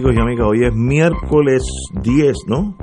amigos 0.00 0.16
y 0.16 0.20
amigas, 0.22 0.46
hoy 0.48 0.64
es 0.64 0.74
miércoles 0.74 1.62
10, 2.02 2.36
¿no? 2.46 2.74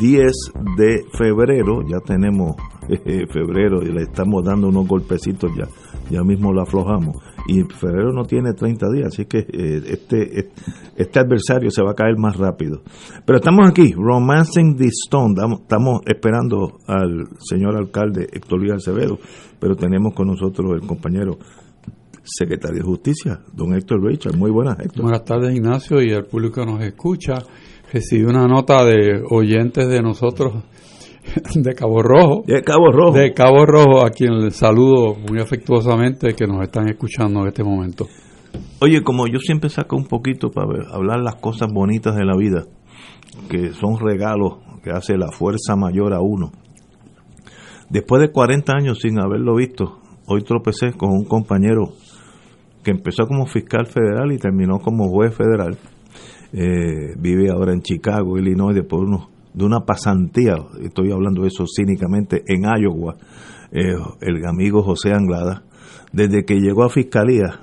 10 0.00 0.32
de 0.76 1.04
febrero, 1.12 1.82
ya 1.88 2.00
tenemos 2.00 2.56
eh, 2.88 3.24
febrero 3.30 3.82
y 3.82 3.92
le 3.92 4.02
estamos 4.02 4.44
dando 4.44 4.68
unos 4.68 4.88
golpecitos 4.88 5.52
ya, 5.56 5.68
ya 6.10 6.24
mismo 6.24 6.52
lo 6.52 6.62
aflojamos. 6.62 7.18
Y 7.46 7.62
febrero 7.72 8.12
no 8.12 8.24
tiene 8.24 8.52
30 8.52 8.90
días, 8.90 9.06
así 9.12 9.26
que 9.26 9.46
eh, 9.48 9.80
este, 9.86 10.50
este 10.96 11.18
adversario 11.20 11.70
se 11.70 11.84
va 11.84 11.92
a 11.92 11.94
caer 11.94 12.18
más 12.18 12.36
rápido. 12.36 12.82
Pero 13.24 13.38
estamos 13.38 13.68
aquí, 13.68 13.92
Romancing 13.92 14.74
the 14.76 14.88
Stone, 14.88 15.36
estamos 15.60 16.00
esperando 16.04 16.78
al 16.88 17.28
señor 17.38 17.76
alcalde 17.76 18.26
Héctor 18.32 18.58
Luis 18.58 18.72
Acevedo, 18.72 19.18
pero 19.60 19.76
tenemos 19.76 20.14
con 20.14 20.26
nosotros 20.26 20.72
el 20.74 20.84
compañero 20.84 21.38
secretario 22.26 22.78
de 22.78 22.84
Justicia, 22.84 23.40
don 23.52 23.74
Héctor 23.74 24.04
Richard. 24.04 24.36
Muy 24.36 24.50
buenas, 24.50 24.78
Héctor. 24.78 25.02
Buenas 25.02 25.24
tardes, 25.24 25.54
Ignacio, 25.54 26.02
y 26.02 26.10
el 26.10 26.24
público 26.24 26.60
que 26.60 26.66
nos 26.70 26.82
escucha. 26.82 27.34
Recibí 27.92 28.24
una 28.24 28.46
nota 28.46 28.84
de 28.84 29.22
oyentes 29.30 29.88
de 29.88 30.02
nosotros 30.02 30.64
de 31.54 31.74
Cabo 31.74 32.02
Rojo. 32.02 32.42
De 32.46 32.62
Cabo 32.62 32.90
Rojo. 32.90 33.16
De 33.16 33.32
Cabo 33.32 33.64
Rojo, 33.64 34.04
a 34.04 34.10
quien 34.10 34.40
les 34.40 34.56
saludo 34.56 35.14
muy 35.14 35.40
afectuosamente 35.40 36.34
que 36.34 36.46
nos 36.46 36.62
están 36.62 36.88
escuchando 36.88 37.40
en 37.40 37.48
este 37.48 37.62
momento. 37.62 38.06
Oye, 38.80 39.02
como 39.02 39.26
yo 39.26 39.38
siempre 39.38 39.70
saco 39.70 39.96
un 39.96 40.06
poquito 40.06 40.50
para 40.50 40.66
hablar 40.92 41.20
las 41.20 41.36
cosas 41.36 41.68
bonitas 41.72 42.16
de 42.16 42.24
la 42.24 42.36
vida, 42.36 42.64
que 43.48 43.72
son 43.72 43.98
regalos 43.98 44.58
que 44.82 44.90
hace 44.90 45.16
la 45.16 45.30
fuerza 45.30 45.76
mayor 45.76 46.12
a 46.14 46.20
uno. 46.20 46.52
Después 47.88 48.20
de 48.20 48.32
40 48.32 48.72
años 48.72 48.98
sin 49.00 49.20
haberlo 49.20 49.56
visto, 49.56 50.00
hoy 50.26 50.42
tropecé 50.42 50.92
con 50.92 51.10
un 51.10 51.24
compañero 51.24 51.92
que 52.86 52.92
empezó 52.92 53.26
como 53.26 53.46
fiscal 53.46 53.86
federal 53.86 54.30
y 54.30 54.38
terminó 54.38 54.78
como 54.78 55.08
juez 55.08 55.34
federal. 55.34 55.76
Eh, 56.52 57.16
vive 57.18 57.50
ahora 57.50 57.72
en 57.72 57.82
Chicago, 57.82 58.38
Illinois, 58.38 58.76
después 58.76 59.02
de 59.52 59.64
una 59.64 59.80
pasantía, 59.80 60.54
estoy 60.80 61.10
hablando 61.10 61.42
de 61.42 61.48
eso 61.48 61.64
cínicamente, 61.66 62.44
en 62.46 62.62
Iowa, 62.62 63.16
eh, 63.72 63.96
el 64.20 64.46
amigo 64.46 64.84
José 64.84 65.12
Anglada, 65.12 65.64
desde 66.12 66.44
que 66.44 66.60
llegó 66.60 66.84
a 66.84 66.88
Fiscalía 66.88 67.58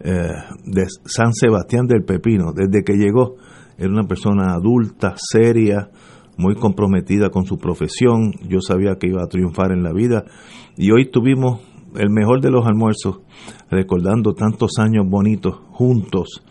eh, 0.00 0.26
de 0.64 0.86
San 1.04 1.32
Sebastián 1.34 1.86
del 1.86 2.02
Pepino, 2.02 2.52
desde 2.52 2.82
que 2.82 2.94
llegó, 2.94 3.36
era 3.78 3.88
una 3.88 4.08
persona 4.08 4.54
adulta, 4.54 5.14
seria, 5.16 5.88
muy 6.36 6.56
comprometida 6.56 7.30
con 7.30 7.44
su 7.44 7.58
profesión, 7.58 8.32
yo 8.48 8.58
sabía 8.60 8.96
que 8.98 9.06
iba 9.06 9.22
a 9.22 9.28
triunfar 9.28 9.70
en 9.70 9.84
la 9.84 9.92
vida, 9.92 10.24
y 10.76 10.90
hoy 10.90 11.08
tuvimos 11.12 11.60
el 11.94 12.10
mejor 12.10 12.40
de 12.40 12.50
los 12.50 12.66
almuerzos, 12.66 13.20
recordando 13.70 14.34
tantos 14.34 14.72
años 14.78 15.06
bonitos 15.08 15.56
juntos. 15.70 16.42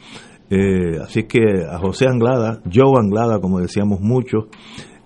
Eh, 0.50 0.98
así 1.02 1.24
que 1.24 1.66
a 1.70 1.78
José 1.80 2.08
Anglada, 2.08 2.62
Joe 2.74 3.00
Anglada, 3.00 3.40
como 3.40 3.60
decíamos 3.60 4.00
mucho, 4.00 4.48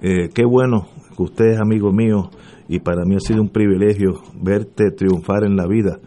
eh, 0.02 0.30
qué 0.34 0.46
bueno 0.46 0.88
que 1.16 1.24
usted 1.24 1.46
es 1.54 1.60
amigo 1.60 1.92
mío 1.92 2.30
y 2.68 2.80
para 2.80 3.04
mí 3.06 3.16
ha 3.16 3.20
sido 3.20 3.42
un 3.42 3.50
privilegio 3.50 4.22
verte 4.42 4.92
triunfar 4.92 5.44
en 5.44 5.56
la 5.56 5.68
vida. 5.68 6.00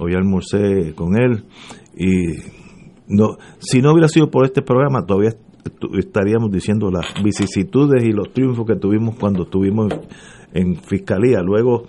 Hoy 0.00 0.14
almorcé 0.14 0.94
con 0.94 1.16
él 1.20 1.44
y 1.96 2.38
no, 3.08 3.36
si 3.58 3.82
no 3.82 3.92
hubiera 3.92 4.08
sido 4.08 4.30
por 4.30 4.44
este 4.44 4.62
programa 4.62 5.04
todavía 5.06 5.32
estaríamos 5.98 6.50
diciendo 6.50 6.90
las 6.90 7.06
vicisitudes 7.22 8.04
y 8.04 8.12
los 8.12 8.32
triunfos 8.32 8.66
que 8.66 8.76
tuvimos 8.76 9.16
cuando 9.16 9.44
estuvimos 9.44 9.92
en 10.52 10.76
fiscalía. 10.76 11.40
Luego 11.42 11.84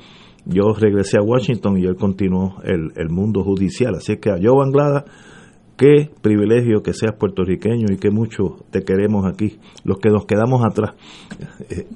yo 0.49 0.73
regresé 0.73 1.17
a 1.17 1.21
Washington 1.23 1.77
y 1.77 1.85
él 1.85 1.95
continuó 1.95 2.55
el, 2.63 2.91
el 2.95 3.09
mundo 3.09 3.43
judicial. 3.43 3.95
Así 3.95 4.17
que 4.17 4.29
a 4.29 4.37
Joe 4.41 4.63
Anglada, 4.65 5.05
qué 5.79 6.09
privilegio 6.21 6.83
que 6.83 6.93
seas 6.93 7.15
puertorriqueño 7.17 7.85
y 7.89 7.97
qué 7.97 8.11
mucho 8.11 8.57
te 8.69 8.83
queremos 8.83 9.25
aquí, 9.25 9.59
los 9.85 9.97
que 9.99 10.09
nos 10.09 10.25
quedamos 10.25 10.61
atrás, 10.65 10.93
eh, 11.69 11.88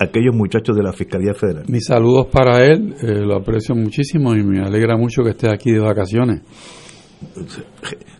aquellos 0.00 0.34
muchachos 0.34 0.76
de 0.76 0.82
la 0.82 0.92
Fiscalía 0.92 1.32
Federal. 1.32 1.64
Mis 1.68 1.84
saludos 1.86 2.26
para 2.26 2.64
él, 2.64 2.92
eh, 3.00 3.20
lo 3.24 3.36
aprecio 3.36 3.76
muchísimo 3.76 4.34
y 4.34 4.42
me 4.42 4.60
alegra 4.60 4.96
mucho 4.96 5.22
que 5.22 5.30
esté 5.30 5.48
aquí 5.48 5.70
de 5.70 5.78
vacaciones. 5.78 6.42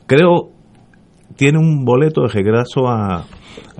Creo, 0.07 0.51
tiene 1.35 1.59
un 1.59 1.85
boleto 1.85 2.23
de 2.23 2.29
regreso 2.29 2.87
a, 2.87 3.27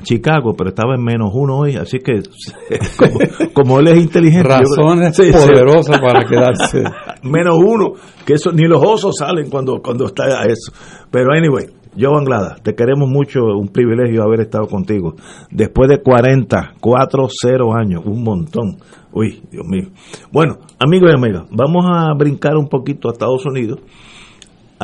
Chicago, 0.03 0.55
pero 0.57 0.71
estaba 0.71 0.95
en 0.95 1.03
menos 1.03 1.31
uno 1.33 1.59
hoy, 1.59 1.77
así 1.77 1.99
que 1.99 2.21
como, 3.55 3.81
él 3.81 3.89
es 3.89 3.99
inteligente. 3.99 4.49
Razones 4.49 5.17
poderosas 5.17 5.99
para 6.01 6.25
quedarse. 6.25 6.83
menos 7.23 7.57
uno, 7.59 7.93
que 8.25 8.35
eso 8.35 8.53
ni 8.53 8.67
los 8.67 8.83
osos 8.85 9.17
salen 9.19 9.51
cuando, 9.51 9.81
cuando 9.83 10.07
está 10.07 10.45
eso. 10.45 10.73
Pero 11.11 11.31
anyway, 11.33 11.67
Joe 11.99 12.19
Anglada, 12.19 12.57
te 12.63 12.75
queremos 12.75 13.09
mucho, 13.09 13.41
un 13.41 13.69
privilegio 13.69 14.23
haber 14.23 14.41
estado 14.41 14.67
contigo. 14.67 15.15
Después 15.51 15.89
de 15.89 16.03
40, 16.03 16.75
4, 16.81 17.29
0 17.29 17.75
años, 17.75 18.03
un 18.05 18.23
montón. 18.23 18.77
Uy, 19.13 19.43
Dios 19.51 19.65
mío. 19.67 19.89
Bueno, 20.33 20.59
amigos 20.79 21.11
y 21.13 21.17
amigas, 21.17 21.45
vamos 21.51 21.87
a 21.89 22.13
brincar 22.15 22.57
un 22.57 22.69
poquito 22.69 23.09
a 23.09 23.13
Estados 23.13 23.47
Unidos 23.47 23.81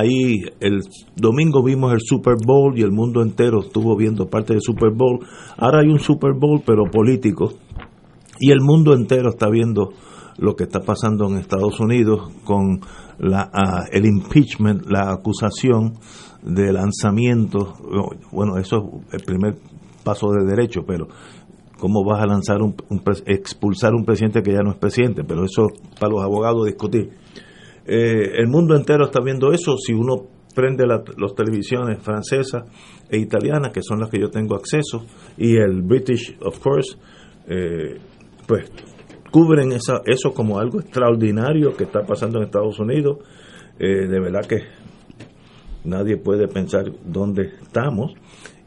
ahí 0.00 0.42
el 0.60 0.80
domingo 1.16 1.62
vimos 1.62 1.92
el 1.92 2.00
Super 2.00 2.34
Bowl 2.44 2.78
y 2.78 2.82
el 2.82 2.92
mundo 2.92 3.22
entero 3.22 3.60
estuvo 3.60 3.96
viendo 3.96 4.26
parte 4.26 4.52
del 4.52 4.62
Super 4.62 4.90
Bowl. 4.94 5.20
Ahora 5.56 5.80
hay 5.80 5.88
un 5.88 5.98
Super 5.98 6.32
Bowl 6.38 6.62
pero 6.64 6.84
político 6.90 7.52
y 8.38 8.50
el 8.50 8.60
mundo 8.60 8.94
entero 8.94 9.30
está 9.30 9.48
viendo 9.48 9.90
lo 10.38 10.56
que 10.56 10.64
está 10.64 10.80
pasando 10.80 11.28
en 11.28 11.36
Estados 11.36 11.78
Unidos 11.80 12.30
con 12.44 12.80
la, 13.18 13.50
ah, 13.52 13.84
el 13.92 14.06
impeachment, 14.06 14.86
la 14.86 15.12
acusación 15.12 15.98
de 16.42 16.72
lanzamiento. 16.72 17.74
Bueno, 18.32 18.56
eso 18.56 19.02
es 19.08 19.20
el 19.20 19.24
primer 19.24 19.56
paso 20.02 20.28
de 20.32 20.46
derecho, 20.46 20.82
pero 20.86 21.08
cómo 21.78 22.04
vas 22.04 22.22
a 22.22 22.26
lanzar 22.26 22.62
un, 22.62 22.74
expulsar 23.26 23.94
un 23.94 24.04
presidente 24.04 24.42
que 24.42 24.52
ya 24.52 24.62
no 24.62 24.70
es 24.70 24.78
presidente, 24.78 25.24
pero 25.24 25.44
eso 25.44 25.66
para 25.98 26.12
los 26.12 26.22
abogados 26.22 26.66
discutir. 26.66 27.10
Eh, 27.92 28.38
el 28.38 28.46
mundo 28.46 28.76
entero 28.76 29.06
está 29.06 29.18
viendo 29.20 29.52
eso. 29.52 29.76
Si 29.76 29.92
uno 29.92 30.14
prende 30.54 30.86
las 30.86 31.02
televisiones 31.34 32.00
francesas 32.00 32.62
e 33.10 33.18
italianas, 33.18 33.72
que 33.72 33.82
son 33.82 33.98
las 33.98 34.08
que 34.08 34.20
yo 34.20 34.30
tengo 34.30 34.54
acceso, 34.54 35.04
y 35.36 35.56
el 35.56 35.82
British, 35.82 36.38
of 36.40 36.60
course, 36.60 36.96
eh, 37.48 37.98
pues 38.46 38.70
cubren 39.32 39.72
esa, 39.72 40.02
eso 40.06 40.32
como 40.32 40.60
algo 40.60 40.78
extraordinario 40.78 41.72
que 41.72 41.82
está 41.82 42.02
pasando 42.02 42.38
en 42.38 42.44
Estados 42.44 42.78
Unidos. 42.78 43.18
Eh, 43.80 44.06
de 44.06 44.20
verdad 44.20 44.46
que 44.46 44.62
nadie 45.82 46.16
puede 46.16 46.46
pensar 46.46 46.84
dónde 47.04 47.54
estamos. 47.60 48.12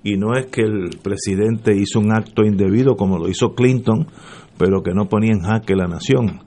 Y 0.04 0.18
no 0.18 0.34
es 0.36 0.48
que 0.48 0.64
el 0.64 0.90
presidente 1.02 1.74
hizo 1.74 2.02
un 2.02 2.12
acto 2.12 2.44
indebido 2.44 2.98
como 2.98 3.18
lo 3.18 3.30
hizo 3.30 3.56
Clinton, 3.56 4.06
pero 4.58 4.84
que 4.84 4.94
no 4.94 5.08
ponía 5.08 5.32
en 5.32 5.44
jaque 5.44 5.78
la 5.78 5.88
nación 5.88 6.42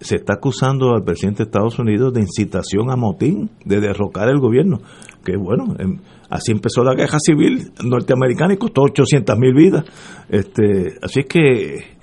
se 0.00 0.16
está 0.16 0.34
acusando 0.34 0.94
al 0.94 1.04
presidente 1.04 1.44
de 1.44 1.48
Estados 1.48 1.78
Unidos 1.78 2.12
de 2.14 2.20
incitación 2.20 2.90
a 2.90 2.96
motín, 2.96 3.50
de 3.64 3.80
derrocar 3.80 4.28
el 4.28 4.38
gobierno. 4.38 4.80
Que 5.24 5.36
bueno, 5.36 5.74
em, 5.78 5.98
así 6.30 6.52
empezó 6.52 6.82
la 6.82 6.94
guerra 6.94 7.18
civil 7.18 7.72
norteamericana 7.84 8.54
y 8.54 8.56
costó 8.56 8.82
800 8.82 9.38
mil 9.38 9.54
vidas. 9.54 9.84
Este, 10.28 10.96
así 11.02 11.24
que, 11.24 11.98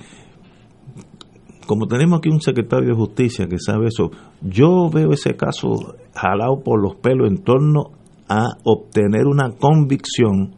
como 1.65 1.87
tenemos 1.87 2.19
aquí 2.19 2.29
un 2.29 2.41
secretario 2.41 2.89
de 2.89 2.95
justicia 2.95 3.47
que 3.47 3.57
sabe 3.57 3.87
eso, 3.87 4.11
yo 4.41 4.89
veo 4.91 5.11
ese 5.11 5.35
caso 5.35 5.95
jalado 6.13 6.61
por 6.63 6.81
los 6.81 6.95
pelos 6.97 7.27
en 7.27 7.43
torno 7.43 7.91
a 8.29 8.49
obtener 8.63 9.25
una 9.25 9.51
convicción. 9.51 10.55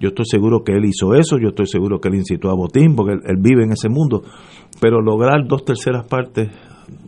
Yo 0.00 0.08
estoy 0.08 0.24
seguro 0.24 0.64
que 0.64 0.72
él 0.72 0.84
hizo 0.86 1.14
eso, 1.14 1.38
yo 1.38 1.50
estoy 1.50 1.66
seguro 1.66 2.00
que 2.00 2.08
él 2.08 2.14
incitó 2.16 2.50
a 2.50 2.54
botín, 2.54 2.96
porque 2.96 3.12
él 3.12 3.36
vive 3.38 3.64
en 3.64 3.72
ese 3.72 3.88
mundo. 3.88 4.22
Pero 4.80 5.02
lograr 5.02 5.46
dos 5.46 5.64
terceras 5.64 6.06
partes 6.06 6.48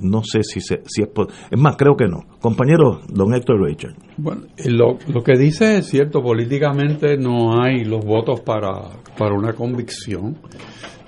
no 0.00 0.22
sé 0.22 0.42
si, 0.42 0.60
se, 0.60 0.82
si 0.86 1.02
es 1.02 1.08
es 1.50 1.58
más 1.58 1.76
creo 1.76 1.96
que 1.96 2.06
no. 2.06 2.20
Compañero 2.40 3.00
don 3.08 3.34
Héctor 3.34 3.62
Richard. 3.62 3.94
Bueno 4.16 4.42
lo, 4.66 4.98
que 5.22 5.36
dice 5.36 5.78
es 5.78 5.86
cierto 5.86 6.22
políticamente 6.22 7.16
no 7.16 7.60
hay 7.60 7.84
los 7.84 8.04
votos 8.04 8.40
para, 8.40 8.90
para 9.18 9.34
una 9.34 9.52
convicción. 9.54 10.38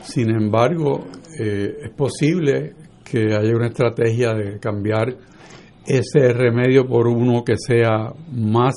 Sin 0.01 0.31
embargo 0.31 1.05
eh, 1.41 1.77
es 1.85 1.91
posible 1.91 2.75
que 3.05 3.35
haya 3.35 3.55
una 3.55 3.69
estrategia 3.69 4.35
de 4.35 4.59
cambiar 4.59 5.15
ese 5.87 6.33
remedio 6.33 6.87
por 6.87 7.07
uno 7.07 7.45
que 7.45 7.55
sea 7.57 8.13
más 8.33 8.75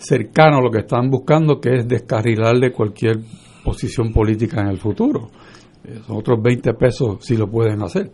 cercano 0.00 0.58
a 0.58 0.62
lo 0.62 0.70
que 0.70 0.80
están 0.80 1.10
buscando 1.10 1.60
que 1.60 1.76
es 1.76 1.88
descarrilar 1.88 2.58
de 2.58 2.72
cualquier 2.72 3.18
posición 3.64 4.12
política 4.12 4.60
en 4.60 4.68
el 4.68 4.78
futuro. 4.78 5.30
Son 6.06 6.16
otros 6.16 6.42
20 6.42 6.74
pesos 6.74 7.18
si 7.20 7.36
lo 7.36 7.48
pueden 7.48 7.82
hacer. 7.82 8.10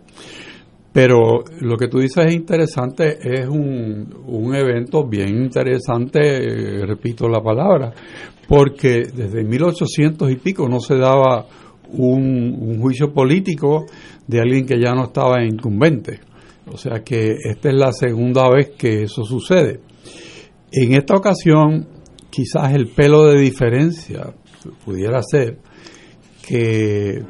Pero 0.93 1.45
lo 1.61 1.77
que 1.77 1.89
tú 1.89 1.99
dices 1.99 2.25
es 2.25 2.35
interesante, 2.35 3.19
es 3.21 3.47
un, 3.47 4.15
un 4.27 4.55
evento 4.55 5.07
bien 5.07 5.29
interesante, 5.29 6.87
repito 6.87 7.29
la 7.29 7.43
palabra, 7.43 7.93
porque 8.49 9.03
desde 9.15 9.45
1800 9.45 10.31
y 10.31 10.37
pico 10.37 10.67
no 10.69 10.81
se 10.81 10.97
daba 10.97 11.45
un, 11.91 12.57
un, 12.59 12.81
juicio 12.81 13.13
político 13.13 13.85
de 14.27 14.41
alguien 14.41 14.65
que 14.65 14.81
ya 14.81 14.95
no 14.95 15.05
estaba 15.05 15.45
incumbente. 15.45 16.21
O 16.73 16.79
sea 16.79 17.05
que 17.05 17.35
esta 17.45 17.69
es 17.69 17.75
la 17.75 17.93
segunda 17.93 18.49
vez 18.49 18.71
que 18.71 19.03
eso 19.03 19.23
sucede. 19.23 19.81
En 20.73 20.93
esta 20.93 21.15
ocasión, 21.15 21.89
quizás 22.31 22.75
el 22.75 22.89
pelo 22.89 23.25
de 23.25 23.41
diferencia 23.41 24.35
pudiera 24.85 25.23
ser 25.23 25.59
que 26.47 27.23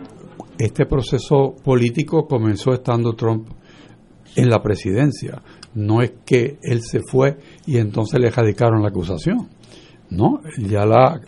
este 0.59 0.87
proceso 0.87 1.55
político 1.63 2.27
comenzó 2.27 2.73
estando 2.73 3.15
Trump 3.15 3.49
en 4.37 4.49
la 4.49 4.63
presidencia. 4.63 5.43
No 5.75 6.03
es 6.03 6.13
que 6.25 6.59
él 6.63 6.83
se 6.83 7.01
fue 7.01 7.37
y 7.67 7.79
entonces 7.79 8.21
le 8.21 8.31
radicaron 8.31 8.83
la 8.83 8.89
acusación. 8.89 9.49
No, 10.09 10.41
ya 10.59 10.87
la 10.87 11.21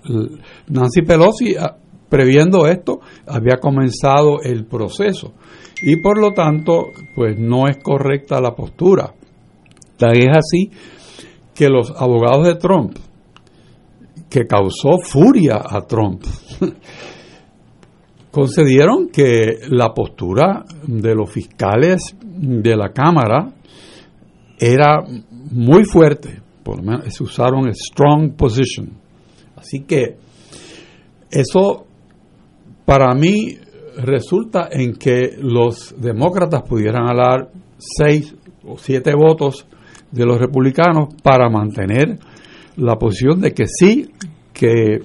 Nancy 0.69 1.03
Pelosi 1.03 1.57
ah, 1.57 1.77
previendo 2.09 2.67
esto 2.69 3.01
había 3.27 3.57
comenzado 3.61 4.41
el 4.43 4.67
proceso 4.67 5.35
y 5.83 5.97
por 5.97 6.19
lo 6.19 6.33
tanto 6.33 6.87
pues 7.15 7.39
no 7.39 7.67
es 7.67 7.77
correcta 7.83 8.41
la 8.41 8.55
postura. 8.55 9.15
Tal 9.97 10.17
es 10.17 10.29
así 10.29 10.71
que 11.59 11.69
los 11.69 11.91
abogados 11.91 12.47
de 12.47 12.55
Trump 12.55 12.97
que 14.31 14.47
causó 14.47 14.99
furia 15.03 15.61
a 15.61 15.81
Trump 15.81 16.23
concedieron 18.31 19.09
que 19.09 19.59
la 19.69 19.93
postura 19.93 20.65
de 20.87 21.17
los 21.17 21.29
fiscales 21.29 22.15
de 22.23 22.77
la 22.77 22.91
Cámara 22.91 23.53
era 24.57 25.03
muy 25.51 25.85
fuerte, 25.85 26.41
por 26.63 26.77
lo 26.77 26.85
menos 26.85 27.13
se 27.13 27.25
usaron 27.25 27.69
strong 27.75 28.37
position. 28.37 28.91
Así 29.57 29.81
que 29.81 30.17
eso 31.29 31.87
para 32.85 33.13
mí 33.15 33.59
resulta 33.97 34.69
en 34.71 34.95
que 34.95 35.33
los 35.41 35.93
demócratas 35.99 36.63
pudieran 36.63 37.09
hablar 37.09 37.51
seis 37.79 38.37
o 38.65 38.79
siete 38.79 39.13
votos 39.17 39.67
de 40.11 40.25
los 40.25 40.39
republicanos 40.39 41.15
para 41.23 41.49
mantener 41.49 42.19
la 42.77 42.97
posición 42.97 43.41
de 43.41 43.53
que 43.53 43.67
sí, 43.67 44.11
que 44.53 45.01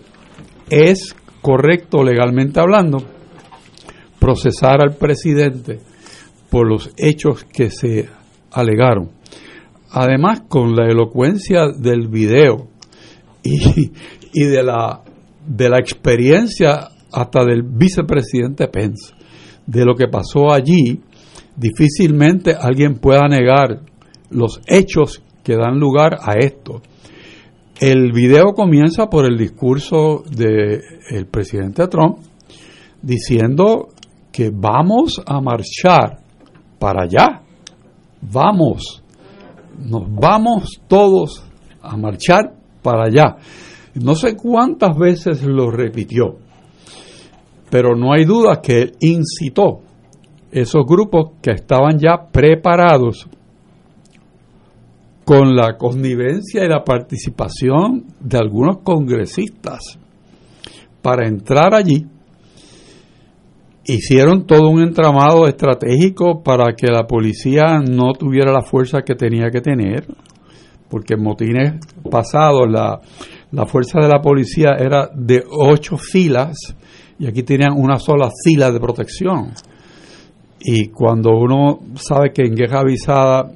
es 0.70 1.16
correcto 1.42 2.04
legalmente 2.04 2.60
hablando 2.60 3.04
procesar 4.20 4.82
al 4.82 4.96
presidente 4.96 5.80
por 6.50 6.68
los 6.68 6.92
hechos 6.96 7.44
que 7.44 7.70
se 7.70 8.08
alegaron. 8.52 9.12
Además, 9.92 10.44
con 10.48 10.76
la 10.76 10.88
elocuencia 10.88 11.68
del 11.78 12.08
video 12.08 12.70
y, 13.44 13.92
y 14.34 14.46
de, 14.46 14.64
la, 14.64 15.02
de 15.46 15.70
la 15.70 15.78
experiencia 15.80 16.88
hasta 17.12 17.44
del 17.44 17.64
vicepresidente 17.64 18.68
Pence, 18.70 19.14
de 19.68 19.84
lo 19.84 19.96
que 19.96 20.08
pasó 20.08 20.52
allí, 20.52 21.02
difícilmente 21.56 22.56
alguien 22.60 22.96
pueda 22.96 23.28
negar 23.28 23.82
los 24.34 24.62
hechos 24.68 25.24
que 25.44 25.56
dan 25.56 25.80
lugar 25.80 26.18
a 26.22 26.34
esto. 26.40 26.82
El 27.80 28.12
video 28.12 28.54
comienza 28.54 29.08
por 29.08 29.26
el 29.26 29.38
discurso 29.38 30.24
del 30.30 31.26
presidente 31.30 31.88
Trump 31.88 32.20
diciendo 33.02 33.90
que 34.32 34.52
vamos 34.54 35.22
a 35.26 35.42
marchar 35.42 36.20
para 36.80 37.04
allá. 37.04 37.42
Vamos, 38.22 39.04
nos 39.78 40.04
vamos 40.10 40.82
todos 40.88 41.44
a 41.82 41.98
marchar 41.98 42.54
para 42.82 43.04
allá. 43.08 43.38
No 43.96 44.16
sé 44.16 44.36
cuántas 44.36 44.98
veces 44.98 45.44
lo 45.44 45.70
repitió, 45.70 46.38
pero 47.70 47.96
no 47.96 48.14
hay 48.14 48.26
duda 48.26 48.62
que 48.62 48.82
él 48.82 48.92
incitó 49.02 49.82
esos 50.52 50.86
grupos 50.86 51.32
que 51.42 51.52
estaban 51.52 52.00
ya 52.00 52.30
preparados 52.32 53.28
con 55.26 55.56
la 55.56 55.78
connivencia 55.78 56.64
y 56.64 56.68
la 56.68 56.84
participación 56.84 58.06
de 58.20 58.38
algunos 58.38 58.80
congresistas 58.84 59.98
para 61.02 61.28
entrar 61.28 61.74
allí, 61.74 62.06
hicieron 63.86 64.46
todo 64.46 64.70
un 64.70 64.82
entramado 64.82 65.48
estratégico 65.48 66.42
para 66.42 66.74
que 66.76 66.88
la 66.88 67.06
policía 67.06 67.80
no 67.80 68.14
tuviera 68.14 68.52
la 68.52 68.62
fuerza 68.62 69.02
que 69.02 69.16
tenía 69.16 69.50
que 69.52 69.62
tener, 69.62 70.08
porque 70.90 71.16
en 71.16 71.24
motines 71.24 71.74
pasados 72.10 72.70
la, 72.70 73.02
la 73.52 73.66
fuerza 73.66 74.00
de 74.00 74.08
la 74.08 74.22
policía 74.22 74.76
era 74.80 75.10
de 75.14 75.44
ocho 75.50 75.98
filas 75.98 76.56
y 77.20 77.28
aquí 77.28 77.44
tenían 77.44 77.74
una 77.76 78.00
sola 78.00 78.30
fila 78.44 78.72
de 78.72 78.80
protección. 78.80 79.52
Y 80.62 80.88
cuando 80.88 81.32
uno 81.32 81.80
sabe 81.96 82.32
que 82.32 82.44
en 82.44 82.56
guerra 82.56 82.80
avisada 82.80 83.52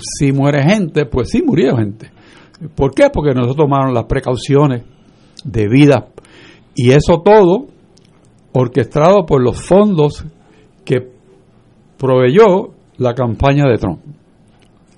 si 0.00 0.32
muere 0.32 0.62
gente, 0.62 1.06
pues 1.06 1.30
sí 1.30 1.42
murió 1.42 1.76
gente. 1.76 2.10
¿Por 2.74 2.94
qué? 2.94 3.10
Porque 3.12 3.34
nosotros 3.34 3.56
tomaron 3.56 3.94
las 3.94 4.04
precauciones 4.04 4.82
de 5.44 5.68
vida 5.68 6.08
y 6.74 6.90
eso 6.90 7.22
todo 7.22 7.66
orquestado 8.52 9.26
por 9.26 9.42
los 9.42 9.60
fondos 9.60 10.24
que 10.84 11.08
proveyó 11.98 12.74
la 12.98 13.14
campaña 13.14 13.64
de 13.64 13.76
Trump, 13.76 14.00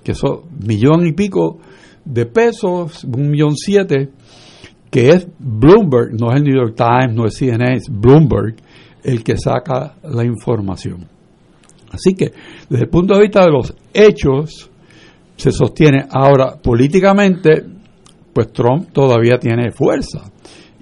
que 0.03 0.13
son 0.13 0.41
millón 0.65 1.05
y 1.05 1.11
pico 1.11 1.59
de 2.05 2.25
pesos, 2.25 3.03
un 3.03 3.29
millón 3.29 3.55
siete, 3.55 4.09
que 4.89 5.09
es 5.09 5.27
Bloomberg, 5.37 6.13
no 6.19 6.31
es 6.31 6.37
el 6.37 6.43
New 6.43 6.55
York 6.55 6.75
Times, 6.75 7.15
no 7.15 7.25
es 7.25 7.35
CNN, 7.35 7.75
es 7.75 7.89
Bloomberg 7.89 8.55
el 9.03 9.23
que 9.23 9.37
saca 9.37 9.95
la 10.03 10.25
información. 10.25 11.07
Así 11.91 12.13
que, 12.13 12.31
desde 12.69 12.85
el 12.85 12.89
punto 12.89 13.15
de 13.15 13.21
vista 13.21 13.43
de 13.43 13.51
los 13.51 13.75
hechos, 13.93 14.68
se 15.39 15.51
sostiene. 15.51 16.05
Ahora, 16.11 16.57
políticamente, 16.61 17.63
pues 18.33 18.51
Trump 18.51 18.91
todavía 18.91 19.39
tiene 19.39 19.71
fuerza. 19.71 20.29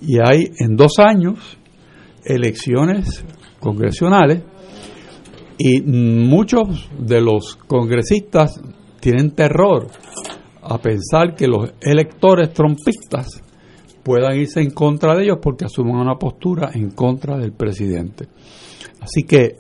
Y 0.01 0.18
hay 0.19 0.51
en 0.59 0.75
dos 0.75 0.94
años 0.98 1.57
elecciones 2.25 3.24
congresionales 3.59 4.42
y 5.59 5.81
muchos 5.81 6.90
de 6.99 7.21
los 7.21 7.56
congresistas 7.56 8.59
tienen 8.99 9.31
terror 9.31 9.87
a 10.64 10.80
pensar 10.80 11.35
que 11.35 11.47
los 11.47 11.71
electores 11.80 12.52
trompistas 12.52 13.44
puedan 14.04 14.37
irse 14.37 14.61
en 14.61 14.71
contra 14.71 15.16
de 15.16 15.26
ellos 15.26 15.37
porque 15.42 15.66
asumen 15.66 15.95
una 15.95 16.16
postura 16.16 16.71
en 16.73 16.92
contra 16.92 17.37
del 17.37 17.54
presidente. 17.54 18.28
Así 19.02 19.23
que 19.23 19.56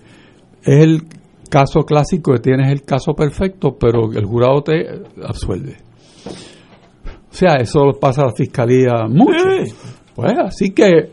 es 0.63 0.83
el 0.83 1.03
caso 1.49 1.81
clásico 1.81 2.33
que 2.33 2.39
tienes 2.39 2.71
el 2.71 2.83
caso 2.83 3.13
perfecto, 3.13 3.75
pero 3.79 4.11
el 4.11 4.25
jurado 4.25 4.61
te 4.61 4.85
absuelve. 5.23 5.77
O 7.29 7.33
sea, 7.33 7.55
eso 7.55 7.91
pasa 7.99 8.23
a 8.23 8.27
la 8.27 8.33
fiscalía 8.33 9.07
mucho. 9.07 9.43
Pues 10.15 10.33
así 10.43 10.71
que 10.71 11.11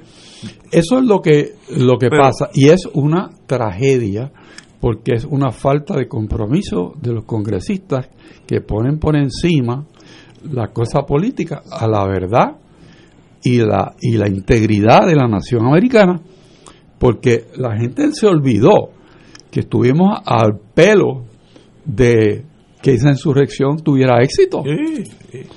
eso 0.71 0.99
es 0.99 1.05
lo 1.05 1.21
que 1.21 1.57
lo 1.77 1.99
que 1.99 2.09
pasa 2.09 2.49
y 2.55 2.69
es 2.71 2.89
una 2.95 3.31
tragedia 3.47 4.33
porque 4.81 5.13
es 5.15 5.25
una 5.25 5.51
falta 5.51 5.95
de 5.97 6.09
compromiso 6.09 6.95
de 7.01 7.13
los 7.13 7.25
congresistas 7.25 8.09
que 8.47 8.61
ponen 8.61 8.99
por 8.99 9.17
encima 9.17 9.85
la 10.51 10.69
cosa 10.69 11.03
política 11.03 11.63
a 11.71 11.87
la 11.87 12.07
verdad 12.07 12.57
y 13.43 13.59
la 13.59 13.95
y 14.01 14.17
la 14.17 14.29
integridad 14.29 15.07
de 15.07 15.17
la 15.17 15.29
nación 15.29 15.67
americana 15.67 16.21
porque 16.99 17.49
la 17.57 17.77
gente 17.77 18.13
se 18.13 18.27
olvidó 18.27 18.94
que 19.55 19.61
estuvimos 19.61 20.19
al 20.27 20.59
pelo 20.75 21.27
de 21.85 22.45
que 22.83 22.95
esa 22.95 23.11
insurrección 23.11 23.77
tuviera 23.77 24.21
éxito. 24.21 24.59
o 24.59 24.65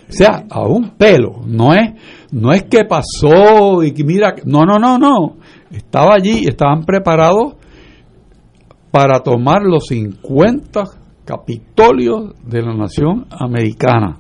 sea, 0.08 0.46
a 0.52 0.68
un 0.68 0.92
pelo. 0.92 1.42
No 1.48 1.74
es, 1.74 1.96
no 2.32 2.54
es 2.54 2.66
que 2.66 2.86
pasó 2.86 3.82
y 3.82 3.94
que 3.94 4.04
mira, 4.04 4.36
no, 4.46 4.66
no, 4.66 4.78
no, 4.78 5.00
no. 5.00 5.38
Estaba 5.72 6.14
allí 6.14 6.44
y 6.44 6.48
estaban 6.48 6.84
preparados 6.84 7.56
para 8.92 9.24
tomar 9.24 9.64
los 9.64 9.88
50 9.88 10.84
capitolios 11.26 12.36
de 12.46 12.62
la 12.62 12.76
nación 12.76 13.26
americana 13.32 14.20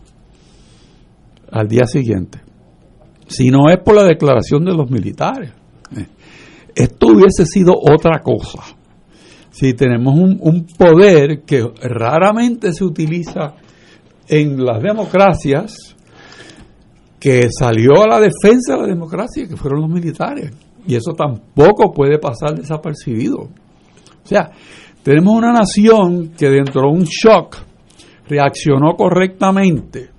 al 1.51 1.67
día 1.67 1.85
siguiente. 1.85 2.39
Si 3.27 3.51
no 3.51 3.69
es 3.69 3.77
por 3.85 3.93
la 3.93 4.05
declaración 4.05 4.65
de 4.65 4.73
los 4.73 4.89
militares. 4.89 5.51
Eh, 5.95 6.07
esto 6.73 7.09
hubiese 7.09 7.45
sido 7.45 7.73
otra 7.75 8.23
cosa 8.23 8.76
si 9.57 9.73
tenemos 9.73 10.13
un, 10.13 10.67
poder 10.77 11.41
que 11.41 11.65
raramente 11.81 12.73
se 12.73 12.83
utiliza 12.83 13.55
en 14.27 14.63
las 14.63 14.83
democracias, 14.83 15.95
que 17.19 17.49
salió 17.49 18.03
a 18.03 18.07
la 18.07 18.19
defensa 18.19 18.75
de 18.75 18.81
la 18.81 18.87
democracia, 18.87 19.47
que 19.47 19.57
fueron 19.57 19.81
los 19.81 19.89
militares. 19.89 20.51
Y 20.85 20.93
eso 20.93 21.13
tampoco 21.13 21.91
puede 21.91 22.19
pasar 22.19 22.53
desapercibido. 22.53 23.37
O 23.39 23.49
sea, 24.27 24.51
tenemos 25.01 25.33
una 25.33 25.51
nación 25.51 26.33
que 26.37 26.51
dentro 26.51 26.81
de 26.81 26.89
un 26.89 27.05
shock 27.05 27.57
reaccionó 28.29 28.95
correctamente. 28.95 30.11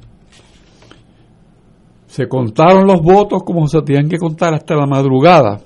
Se 2.08 2.26
contaron 2.26 2.88
los 2.88 3.00
votos 3.02 3.44
como 3.44 3.68
se 3.68 3.82
tenían 3.82 4.08
que 4.08 4.18
contar 4.18 4.52
hasta 4.54 4.74
la 4.74 4.86
madrugada. 4.86 5.60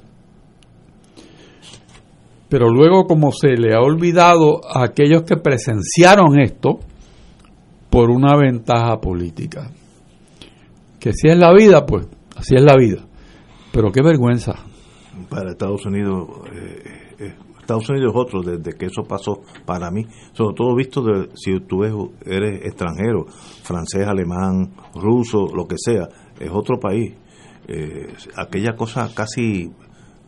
Pero 2.53 2.69
luego 2.69 3.07
como 3.07 3.33
se 3.33 3.57
le 3.57 3.75
ha 3.75 3.81
olvidado 3.81 4.61
a 4.63 4.85
aquellos 4.85 5.23
que 5.23 5.39
presenciaron 5.39 6.39
esto 6.39 6.81
por 7.89 8.11
una 8.11 8.37
ventaja 8.37 9.01
política. 9.01 9.71
Que 11.01 11.15
si 11.15 11.29
es 11.29 11.39
la 11.39 11.51
vida, 11.55 11.87
pues 11.87 12.07
así 12.37 12.55
es 12.55 12.63
la 12.63 12.77
vida. 12.77 13.07
Pero 13.73 13.91
qué 13.91 14.03
vergüenza. 14.03 14.53
Para 15.31 15.53
Estados 15.53 15.87
Unidos, 15.87 16.29
eh, 16.55 17.15
eh, 17.21 17.35
Estados 17.59 17.89
Unidos 17.89 18.13
es 18.15 18.21
otro, 18.21 18.43
desde 18.43 18.77
que 18.77 18.85
eso 18.85 19.03
pasó 19.09 19.41
para 19.65 19.91
mí, 19.91 20.05
sobre 20.35 20.55
todo 20.55 20.77
visto 20.77 21.01
de, 21.01 21.31
si 21.33 21.59
tú 21.61 21.85
eres 21.85 22.67
extranjero, 22.67 23.25
francés, 23.63 24.07
alemán, 24.07 24.75
ruso, 24.95 25.47
lo 25.47 25.67
que 25.67 25.77
sea, 25.79 26.07
es 26.39 26.51
otro 26.53 26.79
país. 26.79 27.15
Eh, 27.67 28.13
aquella 28.37 28.75
cosa 28.77 29.09
casi 29.15 29.71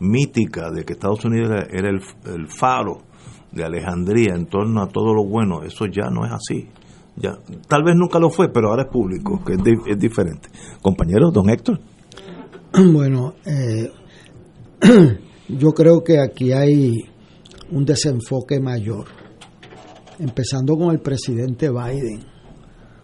mítica 0.00 0.70
de 0.70 0.84
que 0.84 0.94
Estados 0.94 1.24
Unidos 1.24 1.50
era, 1.70 1.88
el, 1.88 2.48
faro 2.48 3.02
de 3.52 3.64
Alejandría 3.64 4.34
en 4.34 4.46
torno 4.46 4.82
a 4.82 4.88
todo 4.88 5.14
lo 5.14 5.24
bueno, 5.24 5.62
eso 5.62 5.86
ya 5.86 6.10
no 6.10 6.24
es 6.24 6.32
así. 6.32 6.68
Ya, 7.16 7.38
tal 7.68 7.84
vez 7.84 7.94
nunca 7.94 8.18
lo 8.18 8.28
fue, 8.28 8.48
pero 8.52 8.70
ahora 8.70 8.84
es 8.84 8.88
público, 8.88 9.40
que 9.44 9.54
es, 9.54 9.98
diferente. 9.98 10.48
Compañero, 10.82 11.30
don 11.30 11.48
Héctor. 11.48 11.80
Bueno, 12.92 13.34
eh, 13.46 13.88
yo 15.48 15.70
creo 15.70 16.02
que 16.02 16.18
aquí 16.18 16.50
hay 16.50 16.92
un 17.70 17.84
desenfoque 17.84 18.58
mayor, 18.58 19.06
empezando 20.18 20.76
con 20.76 20.90
el 20.90 20.98
presidente 20.98 21.70
Biden. 21.70 22.24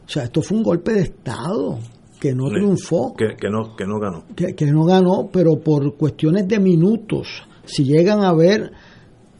O 0.04 0.09
sea, 0.09 0.25
esto 0.25 0.42
fue 0.42 0.56
un 0.59 0.64
golpe 0.64 0.92
de 0.92 1.02
Estado 1.02 1.78
que 2.20 2.34
no 2.34 2.48
triunfó. 2.48 3.14
Que, 3.14 3.48
no, 3.48 3.74
que 3.74 3.86
no 3.86 3.98
ganó. 3.98 4.24
Que, 4.36 4.66
no 4.66 4.84
ganó, 4.84 5.30
pero 5.32 5.58
por 5.58 5.96
cuestiones 5.96 6.46
de 6.46 6.60
minutos, 6.60 7.42
si 7.64 7.84
llegan 7.84 8.22
a 8.22 8.28
haber 8.28 8.70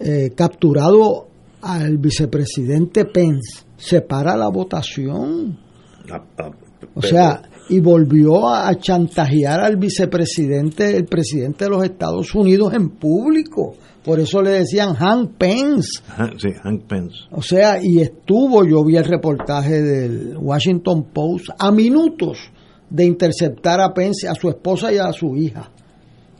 eh, 0.01 0.31
capturado 0.35 1.29
al 1.61 1.99
vicepresidente 1.99 3.05
Pence, 3.05 3.65
se 3.77 4.01
para 4.01 4.35
la 4.37 4.49
votación. 4.49 5.59
Ah, 6.11 6.25
ah, 6.39 6.51
o 6.95 7.03
sea, 7.03 7.43
y 7.69 7.81
volvió 7.81 8.49
a 8.49 8.75
chantajear 8.75 9.61
al 9.61 9.77
vicepresidente, 9.77 10.97
el 10.97 11.05
presidente 11.05 11.65
de 11.65 11.71
los 11.71 11.85
Estados 11.85 12.35
Unidos 12.35 12.73
en 12.73 12.89
público. 12.89 13.75
Por 14.03 14.19
eso 14.19 14.41
le 14.41 14.53
decían 14.53 14.95
Hank 14.95 15.33
Pence. 15.37 16.03
Sí, 16.39 16.49
Hank 16.63 16.85
Pence. 16.85 17.17
O 17.31 17.43
sea, 17.43 17.79
y 17.83 18.01
estuvo, 18.01 18.65
yo 18.65 18.83
vi 18.83 18.97
el 18.97 19.05
reportaje 19.05 19.83
del 19.83 20.39
Washington 20.39 21.09
Post, 21.13 21.51
a 21.59 21.71
minutos 21.71 22.51
de 22.91 23.05
interceptar 23.05 23.81
a 23.81 23.95
Pence, 23.95 24.29
a 24.29 24.35
su 24.35 24.49
esposa 24.49 24.93
y 24.93 24.99
a 24.99 25.13
su 25.13 25.37
hija. 25.37 25.71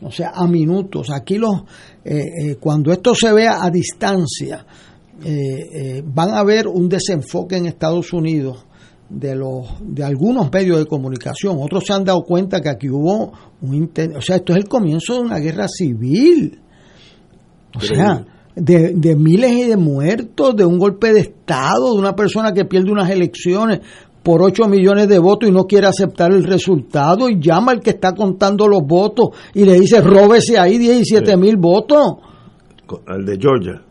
O 0.03 0.11
sea, 0.11 0.31
a 0.33 0.47
minutos. 0.47 1.09
Aquí 1.11 1.37
los, 1.37 1.61
eh, 2.03 2.19
eh, 2.19 2.55
cuando 2.59 2.91
esto 2.91 3.15
se 3.15 3.31
vea 3.31 3.63
a 3.63 3.69
distancia, 3.69 4.65
eh, 5.23 6.01
van 6.03 6.31
a 6.31 6.43
ver 6.43 6.67
un 6.67 6.89
desenfoque 6.89 7.57
en 7.57 7.67
Estados 7.67 8.11
Unidos 8.11 8.65
de 9.07 9.35
los 9.35 9.67
de 9.81 10.03
algunos 10.03 10.51
medios 10.51 10.79
de 10.79 10.85
comunicación. 10.85 11.57
Otros 11.59 11.83
se 11.85 11.93
han 11.93 12.03
dado 12.03 12.23
cuenta 12.23 12.61
que 12.61 12.69
aquí 12.69 12.89
hubo 12.89 13.31
un 13.61 13.75
intento, 13.75 14.17
o 14.17 14.21
sea, 14.21 14.37
esto 14.37 14.53
es 14.53 14.59
el 14.59 14.67
comienzo 14.67 15.15
de 15.15 15.19
una 15.19 15.37
guerra 15.37 15.67
civil. 15.67 16.59
O 17.75 17.79
sea, 17.79 18.25
de, 18.55 18.93
de 18.95 19.15
miles 19.15 19.51
y 19.51 19.63
de 19.63 19.77
muertos, 19.77 20.55
de 20.55 20.65
un 20.65 20.77
golpe 20.77 21.13
de 21.13 21.21
Estado, 21.21 21.93
de 21.93 21.99
una 21.99 22.15
persona 22.15 22.53
que 22.53 22.65
pierde 22.65 22.91
unas 22.91 23.09
elecciones 23.09 23.81
por 24.23 24.41
8 24.43 24.67
millones 24.67 25.07
de 25.07 25.19
votos 25.19 25.49
y 25.49 25.51
no 25.51 25.63
quiere 25.63 25.87
aceptar 25.87 26.31
el 26.31 26.43
resultado 26.43 27.29
y 27.29 27.39
llama 27.39 27.71
al 27.71 27.79
que 27.79 27.91
está 27.91 28.13
contando 28.13 28.67
los 28.67 28.81
votos 28.85 29.29
y 29.53 29.65
le 29.65 29.79
dice, 29.79 30.01
róbese 30.01 30.59
ahí 30.59 30.77
17 30.77 31.37
mil 31.37 31.57
votos. 31.57 32.17
El 33.07 33.25
de 33.25 33.37
Georgia. 33.39 33.81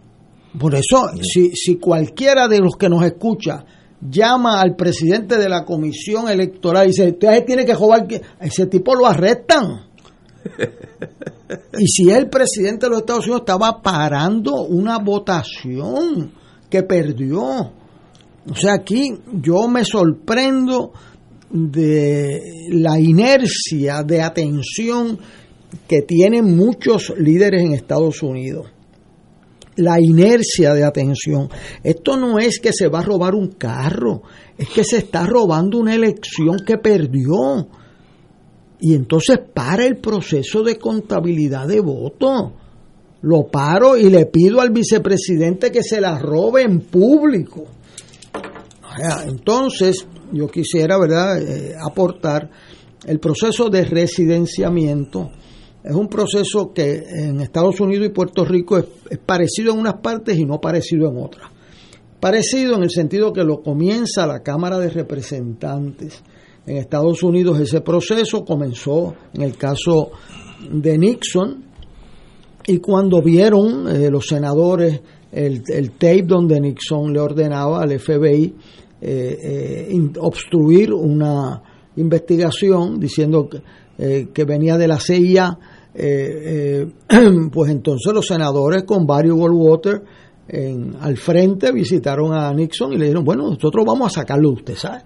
Por 0.59 0.75
eso, 0.75 1.09
si, 1.23 1.51
si 1.51 1.77
cualquiera 1.77 2.49
de 2.49 2.61
los 2.61 2.77
que 2.77 2.89
nos 2.89 3.03
escucha 3.05 3.65
llama 4.01 4.61
al 4.61 4.77
presidente 4.77 5.37
de 5.37 5.49
la 5.49 5.65
comisión 5.65 6.29
electoral 6.29 6.87
y 6.87 6.89
dice, 6.89 7.11
usted 7.11 7.45
tiene 7.45 7.65
que 7.65 7.75
jugar, 7.75 8.07
ese 8.41 8.67
tipo 8.67 8.95
lo 8.95 9.07
arrestan. 9.07 9.87
y 11.79 11.87
si 11.87 12.11
el 12.11 12.29
presidente 12.29 12.87
de 12.87 12.91
los 12.91 13.01
Estados 13.01 13.27
Unidos 13.27 13.43
estaba 13.43 13.83
parando 13.83 14.63
una 14.63 14.99
votación 14.99 16.33
que 16.69 16.83
perdió, 16.83 17.73
o 18.49 18.55
sea, 18.55 18.75
aquí 18.75 19.13
yo 19.43 19.69
me 19.69 19.85
sorprendo 19.85 20.93
de 21.51 22.69
la 22.71 22.99
inercia 22.99 24.03
de 24.03 24.23
atención 24.23 25.19
que 25.87 26.03
tienen 26.03 26.57
muchos 26.57 27.13
líderes 27.19 27.63
en 27.63 27.75
Estados 27.75 28.23
Unidos. 28.23 28.69
La 29.77 30.01
inercia 30.01 30.75
de 30.75 30.85
atención. 30.85 31.49
Esto 31.83 32.17
no 32.17 32.39
es 32.39 32.61
que 32.61 32.73
se 32.73 32.89
va 32.89 33.01
a 33.01 33.05
robar 33.05 33.35
un 33.35 33.49
carro, 33.53 34.23
es 34.57 34.69
que 34.69 34.85
se 34.85 34.99
está 34.99 35.27
robando 35.27 35.79
una 35.79 35.95
elección 35.95 36.59
que 36.67 36.79
perdió. 36.79 37.69
Y 38.81 38.95
entonces 38.95 39.39
para 39.53 39.85
el 39.85 39.99
proceso 39.99 40.63
de 40.63 40.77
contabilidad 40.77 41.69
de 41.69 41.81
votos. 41.81 42.53
Lo 43.23 43.49
paro 43.49 43.99
y 43.99 44.09
le 44.09 44.25
pido 44.27 44.63
al 44.63 44.71
vicepresidente 44.71 45.71
que 45.71 45.83
se 45.83 46.01
la 46.01 46.19
robe 46.19 46.63
en 46.63 46.81
público 46.81 47.67
entonces, 49.27 50.07
yo 50.33 50.49
quisiera, 50.49 50.99
¿verdad?, 50.99 51.43
eh, 51.43 51.75
aportar 51.81 52.51
el 53.07 53.19
proceso 53.19 53.69
de 53.69 53.85
residenciamiento. 53.85 55.31
Es 55.83 55.95
un 55.95 56.09
proceso 56.09 56.73
que 56.75 57.03
en 57.09 57.41
Estados 57.41 57.81
Unidos 57.81 58.07
y 58.07 58.11
Puerto 58.11 58.45
Rico 58.45 58.79
es, 58.79 58.87
parecido 59.25 59.73
en 59.73 59.81
unas 59.81 59.95
partes 59.95 60.39
y 60.39 60.45
no 60.45 60.61
parecido 60.61 61.09
en 61.09 61.17
otras. 61.17 61.51
Parecido 62.21 62.77
en 62.77 62.83
el 62.83 62.91
sentido 62.91 63.33
que 63.33 63.45
lo 63.45 63.63
comienza 63.63 64.27
la 64.27 64.41
Cámara 64.41 64.79
de 64.79 64.91
Representantes. 64.91 66.23
En 66.67 66.77
Estados 66.77 67.23
Unidos 67.23 67.59
ese 67.59 67.81
proceso 67.81 68.45
comenzó 68.45 69.15
en 69.33 69.43
el 69.43 69.57
caso 69.57 70.11
de 70.71 70.99
Nixon 70.99 71.65
y 72.67 72.79
cuando 72.79 73.23
vieron 73.23 73.89
eh, 73.89 74.11
los 74.11 74.27
senadores 74.27 75.01
el, 75.33 75.63
el 75.69 75.93
tape 75.93 76.25
donde 76.25 76.61
Nixon 76.61 77.15
le 77.15 77.21
ordenaba 77.21 77.83
al 77.83 77.99
FBI 77.99 78.55
eh, 79.03 79.89
eh, 79.91 80.11
obstruir 80.19 80.93
una 80.93 81.63
investigación 81.97 83.01
diciendo 83.01 83.49
que, 83.49 83.63
eh, 83.99 84.45
venía 84.45 84.77
de 84.77 84.89
la 84.89 85.01
CIA, 85.01 85.59
pues 87.53 87.71
entonces 87.71 88.13
los 88.13 88.27
senadores 88.27 88.85
con 88.85 89.07
Barry 89.07 89.31
Goldwater 89.31 90.03
en, 90.49 90.97
al 91.01 91.17
frente 91.17 91.73
visitaron 91.73 92.33
a 92.35 92.53
Nixon 92.53 92.93
y 92.93 92.99
le 92.99 93.05
dijeron, 93.07 93.25
bueno, 93.25 93.49
nosotros 93.49 93.85
vamos 93.87 94.09
a 94.09 94.21
sacarlo 94.21 94.51
usted, 94.51 94.75
¿sabe? 94.75 95.03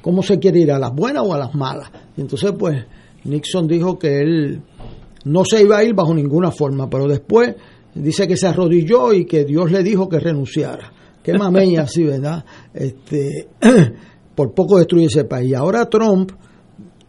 ¿Cómo 0.00 0.22
se 0.22 0.38
quiere 0.38 0.60
ir, 0.60 0.72
a 0.72 0.78
las 0.78 0.92
buenas 0.94 1.22
o 1.26 1.34
a 1.34 1.38
las 1.38 1.54
malas? 1.54 1.90
Y 2.16 2.22
entonces, 2.22 2.52
pues, 2.58 2.84
Nixon 3.24 3.68
dijo 3.68 3.98
que 3.98 4.18
él 4.18 4.62
no 5.24 5.44
se 5.44 5.62
iba 5.62 5.76
a 5.78 5.84
ir 5.84 5.94
bajo 5.94 6.14
ninguna 6.14 6.50
forma, 6.50 6.88
pero 6.88 7.06
después 7.06 7.54
dice 7.94 8.26
que 8.26 8.36
se 8.36 8.46
arrodilló 8.46 9.12
y 9.12 9.26
que 9.26 9.44
Dios 9.44 9.70
le 9.70 9.82
dijo 9.82 10.08
que 10.08 10.18
renunciara 10.18 10.99
qué 11.22 11.34
mameña 11.34 11.82
así, 11.82 12.04
¿verdad? 12.04 12.44
Este, 12.74 13.48
por 14.34 14.54
poco 14.54 14.78
destruye 14.78 15.06
ese 15.06 15.24
país. 15.24 15.54
Ahora 15.54 15.86
Trump 15.86 16.32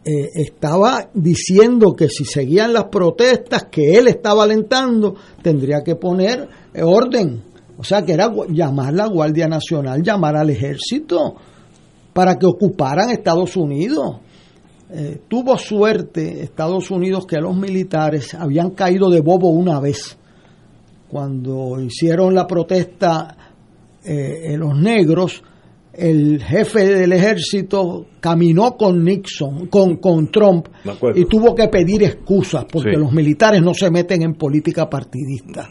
eh, 0.04 0.30
estaba 0.34 1.10
diciendo 1.14 1.94
que 1.94 2.10
si 2.10 2.26
seguían 2.26 2.74
las 2.74 2.86
protestas 2.86 3.66
que 3.72 3.98
él 3.98 4.08
estaba 4.08 4.44
alentando, 4.44 5.16
tendría 5.42 5.82
que 5.84 5.96
poner 5.96 6.48
orden. 6.82 7.44
O 7.78 7.84
sea, 7.84 8.04
que 8.04 8.14
era 8.14 8.32
llamar 8.50 8.90
a 8.90 8.92
la 8.92 9.08
Guardia 9.08 9.48
Nacional, 9.48 10.04
llamar 10.04 10.36
al 10.36 10.50
ejército 10.50 11.36
para 12.14 12.36
que 12.38 12.46
ocuparan 12.46 13.10
Estados 13.10 13.56
Unidos. 13.56 14.18
Eh, 14.90 15.22
tuvo 15.28 15.58
suerte 15.58 16.44
Estados 16.44 16.92
Unidos 16.92 17.26
que 17.26 17.38
los 17.38 17.56
militares 17.56 18.34
habían 18.34 18.72
caído 18.72 19.10
de 19.10 19.22
bobo 19.22 19.50
una 19.50 19.80
vez. 19.80 20.18
Cuando 21.10 21.80
hicieron 21.80 22.36
la 22.36 22.46
protesta 22.46 23.38
eh, 24.04 24.56
los 24.58 24.78
negros, 24.78 25.44
el 25.94 26.42
jefe 26.42 26.86
del 26.86 27.12
ejército 27.12 28.08
caminó 28.20 28.78
con 28.78 29.04
Nixon, 29.04 29.68
con, 29.68 29.98
con 29.98 30.32
Trump, 30.32 30.68
y 31.16 31.26
tuvo 31.26 31.54
que 31.54 31.68
pedir 31.68 32.04
excusas 32.04 32.66
porque 32.72 32.98
los 32.98 33.12
militares 33.12 33.62
no 33.62 33.74
se 33.74 33.92
meten 33.92 34.22
en 34.22 34.34
política 34.36 34.90
partidista. 34.90 35.70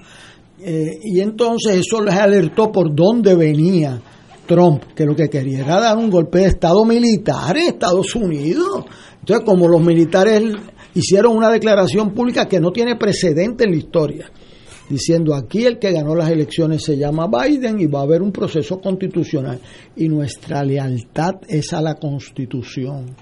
Eh, 0.62 0.98
y 1.02 1.20
entonces 1.20 1.78
eso 1.78 2.02
les 2.02 2.14
alertó 2.14 2.70
por 2.70 2.94
dónde 2.94 3.34
venía 3.34 4.00
Trump, 4.46 4.82
que 4.94 5.06
lo 5.06 5.16
que 5.16 5.30
quería 5.30 5.60
era 5.60 5.80
dar 5.80 5.96
un 5.96 6.10
golpe 6.10 6.40
de 6.40 6.46
Estado 6.46 6.84
militar 6.84 7.56
en 7.56 7.68
Estados 7.68 8.14
Unidos. 8.14 8.84
Entonces, 9.20 9.46
como 9.46 9.68
los 9.68 9.80
militares 9.80 10.42
hicieron 10.94 11.36
una 11.36 11.50
declaración 11.50 12.12
pública 12.12 12.46
que 12.46 12.60
no 12.60 12.72
tiene 12.72 12.96
precedente 12.96 13.64
en 13.64 13.70
la 13.70 13.76
historia, 13.76 14.30
diciendo 14.90 15.36
aquí 15.36 15.64
el 15.64 15.78
que 15.78 15.92
ganó 15.92 16.16
las 16.16 16.30
elecciones 16.30 16.82
se 16.82 16.98
llama 16.98 17.28
Biden 17.28 17.80
y 17.80 17.86
va 17.86 18.00
a 18.00 18.02
haber 18.02 18.20
un 18.20 18.32
proceso 18.32 18.80
constitucional. 18.80 19.60
Y 19.96 20.08
nuestra 20.08 20.64
lealtad 20.64 21.36
es 21.48 21.72
a 21.72 21.80
la 21.80 21.94
constitución. 21.94 23.14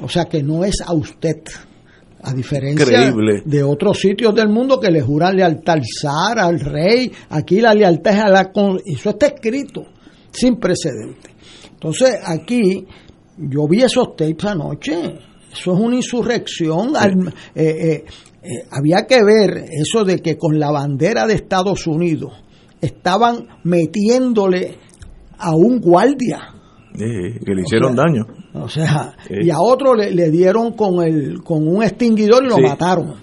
O 0.00 0.08
sea 0.08 0.24
que 0.24 0.42
no 0.42 0.64
es 0.64 0.82
a 0.84 0.92
usted. 0.92 1.42
A 2.26 2.32
diferencia 2.32 3.12
de 3.44 3.62
otros 3.62 3.98
sitios 3.98 4.34
del 4.34 4.48
mundo 4.48 4.80
que 4.80 4.90
le 4.90 5.02
juran 5.02 5.36
lealtad 5.36 5.74
al 5.74 5.82
zar, 5.84 6.38
al 6.38 6.58
rey, 6.58 7.12
aquí 7.28 7.60
la 7.60 7.74
lealtad 7.74 8.14
es 8.14 8.20
a 8.20 8.28
la... 8.30 8.50
Eso 8.86 9.10
está 9.10 9.26
escrito, 9.26 9.84
sin 10.30 10.56
precedente. 10.56 11.34
Entonces 11.70 12.16
aquí 12.24 12.86
yo 13.36 13.68
vi 13.68 13.82
esos 13.82 14.16
tapes 14.16 14.46
anoche, 14.46 15.18
eso 15.52 15.74
es 15.74 15.80
una 15.80 15.96
insurrección. 15.96 16.94
Eh, 17.54 17.62
eh, 17.62 18.04
eh, 18.44 18.66
había 18.70 19.06
que 19.06 19.24
ver 19.24 19.64
eso 19.72 20.04
de 20.04 20.18
que 20.18 20.36
con 20.36 20.58
la 20.60 20.70
bandera 20.70 21.26
de 21.26 21.32
Estados 21.32 21.86
Unidos 21.86 22.32
estaban 22.78 23.48
metiéndole 23.64 24.76
a 25.38 25.54
un 25.56 25.80
guardia 25.80 26.54
que 26.94 27.54
le 27.54 27.62
hicieron 27.62 27.96
daño. 27.96 28.26
O 28.52 28.68
sea, 28.68 29.16
y 29.30 29.48
a 29.50 29.58
otro 29.58 29.94
le, 29.94 30.30
dieron 30.30 30.72
con, 30.72 31.02
el, 31.02 31.42
con 31.42 31.66
un 31.66 31.82
extinguidor 31.82 32.44
y 32.44 32.48
lo 32.48 32.58
mataron. 32.58 33.14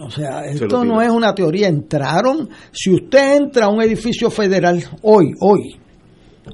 O 0.00 0.10
sea, 0.10 0.44
esto 0.46 0.84
no 0.84 1.02
es 1.02 1.10
una 1.10 1.34
teoría. 1.34 1.68
Entraron, 1.68 2.48
si 2.70 2.90
usted 2.90 3.36
entra 3.36 3.66
a 3.66 3.68
un 3.68 3.82
edificio 3.82 4.30
federal 4.30 4.82
hoy, 5.02 5.32
hoy, 5.40 5.76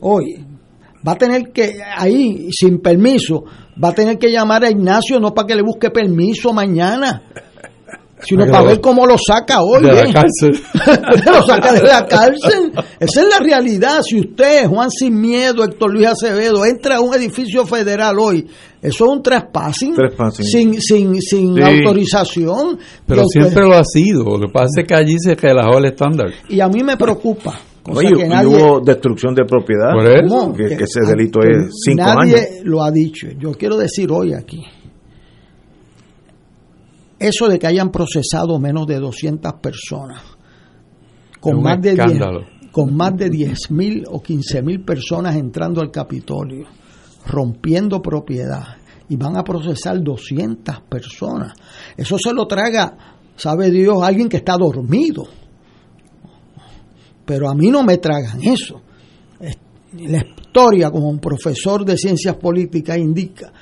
hoy, 0.00 0.44
va 1.06 1.12
a 1.12 1.16
tener 1.16 1.52
que, 1.52 1.78
ahí, 1.96 2.48
sin 2.50 2.80
permiso, 2.80 3.44
va 3.82 3.90
a 3.90 3.94
tener 3.94 4.18
que 4.18 4.30
llamar 4.30 4.64
a 4.64 4.70
Ignacio 4.70 5.20
no 5.20 5.32
para 5.34 5.46
que 5.46 5.54
le 5.54 5.62
busque 5.62 5.90
permiso 5.90 6.52
mañana 6.52 7.22
sino 8.24 8.46
para 8.46 8.64
ver 8.64 8.80
cómo 8.80 9.06
lo 9.06 9.16
saca 9.18 9.62
hoy. 9.62 9.82
De 9.82 9.92
la 9.92 10.12
cárcel. 10.12 10.60
lo 11.26 11.42
saca 11.42 11.72
de 11.72 11.82
la 11.82 12.06
cárcel. 12.06 12.72
Esa 12.98 13.22
es 13.22 13.28
la 13.28 13.38
realidad. 13.38 14.00
Si 14.02 14.20
usted, 14.20 14.66
Juan 14.66 14.90
Sin 14.90 15.20
Miedo, 15.20 15.64
Héctor 15.64 15.92
Luis 15.92 16.06
Acevedo, 16.06 16.64
entra 16.64 16.96
a 16.96 17.00
un 17.00 17.14
edificio 17.14 17.64
federal 17.66 18.18
hoy, 18.18 18.46
eso 18.80 19.04
es 19.04 19.10
un 19.10 19.22
trespassing, 19.22 19.94
sin, 20.30 20.80
sin, 20.80 21.20
sin 21.20 21.62
autorización. 21.62 22.78
Pero 23.06 23.24
siempre 23.26 23.64
lo 23.64 23.74
ha 23.74 23.84
sido. 23.84 24.24
Lo 24.24 24.46
que 24.46 24.52
pasa 24.52 24.80
es 24.80 24.86
que 24.86 24.94
allí 24.94 25.16
se 25.18 25.34
relajó 25.34 25.78
el 25.78 25.86
estándar. 25.86 26.28
Y 26.48 26.60
a 26.60 26.68
mí 26.68 26.82
me 26.82 26.96
preocupa. 26.96 27.58
Oye, 27.90 28.12
que 28.12 28.28
nadie, 28.28 28.48
hubo 28.48 28.80
destrucción 28.80 29.34
de 29.34 29.44
propiedad. 29.44 29.92
Que, 30.54 30.84
ese 30.84 31.00
delito 31.06 31.40
es 31.40 31.70
cinco 31.84 32.02
años. 32.02 32.34
Nadie 32.34 32.60
lo 32.64 32.82
ha 32.82 32.90
dicho. 32.90 33.28
Yo 33.38 33.52
quiero 33.52 33.78
decir 33.78 34.10
hoy 34.12 34.34
aquí 34.34 34.62
eso 37.18 37.48
de 37.48 37.58
que 37.58 37.66
hayan 37.66 37.90
procesado 37.90 38.58
menos 38.58 38.86
de 38.86 38.98
200 38.98 39.54
personas, 39.54 40.22
con 41.40 41.62
más, 41.62 41.80
de 41.80 41.94
10, 41.94 42.20
con 42.70 42.94
más 42.96 43.16
de 43.16 43.30
10 43.30 43.70
mil 43.70 44.04
o 44.08 44.22
15 44.22 44.62
mil 44.62 44.84
personas 44.84 45.36
entrando 45.36 45.80
al 45.80 45.90
Capitolio, 45.90 46.66
rompiendo 47.26 48.00
propiedad, 48.00 48.76
y 49.08 49.16
van 49.16 49.36
a 49.36 49.44
procesar 49.44 50.02
200 50.02 50.82
personas. 50.88 51.54
Eso 51.96 52.18
se 52.18 52.32
lo 52.32 52.46
traga, 52.46 53.16
sabe 53.36 53.70
Dios, 53.70 54.02
alguien 54.02 54.28
que 54.28 54.38
está 54.38 54.56
dormido. 54.56 55.26
Pero 57.24 57.48
a 57.48 57.54
mí 57.54 57.70
no 57.70 57.82
me 57.82 57.98
tragan 57.98 58.42
eso. 58.42 58.82
La 59.94 60.18
historia 60.18 60.90
como 60.90 61.08
un 61.08 61.18
profesor 61.18 61.84
de 61.84 61.96
ciencias 61.96 62.36
políticas 62.36 62.98
indica 62.98 63.52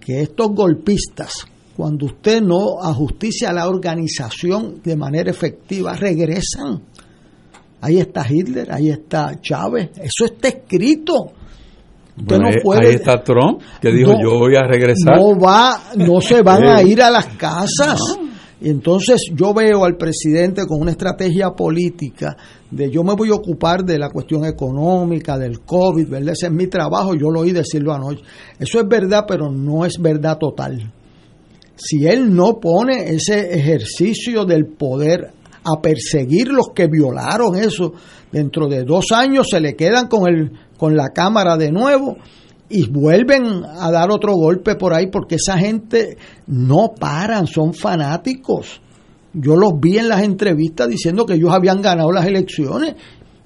que 0.00 0.22
estos 0.22 0.52
golpistas 0.52 1.46
cuando 1.76 2.06
usted 2.06 2.40
no 2.40 2.80
ajusticia 2.80 3.52
la 3.52 3.68
organización 3.68 4.80
de 4.82 4.96
manera 4.96 5.30
efectiva, 5.30 5.94
regresan. 5.94 6.82
Ahí 7.80 7.98
está 7.98 8.24
Hitler, 8.28 8.72
ahí 8.72 8.90
está 8.90 9.40
Chávez, 9.40 9.90
eso 9.96 10.24
está 10.24 10.48
escrito. 10.48 11.32
no 12.16 12.50
puede, 12.62 12.86
ahí 12.86 12.94
está 12.94 13.22
Trump, 13.22 13.60
que 13.80 13.90
dijo 13.90 14.12
yo 14.22 14.38
voy 14.38 14.54
a 14.56 14.62
regresar. 14.62 15.16
No 15.16 15.38
va, 15.38 15.90
no 15.96 16.20
se 16.20 16.42
van 16.42 16.64
a 16.68 16.82
ir 16.82 17.02
a 17.02 17.10
las 17.10 17.26
casas. 17.36 18.00
Y 18.60 18.70
entonces 18.70 19.20
yo 19.34 19.52
veo 19.52 19.84
al 19.84 19.96
presidente 19.96 20.62
con 20.66 20.80
una 20.80 20.92
estrategia 20.92 21.50
política 21.50 22.36
de 22.70 22.88
yo 22.90 23.02
me 23.02 23.14
voy 23.14 23.28
a 23.30 23.34
ocupar 23.34 23.84
de 23.84 23.98
la 23.98 24.08
cuestión 24.08 24.46
económica, 24.46 25.36
del 25.36 25.60
COVID, 25.60 26.08
¿verdad? 26.08 26.32
Ese 26.32 26.46
es 26.46 26.52
mi 26.52 26.68
trabajo, 26.68 27.14
yo 27.14 27.30
lo 27.30 27.40
oí 27.40 27.52
decirlo 27.52 27.92
anoche. 27.92 28.22
Eso 28.58 28.80
es 28.80 28.88
verdad, 28.88 29.24
pero 29.28 29.50
no 29.50 29.84
es 29.84 29.98
verdad 30.00 30.38
total 30.38 30.90
si 31.76 32.06
él 32.06 32.34
no 32.34 32.60
pone 32.60 33.10
ese 33.10 33.54
ejercicio 33.54 34.44
del 34.44 34.66
poder 34.66 35.32
a 35.64 35.80
perseguir 35.80 36.48
los 36.48 36.68
que 36.74 36.86
violaron 36.86 37.56
eso, 37.56 37.94
dentro 38.30 38.68
de 38.68 38.84
dos 38.84 39.12
años 39.12 39.48
se 39.50 39.60
le 39.60 39.74
quedan 39.74 40.08
con, 40.08 40.28
el, 40.28 40.52
con 40.76 40.96
la 40.96 41.10
cámara 41.10 41.56
de 41.56 41.70
nuevo 41.70 42.16
y 42.68 42.88
vuelven 42.88 43.64
a 43.64 43.90
dar 43.90 44.10
otro 44.10 44.34
golpe 44.34 44.74
por 44.76 44.94
ahí 44.94 45.08
porque 45.08 45.36
esa 45.36 45.58
gente 45.58 46.16
no 46.46 46.92
paran, 46.98 47.46
son 47.46 47.74
fanáticos. 47.74 48.80
Yo 49.32 49.56
los 49.56 49.78
vi 49.80 49.98
en 49.98 50.08
las 50.08 50.22
entrevistas 50.22 50.88
diciendo 50.88 51.26
que 51.26 51.34
ellos 51.34 51.52
habían 51.52 51.82
ganado 51.82 52.12
las 52.12 52.26
elecciones 52.26 52.94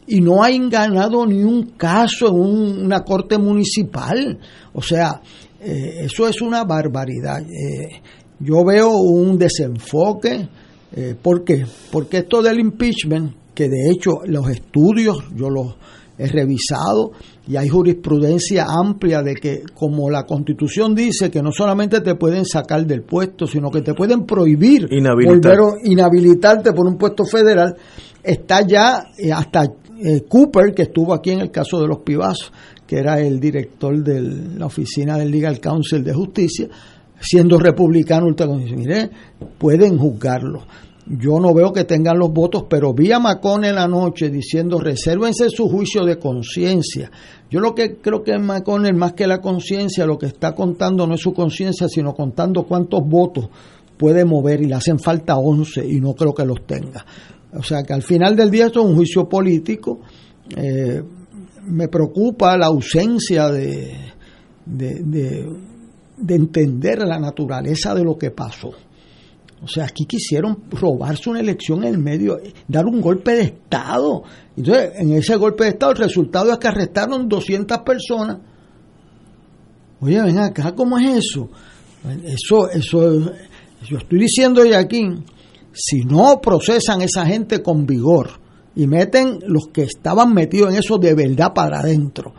y 0.06 0.20
no 0.20 0.42
han 0.42 0.68
ganado 0.70 1.26
ni 1.26 1.42
un 1.42 1.74
caso 1.76 2.28
en 2.28 2.84
una 2.84 3.00
corte 3.00 3.38
municipal. 3.38 4.38
O 4.72 4.82
sea, 4.82 5.20
eh, 5.60 6.04
eso 6.04 6.28
es 6.28 6.40
una 6.40 6.64
barbaridad. 6.64 7.42
Eh, 7.42 8.00
yo 8.40 8.64
veo 8.64 8.90
un 8.90 9.38
desenfoque. 9.38 10.48
Eh, 10.94 11.14
¿Por 11.20 11.44
qué? 11.44 11.64
Porque 11.90 12.18
esto 12.18 12.42
del 12.42 12.60
impeachment, 12.60 13.34
que 13.54 13.68
de 13.68 13.90
hecho 13.90 14.20
los 14.24 14.48
estudios 14.48 15.18
yo 15.34 15.50
los 15.50 15.76
he 16.18 16.26
revisado 16.26 17.12
y 17.46 17.56
hay 17.56 17.68
jurisprudencia 17.68 18.66
amplia 18.68 19.22
de 19.22 19.34
que 19.34 19.62
como 19.72 20.10
la 20.10 20.24
constitución 20.24 20.94
dice 20.94 21.30
que 21.30 21.42
no 21.42 21.52
solamente 21.52 22.00
te 22.00 22.16
pueden 22.16 22.44
sacar 22.44 22.84
del 22.86 23.02
puesto, 23.02 23.46
sino 23.46 23.70
que 23.70 23.82
te 23.82 23.94
pueden 23.94 24.26
prohibir 24.26 24.88
volver 24.88 25.58
a 25.58 25.72
inhabilitarte 25.84 26.72
por 26.72 26.86
un 26.86 26.98
puesto 26.98 27.24
federal, 27.24 27.76
está 28.22 28.66
ya 28.66 29.04
eh, 29.16 29.32
hasta 29.32 29.64
eh, 29.64 30.22
Cooper, 30.28 30.74
que 30.74 30.82
estuvo 30.82 31.14
aquí 31.14 31.30
en 31.30 31.40
el 31.40 31.50
caso 31.50 31.80
de 31.80 31.88
los 31.88 31.98
Pibazos, 31.98 32.52
que 32.86 32.98
era 32.98 33.20
el 33.20 33.38
director 33.38 34.02
de 34.02 34.20
la 34.56 34.66
oficina 34.66 35.16
del 35.16 35.30
Legal 35.30 35.60
Council 35.60 36.02
de 36.02 36.12
Justicia, 36.12 36.68
siendo 37.20 37.58
republicano, 37.58 38.26
mire, 38.76 39.10
pueden 39.58 39.98
juzgarlo. 39.98 40.62
Yo 41.06 41.40
no 41.40 41.54
veo 41.54 41.72
que 41.72 41.84
tengan 41.84 42.18
los 42.18 42.32
votos, 42.32 42.64
pero 42.68 42.92
vi 42.92 43.12
a 43.12 43.18
Macón 43.18 43.64
en 43.64 43.76
la 43.76 43.88
noche 43.88 44.28
diciendo 44.28 44.78
resérvense 44.78 45.48
su 45.48 45.66
juicio 45.68 46.04
de 46.04 46.18
conciencia. 46.18 47.10
Yo 47.50 47.60
lo 47.60 47.74
que 47.74 47.96
creo 47.96 48.22
que 48.22 48.38
McConnell, 48.38 48.94
más 48.94 49.14
que 49.14 49.26
la 49.26 49.40
conciencia, 49.40 50.04
lo 50.04 50.18
que 50.18 50.26
está 50.26 50.54
contando 50.54 51.06
no 51.06 51.14
es 51.14 51.20
su 51.20 51.32
conciencia, 51.32 51.88
sino 51.88 52.12
contando 52.14 52.64
cuántos 52.64 53.00
votos 53.06 53.48
puede 53.96 54.26
mover 54.26 54.60
y 54.60 54.66
le 54.66 54.74
hacen 54.74 54.98
falta 54.98 55.36
11 55.38 55.86
y 55.86 55.98
no 55.98 56.12
creo 56.12 56.34
que 56.34 56.44
los 56.44 56.66
tenga. 56.66 57.06
O 57.54 57.62
sea 57.62 57.82
que 57.82 57.94
al 57.94 58.02
final 58.02 58.36
del 58.36 58.50
día 58.50 58.66
esto 58.66 58.80
es 58.80 58.86
un 58.86 58.94
juicio 58.94 59.26
político. 59.26 60.00
Eh, 60.54 61.02
me 61.64 61.88
preocupa 61.88 62.56
la 62.58 62.66
ausencia 62.66 63.48
de 63.48 63.96
entender 66.26 66.98
la 67.00 67.18
naturaleza 67.18 67.94
de 67.94 68.04
lo 68.04 68.16
que 68.16 68.30
pasó. 68.30 68.72
O 69.62 69.66
sea, 69.66 69.84
aquí 69.84 70.04
quisieron 70.04 70.64
robarse 70.70 71.30
una 71.30 71.40
elección 71.40 71.82
en 71.82 71.94
el 71.94 71.98
medio, 71.98 72.38
dar 72.68 72.86
un 72.86 73.00
golpe 73.00 73.32
de 73.32 73.42
Estado. 73.42 74.22
Entonces, 74.56 74.92
en 74.96 75.12
ese 75.12 75.36
golpe 75.36 75.64
de 75.64 75.70
Estado, 75.70 75.92
el 75.92 75.98
resultado 75.98 76.52
es 76.52 76.58
que 76.58 76.68
arrestaron 76.68 77.28
200 77.28 77.78
personas. 77.78 78.38
Oye, 80.00 80.22
ven 80.22 80.38
acá, 80.38 80.74
¿cómo 80.76 80.96
es 80.98 81.26
eso? 81.26 81.50
Eso, 82.24 82.70
eso, 82.70 83.32
yo 83.88 83.98
estoy 83.98 84.20
diciendo 84.20 84.62
hoy 84.62 84.72
aquí, 84.72 85.08
si 85.72 86.02
no 86.02 86.40
procesan 86.40 87.02
esa 87.02 87.26
gente 87.26 87.60
con 87.60 87.84
vigor 87.84 88.30
y 88.76 88.86
meten 88.86 89.40
los 89.46 89.68
que 89.72 89.82
estaban 89.82 90.32
metidos 90.32 90.72
en 90.72 90.78
eso 90.78 90.98
de 90.98 91.14
verdad 91.14 91.52
para 91.52 91.80
adentro, 91.80 92.32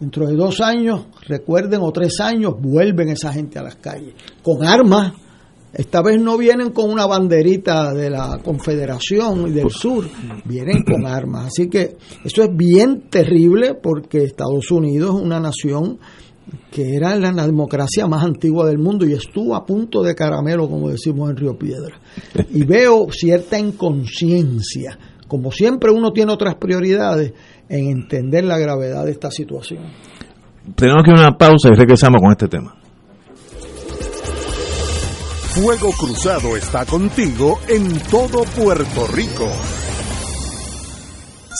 Dentro 0.00 0.28
de 0.28 0.36
dos 0.36 0.60
años, 0.60 1.06
recuerden, 1.26 1.80
o 1.82 1.90
tres 1.90 2.20
años, 2.20 2.54
vuelven 2.60 3.08
esa 3.08 3.32
gente 3.32 3.58
a 3.58 3.62
las 3.62 3.76
calles 3.76 4.14
con 4.42 4.64
armas. 4.64 5.12
Esta 5.72 6.02
vez 6.02 6.20
no 6.20 6.38
vienen 6.38 6.70
con 6.70 6.90
una 6.90 7.06
banderita 7.06 7.92
de 7.92 8.08
la 8.08 8.40
Confederación 8.42 9.48
y 9.48 9.50
del 9.50 9.70
Sur, 9.70 10.08
vienen 10.44 10.82
con 10.82 11.04
armas. 11.06 11.46
Así 11.46 11.68
que 11.68 11.96
eso 12.24 12.42
es 12.42 12.56
bien 12.56 13.08
terrible 13.10 13.74
porque 13.74 14.24
Estados 14.24 14.70
Unidos 14.70 15.16
es 15.16 15.22
una 15.22 15.40
nación 15.40 15.98
que 16.70 16.94
era 16.94 17.16
la 17.16 17.46
democracia 17.46 18.06
más 18.06 18.24
antigua 18.24 18.66
del 18.66 18.78
mundo 18.78 19.06
y 19.06 19.12
estuvo 19.12 19.54
a 19.54 19.66
punto 19.66 20.02
de 20.02 20.14
caramelo, 20.14 20.68
como 20.68 20.90
decimos 20.90 21.30
en 21.30 21.36
Río 21.36 21.58
Piedra. 21.58 22.00
Y 22.50 22.64
veo 22.64 23.08
cierta 23.10 23.58
inconsciencia. 23.58 24.98
Como 25.26 25.52
siempre 25.52 25.90
uno 25.90 26.12
tiene 26.12 26.32
otras 26.32 26.54
prioridades, 26.54 27.32
en 27.68 27.88
entender 27.88 28.44
la 28.44 28.58
gravedad 28.58 29.04
de 29.04 29.12
esta 29.12 29.30
situación. 29.30 29.84
Tenemos 30.74 31.02
que 31.04 31.10
ir 31.10 31.16
a 31.16 31.28
una 31.28 31.38
pausa 31.38 31.68
y 31.68 31.76
regresamos 31.76 32.20
con 32.20 32.30
este 32.32 32.48
tema. 32.48 32.74
Fuego 35.54 35.90
Cruzado 35.90 36.56
está 36.56 36.84
contigo 36.84 37.58
en 37.68 37.98
todo 38.10 38.44
Puerto 38.44 39.06
Rico. 39.08 39.48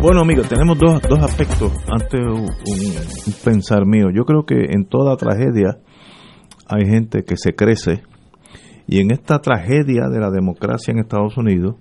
Bueno, 0.00 0.20
amigos, 0.20 0.48
tenemos 0.48 0.78
dos, 0.78 1.00
dos 1.08 1.18
aspectos 1.20 1.72
ante 1.88 2.18
un, 2.18 2.48
pensar 3.44 3.86
mío. 3.86 4.10
Yo 4.14 4.24
creo 4.24 4.44
que 4.44 4.72
en 4.72 4.84
toda 4.84 5.16
tragedia 5.16 5.78
hay 6.68 6.86
gente 6.86 7.24
que 7.24 7.36
se 7.36 7.54
crece 7.54 8.02
y 8.86 9.00
en 9.00 9.10
esta 9.10 9.40
tragedia 9.40 10.08
de 10.08 10.20
la 10.20 10.30
democracia 10.30 10.92
en 10.92 10.98
Estados 10.98 11.36
Unidos, 11.36 11.76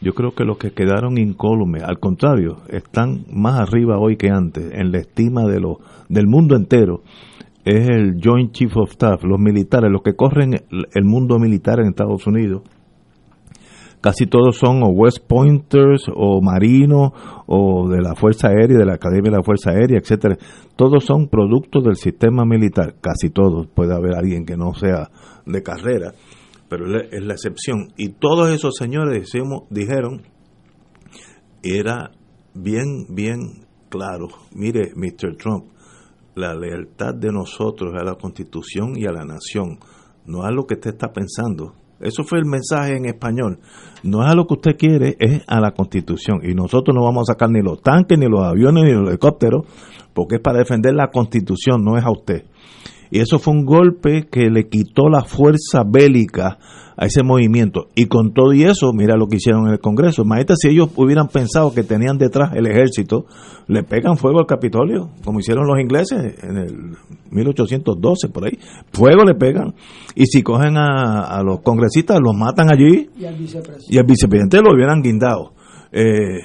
yo 0.00 0.14
creo 0.14 0.32
que 0.34 0.44
los 0.44 0.56
que 0.58 0.70
quedaron 0.70 1.18
incólumes, 1.18 1.82
al 1.82 1.98
contrario, 1.98 2.58
están 2.68 3.24
más 3.32 3.60
arriba 3.60 3.98
hoy 3.98 4.16
que 4.16 4.30
antes 4.30 4.72
en 4.72 4.92
la 4.92 4.98
estima 4.98 5.44
de 5.44 5.60
lo, 5.60 5.78
del 6.08 6.26
mundo 6.26 6.56
entero. 6.56 7.02
Es 7.64 7.88
el 7.90 8.20
Joint 8.22 8.52
Chief 8.52 8.74
of 8.76 8.92
Staff, 8.92 9.24
los 9.24 9.38
militares, 9.38 9.90
los 9.90 10.02
que 10.02 10.14
corren 10.14 10.54
el 10.70 11.04
mundo 11.04 11.38
militar 11.38 11.80
en 11.80 11.88
Estados 11.88 12.26
Unidos. 12.26 12.62
Casi 14.00 14.26
todos 14.26 14.56
son 14.56 14.82
o 14.84 14.88
West 14.90 15.26
Pointers 15.26 16.06
o 16.14 16.40
marinos 16.40 17.10
o 17.46 17.88
de 17.88 18.00
la 18.00 18.14
Fuerza 18.14 18.48
Aérea, 18.48 18.78
de 18.78 18.86
la 18.86 18.94
Academia 18.94 19.30
de 19.30 19.38
la 19.38 19.42
Fuerza 19.42 19.70
Aérea, 19.70 19.98
etcétera. 19.98 20.36
Todos 20.76 21.04
son 21.04 21.28
productos 21.28 21.82
del 21.82 21.96
sistema 21.96 22.44
militar, 22.44 22.94
casi 23.00 23.30
todos. 23.30 23.66
Puede 23.66 23.94
haber 23.94 24.14
alguien 24.14 24.46
que 24.46 24.56
no 24.56 24.72
sea 24.74 25.10
de 25.46 25.62
carrera, 25.62 26.12
pero 26.68 26.86
es 27.00 27.24
la 27.24 27.32
excepción. 27.32 27.88
Y 27.96 28.10
todos 28.10 28.50
esos 28.50 28.76
señores 28.76 29.20
decimos, 29.20 29.62
dijeron, 29.70 30.22
era 31.62 32.12
bien, 32.54 33.06
bien 33.08 33.66
claro. 33.88 34.28
Mire, 34.54 34.92
Mr. 34.94 35.36
Trump, 35.36 35.64
la 36.34 36.54
lealtad 36.54 37.14
de 37.14 37.32
nosotros 37.32 37.92
a 37.98 38.04
la 38.04 38.14
Constitución 38.14 38.92
y 38.96 39.06
a 39.06 39.12
la 39.12 39.24
nación, 39.24 39.78
no 40.24 40.44
a 40.44 40.52
lo 40.52 40.66
que 40.66 40.74
usted 40.74 40.90
está 40.90 41.12
pensando. 41.12 41.74
Eso 42.00 42.22
fue 42.22 42.38
el 42.38 42.44
mensaje 42.44 42.96
en 42.96 43.06
español. 43.06 43.58
No 44.02 44.24
es 44.24 44.30
a 44.30 44.34
lo 44.34 44.46
que 44.46 44.54
usted 44.54 44.76
quiere, 44.76 45.16
es 45.18 45.42
a 45.46 45.60
la 45.60 45.72
Constitución. 45.72 46.40
Y 46.42 46.54
nosotros 46.54 46.94
no 46.94 47.02
vamos 47.02 47.28
a 47.28 47.32
sacar 47.32 47.50
ni 47.50 47.60
los 47.60 47.82
tanques, 47.82 48.18
ni 48.18 48.26
los 48.28 48.40
aviones, 48.40 48.84
ni 48.84 48.92
los 48.92 49.08
helicópteros, 49.08 49.66
porque 50.14 50.36
es 50.36 50.40
para 50.40 50.58
defender 50.58 50.94
la 50.94 51.10
Constitución, 51.10 51.84
no 51.84 51.96
es 51.96 52.04
a 52.04 52.10
usted. 52.10 52.44
Y 53.10 53.20
eso 53.20 53.38
fue 53.38 53.54
un 53.54 53.64
golpe 53.64 54.26
que 54.30 54.50
le 54.50 54.68
quitó 54.68 55.08
la 55.08 55.22
fuerza 55.22 55.84
bélica 55.86 56.58
a 56.96 57.06
ese 57.06 57.22
movimiento. 57.22 57.88
Y 57.94 58.06
con 58.06 58.34
todo 58.34 58.52
y 58.52 58.64
eso, 58.64 58.92
mira 58.92 59.16
lo 59.16 59.28
que 59.28 59.36
hicieron 59.36 59.66
en 59.66 59.72
el 59.74 59.78
Congreso. 59.78 60.22
Imagínate 60.22 60.54
si 60.56 60.68
ellos 60.68 60.90
hubieran 60.96 61.28
pensado 61.28 61.72
que 61.72 61.84
tenían 61.84 62.18
detrás 62.18 62.56
el 62.56 62.66
ejército, 62.66 63.26
le 63.68 63.84
pegan 63.84 64.16
fuego 64.16 64.40
al 64.40 64.46
Capitolio, 64.46 65.10
como 65.24 65.38
hicieron 65.38 65.66
los 65.68 65.78
ingleses 65.78 66.42
en 66.42 66.56
el 66.56 66.96
1812, 67.30 68.28
por 68.30 68.46
ahí. 68.46 68.58
Fuego 68.92 69.22
le 69.24 69.36
pegan. 69.36 69.74
Y 70.16 70.26
si 70.26 70.42
cogen 70.42 70.76
a, 70.76 71.22
a 71.22 71.42
los 71.44 71.60
congresistas, 71.60 72.18
los 72.20 72.34
matan 72.34 72.68
allí. 72.72 73.08
Y 73.16 73.26
al 73.26 73.36
vicepresidente. 73.36 73.94
Y 73.94 73.98
al 73.98 74.04
vicepresidente 74.04 74.60
lo 74.60 74.74
hubieran 74.74 75.00
guindado. 75.00 75.52
Eh, 75.92 76.40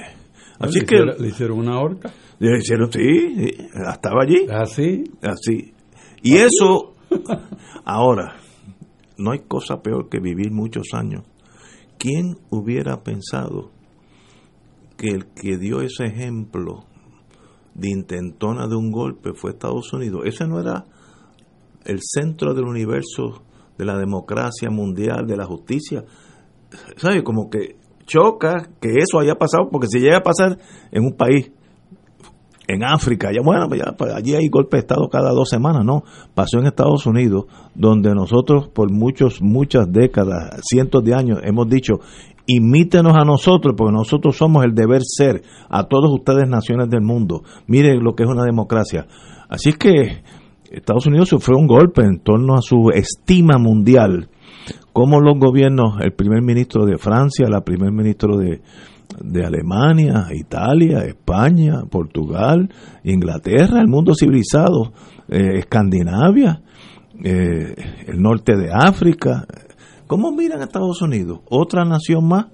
así 0.59 0.81
le 0.81 0.85
que... 0.85 0.95
hicieron, 0.95 1.15
le 1.17 1.27
hicieron 1.29 1.59
una 1.59 1.79
horca. 1.79 2.11
Le 2.37 2.57
hicieron, 2.59 2.91
sí, 2.91 2.99
sí, 3.01 3.67
estaba 3.91 4.21
allí. 4.21 4.45
Así. 4.51 5.03
Así. 5.21 5.72
Y 6.23 6.37
eso, 6.37 6.93
ahora, 7.83 8.37
no 9.17 9.31
hay 9.31 9.39
cosa 9.39 9.83
peor 9.83 10.07
que 10.07 10.21
vivir 10.21 10.51
muchos 10.51 10.87
años. 10.93 11.23
¿Quién 11.99 12.37
hubiera 12.49 13.03
pensado 13.03 13.71
que 14.97 15.09
el 15.09 15.25
que 15.27 15.57
dio 15.57 15.81
ese 15.81 16.05
ejemplo 16.05 16.85
de 17.75 17.89
intentona 17.89 18.67
de 18.67 18.75
un 18.75 18.89
golpe 18.89 19.33
fue 19.33 19.51
Estados 19.51 19.91
Unidos? 19.91 20.21
Ese 20.25 20.47
no 20.47 20.61
era 20.61 20.85
el 21.83 21.99
centro 22.01 22.53
del 22.53 22.65
universo 22.65 23.43
de 23.77 23.83
la 23.83 23.97
democracia 23.97 24.69
mundial, 24.69 25.27
de 25.27 25.35
la 25.35 25.45
justicia. 25.45 26.05
¿Sabe? 26.95 27.21
Como 27.21 27.49
que 27.49 27.75
choca 28.05 28.69
que 28.79 28.97
eso 28.97 29.19
haya 29.19 29.35
pasado, 29.35 29.67
porque 29.69 29.87
si 29.87 29.99
llega 29.99 30.19
a 30.19 30.23
pasar 30.23 30.57
en 30.89 31.03
un 31.03 31.17
país 31.17 31.51
en 32.67 32.83
África, 32.83 33.31
ya 33.33 33.41
bueno, 33.43 33.67
pues 33.67 33.81
pues 33.97 34.13
allí 34.13 34.35
hay 34.35 34.47
golpe 34.47 34.77
de 34.77 34.81
Estado 34.81 35.09
cada 35.09 35.31
dos 35.31 35.49
semanas, 35.49 35.83
no, 35.83 36.03
pasó 36.33 36.59
en 36.59 36.67
Estados 36.67 37.05
Unidos, 37.05 37.45
donde 37.75 38.13
nosotros 38.13 38.69
por 38.69 38.91
muchos, 38.91 39.41
muchas 39.41 39.91
décadas, 39.91 40.61
cientos 40.63 41.03
de 41.03 41.13
años, 41.13 41.39
hemos 41.43 41.67
dicho, 41.67 41.95
imítenos 42.45 43.15
a 43.15 43.25
nosotros, 43.25 43.73
porque 43.77 43.93
nosotros 43.93 44.37
somos 44.37 44.63
el 44.63 44.73
deber 44.73 45.01
ser 45.03 45.43
a 45.69 45.83
todos 45.83 46.11
ustedes 46.13 46.47
naciones 46.47 46.89
del 46.89 47.01
mundo, 47.01 47.43
miren 47.67 48.03
lo 48.03 48.15
que 48.15 48.23
es 48.23 48.29
una 48.29 48.43
democracia. 48.43 49.07
Así 49.49 49.69
es 49.69 49.77
que 49.77 50.23
Estados 50.71 51.05
Unidos 51.05 51.29
sufrió 51.29 51.57
un 51.57 51.67
golpe 51.67 52.01
en 52.01 52.19
torno 52.19 52.55
a 52.55 52.61
su 52.61 52.89
estima 52.93 53.57
mundial, 53.57 54.29
como 54.93 55.19
los 55.19 55.37
gobiernos, 55.37 55.99
el 56.01 56.13
primer 56.13 56.41
ministro 56.41 56.85
de 56.85 56.97
Francia, 56.97 57.47
la 57.49 57.61
primer 57.61 57.91
ministro 57.91 58.37
de, 58.37 58.61
de 59.21 59.45
Alemania, 59.45 60.27
Italia, 60.31 61.05
España, 61.05 61.83
Portugal, 61.89 62.69
Inglaterra, 63.03 63.79
el 63.79 63.87
mundo 63.87 64.13
civilizado, 64.17 64.93
eh, 65.27 65.59
Escandinavia, 65.59 66.61
eh, 67.23 67.75
el 68.07 68.21
norte 68.21 68.55
de 68.55 68.71
África, 68.71 69.45
¿Cómo 70.13 70.31
miran 70.31 70.61
a 70.61 70.65
Estados 70.65 71.01
Unidos? 71.01 71.39
Otra 71.49 71.85
nación 71.85 72.27
más 72.27 72.45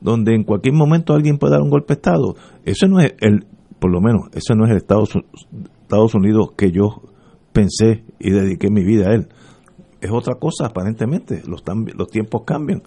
donde 0.00 0.36
en 0.36 0.44
cualquier 0.44 0.74
momento 0.74 1.14
alguien 1.14 1.38
puede 1.38 1.54
dar 1.54 1.62
un 1.62 1.68
golpe 1.68 1.94
de 1.94 1.98
Estado. 1.98 2.36
Ese 2.64 2.86
no 2.86 3.00
es 3.00 3.14
el, 3.20 3.44
por 3.80 3.90
lo 3.90 4.00
menos, 4.00 4.28
ese 4.34 4.54
no 4.54 4.64
es 4.64 4.70
el 4.70 4.76
Estados, 4.76 6.14
Unidos 6.14 6.52
que 6.56 6.70
yo 6.70 7.02
pensé 7.52 8.04
y 8.20 8.30
dediqué 8.30 8.70
mi 8.70 8.84
vida 8.84 9.08
a 9.10 9.14
él. 9.14 9.28
Es 10.00 10.12
otra 10.12 10.36
cosa, 10.36 10.66
aparentemente. 10.66 11.42
Los, 11.48 11.64
los 11.96 12.08
tiempos 12.08 12.42
cambian. 12.46 12.82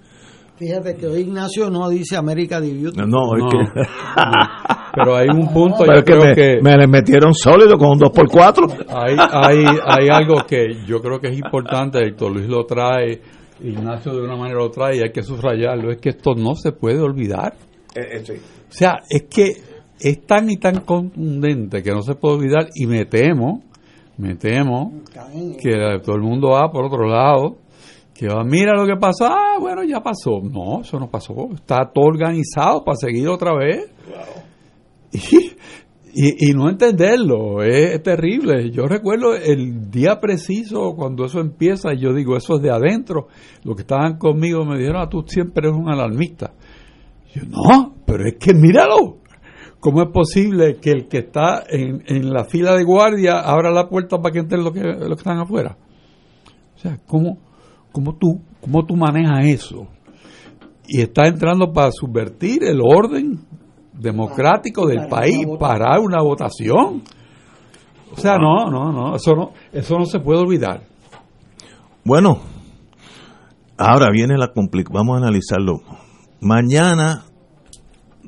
Fíjate 0.57 0.95
que 0.95 1.07
hoy 1.07 1.21
Ignacio 1.21 1.69
no 1.69 1.89
dice 1.89 2.17
América 2.17 2.61
División. 2.61 3.09
No, 3.09 3.35
no, 3.35 3.35
es 3.35 3.53
que... 3.53 3.81
pero 4.93 5.15
hay 5.15 5.27
un 5.29 5.51
punto, 5.51 5.85
yo 5.85 6.03
creo 6.03 6.35
que, 6.35 6.59
me, 6.61 6.77
le 6.77 6.87
metieron 6.87 7.33
sólido 7.33 7.77
con 7.77 7.89
un 7.89 7.99
2x4. 7.99 8.85
Hay, 8.89 9.15
hay, 9.17 9.65
hay 9.85 10.09
algo 10.09 10.35
que 10.47 10.83
yo 10.85 11.01
creo 11.01 11.19
que 11.19 11.29
es 11.29 11.37
importante, 11.37 11.99
Héctor 11.99 12.33
Luis 12.33 12.47
lo 12.47 12.65
trae 12.65 13.21
Ignacio 13.63 14.13
de 14.13 14.21
una 14.21 14.35
manera 14.35 14.59
lo 14.59 14.71
trae 14.71 14.97
y 14.97 15.01
hay 15.01 15.11
que 15.11 15.21
subrayarlo, 15.21 15.91
es 15.91 15.99
que 15.99 16.09
esto 16.09 16.33
no 16.35 16.55
se 16.55 16.71
puede 16.71 16.99
olvidar. 16.99 17.53
Eh, 17.95 18.23
eh, 18.27 18.39
o 18.39 18.73
sea, 18.73 18.99
es 19.09 19.23
que 19.23 19.53
es 19.99 20.25
tan 20.25 20.49
y 20.49 20.57
tan 20.57 20.81
contundente 20.81 21.83
que 21.83 21.91
no 21.91 22.01
se 22.01 22.15
puede 22.15 22.37
olvidar 22.37 22.69
y 22.73 22.87
me 22.87 23.05
temo, 23.05 23.63
me 24.17 24.35
temo 24.35 25.01
que 25.61 25.99
todo 26.03 26.15
el 26.15 26.21
mundo 26.21 26.49
va 26.51 26.71
por 26.71 26.85
otro 26.85 27.07
lado, 27.07 27.57
mira 28.45 28.73
lo 28.75 28.85
que 28.85 28.97
pasó, 28.99 29.25
ah, 29.25 29.57
bueno, 29.59 29.83
ya 29.83 30.01
pasó. 30.01 30.41
No, 30.41 30.81
eso 30.81 30.99
no 30.99 31.09
pasó, 31.09 31.33
está 31.53 31.91
todo 31.93 32.05
organizado 32.05 32.83
para 32.83 32.95
seguir 32.97 33.27
otra 33.27 33.53
vez. 33.55 33.89
Y, 36.13 36.49
y, 36.49 36.53
no 36.53 36.69
entenderlo, 36.69 37.63
es, 37.63 38.03
terrible. 38.03 38.69
Yo 38.71 38.85
recuerdo 38.85 39.33
el 39.33 39.89
día 39.89 40.19
preciso 40.19 40.93
cuando 40.93 41.23
eso 41.23 41.39
empieza, 41.39 41.93
yo 41.93 42.13
digo, 42.13 42.35
eso 42.35 42.57
es 42.57 42.61
de 42.61 42.69
adentro. 42.69 43.27
Los 43.63 43.75
que 43.75 43.83
estaban 43.83 44.17
conmigo 44.17 44.65
me 44.65 44.77
dijeron, 44.77 45.01
ah, 45.01 45.09
tú 45.09 45.23
siempre 45.25 45.69
eres 45.69 45.79
un 45.79 45.89
alarmista. 45.89 46.53
Yo, 47.33 47.43
no, 47.47 47.95
pero 48.05 48.27
es 48.27 48.35
que 48.35 48.53
míralo. 48.53 49.19
¿Cómo 49.79 50.01
es 50.03 50.09
posible 50.09 50.77
que 50.81 50.91
el 50.91 51.07
que 51.07 51.19
está 51.19 51.63
en, 51.67 52.03
en 52.05 52.31
la 52.31 52.43
fila 52.43 52.75
de 52.75 52.83
guardia 52.83 53.39
abra 53.39 53.71
la 53.71 53.87
puerta 53.87 54.21
para 54.21 54.33
que 54.33 54.39
entren 54.39 54.63
los 54.63 54.73
que, 54.73 54.81
los 54.81 55.07
que 55.07 55.13
están 55.13 55.39
afuera? 55.39 55.77
O 56.75 56.77
sea, 56.77 56.99
¿cómo, 57.07 57.37
cómo, 57.91 58.15
tú, 58.15 58.41
¿cómo 58.61 58.85
tú 58.85 58.95
manejas 58.95 59.45
eso? 59.45 59.87
Y 60.87 61.01
está 61.01 61.27
entrando 61.27 61.71
para 61.71 61.91
subvertir 61.91 62.63
el 62.63 62.79
orden 62.81 63.39
democrático 63.93 64.87
del 64.87 65.07
país 65.07 65.45
para 65.59 65.99
una 65.99 66.21
votación. 66.21 67.03
O 68.11 68.17
sea, 68.17 68.37
no, 68.37 68.69
no, 68.69 68.91
no, 68.91 69.15
eso 69.15 69.33
no, 69.35 69.51
eso 69.71 69.97
no 69.97 70.05
se 70.05 70.19
puede 70.19 70.41
olvidar. 70.41 70.83
Bueno, 72.03 72.39
ahora 73.77 74.07
viene 74.11 74.37
la 74.37 74.51
complicación, 74.51 74.93
vamos 74.93 75.15
a 75.15 75.23
analizarlo. 75.23 75.81
Mañana 76.41 77.23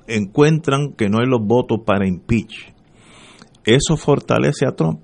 encuentran 0.07 0.93
que 0.93 1.09
no 1.09 1.19
hay 1.19 1.27
los 1.27 1.45
votos 1.45 1.79
para 1.85 2.07
impeach. 2.07 2.73
Eso 3.65 3.97
fortalece 3.97 4.65
a 4.67 4.75
Trump. 4.75 4.99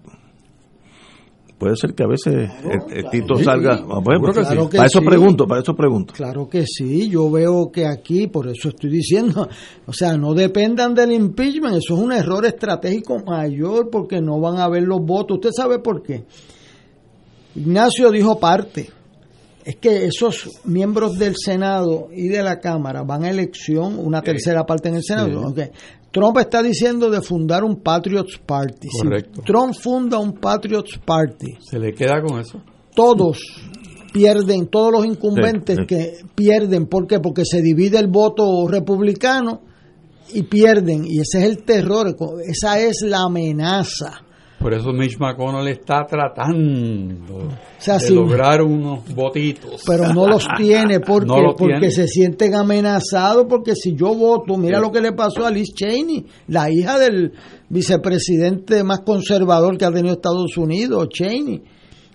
Puede 1.59 1.75
ser 1.75 1.93
que 1.93 2.03
a 2.03 2.07
veces 2.07 2.49
el, 2.89 3.09
Tito 3.09 3.35
salga. 3.35 3.85
para 3.85 4.85
eso 4.85 5.01
pregunto, 5.01 5.45
para 5.45 5.61
eso 5.61 5.75
pregunto. 5.75 6.13
Claro 6.13 6.47
que 6.47 6.63
sí, 6.65 7.09
yo 7.09 7.29
veo 7.29 7.69
que 7.69 7.85
aquí, 7.85 8.27
por 8.27 8.47
eso 8.47 8.69
estoy 8.69 8.89
diciendo, 8.89 9.45
o 9.85 9.91
sea, 9.91 10.15
no 10.17 10.33
dependan 10.33 10.95
del 10.95 11.11
impeachment, 11.11 11.75
eso 11.75 11.95
es 11.95 11.99
un 11.99 12.13
error 12.13 12.45
estratégico 12.45 13.21
mayor 13.25 13.89
porque 13.91 14.21
no 14.21 14.39
van 14.39 14.57
a 14.59 14.69
ver 14.69 14.83
los 14.83 15.01
votos. 15.01 15.35
¿Usted 15.35 15.51
sabe 15.53 15.79
por 15.79 16.01
qué? 16.01 16.23
Ignacio 17.55 18.09
dijo 18.09 18.39
parte. 18.39 18.89
Es 19.65 19.75
que 19.75 20.05
esos 20.05 20.61
miembros 20.63 21.17
del 21.19 21.35
Senado 21.37 22.09
y 22.11 22.27
de 22.27 22.41
la 22.41 22.59
Cámara 22.59 23.03
van 23.03 23.23
a 23.23 23.29
elección, 23.29 23.99
una 23.99 24.21
tercera 24.21 24.65
parte 24.65 24.89
en 24.89 24.95
el 24.95 25.03
Senado. 25.03 25.53
Trump 26.11 26.37
está 26.39 26.63
diciendo 26.63 27.09
de 27.09 27.21
fundar 27.21 27.63
un 27.63 27.81
Patriots 27.81 28.39
Party. 28.43 28.87
Correcto. 29.01 29.41
Trump 29.45 29.75
funda 29.75 30.17
un 30.17 30.33
Patriots 30.33 30.99
Party. 31.05 31.57
¿Se 31.59 31.77
le 31.77 31.93
queda 31.93 32.21
con 32.21 32.39
eso? 32.39 32.63
Todos 32.95 33.37
pierden, 34.11 34.67
todos 34.67 34.91
los 34.91 35.05
incumbentes 35.05 35.77
que 35.87 36.17
pierden. 36.35 36.87
¿Por 36.87 37.05
qué? 37.05 37.19
Porque 37.19 37.43
se 37.45 37.61
divide 37.61 37.99
el 37.99 38.07
voto 38.07 38.67
republicano 38.67 39.61
y 40.33 40.43
pierden. 40.43 41.05
Y 41.05 41.19
ese 41.19 41.39
es 41.39 41.43
el 41.43 41.63
terror, 41.63 42.15
esa 42.47 42.79
es 42.79 43.01
la 43.03 43.23
amenaza. 43.25 44.21
Por 44.59 44.73
eso 44.73 44.91
Mitch 44.91 45.17
McConnell 45.17 45.67
está 45.69 46.05
tratando 46.05 47.37
de 47.85 48.09
lograr 48.11 48.61
unos 48.61 49.07
votitos. 49.15 49.83
Pero 49.87 50.13
no 50.13 50.27
los 50.27 50.45
tiene 50.57 50.99
porque, 50.99 51.53
porque 51.57 51.91
se 51.91 52.07
sienten 52.07 52.55
amenazados. 52.55 53.45
Porque 53.47 53.73
si 53.73 53.95
yo 53.95 54.13
voto, 54.13 54.57
mira 54.57 54.81
lo 54.81 54.91
que 54.91 54.99
le 54.99 55.13
pasó 55.13 55.45
a 55.45 55.51
Liz 55.51 55.73
Cheney, 55.73 56.25
la 56.47 56.69
hija 56.69 56.99
del 56.99 57.31
vicepresidente 57.69 58.83
más 58.83 58.99
conservador 58.99 59.77
que 59.77 59.85
ha 59.85 59.91
tenido 59.91 60.15
Estados 60.15 60.57
Unidos, 60.57 61.07
Cheney. 61.09 61.63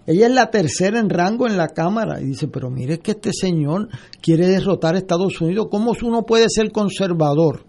Ella 0.06 0.26
es 0.26 0.32
la 0.32 0.50
tercera 0.50 0.98
en 0.98 1.08
rango 1.08 1.46
en 1.46 1.56
la 1.56 1.68
Cámara. 1.68 2.20
Y 2.20 2.26
dice, 2.26 2.48
pero 2.48 2.68
mire 2.68 2.98
que 2.98 3.12
este 3.12 3.32
señor 3.32 3.88
quiere 4.20 4.48
derrotar 4.48 4.96
a 4.96 4.98
Estados 4.98 5.40
Unidos. 5.40 5.68
¿Cómo 5.70 5.94
uno 6.02 6.24
puede 6.24 6.46
ser 6.50 6.70
conservador? 6.72 7.64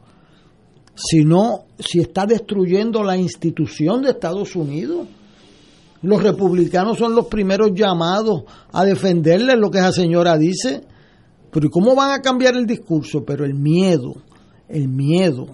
Sino 0.96 1.66
si 1.78 2.00
está 2.00 2.26
destruyendo 2.26 3.04
la 3.04 3.18
institución 3.18 4.02
de 4.02 4.12
Estados 4.12 4.56
Unidos. 4.56 5.08
Los 6.02 6.24
republicanos 6.24 6.98
son 6.98 7.16
los 7.16 7.28
primeros 7.28 7.72
llamados 7.74 8.44
a 8.72 8.86
defenderle 8.86 9.56
lo 9.56 9.70
que 9.70 9.80
esa 9.80 9.92
señora 9.92 10.38
dice. 10.38 10.82
Pero 11.52 11.68
¿y 11.68 11.70
cómo 11.70 11.96
van 11.96 12.12
a 12.12 12.22
cambiar 12.22 12.56
el 12.56 12.66
discurso? 12.66 13.24
Pero 13.26 13.46
el 13.46 13.54
miedo, 13.54 14.16
el 14.68 14.88
miedo 14.88 15.48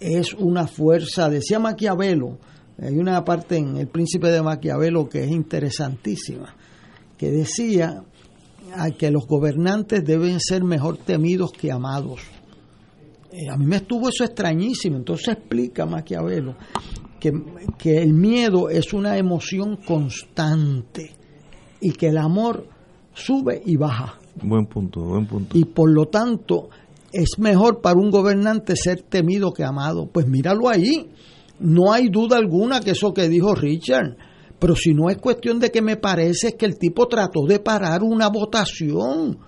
es 0.00 0.34
una 0.34 0.66
fuerza, 0.66 1.28
decía 1.28 1.58
Maquiavelo, 1.58 2.38
hay 2.80 2.96
una 2.96 3.24
parte 3.24 3.56
en 3.56 3.76
El 3.76 3.88
Príncipe 3.88 4.28
de 4.30 4.42
Maquiavelo 4.42 5.08
que 5.08 5.24
es 5.24 5.30
interesantísima, 5.30 6.54
que 7.16 7.30
decía 7.30 8.02
que 8.98 9.10
los 9.10 9.26
gobernantes 9.26 10.04
deben 10.04 10.40
ser 10.40 10.64
mejor 10.64 10.96
temidos 10.98 11.52
que 11.52 11.70
amados. 11.70 12.20
Eh, 13.34 13.50
a 13.50 13.56
mí 13.56 13.66
me 13.66 13.76
estuvo 13.76 14.08
eso 14.08 14.22
extrañísimo. 14.24 14.96
Entonces 14.96 15.28
explica 15.28 15.86
Maquiavelo 15.86 16.54
que, 17.18 17.32
que 17.76 17.98
el 17.98 18.12
miedo 18.12 18.68
es 18.68 18.92
una 18.92 19.18
emoción 19.18 19.76
constante 19.76 21.10
y 21.80 21.92
que 21.92 22.08
el 22.08 22.18
amor 22.18 22.68
sube 23.12 23.60
y 23.66 23.76
baja. 23.76 24.20
Buen 24.40 24.66
punto, 24.66 25.00
buen 25.00 25.26
punto. 25.26 25.58
Y 25.58 25.64
por 25.64 25.90
lo 25.90 26.06
tanto 26.06 26.68
es 27.12 27.38
mejor 27.38 27.80
para 27.80 27.98
un 27.98 28.10
gobernante 28.10 28.76
ser 28.76 29.02
temido 29.02 29.52
que 29.52 29.64
amado. 29.64 30.06
Pues 30.06 30.28
míralo 30.28 30.68
ahí. 30.68 31.10
No 31.58 31.92
hay 31.92 32.10
duda 32.10 32.36
alguna 32.36 32.80
que 32.80 32.92
eso 32.92 33.12
que 33.12 33.28
dijo 33.28 33.54
Richard. 33.54 34.16
Pero 34.60 34.76
si 34.76 34.94
no 34.94 35.10
es 35.10 35.18
cuestión 35.18 35.58
de 35.58 35.70
que 35.72 35.82
me 35.82 35.96
parece 35.96 36.48
es 36.48 36.54
que 36.54 36.66
el 36.66 36.78
tipo 36.78 37.08
trató 37.08 37.46
de 37.46 37.58
parar 37.58 38.02
una 38.02 38.28
votación. 38.28 39.38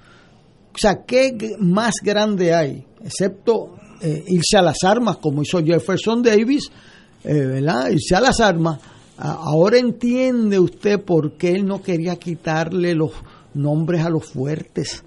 O 0.76 0.78
sea, 0.78 1.04
¿qué 1.06 1.56
más 1.58 1.94
grande 2.02 2.52
hay? 2.52 2.84
Excepto 3.02 3.76
eh, 4.02 4.24
irse 4.28 4.58
a 4.58 4.62
las 4.62 4.84
armas, 4.84 5.16
como 5.16 5.40
hizo 5.40 5.64
Jefferson 5.64 6.22
Davis, 6.22 6.70
eh, 7.24 7.32
¿verdad? 7.32 7.88
Irse 7.88 8.14
a 8.14 8.20
las 8.20 8.40
armas. 8.40 8.78
ahora 9.16 9.78
entiende 9.78 10.60
usted 10.60 11.00
por 11.00 11.32
qué 11.38 11.52
él 11.52 11.66
no 11.66 11.80
quería 11.80 12.16
quitarle 12.16 12.94
los 12.94 13.12
nombres 13.54 14.04
a 14.04 14.10
los 14.10 14.26
fuertes. 14.26 15.02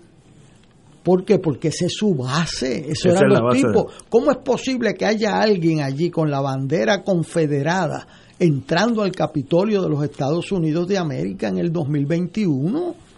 ¿Por 1.04 1.24
qué? 1.24 1.38
Porque 1.38 1.68
ese 1.68 1.86
es 1.86 1.94
su 1.94 2.16
base, 2.16 2.90
eso 2.90 3.10
eran 3.10 3.30
los 3.30 3.56
tipos. 3.56 3.94
¿Cómo 4.10 4.32
es 4.32 4.38
posible 4.38 4.96
que 4.96 5.06
haya 5.06 5.40
alguien 5.40 5.82
allí 5.82 6.10
con 6.10 6.32
la 6.32 6.42
bandera 6.42 7.04
confederada 7.04 8.08
entrando 8.40 9.04
al 9.04 9.12
Capitolio 9.12 9.84
de 9.84 9.90
los 9.90 10.04
Estados 10.04 10.52
Unidos 10.52 10.88
de 10.88 10.98
América 10.98 11.48
en 11.48 11.60
el 11.60 11.72
2021? 11.72 13.09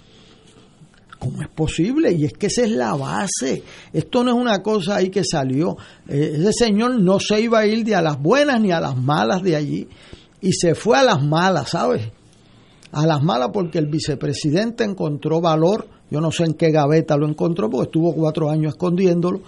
¿Cómo 1.21 1.43
es 1.43 1.49
posible? 1.49 2.11
Y 2.13 2.25
es 2.25 2.33
que 2.33 2.47
esa 2.47 2.63
es 2.63 2.71
la 2.71 2.95
base. 2.95 3.61
Esto 3.93 4.23
no 4.23 4.31
es 4.31 4.37
una 4.37 4.63
cosa 4.63 4.95
ahí 4.95 5.11
que 5.11 5.23
salió. 5.23 5.77
Eh, 6.07 6.33
ese 6.37 6.51
señor 6.51 6.99
no 6.99 7.19
se 7.19 7.39
iba 7.39 7.59
a 7.59 7.67
ir 7.67 7.85
de 7.85 7.93
a 7.93 8.01
las 8.01 8.19
buenas 8.19 8.59
ni 8.59 8.71
a 8.71 8.79
las 8.79 8.97
malas 8.97 9.43
de 9.43 9.55
allí. 9.55 9.87
Y 10.41 10.51
se 10.53 10.73
fue 10.73 10.97
a 10.97 11.03
las 11.03 11.23
malas, 11.23 11.69
¿sabes? 11.69 12.09
A 12.91 13.05
las 13.05 13.21
malas 13.21 13.49
porque 13.53 13.77
el 13.77 13.85
vicepresidente 13.85 14.83
encontró 14.83 15.39
valor. 15.39 15.87
Yo 16.09 16.21
no 16.21 16.31
sé 16.31 16.45
en 16.45 16.55
qué 16.55 16.71
gaveta 16.71 17.15
lo 17.17 17.27
encontró 17.27 17.69
porque 17.69 17.89
estuvo 17.89 18.15
cuatro 18.15 18.49
años 18.49 18.73
escondiéndolo. 18.73 19.41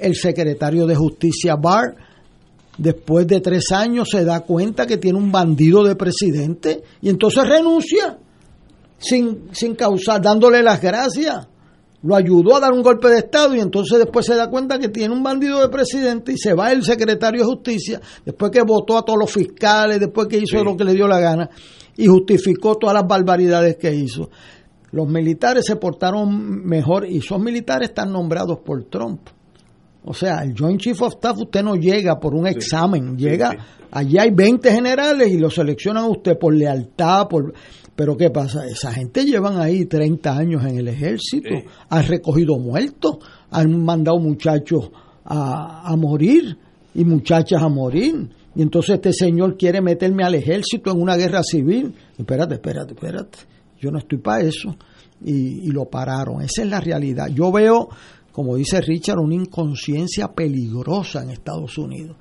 El 0.00 0.16
secretario 0.16 0.84
de 0.84 0.96
Justicia 0.96 1.54
Barr, 1.54 1.94
después 2.76 3.28
de 3.28 3.40
tres 3.40 3.70
años, 3.70 4.08
se 4.10 4.24
da 4.24 4.40
cuenta 4.40 4.84
que 4.84 4.96
tiene 4.96 5.16
un 5.16 5.30
bandido 5.30 5.84
de 5.84 5.94
presidente 5.94 6.82
y 7.00 7.08
entonces 7.08 7.48
renuncia 7.48 8.18
sin, 9.00 9.48
sin 9.52 9.74
causar, 9.74 10.20
dándole 10.22 10.62
las 10.62 10.80
gracias. 10.80 11.48
Lo 12.02 12.16
ayudó 12.16 12.56
a 12.56 12.60
dar 12.60 12.72
un 12.72 12.82
golpe 12.82 13.08
de 13.08 13.18
Estado 13.18 13.54
y 13.54 13.60
entonces 13.60 13.98
después 13.98 14.24
se 14.24 14.34
da 14.34 14.48
cuenta 14.48 14.78
que 14.78 14.88
tiene 14.88 15.12
un 15.14 15.22
bandido 15.22 15.60
de 15.60 15.68
presidente 15.68 16.32
y 16.32 16.38
se 16.38 16.54
va 16.54 16.72
el 16.72 16.82
secretario 16.82 17.40
de 17.40 17.46
justicia, 17.46 18.00
después 18.24 18.50
que 18.50 18.62
votó 18.62 18.96
a 18.96 19.02
todos 19.02 19.18
los 19.18 19.30
fiscales, 19.30 20.00
después 20.00 20.26
que 20.28 20.38
hizo 20.38 20.62
lo 20.64 20.76
que 20.76 20.84
le 20.84 20.94
dio 20.94 21.06
la 21.06 21.20
gana 21.20 21.50
y 21.96 22.06
justificó 22.06 22.76
todas 22.76 22.94
las 22.94 23.06
barbaridades 23.06 23.76
que 23.76 23.92
hizo. 23.94 24.30
los 24.92 25.06
militares 25.06 25.64
se 25.66 25.76
portaron 25.76 26.64
mejor 26.66 27.06
y 27.06 27.18
esos 27.18 27.38
militares 27.38 27.90
están 27.90 28.12
nombrados 28.12 28.58
por 28.64 28.84
Trump. 28.84 29.20
O 30.04 30.14
sea, 30.14 30.42
el 30.42 30.54
Joint 30.58 30.80
Chief 30.80 31.00
of 31.02 31.14
Staff 31.14 31.36
usted 31.38 31.62
no 31.62 31.76
llega 31.76 32.18
por 32.18 32.34
un 32.34 32.46
examen, 32.46 33.16
llega, 33.18 33.54
allí 33.90 34.18
hay 34.18 34.30
20 34.30 34.72
generales 34.72 35.28
y 35.30 35.38
lo 35.38 35.50
seleccionan 35.50 36.04
a 36.04 36.08
usted 36.08 36.38
por 36.38 36.54
lealtad, 36.54 37.28
por... 37.28 37.52
Pero 38.00 38.16
¿qué 38.16 38.30
pasa? 38.30 38.66
Esa 38.66 38.94
gente 38.94 39.26
llevan 39.26 39.60
ahí 39.60 39.84
30 39.84 40.34
años 40.34 40.64
en 40.64 40.78
el 40.78 40.88
ejército, 40.88 41.50
han 41.90 42.06
recogido 42.06 42.58
muertos, 42.58 43.18
han 43.50 43.84
mandado 43.84 44.18
muchachos 44.18 44.90
a, 45.22 45.82
a 45.86 45.96
morir 45.96 46.56
y 46.94 47.04
muchachas 47.04 47.60
a 47.60 47.68
morir. 47.68 48.30
Y 48.54 48.62
entonces 48.62 48.94
este 48.94 49.12
señor 49.12 49.58
quiere 49.58 49.82
meterme 49.82 50.24
al 50.24 50.34
ejército 50.34 50.90
en 50.92 51.02
una 51.02 51.14
guerra 51.14 51.42
civil. 51.42 51.94
Espérate, 52.16 52.54
espérate, 52.54 52.94
espérate. 52.94 53.38
Yo 53.78 53.90
no 53.90 53.98
estoy 53.98 54.16
para 54.16 54.44
eso. 54.44 54.74
Y, 55.22 55.68
y, 55.68 55.70
lo 55.70 55.84
pararon. 55.84 56.40
Esa 56.40 56.62
es 56.62 56.70
la 56.70 56.80
realidad. 56.80 57.26
Yo 57.26 57.52
veo, 57.52 57.90
como 58.32 58.56
dice 58.56 58.80
Richard, 58.80 59.18
una 59.18 59.34
inconsciencia 59.34 60.28
peligrosa 60.28 61.22
en 61.22 61.32
Estados 61.32 61.76
Unidos. 61.76 62.16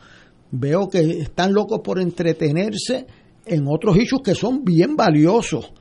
Veo 0.51 0.89
que 0.89 0.99
están 1.21 1.53
locos 1.53 1.79
por 1.81 2.01
entretenerse 2.01 3.07
en 3.49 3.65
otros 3.67 3.97
issues 3.97 4.21
que 4.23 4.35
son 4.35 4.63
bien 4.63 4.95
valiosos. 4.95 5.71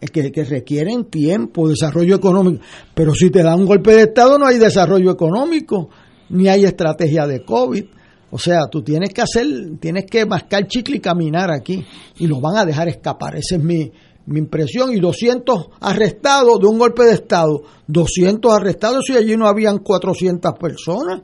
Que, 0.00 0.32
que 0.32 0.42
requieren 0.42 1.04
tiempo, 1.04 1.68
desarrollo 1.68 2.16
económico. 2.16 2.64
Pero 2.92 3.14
si 3.14 3.30
te 3.30 3.42
da 3.42 3.54
un 3.54 3.66
golpe 3.66 3.94
de 3.94 4.02
Estado 4.02 4.36
no 4.36 4.46
hay 4.46 4.58
desarrollo 4.58 5.12
económico, 5.12 5.90
ni 6.30 6.48
hay 6.48 6.64
estrategia 6.64 7.26
de 7.26 7.44
COVID. 7.44 7.84
O 8.32 8.38
sea, 8.38 8.66
tú 8.68 8.82
tienes 8.82 9.10
que 9.10 9.20
hacer, 9.20 9.46
tienes 9.78 10.06
que 10.06 10.26
mascar 10.26 10.66
chicle 10.66 10.96
y 10.96 11.00
caminar 11.00 11.52
aquí. 11.52 11.84
Y 12.18 12.26
lo 12.26 12.40
van 12.40 12.56
a 12.56 12.64
dejar 12.64 12.88
escapar. 12.88 13.36
Esa 13.36 13.56
es 13.56 13.62
mi, 13.62 13.92
mi 14.26 14.38
impresión. 14.38 14.92
Y 14.92 14.98
200 14.98 15.68
arrestados 15.80 16.58
de 16.58 16.66
un 16.66 16.78
golpe 16.78 17.04
de 17.04 17.12
Estado. 17.12 17.62
200 17.86 18.52
arrestados 18.52 19.08
y 19.10 19.16
allí 19.16 19.36
no 19.36 19.46
habían 19.46 19.78
400 19.78 20.52
personas. 20.58 21.20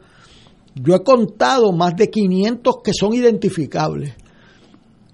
Yo 0.74 0.94
he 0.94 1.02
contado 1.02 1.72
más 1.72 1.96
de 1.96 2.10
500 2.10 2.76
que 2.84 2.92
son 2.92 3.14
identificables. 3.14 4.14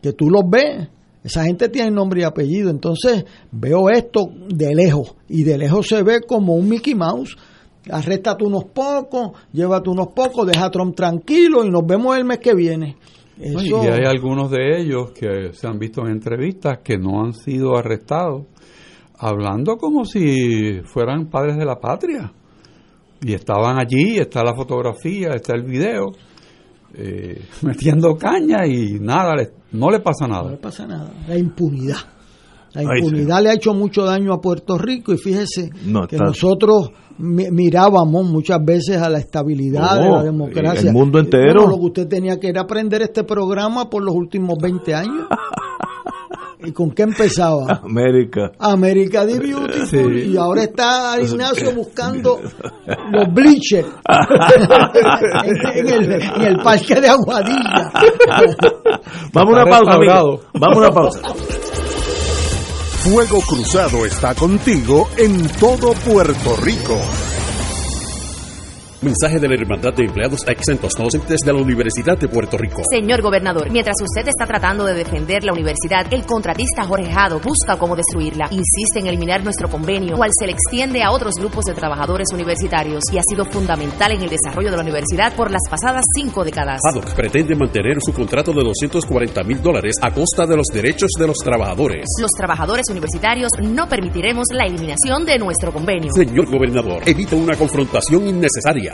Que 0.05 0.13
tú 0.13 0.29
los 0.29 0.43
ves. 0.47 0.89
Esa 1.23 1.45
gente 1.45 1.71
tiene 1.71 1.91
nombre 1.91 2.21
y 2.21 2.25
apellido. 2.25 2.69
Entonces 2.69 3.25
veo 3.51 3.89
esto 3.89 4.27
de 4.49 4.75
lejos. 4.75 5.17
Y 5.31 5.45
de 5.45 5.57
lejos 5.57 5.89
se 5.89 6.03
ve 6.03 6.21
como 6.21 6.55
un 6.55 6.69
Mickey 6.69 6.95
Mouse 6.95 7.39
arréstate 7.91 8.45
unos 8.45 8.65
pocos, 8.65 9.33
llévate 9.53 9.91
unos 9.91 10.09
pocos, 10.09 10.47
deja 10.47 10.67
a 10.67 10.71
Trump 10.71 10.95
tranquilo 10.95 11.65
y 11.65 11.71
nos 11.71 11.87
vemos 11.87 12.17
el 12.17 12.25
mes 12.25 12.39
que 12.39 12.55
viene. 12.55 12.97
Eso... 13.39 13.85
Y 13.85 13.89
hay 13.89 14.05
algunos 14.07 14.51
de 14.51 14.81
ellos 14.81 15.13
que 15.13 15.53
se 15.53 15.67
han 15.67 15.79
visto 15.79 16.03
en 16.03 16.13
entrevistas 16.13 16.79
que 16.83 16.97
no 16.97 17.23
han 17.23 17.33
sido 17.33 17.77
arrestados, 17.77 18.47
hablando 19.19 19.77
como 19.77 20.05
si 20.05 20.81
fueran 20.85 21.29
padres 21.29 21.57
de 21.57 21.65
la 21.65 21.77
patria. 21.77 22.33
Y 23.23 23.33
estaban 23.33 23.79
allí, 23.79 24.19
está 24.19 24.43
la 24.43 24.55
fotografía, 24.55 25.31
está 25.35 25.55
el 25.55 25.63
video, 25.63 26.13
eh, 26.97 27.43
metiendo 27.63 28.17
caña 28.17 28.67
y 28.67 28.99
nada, 29.01 29.35
no 29.73 29.91
le 29.91 30.01
pasa 30.01 30.27
nada. 30.27 30.45
No 30.45 30.51
le 30.51 30.57
pasa 30.57 30.87
nada, 30.87 31.13
la 31.29 31.37
impunidad. 31.37 31.99
La 32.75 32.83
impunidad 32.83 33.41
le 33.41 33.51
ha 33.51 33.55
hecho 33.55 33.73
mucho 33.73 34.05
daño 34.05 34.33
a 34.33 34.41
Puerto 34.41 34.77
Rico 34.77 35.13
y 35.13 35.17
fíjese 35.17 35.71
que 36.09 36.17
nosotros 36.17 36.91
mirábamos 37.19 38.27
muchas 38.27 38.59
veces 38.65 38.97
a 38.99 39.09
la 39.09 39.19
estabilidad 39.19 40.03
de 40.03 40.11
la 40.11 40.23
democracia. 40.25 40.89
El 40.89 40.93
mundo 40.93 41.21
entero. 41.21 41.69
lo 41.69 41.77
que 41.77 41.87
usted 41.87 42.09
tenía 42.09 42.41
que 42.41 42.49
era 42.49 42.63
aprender 42.63 43.03
este 43.03 43.23
programa 43.23 43.89
por 43.89 44.03
los 44.03 44.15
últimos 44.15 44.57
20 44.61 44.95
años. 44.95 45.27
¿Y 46.65 46.73
con 46.73 46.91
qué 46.93 47.03
empezaba? 47.03 47.81
América. 47.85 48.53
América 48.59 49.25
de 49.27 49.39
Beautiful. 49.39 50.19
Y 50.19 50.37
ahora 50.37 50.63
está 50.65 51.21
Ignacio 51.21 51.73
buscando 51.75 52.41
los 53.13 53.35
bleachers 53.35 53.89
en, 55.75 55.89
el, 55.89 56.13
en, 56.13 56.41
el, 56.43 56.57
parque 56.63 57.01
de 57.01 57.09
Aguadilla. 57.09 57.93
Vamos 59.33 59.59
a 59.59 59.63
una 59.63 59.71
pausa, 59.71 59.95
amigo. 59.95 60.41
Vamos 60.55 60.77
a 60.77 60.79
una 60.79 60.91
pausa. 60.91 61.21
Fuego 63.05 63.41
Cruzado 63.47 64.07
está 64.07 64.35
contigo 64.35 65.09
en 65.19 65.47
todo 65.61 65.93
Puerto 65.93 66.57
Rico. 66.63 66.99
Mensaje 69.05 69.39
de 69.39 69.49
la 69.49 69.55
Hermandad 69.55 69.93
de 69.93 70.07
Empleados 70.07 70.41
Exentos 70.49 70.95
Docentes 70.97 71.41
de 71.45 71.53
la 71.53 71.61
Universidad 71.61 72.17
de 72.17 72.27
Puerto 72.27 72.57
Rico. 72.57 72.81
Señor 72.91 73.21
gobernador, 73.21 73.71
mientras 73.71 73.97
usted 74.01 74.27
está 74.27 74.47
tratando 74.47 74.87
de 74.87 74.95
defender 74.95 75.45
la 75.45 75.53
universidad, 75.53 76.07
el 76.11 76.25
contratista 76.25 76.85
Jorge 76.85 77.13
Jado 77.13 77.39
busca 77.39 77.77
cómo 77.77 77.97
destruirla. 77.97 78.49
Insiste 78.51 79.01
en 79.01 79.07
eliminar 79.07 79.45
nuestro 79.45 79.69
convenio, 79.69 80.17
cual 80.17 80.31
se 80.33 80.47
le 80.47 80.53
extiende 80.53 81.03
a 81.03 81.11
otros 81.11 81.35
grupos 81.35 81.67
de 81.67 81.75
trabajadores 81.75 82.29
universitarios 82.33 83.05
y 83.13 83.19
ha 83.19 83.23
sido 83.29 83.45
fundamental 83.45 84.13
en 84.13 84.23
el 84.23 84.31
desarrollo 84.31 84.71
de 84.71 84.77
la 84.79 84.83
universidad 84.83 85.37
por 85.37 85.51
las 85.51 85.63
pasadas 85.69 86.03
cinco 86.17 86.43
décadas. 86.43 86.81
Haddock 86.91 87.15
pretende 87.15 87.55
mantener 87.55 87.99
su 88.01 88.15
contrato 88.15 88.53
de 88.53 88.65
240 88.65 89.43
mil 89.43 89.61
dólares 89.61 89.97
a 90.01 90.13
costa 90.13 90.47
de 90.47 90.57
los 90.57 90.67
derechos 90.73 91.11
de 91.19 91.27
los 91.27 91.37
trabajadores. 91.37 92.07
Los 92.23 92.31
trabajadores 92.31 92.87
universitarios 92.89 93.51
no 93.61 93.87
permitiremos 93.87 94.47
la 94.51 94.65
eliminación 94.65 95.27
de 95.27 95.39
nuestro 95.39 95.75
convenio. 95.75 96.11
Señor 96.15 96.51
gobernador, 96.51 97.03
evita 97.05 97.37
una 97.37 97.55
confrontación 97.55 98.27
innecesaria. 98.29 98.94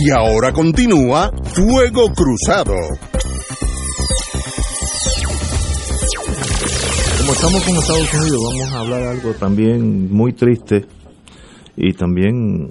Y 0.00 0.10
ahora 0.12 0.52
continúa 0.52 1.28
Fuego 1.42 2.12
Cruzado. 2.14 2.74
Como 7.18 7.32
estamos 7.32 7.64
con 7.64 7.74
Estados 7.74 8.14
Unidos, 8.14 8.40
vamos 8.44 8.72
a 8.74 8.80
hablar 8.80 9.02
algo 9.08 9.32
también 9.32 10.12
muy 10.12 10.34
triste 10.34 10.86
y 11.76 11.94
también 11.94 12.68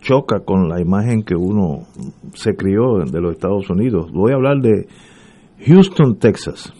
choca 0.00 0.44
con 0.44 0.68
la 0.68 0.80
imagen 0.80 1.24
que 1.24 1.34
uno 1.34 1.88
se 2.34 2.54
crió 2.54 2.98
de 3.04 3.20
los 3.20 3.32
Estados 3.32 3.68
Unidos. 3.68 4.12
Voy 4.12 4.30
a 4.30 4.36
hablar 4.36 4.58
de 4.62 4.86
Houston, 5.66 6.16
Texas. 6.20 6.72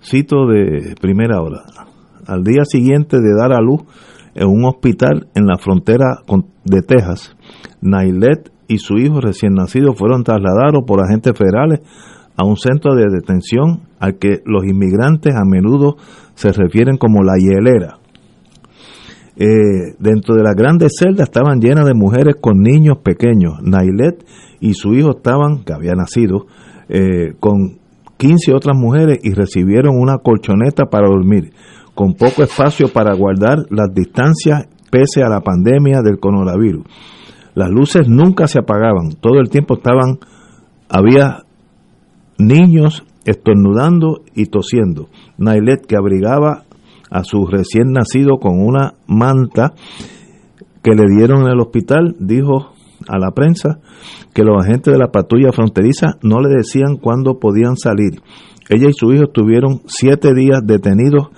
Cito 0.00 0.46
de 0.46 0.94
primera 1.00 1.42
hora. 1.42 1.64
Al 2.24 2.44
día 2.44 2.64
siguiente 2.64 3.16
de 3.16 3.34
dar 3.36 3.52
a 3.52 3.60
luz 3.60 3.82
en 4.36 4.46
un 4.46 4.64
hospital 4.64 5.26
en 5.34 5.46
la 5.46 5.58
frontera 5.58 6.22
de 6.64 6.82
Texas, 6.82 7.36
Nailet 7.80 8.52
y 8.68 8.78
su 8.78 8.94
hijo 8.94 9.20
recién 9.20 9.54
nacido 9.54 9.94
fueron 9.94 10.24
trasladados 10.24 10.84
por 10.86 11.00
agentes 11.00 11.32
federales 11.36 11.80
a 12.36 12.44
un 12.44 12.56
centro 12.56 12.94
de 12.94 13.06
detención 13.10 13.82
al 13.98 14.18
que 14.18 14.42
los 14.44 14.64
inmigrantes 14.64 15.34
a 15.34 15.44
menudo 15.44 15.96
se 16.34 16.52
refieren 16.52 16.98
como 16.98 17.22
la 17.22 17.34
hielera. 17.38 17.98
Eh, 19.38 19.94
dentro 19.98 20.34
de 20.34 20.42
las 20.42 20.54
grandes 20.54 20.92
celdas 20.98 21.28
estaban 21.28 21.60
llenas 21.60 21.84
de 21.86 21.94
mujeres 21.94 22.36
con 22.40 22.60
niños 22.60 22.98
pequeños. 23.02 23.54
Nailet 23.62 24.24
y 24.60 24.74
su 24.74 24.94
hijo 24.94 25.16
estaban, 25.16 25.64
que 25.64 25.72
había 25.72 25.92
nacido, 25.92 26.46
eh, 26.88 27.34
con 27.38 27.78
15 28.16 28.54
otras 28.54 28.76
mujeres 28.76 29.18
y 29.22 29.32
recibieron 29.32 29.98
una 29.98 30.18
colchoneta 30.18 30.86
para 30.86 31.08
dormir, 31.08 31.52
con 31.94 32.14
poco 32.14 32.42
espacio 32.42 32.88
para 32.88 33.14
guardar 33.14 33.58
las 33.70 33.92
distancias 33.94 34.68
pese 34.90 35.22
a 35.22 35.28
la 35.28 35.40
pandemia 35.40 36.00
del 36.02 36.18
coronavirus. 36.18 36.84
Las 37.56 37.70
luces 37.70 38.06
nunca 38.06 38.48
se 38.48 38.58
apagaban, 38.58 39.12
todo 39.18 39.40
el 39.40 39.48
tiempo 39.48 39.76
estaban, 39.76 40.18
había 40.90 41.44
niños 42.36 43.02
estornudando 43.24 44.20
y 44.34 44.44
tosiendo. 44.46 45.08
Nailet, 45.38 45.86
que 45.86 45.96
abrigaba 45.96 46.64
a 47.10 47.24
su 47.24 47.46
recién 47.46 47.92
nacido 47.92 48.36
con 48.38 48.60
una 48.60 48.92
manta 49.06 49.72
que 50.82 50.90
le 50.94 51.06
dieron 51.08 51.44
en 51.44 51.48
el 51.48 51.60
hospital, 51.60 52.14
dijo 52.20 52.72
a 53.08 53.18
la 53.18 53.30
prensa 53.30 53.78
que 54.34 54.44
los 54.44 54.62
agentes 54.62 54.92
de 54.92 54.98
la 54.98 55.10
patrulla 55.10 55.50
fronteriza 55.50 56.18
no 56.22 56.42
le 56.42 56.50
decían 56.50 56.98
cuándo 57.00 57.38
podían 57.38 57.78
salir. 57.78 58.20
Ella 58.68 58.90
y 58.90 58.92
su 58.92 59.14
hijo 59.14 59.24
estuvieron 59.24 59.80
siete 59.86 60.34
días 60.34 60.60
detenidos 60.62 61.28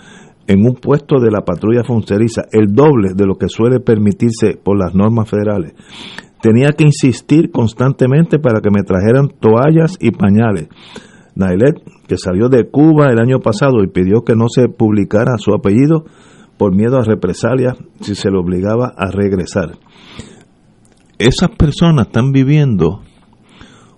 en 0.48 0.64
un 0.64 0.74
puesto 0.74 1.20
de 1.20 1.30
la 1.30 1.42
patrulla 1.42 1.84
fronteriza, 1.84 2.42
el 2.50 2.74
doble 2.74 3.10
de 3.14 3.26
lo 3.26 3.36
que 3.36 3.48
suele 3.48 3.80
permitirse 3.80 4.56
por 4.56 4.78
las 4.78 4.94
normas 4.94 5.28
federales. 5.28 5.74
Tenía 6.40 6.70
que 6.70 6.84
insistir 6.84 7.50
constantemente 7.50 8.38
para 8.38 8.60
que 8.60 8.70
me 8.70 8.82
trajeran 8.82 9.28
toallas 9.28 9.96
y 10.00 10.10
pañales. 10.10 10.68
Nailet, 11.34 11.76
que 12.08 12.16
salió 12.16 12.48
de 12.48 12.68
Cuba 12.68 13.10
el 13.10 13.18
año 13.18 13.40
pasado 13.40 13.84
y 13.84 13.88
pidió 13.88 14.22
que 14.22 14.34
no 14.34 14.46
se 14.48 14.68
publicara 14.68 15.36
su 15.36 15.52
apellido 15.52 16.06
por 16.56 16.74
miedo 16.74 16.96
a 16.96 17.04
represalias 17.04 17.76
si 18.00 18.14
se 18.14 18.30
le 18.30 18.38
obligaba 18.38 18.94
a 18.96 19.10
regresar. 19.10 19.78
Esas 21.18 21.50
personas 21.50 22.06
están 22.06 22.32
viviendo 22.32 23.02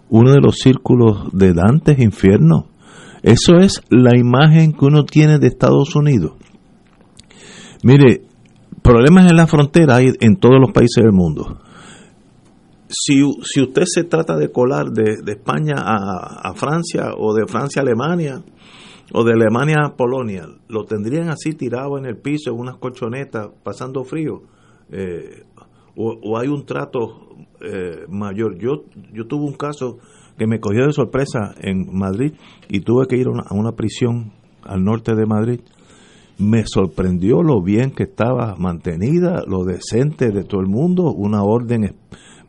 uno 0.08 0.32
de 0.32 0.40
los 0.40 0.56
círculos 0.56 1.30
de 1.32 1.52
Dantes 1.52 2.00
infierno. 2.00 2.66
Eso 3.22 3.56
es 3.56 3.82
la 3.88 4.16
imagen 4.18 4.72
que 4.72 4.86
uno 4.86 5.04
tiene 5.04 5.38
de 5.38 5.46
Estados 5.46 5.94
Unidos. 5.94 6.32
Mire, 7.82 8.22
problemas 8.82 9.30
en 9.30 9.36
la 9.36 9.46
frontera 9.46 9.96
hay 9.96 10.12
en 10.20 10.36
todos 10.36 10.60
los 10.60 10.72
países 10.72 11.02
del 11.02 11.12
mundo. 11.12 11.58
Si, 12.88 13.22
si 13.44 13.62
usted 13.62 13.84
se 13.86 14.04
trata 14.04 14.36
de 14.36 14.50
colar 14.50 14.90
de, 14.90 15.20
España 15.32 15.76
a, 15.78 16.52
Francia 16.54 17.12
o 17.16 17.32
de 17.34 17.46
Francia 17.46 17.80
a 17.80 17.84
Alemania 17.84 18.42
o 19.12 19.24
de 19.24 19.32
Alemania 19.32 19.76
a 19.84 19.96
Polonia, 19.96 20.46
lo 20.68 20.84
tendrían 20.84 21.30
así 21.30 21.54
tirado 21.54 21.96
en 21.98 22.04
el 22.04 22.18
piso 22.18 22.50
en 22.50 22.58
unas 22.58 22.76
colchonetas 22.76 23.48
pasando 23.62 24.04
frío. 24.04 24.42
Eh, 24.90 25.44
o, 25.96 26.36
hay 26.36 26.48
un 26.48 26.66
trato 26.66 27.28
eh, 27.60 28.06
mayor. 28.08 28.58
Yo, 28.58 28.84
yo 29.12 29.26
tuve 29.26 29.44
un 29.44 29.54
caso 29.54 29.98
que 30.36 30.46
me 30.46 30.58
cogió 30.58 30.86
de 30.86 30.92
sorpresa 30.92 31.54
en 31.60 31.86
Madrid 31.96 32.32
y 32.68 32.80
tuve 32.80 33.06
que 33.06 33.16
ir 33.16 33.26
a 33.28 33.54
una 33.54 33.72
prisión 33.72 34.32
al 34.64 34.82
norte 34.82 35.14
de 35.14 35.26
Madrid 35.26 35.60
me 36.40 36.64
sorprendió 36.66 37.42
lo 37.42 37.62
bien 37.62 37.90
que 37.90 38.04
estaba 38.04 38.56
mantenida, 38.56 39.42
lo 39.46 39.64
decente 39.64 40.30
de 40.30 40.44
todo 40.44 40.60
el 40.60 40.68
mundo, 40.68 41.12
una 41.12 41.42
orden 41.42 41.94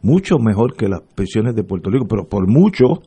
mucho 0.02 0.40
mejor 0.40 0.76
que 0.76 0.88
las 0.88 1.02
prisiones 1.16 1.56
de 1.56 1.64
Puerto 1.64 1.90
Rico, 1.90 2.08
pero 2.08 2.28
por 2.28 2.48
mucho, 2.48 3.02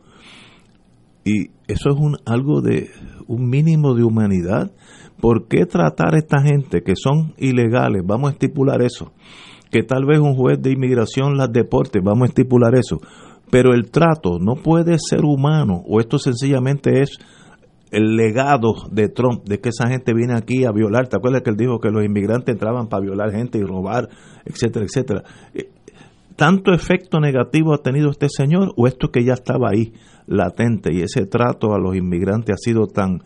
y 1.24 1.49
eso 1.66 1.91
es 1.91 1.97
un, 1.99 2.16
algo 2.26 2.61
de 2.61 2.91
un 3.26 3.49
mínimo 3.49 3.95
de 3.95 4.05
humanidad. 4.05 4.70
¿Por 5.20 5.49
qué 5.49 5.64
tratar 5.64 6.14
a 6.14 6.18
esta 6.18 6.43
gente 6.43 6.82
que 6.82 6.95
son 6.97 7.32
ilegales? 7.39 8.03
Vamos 8.05 8.28
a 8.30 8.32
estipular 8.32 8.82
eso. 8.82 9.12
Que 9.70 9.82
tal 9.82 10.05
vez 10.05 10.20
un 10.20 10.37
juez 10.37 10.61
de 10.61 10.72
inmigración 10.72 11.37
las 11.37 11.51
deporte, 11.51 12.01
vamos 12.01 12.24
a 12.24 12.26
estipular 12.26 12.74
eso. 12.74 13.01
Pero 13.51 13.72
el 13.72 13.91
trato 13.91 14.39
no 14.39 14.55
puede 14.57 14.99
ser 14.99 15.24
humano, 15.24 15.82
o 15.87 16.01
esto 16.01 16.18
sencillamente 16.18 17.01
es 17.01 17.18
el 17.91 18.16
legado 18.16 18.74
de 18.91 19.09
Trump, 19.09 19.45
de 19.45 19.61
que 19.61 19.68
esa 19.68 19.89
gente 19.89 20.12
viene 20.14 20.35
aquí 20.35 20.64
a 20.64 20.72
violar. 20.72 21.09
¿Te 21.09 21.16
acuerdas 21.16 21.43
que 21.43 21.51
él 21.51 21.57
dijo 21.57 21.78
que 21.78 21.91
los 21.91 22.05
inmigrantes 22.05 22.53
entraban 22.53 22.89
para 22.89 23.03
violar 23.03 23.30
gente 23.30 23.59
y 23.59 23.62
robar, 23.62 24.09
etcétera, 24.45 24.85
etcétera? 24.85 25.22
Eh, 25.55 25.70
¿Tanto 26.37 26.72
efecto 26.72 27.20
negativo 27.20 27.72
ha 27.72 27.78
tenido 27.78 28.11
este 28.11 28.26
señor 28.28 28.72
o 28.76 28.89
esto 28.89 29.09
que 29.09 29.24
ya 29.24 29.35
estaba 29.35 29.68
ahí 29.70 29.93
latente 30.26 30.93
y 30.93 31.03
ese 31.03 31.26
trato 31.26 31.72
a 31.72 31.78
los 31.78 31.95
inmigrantes 31.95 32.55
ha 32.55 32.59
sido 32.59 32.89
tan 32.89 33.22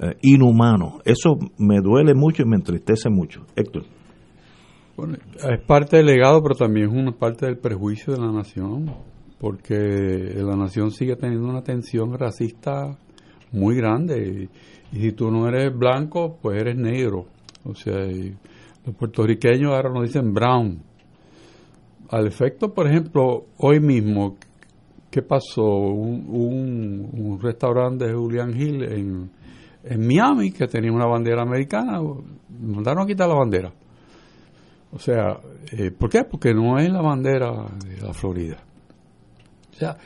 eh, 0.00 0.16
inhumano? 0.22 1.00
Eso 1.04 1.38
me 1.58 1.80
duele 1.80 2.14
mucho 2.14 2.42
y 2.42 2.46
me 2.46 2.56
entristece 2.56 3.10
mucho. 3.10 3.44
Héctor. 3.56 3.82
Bueno, 4.96 5.14
es 5.14 5.60
parte 5.66 5.96
del 5.96 6.06
legado, 6.06 6.40
pero 6.42 6.54
también 6.54 6.90
es 6.90 6.94
una 6.94 7.12
parte 7.12 7.46
del 7.46 7.58
prejuicio 7.58 8.12
de 8.12 8.20
la 8.20 8.30
nación, 8.30 8.94
porque 9.40 9.74
la 10.36 10.54
nación 10.54 10.90
sigue 10.92 11.16
teniendo 11.16 11.48
una 11.48 11.62
tensión 11.62 12.16
racista 12.16 12.96
muy 13.52 13.76
grande. 13.76 14.48
Y, 14.92 14.98
si 14.98 15.12
tú 15.12 15.30
no 15.30 15.48
eres 15.48 15.76
blanco, 15.76 16.38
pues 16.40 16.60
eres 16.60 16.76
negro. 16.76 17.26
O 17.64 17.74
sea, 17.74 17.94
los 18.84 18.94
puertorriqueños 18.96 19.72
ahora 19.72 19.90
nos 19.90 20.04
dicen 20.04 20.34
brown. 20.34 20.82
Al 22.10 22.26
efecto, 22.26 22.74
por 22.74 22.86
ejemplo, 22.86 23.46
hoy 23.56 23.80
mismo, 23.80 24.36
¿qué 25.10 25.22
pasó? 25.22 25.64
Un, 25.64 27.08
un, 27.12 27.40
restaurante 27.40 28.06
de 28.06 28.12
Julian 28.12 28.50
Hill 28.50 28.82
en, 28.82 29.30
en 29.84 30.06
Miami 30.06 30.52
que 30.52 30.66
tenía 30.66 30.92
una 30.92 31.06
bandera 31.06 31.42
americana, 31.42 32.00
mandaron 32.60 33.04
a 33.04 33.06
quitar 33.06 33.28
la 33.28 33.34
bandera. 33.34 33.72
O 34.92 34.98
sea, 34.98 35.38
eh, 35.72 35.90
¿por 35.90 36.10
qué? 36.10 36.24
Porque 36.24 36.52
no 36.52 36.78
es 36.78 36.90
la 36.90 37.00
bandera 37.00 37.50
de 37.82 38.00
la 38.02 38.12
Florida. 38.12 38.58
O 39.72 39.74
sea, 39.74 39.96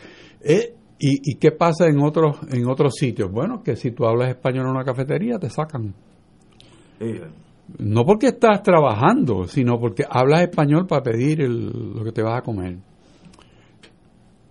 es, 0.41 0.76
¿Y, 0.99 1.35
qué 1.37 1.53
pasa 1.53 1.87
en 1.89 2.01
otros, 2.01 2.39
en 2.51 2.67
otros 2.67 2.95
sitios? 2.95 3.31
Bueno, 3.31 3.63
que 3.63 3.77
si 3.77 3.91
tú 3.91 4.07
hablas 4.07 4.31
español 4.31 4.65
en 4.65 4.71
una 4.71 4.85
cafetería, 4.85 5.39
te 5.39 5.51
sacan. 5.51 5.95
no 7.79 8.05
porque 8.05 8.29
estás 8.29 8.63
trabajando, 8.63 9.47
sino 9.47 9.79
porque 9.79 10.05
hablas 10.09 10.43
español 10.43 10.87
para 10.87 11.03
pedir 11.03 11.41
lo 11.41 12.03
que 12.03 12.13
te 12.13 12.23
vas 12.23 12.39
a 12.39 12.43
comer. 12.43 12.79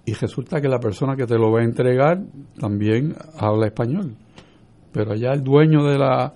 Y 0.06 0.14
resulta 0.14 0.62
que 0.62 0.68
la 0.68 0.80
persona 0.80 1.16
que 1.16 1.26
te 1.26 1.36
lo 1.36 1.52
va 1.52 1.62
a 1.62 1.64
entregar 1.64 2.22
también 2.60 3.16
habla 3.40 3.66
español. 3.66 4.16
Pero 4.92 5.14
allá 5.14 5.32
el 5.34 5.44
dueño 5.44 5.84
de 5.84 5.98
la... 5.98 6.32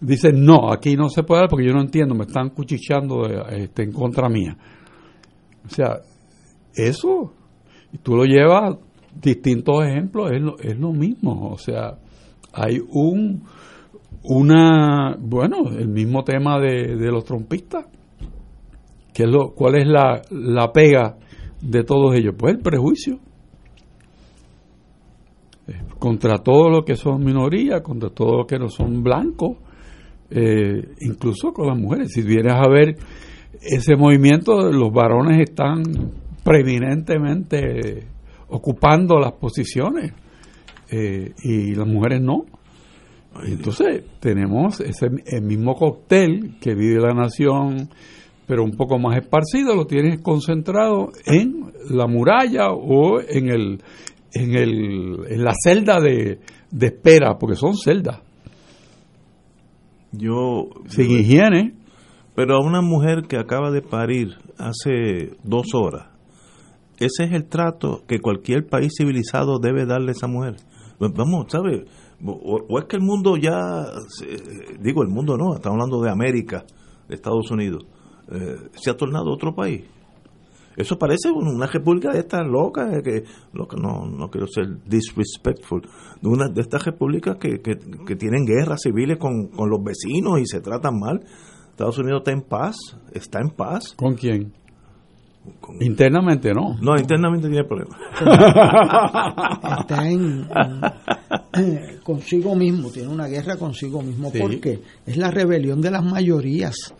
Dice, 0.00 0.32
no, 0.32 0.72
aquí 0.72 0.96
no 0.96 1.08
se 1.08 1.22
puede 1.22 1.46
porque 1.48 1.66
yo 1.66 1.72
no 1.72 1.80
entiendo, 1.80 2.16
me 2.16 2.24
están 2.24 2.50
cuchicheando 2.50 3.26
este, 3.48 3.84
en 3.84 3.92
contra 3.92 4.28
mía. 4.28 4.56
O 5.64 5.68
sea, 5.68 6.00
eso, 6.74 7.32
y 7.92 7.98
tú 7.98 8.16
lo 8.16 8.24
llevas 8.24 8.76
distintos 9.20 9.84
ejemplos 9.84 10.30
es 10.32 10.40
lo, 10.40 10.58
es 10.58 10.78
lo 10.78 10.92
mismo. 10.92 11.50
O 11.50 11.58
sea, 11.58 11.98
hay 12.52 12.78
un, 12.78 13.42
una, 14.24 15.16
bueno, 15.18 15.68
el 15.70 15.88
mismo 15.88 16.22
tema 16.24 16.60
de, 16.60 16.96
los 17.10 17.24
trompistas. 17.24 17.86
¿Qué 19.12 19.24
es 19.24 19.28
lo, 19.28 19.52
¿Cuál 19.54 19.76
es 19.76 19.86
la, 19.86 20.22
la 20.30 20.72
pega 20.72 21.16
de 21.60 21.84
todos 21.84 22.14
ellos? 22.14 22.34
Pues 22.38 22.54
el 22.54 22.62
prejuicio. 22.62 23.18
Eh, 25.66 25.72
contra 25.98 26.38
todo 26.38 26.70
lo 26.70 26.84
que 26.84 26.96
son 26.96 27.24
minorías, 27.24 27.82
contra 27.82 28.10
todo 28.10 28.38
lo 28.38 28.46
que 28.46 28.58
no 28.58 28.68
son 28.68 29.02
blancos, 29.02 29.58
eh, 30.30 30.88
incluso 31.00 31.52
con 31.52 31.66
las 31.66 31.78
mujeres. 31.78 32.12
Si 32.12 32.22
vienes 32.22 32.54
a 32.54 32.68
ver 32.68 32.96
ese 33.60 33.96
movimiento, 33.96 34.72
los 34.72 34.90
varones 34.92 35.40
están 35.40 35.82
preeminentemente 36.42 38.11
ocupando 38.52 39.18
las 39.18 39.32
posiciones 39.32 40.12
eh, 40.90 41.32
y 41.42 41.74
las 41.74 41.86
mujeres 41.86 42.20
no. 42.20 42.44
Entonces 43.44 44.04
tenemos 44.20 44.80
ese 44.80 45.08
el 45.26 45.42
mismo 45.42 45.74
cóctel 45.74 46.58
que 46.60 46.74
vive 46.74 47.00
la 47.00 47.14
nación, 47.14 47.88
pero 48.46 48.62
un 48.62 48.72
poco 48.72 48.98
más 48.98 49.16
esparcido, 49.16 49.74
lo 49.74 49.86
tienes 49.86 50.20
concentrado 50.20 51.12
en 51.24 51.72
la 51.90 52.06
muralla 52.06 52.68
o 52.70 53.20
en 53.20 53.48
el 53.48 53.82
en, 54.34 54.54
el, 54.54 55.26
en 55.28 55.44
la 55.44 55.52
celda 55.62 56.00
de, 56.00 56.40
de 56.70 56.86
espera, 56.86 57.36
porque 57.38 57.56
son 57.56 57.76
celdas. 57.76 58.20
Yo 60.12 60.68
sin 60.88 61.10
higiene. 61.10 61.74
Pero 62.34 62.56
a 62.56 62.64
una 62.64 62.80
mujer 62.80 63.24
que 63.28 63.36
acaba 63.36 63.70
de 63.70 63.82
parir 63.82 64.38
hace 64.56 65.36
dos 65.42 65.74
horas, 65.74 66.06
ese 67.04 67.24
es 67.24 67.32
el 67.32 67.46
trato 67.46 68.02
que 68.06 68.20
cualquier 68.20 68.66
país 68.66 68.92
civilizado 68.96 69.58
debe 69.58 69.86
darle 69.86 70.10
a 70.10 70.12
esa 70.12 70.26
mujer. 70.26 70.56
Vamos, 70.98 71.46
¿sabes? 71.48 71.82
O, 72.24 72.78
es 72.78 72.84
que 72.84 72.96
el 72.96 73.02
mundo 73.02 73.36
ya, 73.36 73.84
digo 74.80 75.02
el 75.02 75.08
mundo 75.08 75.36
no, 75.36 75.54
estamos 75.54 75.74
hablando 75.76 76.00
de 76.00 76.10
América, 76.10 76.64
de 77.08 77.16
Estados 77.16 77.50
Unidos, 77.50 77.84
eh, 78.30 78.56
se 78.74 78.90
ha 78.90 78.96
tornado 78.96 79.32
otro 79.32 79.54
país. 79.54 79.82
Eso 80.76 80.96
parece 80.98 81.30
una 81.30 81.66
república 81.66 82.12
de 82.12 82.20
estas 82.20 82.46
locas, 82.46 83.02
que, 83.02 83.24
no, 83.52 84.06
no 84.06 84.30
quiero 84.30 84.46
ser 84.46 84.82
disrespectful, 84.86 85.82
de 86.20 86.28
una 86.28 86.48
de 86.48 86.60
estas 86.62 86.84
repúblicas 86.84 87.36
que, 87.36 87.60
que, 87.60 88.16
tienen 88.16 88.46
guerras 88.46 88.80
civiles 88.82 89.18
con, 89.18 89.48
con 89.48 89.68
los 89.68 89.82
vecinos 89.82 90.40
y 90.40 90.46
se 90.46 90.60
tratan 90.60 90.98
mal. 90.98 91.20
Estados 91.70 91.98
Unidos 91.98 92.20
está 92.20 92.32
en 92.32 92.42
paz, 92.42 92.76
está 93.12 93.40
en 93.40 93.50
paz. 93.50 93.94
¿Con 93.96 94.14
quién? 94.14 94.52
Internamente 95.80 96.52
no. 96.52 96.76
No, 96.80 96.96
internamente 96.96 97.48
tiene 97.48 97.64
problemas. 97.64 97.98
está 99.80 100.08
en, 100.08 100.48
consigo 102.02 102.54
mismo, 102.54 102.90
tiene 102.90 103.08
una 103.08 103.26
guerra 103.26 103.56
consigo 103.56 104.02
mismo. 104.02 104.30
porque 104.32 104.80
Es 105.06 105.16
la 105.16 105.30
rebelión 105.30 105.80
de 105.80 105.90
las 105.90 106.04
mayorías. 106.04 106.94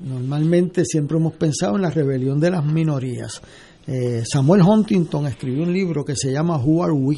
Normalmente 0.00 0.84
siempre 0.84 1.16
hemos 1.16 1.34
pensado 1.34 1.76
en 1.76 1.82
la 1.82 1.90
rebelión 1.90 2.40
de 2.40 2.50
las 2.50 2.64
minorías. 2.64 3.40
Eh, 3.86 4.22
Samuel 4.24 4.62
Huntington 4.62 5.26
escribió 5.26 5.64
un 5.64 5.72
libro 5.72 6.04
que 6.04 6.14
se 6.16 6.32
llama 6.32 6.56
Who 6.56 6.84
Are 6.84 6.92
We, 6.92 7.16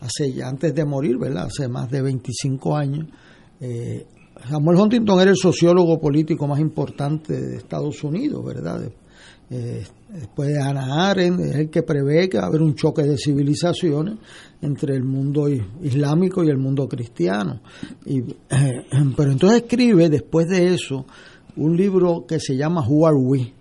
hace 0.00 0.32
ya 0.32 0.48
antes 0.48 0.74
de 0.74 0.84
morir, 0.84 1.18
¿verdad? 1.18 1.46
Hace 1.46 1.68
más 1.68 1.90
de 1.90 2.02
25 2.02 2.76
años. 2.76 3.06
Eh, 3.60 4.06
Samuel 4.48 4.78
Huntington 4.78 5.20
era 5.20 5.30
el 5.30 5.36
sociólogo 5.36 5.98
político 6.00 6.46
más 6.46 6.60
importante 6.60 7.40
de 7.40 7.56
Estados 7.56 8.02
Unidos, 8.04 8.44
¿verdad? 8.44 8.82
Eh, 9.50 9.84
después 10.08 10.48
de 10.48 10.60
Hannah 10.60 11.10
Arendt, 11.10 11.40
es 11.40 11.56
el 11.56 11.70
que 11.70 11.82
prevé 11.82 12.28
que 12.28 12.38
va 12.38 12.44
a 12.44 12.46
haber 12.46 12.62
un 12.62 12.74
choque 12.74 13.02
de 13.02 13.18
civilizaciones 13.18 14.16
entre 14.62 14.94
el 14.94 15.04
mundo 15.04 15.48
islámico 15.48 16.42
y 16.42 16.48
el 16.48 16.56
mundo 16.56 16.88
cristiano. 16.88 17.60
Y, 18.06 18.22
pero 19.16 19.32
entonces 19.32 19.62
escribe, 19.62 20.08
después 20.08 20.48
de 20.48 20.74
eso, 20.74 21.06
un 21.56 21.76
libro 21.76 22.24
que 22.26 22.40
se 22.40 22.56
llama 22.56 22.86
Who 22.86 23.06
Are 23.06 23.16
We. 23.16 23.52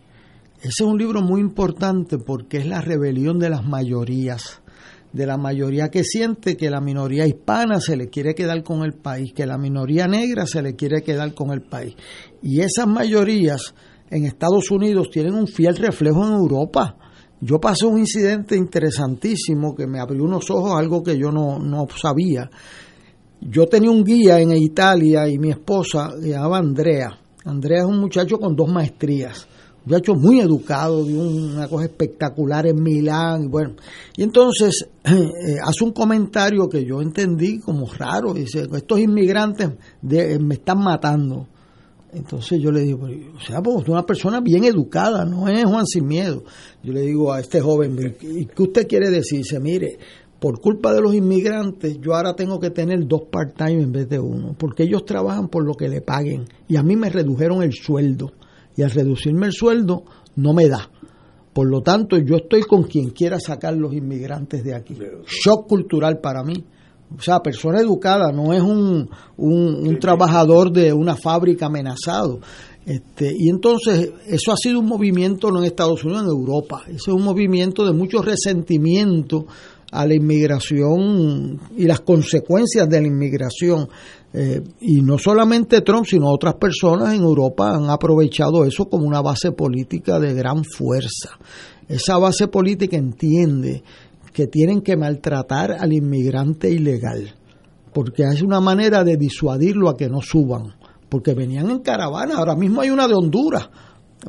Ese 0.59 0.83
es 0.83 0.87
un 0.87 0.97
libro 0.97 1.21
muy 1.21 1.41
importante 1.41 2.17
porque 2.17 2.57
es 2.57 2.65
la 2.65 2.79
rebelión 2.79 3.37
de 3.37 3.49
las 3.49 3.65
mayorías, 3.65 4.61
de 5.11 5.25
la 5.25 5.37
mayoría 5.37 5.89
que 5.89 6.05
siente 6.05 6.55
que 6.55 6.69
la 6.69 6.79
minoría 6.79 7.27
hispana 7.27 7.81
se 7.81 7.97
le 7.97 8.07
quiere 8.07 8.33
quedar 8.33 8.63
con 8.63 8.83
el 8.83 8.93
país, 8.93 9.33
que 9.33 9.45
la 9.45 9.57
minoría 9.57 10.07
negra 10.07 10.47
se 10.47 10.61
le 10.61 10.75
quiere 10.75 11.03
quedar 11.03 11.33
con 11.33 11.51
el 11.51 11.61
país. 11.61 11.95
Y 12.41 12.61
esas 12.61 12.87
mayorías 12.87 13.75
en 14.13 14.25
Estados 14.25 14.69
Unidos 14.71 15.09
tienen 15.11 15.33
un 15.33 15.47
fiel 15.47 15.75
reflejo 15.75 16.25
en 16.25 16.33
Europa. 16.33 16.95
Yo 17.41 17.59
pasé 17.59 17.85
un 17.85 17.99
incidente 17.99 18.55
interesantísimo 18.55 19.75
que 19.75 19.87
me 19.87 19.99
abrió 19.99 20.23
unos 20.23 20.49
ojos, 20.49 20.73
algo 20.77 21.03
que 21.03 21.17
yo 21.17 21.31
no, 21.31 21.59
no 21.59 21.85
sabía. 21.95 22.49
Yo 23.41 23.65
tenía 23.67 23.91
un 23.91 24.03
guía 24.03 24.39
en 24.39 24.51
Italia 24.53 25.27
y 25.27 25.37
mi 25.37 25.49
esposa 25.49 26.11
llamaba 26.21 26.59
Andrea 26.59 27.19
Andrea 27.45 27.79
es 27.79 27.85
un 27.85 27.99
muchacho 27.99 28.37
con 28.37 28.55
dos 28.55 28.69
maestrías, 28.69 29.47
un 29.85 29.91
muchacho 29.91 30.15
muy 30.15 30.39
educado, 30.39 31.03
de 31.03 31.17
una 31.17 31.67
cosa 31.67 31.85
espectacular 31.85 32.67
en 32.67 32.81
Milán. 32.81 33.43
Y 33.43 33.47
bueno, 33.47 33.75
y 34.15 34.23
entonces 34.23 34.87
eh, 35.03 35.57
hace 35.61 35.83
un 35.83 35.91
comentario 35.91 36.69
que 36.69 36.85
yo 36.85 37.01
entendí 37.01 37.59
como 37.59 37.85
raro. 37.87 38.33
Dice: 38.33 38.67
Estos 38.73 38.99
inmigrantes 38.99 39.71
me 40.01 40.55
están 40.55 40.79
matando. 40.79 41.47
Entonces 42.13 42.61
yo 42.61 42.71
le 42.71 42.81
digo, 42.81 43.07
o 43.35 43.39
sea, 43.39 43.61
pues 43.61 43.87
una 43.87 44.05
persona 44.05 44.39
bien 44.39 44.63
educada, 44.65 45.25
no 45.25 45.47
es 45.47 45.65
Juan 45.65 45.85
sin 45.85 46.05
miedo. 46.05 46.43
Yo 46.83 46.93
le 46.93 47.01
digo 47.01 47.33
a 47.33 47.39
este 47.39 47.59
joven, 47.59 48.15
¿y 48.21 48.45
qué 48.45 48.63
usted 48.63 48.87
quiere 48.87 49.09
decir? 49.09 49.39
Dice, 49.39 49.59
mire, 49.59 49.97
por 50.39 50.59
culpa 50.59 50.93
de 50.93 51.01
los 51.01 51.15
inmigrantes, 51.15 51.99
yo 52.01 52.13
ahora 52.13 52.35
tengo 52.35 52.59
que 52.59 52.69
tener 52.69 53.07
dos 53.07 53.23
part-time 53.31 53.81
en 53.81 53.91
vez 53.91 54.09
de 54.09 54.19
uno, 54.19 54.55
porque 54.57 54.83
ellos 54.83 55.05
trabajan 55.05 55.47
por 55.47 55.65
lo 55.65 55.73
que 55.73 55.87
le 55.87 56.01
paguen. 56.01 56.45
Y 56.67 56.75
a 56.75 56.83
mí 56.83 56.95
me 56.95 57.09
redujeron 57.09 57.63
el 57.63 57.73
sueldo. 57.73 58.33
Y 58.75 58.81
al 58.81 58.91
reducirme 58.91 59.47
el 59.47 59.53
sueldo, 59.53 60.03
no 60.35 60.53
me 60.53 60.67
da. 60.67 60.89
Por 61.53 61.69
lo 61.69 61.81
tanto, 61.81 62.17
yo 62.17 62.35
estoy 62.35 62.63
con 62.63 62.83
quien 62.83 63.11
quiera 63.11 63.39
sacar 63.39 63.75
los 63.77 63.93
inmigrantes 63.93 64.63
de 64.63 64.75
aquí. 64.75 64.97
Shock 65.25 65.67
cultural 65.67 66.19
para 66.19 66.43
mí. 66.43 66.65
O 67.17 67.21
sea, 67.21 67.41
persona 67.41 67.79
educada, 67.79 68.31
no 68.31 68.53
es 68.53 68.61
un, 68.61 69.09
un, 69.37 69.99
trabajador 69.99 70.71
de 70.71 70.91
una 70.93 71.15
fábrica 71.15 71.67
amenazado. 71.67 72.39
Este, 72.85 73.33
y 73.37 73.49
entonces 73.49 74.11
eso 74.27 74.51
ha 74.51 74.57
sido 74.57 74.79
un 74.79 74.87
movimiento 74.87 75.49
no 75.51 75.59
en 75.59 75.65
Estados 75.65 76.03
Unidos, 76.03 76.23
en 76.23 76.29
Europa. 76.29 76.83
Ese 76.87 76.95
es 76.95 77.07
un 77.07 77.23
movimiento 77.23 77.85
de 77.85 77.93
mucho 77.93 78.21
resentimiento 78.21 79.45
a 79.91 80.07
la 80.07 80.15
inmigración 80.15 81.59
y 81.77 81.85
las 81.85 82.01
consecuencias 82.01 82.89
de 82.89 82.99
la 82.99 83.07
inmigración. 83.07 83.87
Eh, 84.33 84.61
y 84.81 85.01
no 85.01 85.19
solamente 85.19 85.81
Trump, 85.81 86.07
sino 86.07 86.27
otras 86.27 86.55
personas 86.55 87.13
en 87.13 87.21
Europa 87.21 87.75
han 87.75 87.89
aprovechado 87.91 88.65
eso 88.65 88.89
como 88.89 89.05
una 89.05 89.21
base 89.21 89.51
política 89.51 90.19
de 90.19 90.33
gran 90.33 90.63
fuerza. 90.63 91.37
Esa 91.87 92.17
base 92.17 92.47
política 92.47 92.97
entiende 92.97 93.83
que 94.33 94.47
tienen 94.47 94.81
que 94.81 94.97
maltratar 94.97 95.77
al 95.79 95.93
inmigrante 95.93 96.69
ilegal, 96.69 97.35
porque 97.93 98.23
es 98.23 98.41
una 98.41 98.59
manera 98.59 99.03
de 99.03 99.15
disuadirlo 99.15 99.89
a 99.89 99.95
que 99.95 100.09
no 100.09 100.21
suban, 100.21 100.73
porque 101.07 101.33
venían 101.33 101.69
en 101.69 101.79
caravana, 101.79 102.37
ahora 102.37 102.55
mismo 102.55 102.81
hay 102.81 102.89
una 102.89 103.07
de 103.07 103.13
Honduras, 103.13 103.69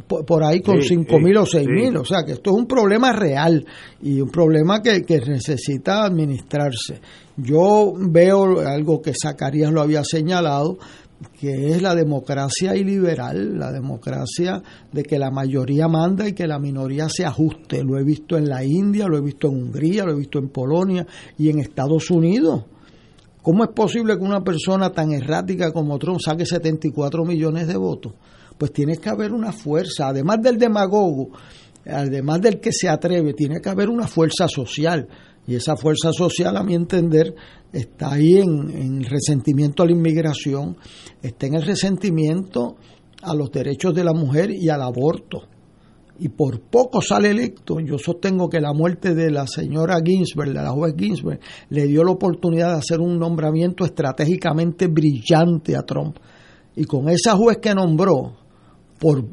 por, 0.07 0.43
ahí 0.43 0.61
con 0.61 0.83
cinco 0.83 1.19
mil 1.19 1.37
o 1.37 1.47
seis 1.47 1.69
mil. 1.69 1.97
O 1.97 2.05
sea 2.05 2.25
que 2.25 2.33
esto 2.33 2.51
es 2.51 2.57
un 2.57 2.67
problema 2.67 3.13
real 3.13 3.65
y 4.03 4.21
un 4.21 4.29
problema 4.29 4.83
que, 4.83 5.03
que, 5.03 5.21
necesita 5.21 6.05
administrarse. 6.05 7.01
Yo 7.37 7.93
veo 7.97 8.61
algo 8.61 9.01
que 9.01 9.13
Zacarías 9.15 9.73
lo 9.73 9.81
había 9.81 10.03
señalado, 10.05 10.79
que 11.29 11.71
es 11.71 11.83
la 11.83 11.95
democracia 11.95 12.75
iliberal, 12.77 13.59
la 13.59 13.73
democracia 13.73 14.63
de 14.93 15.03
que 15.03 15.19
la 15.19 15.31
mayoría 15.31 15.89
manda 15.89 16.29
y 16.29 16.33
que 16.33 16.47
la 16.47 16.59
minoría 16.59 17.09
se 17.09 17.25
ajuste. 17.25 17.83
Lo 17.83 17.99
he 17.99 18.05
visto 18.05 18.37
en 18.37 18.49
la 18.49 18.65
India, 18.65 19.07
lo 19.07 19.19
he 19.19 19.23
visto 19.23 19.49
en 19.49 19.55
Hungría, 19.55 20.05
lo 20.05 20.13
he 20.13 20.17
visto 20.17 20.39
en 20.39 20.49
Polonia 20.49 21.07
y 21.39 21.51
en 21.51 21.59
Estados 21.59 22.11
Unidos. 22.11 22.65
¿Cómo 23.43 23.65
es 23.65 23.71
posible 23.71 24.17
que 24.17 24.25
una 24.25 24.43
persona 24.43 24.91
tan 24.91 25.13
errática 25.13 25.73
como 25.73 25.99
Trump 25.99 26.21
saque 26.21 26.47
74 26.47 27.25
millones 27.25 27.67
de 27.67 27.77
votos? 27.77 28.15
pues 28.59 28.73
tiene 28.73 28.97
que 28.99 29.09
haber 29.09 29.33
una 29.33 29.53
fuerza, 29.53 30.09
además 30.09 30.41
del 30.43 30.59
demagogo, 30.59 31.31
además 31.87 32.41
del 32.41 32.61
que 32.61 32.73
se 32.73 32.89
atreve, 32.89 33.35
tiene 33.35 33.61
que 33.61 33.69
haber 33.69 33.89
una 33.89 34.07
fuerza 34.07 34.49
social. 34.49 35.09
Y 35.47 35.55
esa 35.55 35.77
fuerza 35.77 36.11
social, 36.13 36.57
a 36.57 36.63
mi 36.63 36.75
entender, 36.75 37.35
está 37.73 38.13
ahí 38.13 38.39
en, 38.39 38.71
el 38.71 39.05
resentimiento 39.05 39.83
a 39.83 39.87
la 39.87 39.93
inmigración, 39.93 40.77
está 41.23 41.47
en 41.47 41.55
el 41.55 41.63
resentimiento 41.63 42.77
a 43.23 43.35
los 43.35 43.51
derechos 43.51 43.95
de 43.95 44.05
la 44.05 44.13
mujer 44.13 44.51
y 44.51 44.69
al 44.69 44.83
aborto. 44.83 45.43
Y 46.19 46.29
por 46.29 46.61
poco 46.61 47.03
sale 47.03 47.31
electo. 47.31 47.81
Yo 47.81 47.99
sostengo 47.99 48.49
que 48.49 48.61
la 48.61 48.73
muerte 48.73 49.15
de 49.15 49.31
la 49.31 49.47
señora 49.49 49.99
Ginsberg, 50.05 50.53
de 50.53 50.63
la 50.63 50.71
juez 50.71 50.95
Ginsberg, 50.97 51.41
le 51.71 51.87
dio 51.87 52.05
la 52.05 52.13
oportunidad 52.13 52.73
de 52.73 52.79
hacer 52.79 53.01
un 53.01 53.19
nombramiento 53.19 53.85
estratégicamente 53.85 54.87
brillante 54.87 55.77
a 55.77 55.83
Trump. 55.83 56.17
Y 56.77 56.85
con 56.85 57.09
esa 57.09 57.37
juez 57.37 57.59
que 57.59 57.75
nombró, 57.75 58.44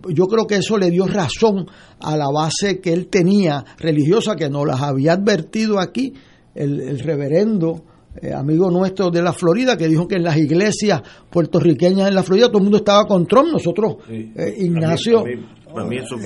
yo 0.10 0.28
creo 0.28 0.46
que 0.48 0.56
eso 0.56 0.78
le 0.78 0.90
dio 0.90 1.08
razón 1.08 1.66
a 2.00 2.18
la 2.18 2.30
base 2.34 2.80
que 2.80 2.92
él 2.94 3.08
tenía 3.08 3.64
religiosa, 3.78 4.36
que 4.36 4.50
nos 4.50 4.68
las 4.68 4.82
había 4.82 5.14
advertido 5.14 5.80
aquí 5.80 6.14
el, 6.54 7.00
reverendo 7.00 7.84
eh, 8.22 8.34
amigo 8.34 8.70
nuestro 8.70 9.10
de 9.10 9.22
la 9.22 9.32
Florida, 9.32 9.78
que 9.78 9.88
dijo 9.88 10.08
que 10.08 10.16
en 10.16 10.24
las 10.24 10.38
iglesias 10.38 11.02
puertorriqueñas 11.30 12.10
en 12.10 12.16
la 12.16 12.24
Florida 12.24 12.48
todo 12.48 12.58
el 12.58 12.64
mundo 12.64 12.78
estaba 12.78 13.06
con 13.06 13.26
Trump. 13.26 13.54
Nosotros, 13.54 13.96
eh, 14.10 14.56
Ignacio 14.58 15.24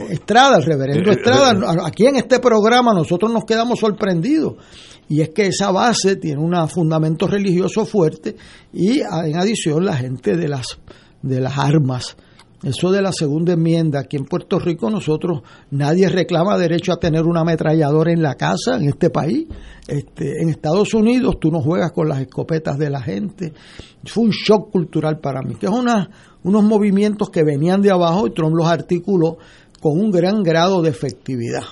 Estrada, 0.09 0.57
el 0.57 0.63
reverendo 0.63 1.11
eh, 1.11 1.13
Estrada, 1.13 1.85
aquí 1.85 2.07
en 2.07 2.15
este 2.15 2.39
programa 2.39 2.93
nosotros 2.93 3.31
nos 3.31 3.43
quedamos 3.43 3.79
sorprendidos. 3.79 4.55
Y 5.07 5.21
es 5.21 5.29
que 5.29 5.45
esa 5.47 5.69
base 5.69 6.15
tiene 6.15 6.41
un 6.41 6.67
fundamento 6.67 7.27
religioso 7.27 7.85
fuerte 7.85 8.35
y 8.73 9.01
en 9.01 9.37
adición 9.37 9.85
la 9.85 9.95
gente 9.95 10.35
de 10.35 10.47
las, 10.47 10.79
de 11.21 11.39
las 11.39 11.59
armas 11.59 12.17
eso 12.63 12.91
de 12.91 13.01
la 13.01 13.11
segunda 13.11 13.53
enmienda, 13.53 13.99
aquí 13.99 14.17
en 14.17 14.25
Puerto 14.25 14.57
Rico 14.59 14.89
nosotros 14.89 15.41
nadie 15.71 16.09
reclama 16.09 16.57
derecho 16.57 16.93
a 16.93 16.97
tener 16.97 17.23
una 17.23 17.41
ametralladora 17.41 18.11
en 18.11 18.21
la 18.21 18.35
casa 18.35 18.77
en 18.77 18.89
este 18.89 19.09
país. 19.09 19.47
Este, 19.87 20.41
en 20.41 20.49
Estados 20.49 20.93
Unidos 20.93 21.35
tú 21.39 21.51
no 21.51 21.61
juegas 21.61 21.91
con 21.91 22.09
las 22.09 22.21
escopetas 22.21 22.77
de 22.77 22.89
la 22.89 23.01
gente. 23.01 23.53
Fue 24.05 24.23
un 24.23 24.31
shock 24.31 24.71
cultural 24.71 25.19
para 25.19 25.41
mí, 25.41 25.55
que 25.55 25.67
es 25.67 25.71
una, 25.71 26.09
unos 26.43 26.63
movimientos 26.63 27.29
que 27.29 27.43
venían 27.43 27.81
de 27.81 27.91
abajo 27.91 28.27
y 28.27 28.33
Trump 28.33 28.55
los 28.55 28.67
articuló 28.67 29.37
con 29.79 29.99
un 29.99 30.09
gran 30.09 30.41
grado 30.41 30.81
de 30.81 30.89
efectividad. 30.89 31.63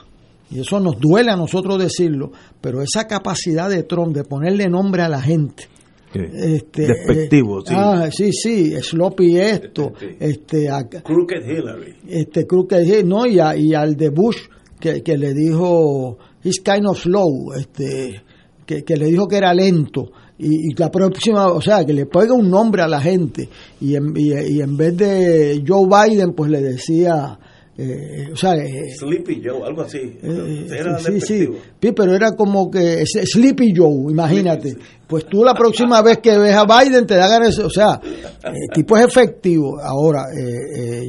Y 0.52 0.60
eso 0.60 0.80
nos 0.80 1.00
duele 1.00 1.32
a 1.32 1.36
nosotros 1.36 1.80
decirlo, 1.80 2.32
pero 2.62 2.84
esa 2.84 3.08
capacidad 3.08 3.70
de 3.70 3.82
Trump 3.84 4.14
de 4.14 4.24
ponerle 4.24 4.70
nombre 4.70 5.02
a 5.02 5.10
la 5.10 5.20
gente, 5.20 5.68
Este, 6.14 6.88
Despectivo, 6.88 7.62
sí. 7.62 7.74
Ah, 7.76 8.10
sí, 8.12 8.32
sí, 8.32 8.74
sloppy 8.82 9.40
esto, 9.40 9.94
este, 10.20 10.68
Crooked 11.04 11.46
Hillary. 11.46 11.96
Este, 12.08 12.46
Crooked 12.46 13.04
no, 13.04 13.26
y, 13.26 13.40
y 13.58 13.74
al 13.74 13.96
de 13.96 14.10
Bush, 14.10 14.48
que, 14.80 15.02
que 15.02 15.18
le 15.18 15.34
dijo, 15.34 16.18
he's 16.44 16.60
kind 16.60 16.86
of 16.88 17.00
slow, 17.00 17.54
este, 17.54 18.22
que, 18.66 18.84
que 18.84 18.96
le 18.96 19.08
dijo 19.08 19.28
que 19.28 19.38
era 19.38 19.54
lento 19.54 20.12
y, 20.38 20.74
la 20.76 20.90
próxima, 20.90 21.48
o 21.48 21.62
sea, 21.62 21.86
que 21.86 21.94
le 21.94 22.06
ponga 22.06 22.34
un 22.34 22.50
nombre 22.50 22.82
a 22.82 22.88
la 22.88 23.00
gente 23.00 23.50
y 23.80 23.96
en, 23.96 24.14
y, 24.16 24.62
en 24.62 24.76
vez 24.76 24.98
de 24.98 25.64
Joe 25.66 25.88
Biden, 25.88 26.34
pues 26.34 26.50
le 26.50 26.62
decía, 26.62 27.38
eh, 27.76 28.30
o 28.32 28.36
sea, 28.36 28.56
eh, 28.56 28.94
Sleepy 28.96 29.42
Joe, 29.44 29.66
algo 29.66 29.82
así. 29.82 29.98
Eh, 30.22 30.68
sí, 31.00 31.22
sí, 31.22 31.50
pero 31.80 32.14
era 32.14 32.32
como 32.34 32.70
que 32.70 33.04
Sleepy 33.06 33.74
Joe, 33.76 34.12
imagínate. 34.12 34.78
Pues 35.08 35.26
tú 35.26 35.44
la 35.44 35.54
próxima 35.54 36.02
vez 36.02 36.20
que 36.20 36.38
ves 36.38 36.56
a 36.56 36.66
Biden 36.66 37.06
te 37.08 37.16
da 37.16 37.28
ganas, 37.28 37.58
o 37.60 37.70
sea, 37.70 38.00
el 38.44 38.70
tipo 38.74 38.98
es 38.98 39.06
efectivo. 39.06 39.80
Ahora, 39.82 40.26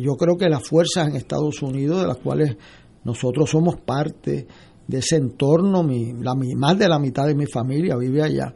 yo 0.03 0.15
creo 0.17 0.37
que 0.37 0.49
las 0.49 0.67
fuerzas 0.67 1.09
en 1.09 1.17
Estados 1.17 1.63
Unidos, 1.63 2.01
de 2.03 2.09
las 2.09 2.19
cuales 2.19 2.57
nosotros 3.05 3.49
somos 3.51 3.77
parte 3.81 4.47
de 4.87 4.99
ese 4.99 5.17
entorno, 5.17 5.83
mi, 5.83 6.13
la, 6.15 6.35
más 6.35 6.79
de 6.79 6.89
la 6.89 6.99
mitad 6.99 7.27
de 7.27 7.35
mi 7.35 7.47
familia 7.47 7.97
vive 7.97 8.23
allá 8.23 8.55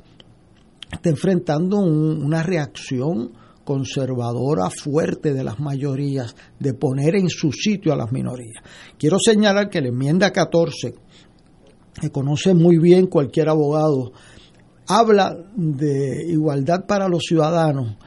está 0.90 1.10
enfrentando 1.10 1.78
una 1.78 2.42
reacción 2.42 3.32
conservadora 3.68 4.70
fuerte 4.70 5.34
de 5.34 5.44
las 5.44 5.60
mayorías 5.60 6.34
de 6.58 6.72
poner 6.72 7.16
en 7.16 7.28
su 7.28 7.52
sitio 7.52 7.92
a 7.92 7.96
las 7.96 8.10
minorías. 8.10 8.64
Quiero 8.98 9.18
señalar 9.22 9.68
que 9.68 9.82
la 9.82 9.88
enmienda 9.88 10.32
14, 10.32 10.94
que 12.00 12.10
conoce 12.10 12.54
muy 12.54 12.78
bien 12.78 13.08
cualquier 13.08 13.50
abogado, 13.50 14.12
habla 14.86 15.36
de 15.54 16.24
igualdad 16.30 16.86
para 16.86 17.10
los 17.10 17.24
ciudadanos, 17.24 17.98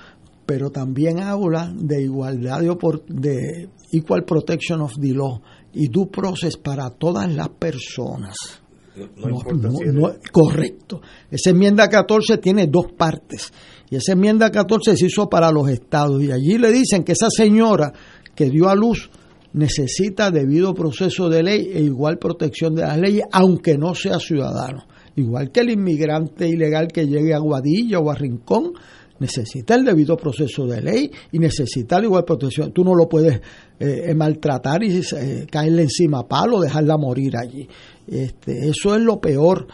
pero 0.47 0.71
también 0.71 1.19
habla 1.19 1.71
de 1.75 2.01
igualdad 2.01 2.61
de, 2.61 2.79
de 3.09 3.69
equal 3.91 4.25
protection 4.25 4.81
of 4.81 4.93
the 4.99 5.13
law 5.13 5.43
y 5.73 5.89
due 5.89 6.07
process 6.07 6.57
para 6.57 6.89
todas 6.89 7.31
las 7.31 7.49
personas. 7.49 8.60
No, 8.95 10.13
correcto. 10.31 11.01
Esa 11.29 11.51
enmienda 11.51 11.87
14 11.87 12.37
tiene 12.37 12.67
dos 12.67 12.91
partes. 12.97 13.51
Y 13.89 13.95
esa 13.95 14.13
enmienda 14.13 14.51
14 14.51 14.97
se 14.97 15.05
hizo 15.05 15.29
para 15.29 15.51
los 15.51 15.69
estados. 15.69 16.21
Y 16.21 16.31
allí 16.31 16.57
le 16.57 16.71
dicen 16.71 17.03
que 17.03 17.13
esa 17.13 17.29
señora 17.29 17.93
que 18.35 18.49
dio 18.49 18.69
a 18.69 18.75
luz 18.75 19.09
necesita 19.53 20.31
debido 20.31 20.73
proceso 20.73 21.29
de 21.29 21.43
ley 21.43 21.71
e 21.73 21.81
igual 21.81 22.17
protección 22.17 22.75
de 22.75 22.83
las 22.83 22.97
leyes, 22.97 23.25
aunque 23.31 23.77
no 23.77 23.95
sea 23.95 24.19
ciudadano. 24.19 24.85
Igual 25.15 25.51
que 25.51 25.59
el 25.61 25.71
inmigrante 25.71 26.47
ilegal 26.47 26.87
que 26.87 27.05
llegue 27.05 27.33
a 27.33 27.39
Guadilla 27.39 27.99
o 27.99 28.09
a 28.09 28.15
Rincón, 28.15 28.73
necesita 29.21 29.75
el 29.75 29.85
debido 29.85 30.17
proceso 30.17 30.65
de 30.65 30.81
ley 30.81 31.11
y 31.31 31.37
necesita 31.37 31.99
la 31.99 32.05
igual 32.05 32.25
protección. 32.25 32.73
Tú 32.73 32.83
no 32.83 32.95
lo 32.95 33.07
puedes 33.07 33.39
eh, 33.79 34.13
maltratar 34.15 34.83
y 34.83 34.99
eh, 34.99 35.45
caerle 35.49 35.83
encima 35.83 36.21
a 36.21 36.27
palo, 36.27 36.59
dejarla 36.59 36.97
morir 36.97 37.37
allí. 37.37 37.67
Este, 38.07 38.67
eso 38.67 38.95
es 38.95 39.01
lo 39.01 39.19
peor, 39.19 39.67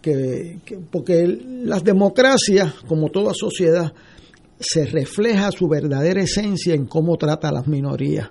que, 0.00 0.58
porque 0.90 1.26
las 1.64 1.84
democracias, 1.84 2.74
como 2.86 3.10
toda 3.10 3.32
sociedad, 3.34 3.92
se 4.58 4.86
refleja 4.86 5.50
su 5.50 5.68
verdadera 5.68 6.22
esencia 6.22 6.74
en 6.74 6.86
cómo 6.86 7.16
trata 7.16 7.48
a 7.48 7.52
las 7.52 7.66
minorías, 7.66 8.30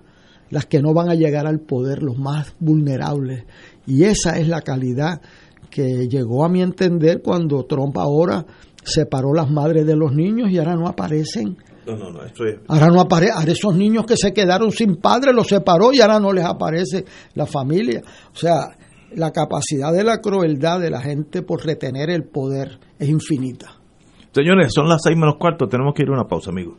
las 0.50 0.66
que 0.66 0.82
no 0.82 0.94
van 0.94 1.10
a 1.10 1.16
llegar 1.16 1.48
al 1.48 1.60
poder, 1.60 2.04
los 2.04 2.18
más 2.18 2.56
vulnerables. 2.60 3.46
Y 3.86 4.04
esa 4.04 4.38
es 4.38 4.48
la 4.48 4.62
calidad 4.62 5.22
que 5.70 6.08
llegó 6.08 6.46
a 6.46 6.50
mi 6.50 6.62
entender 6.62 7.22
cuando 7.24 7.66
Trump 7.66 7.98
ahora 7.98 8.46
separó 8.84 9.34
las 9.34 9.50
madres 9.50 9.86
de 9.86 9.96
los 9.96 10.14
niños 10.14 10.52
y 10.52 10.58
ahora 10.58 10.76
no 10.76 10.88
aparecen. 10.88 11.58
No, 11.86 11.98
no, 11.98 12.12
no, 12.12 12.24
esto 12.24 12.46
es... 12.46 12.60
Ahora 12.68 12.88
no 12.88 13.02
aparece, 13.02 13.34
ahora 13.34 13.52
esos 13.52 13.76
niños 13.76 14.06
que 14.06 14.16
se 14.16 14.32
quedaron 14.32 14.72
sin 14.72 14.98
padre 14.98 15.34
los 15.34 15.48
separó 15.48 15.92
y 15.92 16.00
ahora 16.00 16.20
no 16.20 16.32
les 16.32 16.46
aparece 16.46 17.04
la 17.34 17.46
familia. 17.46 18.02
O 18.34 18.38
sea, 18.38 18.78
la 19.16 19.32
capacidad 19.32 19.92
de 19.92 20.04
la 20.04 20.20
crueldad 20.20 20.80
de 20.80 20.90
la 20.90 21.02
gente 21.02 21.42
por 21.42 21.66
retener 21.66 22.10
el 22.10 22.24
poder 22.24 22.80
es 23.00 23.10
infinita. 23.10 23.80
Señores, 24.34 24.72
son 24.74 24.88
las 24.88 25.02
seis 25.04 25.16
menos 25.16 25.36
cuarto, 25.38 25.68
tenemos 25.68 25.94
que 25.94 26.04
ir 26.04 26.10
a 26.10 26.14
una 26.14 26.28
pausa, 26.28 26.50
amigos. 26.50 26.78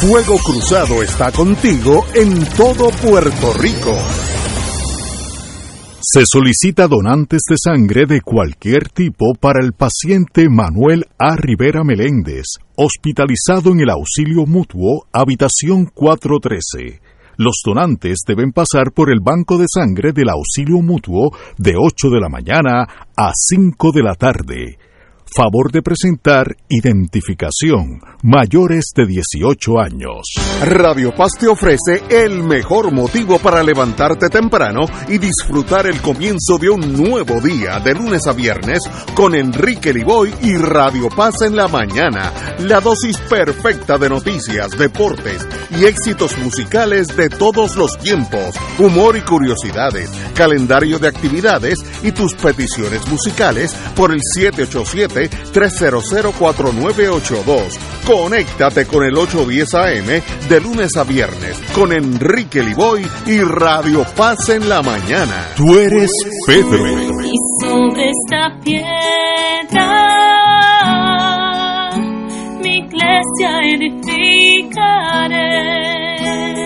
Fuego 0.00 0.36
Cruzado 0.44 1.02
está 1.02 1.32
contigo 1.32 2.04
en 2.14 2.44
todo 2.56 2.90
Puerto 3.02 3.52
Rico. 3.58 3.96
Se 6.00 6.22
solicita 6.24 6.86
donantes 6.86 7.42
de 7.48 7.56
sangre 7.58 8.06
de 8.06 8.20
cualquier 8.20 8.88
tipo 8.90 9.34
para 9.40 9.64
el 9.64 9.72
paciente 9.72 10.48
Manuel 10.48 11.06
A. 11.18 11.34
Rivera 11.36 11.82
Meléndez, 11.82 12.44
hospitalizado 12.76 13.72
en 13.72 13.80
el 13.80 13.90
auxilio 13.90 14.46
mutuo, 14.46 15.06
habitación 15.12 15.86
413. 15.86 17.00
Los 17.38 17.60
donantes 17.64 18.20
deben 18.26 18.52
pasar 18.52 18.92
por 18.92 19.10
el 19.10 19.20
banco 19.20 19.58
de 19.58 19.66
sangre 19.68 20.12
del 20.12 20.30
auxilio 20.30 20.80
mutuo 20.80 21.30
de 21.58 21.74
8 21.76 22.08
de 22.08 22.20
la 22.20 22.28
mañana 22.28 22.86
a 23.16 23.32
5 23.34 23.92
de 23.92 24.02
la 24.02 24.14
tarde. 24.14 24.78
Favor 25.34 25.70
de 25.72 25.82
presentar 25.82 26.56
identificación 26.68 28.00
mayores 28.22 28.86
de 28.94 29.06
18 29.06 29.78
años. 29.78 30.22
Radio 30.64 31.14
Paz 31.14 31.32
te 31.38 31.46
ofrece 31.46 32.02
el 32.08 32.42
mejor 32.42 32.92
motivo 32.92 33.38
para 33.38 33.62
levantarte 33.62 34.30
temprano 34.30 34.86
y 35.08 35.18
disfrutar 35.18 35.86
el 35.86 36.00
comienzo 36.00 36.58
de 36.58 36.70
un 36.70 36.92
nuevo 36.92 37.40
día 37.40 37.80
de 37.80 37.94
lunes 37.94 38.26
a 38.26 38.32
viernes 38.32 38.80
con 39.14 39.34
Enrique 39.34 39.92
Liboy 39.92 40.32
y 40.42 40.56
Radio 40.56 41.08
Paz 41.08 41.42
en 41.42 41.56
la 41.56 41.68
mañana. 41.68 42.32
La 42.60 42.80
dosis 42.80 43.18
perfecta 43.18 43.98
de 43.98 44.08
noticias, 44.08 44.70
deportes 44.70 45.46
y 45.78 45.84
éxitos 45.84 46.38
musicales 46.38 47.08
de 47.16 47.28
todos 47.28 47.76
los 47.76 47.98
tiempos, 47.98 48.54
humor 48.78 49.16
y 49.16 49.20
curiosidades, 49.22 50.10
calendario 50.34 50.98
de 50.98 51.08
actividades 51.08 51.78
y 52.02 52.12
tus 52.12 52.34
peticiones 52.34 53.06
musicales 53.08 53.74
por 53.94 54.12
el 54.12 54.20
787 54.22 55.15
300-4982. 55.24 57.78
Conéctate 58.06 58.86
con 58.86 59.02
el 59.04 59.16
810 59.16 59.74
AM 59.74 60.22
de 60.48 60.60
lunes 60.60 60.96
a 60.96 61.04
viernes 61.04 61.56
con 61.74 61.92
Enrique 61.92 62.62
Liboy 62.62 63.04
y 63.26 63.40
Radio 63.40 64.04
Paz 64.16 64.48
en 64.50 64.68
la 64.68 64.82
mañana. 64.82 65.48
Tú 65.56 65.76
eres 65.78 66.10
Pedro. 66.46 66.84
Y 67.22 67.32
sobre 67.60 68.10
esta 68.10 68.56
piedra 68.62 68.86
mi 72.62 72.78
iglesia 72.78 73.60
edificaré. 73.74 75.46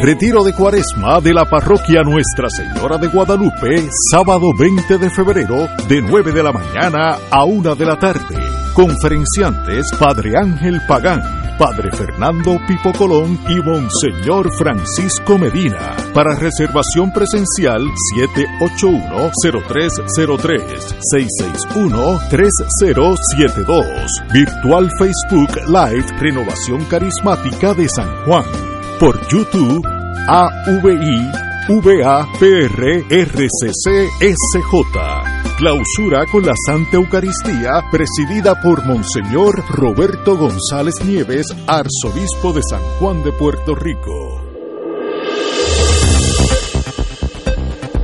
Retiro 0.03 0.42
de 0.42 0.55
Cuaresma 0.55 1.20
de 1.20 1.34
la 1.34 1.44
parroquia 1.44 2.03
Nuestra 2.03 2.48
Señora 2.48 2.96
de 2.96 3.09
Guadalupe, 3.09 3.86
sábado 4.11 4.46
20 4.59 4.96
de 4.96 5.11
febrero, 5.11 5.68
de 5.88 6.01
9 6.01 6.32
de 6.32 6.42
la 6.42 6.53
mañana 6.53 7.18
a 7.30 7.44
1 7.44 7.74
de 7.74 7.84
la 7.84 7.98
tarde. 7.98 8.39
Conferenciantes 8.74 9.86
Padre 9.98 10.36
Ángel 10.36 10.82
Pagán, 10.86 11.22
Padre 11.58 11.90
Fernando 11.92 12.60
Pipo 12.66 12.92
Colón 12.92 13.38
y 13.48 13.54
Monseñor 13.60 14.50
Francisco 14.56 15.38
Medina. 15.38 15.96
Para 16.14 16.36
reservación 16.36 17.12
presencial 17.12 17.82
781-0303 18.16 20.96
661-3072. 22.30 23.98
Virtual 24.32 24.88
Facebook 24.98 25.50
Live 25.66 26.06
Renovación 26.18 26.86
Carismática 26.86 27.74
de 27.74 27.86
San 27.88 28.08
Juan 28.24 28.44
por 28.98 29.20
YouTube 29.28 29.86
AVI 30.28 31.49
VAPR 31.78 33.06
RCC 33.08 34.10
SJ. 34.18 35.56
Clausura 35.56 36.26
con 36.26 36.44
la 36.44 36.54
Santa 36.66 36.96
Eucaristía 36.96 37.84
presidida 37.92 38.60
por 38.60 38.84
Monseñor 38.84 39.64
Roberto 39.70 40.36
González 40.36 40.96
Nieves, 41.04 41.46
arzobispo 41.68 42.52
de 42.52 42.62
San 42.68 42.82
Juan 42.98 43.22
de 43.22 43.30
Puerto 43.32 43.76
Rico. 43.76 44.42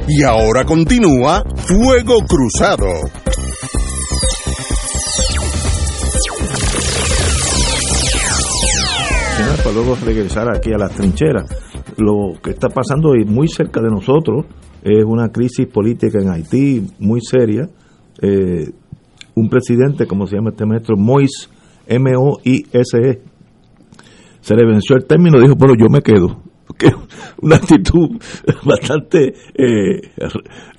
Y 0.06 0.22
ahora 0.22 0.64
continúa 0.64 1.42
Fuego 1.66 2.18
Cruzado. 2.20 2.86
para 9.56 9.74
luego 9.74 9.96
regresar 10.04 10.48
aquí 10.54 10.72
a 10.72 10.78
las 10.78 10.92
trincheras. 10.92 11.65
Lo 11.96 12.40
que 12.42 12.50
está 12.50 12.68
pasando 12.68 13.14
y 13.14 13.24
muy 13.24 13.48
cerca 13.48 13.80
de 13.80 13.88
nosotros 13.88 14.46
es 14.82 15.04
una 15.04 15.28
crisis 15.28 15.66
política 15.66 16.18
en 16.20 16.28
Haití 16.30 16.86
muy 16.98 17.20
seria. 17.20 17.68
Eh, 18.20 18.70
un 19.34 19.48
presidente, 19.48 20.06
como 20.06 20.26
se 20.26 20.36
llama 20.36 20.50
este 20.50 20.66
maestro, 20.66 20.96
Mois, 20.96 21.50
M-O-I-S-E, 21.86 23.20
se 24.40 24.54
le 24.54 24.66
venció 24.66 24.96
el 24.96 25.06
término, 25.06 25.40
dijo, 25.40 25.56
pero 25.56 25.74
yo 25.74 25.88
me 25.90 26.02
quedo. 26.02 26.42
una 27.42 27.56
actitud 27.56 28.10
bastante 28.64 29.34
eh, 29.54 30.00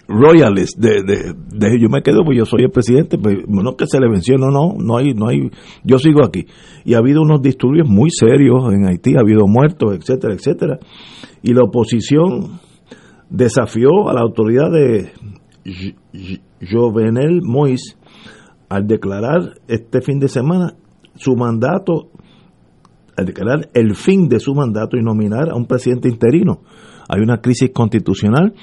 royalist 0.07 0.77
de, 0.77 1.03
de, 1.03 1.79
yo 1.79 1.89
me 1.89 2.01
quedo 2.01 2.23
pues 2.23 2.37
yo 2.37 2.45
soy 2.45 2.63
el 2.63 2.71
presidente 2.71 3.17
pues, 3.17 3.35
no 3.47 3.75
que 3.75 3.87
se 3.87 3.99
le 3.99 4.09
venció 4.09 4.37
no 4.37 4.49
no 4.49 4.75
no 4.77 4.97
hay 4.97 5.13
no 5.13 5.27
hay 5.27 5.49
yo 5.83 5.99
sigo 5.99 6.23
aquí. 6.23 6.45
Y 6.85 6.93
ha 6.93 6.99
habido 6.99 7.21
unos 7.21 7.41
disturbios 7.41 7.87
muy 7.87 8.09
serios 8.09 8.73
en 8.73 8.87
Haití 8.87 9.15
ha 9.17 9.21
habido 9.21 9.45
muertos 9.47 9.95
etcétera 9.95 10.33
etcétera. 10.33 10.79
Y 11.43 11.53
la 11.53 11.63
oposición 11.63 12.59
desafió 13.29 14.07
a 14.09 14.13
la 14.13 14.21
autoridad 14.21 14.71
de 14.71 15.11
Jovenel 16.61 17.41
Moïse 17.41 17.97
al 18.69 18.87
declarar 18.87 19.55
este 19.67 20.01
fin 20.01 20.19
de 20.19 20.29
semana 20.29 20.75
su 21.15 21.35
mandato 21.35 22.11
al 23.17 23.25
declarar 23.25 23.69
el 23.73 23.95
fin 23.95 24.29
de 24.29 24.39
su 24.39 24.53
mandato 24.53 24.95
y 24.95 25.01
nominar 25.01 25.49
a 25.49 25.55
un 25.55 25.65
presidente 25.65 26.07
interino. 26.07 26.61
Hay 27.09 27.21
una 27.21 27.41
crisis 27.41 27.71
constitucional 27.73 28.53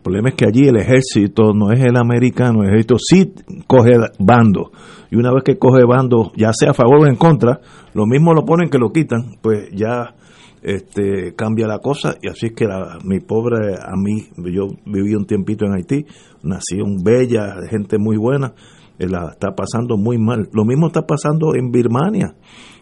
el 0.00 0.02
problema 0.02 0.30
es 0.30 0.34
que 0.34 0.46
allí 0.46 0.66
el 0.66 0.78
ejército 0.78 1.52
no 1.52 1.72
es 1.72 1.80
el 1.80 1.94
americano, 1.94 2.62
el 2.62 2.70
ejército 2.70 2.96
sí 2.98 3.34
coge 3.66 3.98
bando. 4.18 4.72
Y 5.10 5.16
una 5.16 5.30
vez 5.30 5.42
que 5.44 5.58
coge 5.58 5.84
bando, 5.84 6.32
ya 6.34 6.54
sea 6.54 6.70
a 6.70 6.72
favor 6.72 7.00
o 7.00 7.06
en 7.06 7.16
contra, 7.16 7.60
lo 7.92 8.06
mismo 8.06 8.32
lo 8.32 8.46
ponen 8.46 8.70
que 8.70 8.78
lo 8.78 8.92
quitan, 8.92 9.36
pues 9.42 9.68
ya 9.74 10.14
este, 10.62 11.34
cambia 11.36 11.66
la 11.66 11.80
cosa. 11.80 12.14
Y 12.22 12.30
así 12.30 12.46
es 12.46 12.52
que 12.54 12.66
mi 13.04 13.20
pobre, 13.20 13.74
a 13.74 13.94
mí, 13.94 14.26
yo 14.50 14.68
viví 14.86 15.14
un 15.14 15.26
tiempito 15.26 15.66
en 15.66 15.74
Haití, 15.74 16.06
nací 16.44 16.80
un 16.80 17.04
bella, 17.04 17.56
gente 17.68 17.98
muy 17.98 18.16
buena, 18.16 18.54
eh, 18.98 19.06
la 19.06 19.32
está 19.32 19.54
pasando 19.54 19.98
muy 19.98 20.16
mal. 20.16 20.48
Lo 20.54 20.64
mismo 20.64 20.86
está 20.86 21.02
pasando 21.02 21.54
en 21.54 21.70
Birmania, 21.70 22.36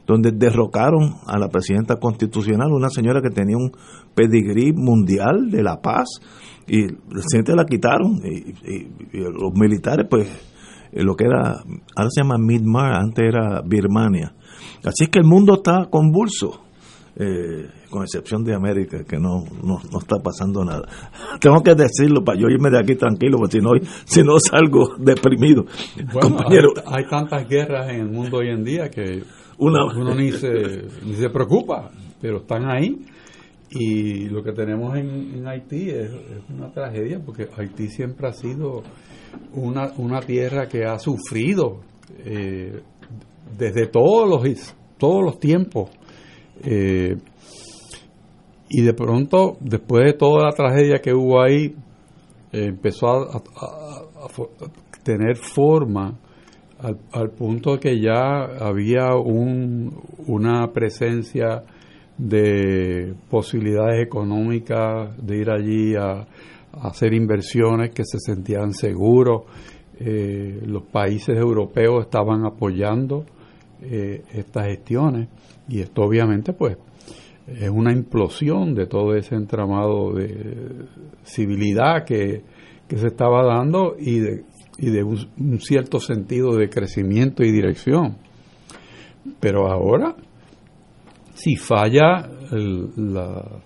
donde 0.06 0.30
derrocaron 0.30 1.16
a 1.26 1.36
la 1.36 1.48
presidenta 1.48 1.96
constitucional, 1.96 2.70
una 2.70 2.90
señora 2.90 3.20
que 3.20 3.30
tenía 3.30 3.56
un 3.56 3.72
pedigrí 4.14 4.72
mundial 4.72 5.50
de 5.50 5.64
la 5.64 5.80
paz 5.80 6.20
y 6.68 6.92
presidente 6.92 7.54
la 7.54 7.64
quitaron 7.64 8.20
y, 8.24 8.54
los 9.12 9.52
militares 9.54 10.06
pues 10.08 10.28
eh, 10.92 11.02
lo 11.02 11.16
que 11.16 11.24
era 11.24 11.62
ahora 11.96 12.10
se 12.10 12.22
llama 12.22 12.36
Myanmar 12.38 12.94
antes 12.94 13.24
era 13.24 13.62
Birmania. 13.62 14.34
Así 14.84 15.04
es 15.04 15.08
que 15.08 15.18
el 15.18 15.24
mundo 15.24 15.54
está 15.54 15.86
convulso 15.90 16.62
eh, 17.16 17.68
con 17.90 18.02
excepción 18.02 18.44
de 18.44 18.54
América 18.54 19.02
que 19.04 19.18
no, 19.18 19.44
no, 19.62 19.78
está 19.98 20.18
pasando 20.22 20.64
nada. 20.64 20.86
Tengo 21.40 21.62
que 21.62 21.74
decirlo 21.74 22.22
para 22.22 22.38
yo 22.38 22.48
irme 22.48 22.70
de 22.70 22.78
aquí 22.78 22.94
tranquilo 22.94 23.38
porque 23.38 23.58
si 23.58 23.64
no 23.64 23.70
si 24.04 24.22
no 24.22 24.38
salgo 24.38 24.94
deprimido 24.98 25.64
compañero. 26.12 26.70
hay, 26.86 27.06
tantas 27.08 27.48
guerras 27.48 27.90
en 27.90 28.00
el 28.00 28.10
mundo 28.10 28.38
hoy 28.38 28.50
en 28.50 28.62
día 28.62 28.88
que 28.90 29.22
uno 29.58 30.14
ni 30.14 30.30
se, 30.32 30.86
ni 31.04 31.14
se 31.14 31.30
preocupa 31.30 31.90
pero 32.20 32.38
están 32.38 32.70
ahí 32.70 33.04
y 33.70 34.28
lo 34.28 34.42
que 34.42 34.52
tenemos 34.52 34.96
en, 34.96 35.46
Haití 35.46 35.90
es, 35.90 36.10
una 36.48 36.70
tragedia 36.72 37.20
porque 37.24 37.48
Haití 37.56 37.88
siempre 37.88 38.28
ha 38.28 38.32
sido 38.32 38.82
una, 39.52 39.92
una 39.98 40.20
tierra 40.20 40.68
que 40.68 40.84
ha 40.84 40.98
sufrido 40.98 41.80
eh, 42.24 42.80
desde 43.58 43.86
todos 43.86 44.28
los, 44.28 44.74
todos 44.96 45.22
los 45.22 45.38
tiempos. 45.38 45.90
Eh, 46.64 47.16
y 48.70 48.82
de 48.82 48.94
pronto, 48.94 49.56
después 49.60 50.04
de 50.04 50.12
toda 50.14 50.46
la 50.46 50.52
tragedia 50.52 51.00
que 51.00 51.12
hubo 51.12 51.42
ahí, 51.42 51.74
empezó 52.52 53.08
a, 53.08 53.42
tener 55.02 55.36
forma 55.36 56.18
al, 56.78 56.98
al, 57.12 57.30
punto 57.30 57.78
que 57.78 58.00
ya 58.00 58.44
había 58.60 59.14
un, 59.14 60.02
una 60.26 60.70
presencia 60.72 61.64
de 62.18 63.14
posibilidades 63.30 64.04
económicas 64.04 65.16
de 65.24 65.38
ir 65.38 65.50
allí 65.50 65.94
a, 65.94 66.26
hacer 66.82 67.14
inversiones 67.14 67.90
que 67.90 68.04
se 68.04 68.18
sentían 68.18 68.72
seguros. 68.72 69.42
Eh, 69.98 70.60
los 70.66 70.84
países 70.84 71.36
europeos 71.36 72.04
estaban 72.04 72.44
apoyando 72.44 73.24
eh, 73.82 74.22
estas 74.32 74.66
gestiones 74.66 75.28
y 75.68 75.80
esto 75.80 76.02
obviamente 76.02 76.52
pues 76.52 76.76
es 77.48 77.70
una 77.70 77.92
implosión 77.92 78.74
de 78.74 78.86
todo 78.86 79.16
ese 79.16 79.34
entramado 79.34 80.12
de 80.12 80.86
civilidad 81.24 82.04
que, 82.04 82.42
se 82.88 83.06
estaba 83.06 83.44
dando 83.44 83.96
y 83.98 84.18
de, 84.18 84.44
y 84.78 84.90
de 84.90 85.02
un 85.02 85.60
cierto 85.60 86.00
sentido 86.00 86.56
de 86.56 86.70
crecimiento 86.70 87.42
y 87.42 87.50
dirección. 87.50 88.16
Pero 89.40 89.70
ahora 89.70 90.16
si 91.38 91.54
falla 91.54 92.28
la, 92.50 93.62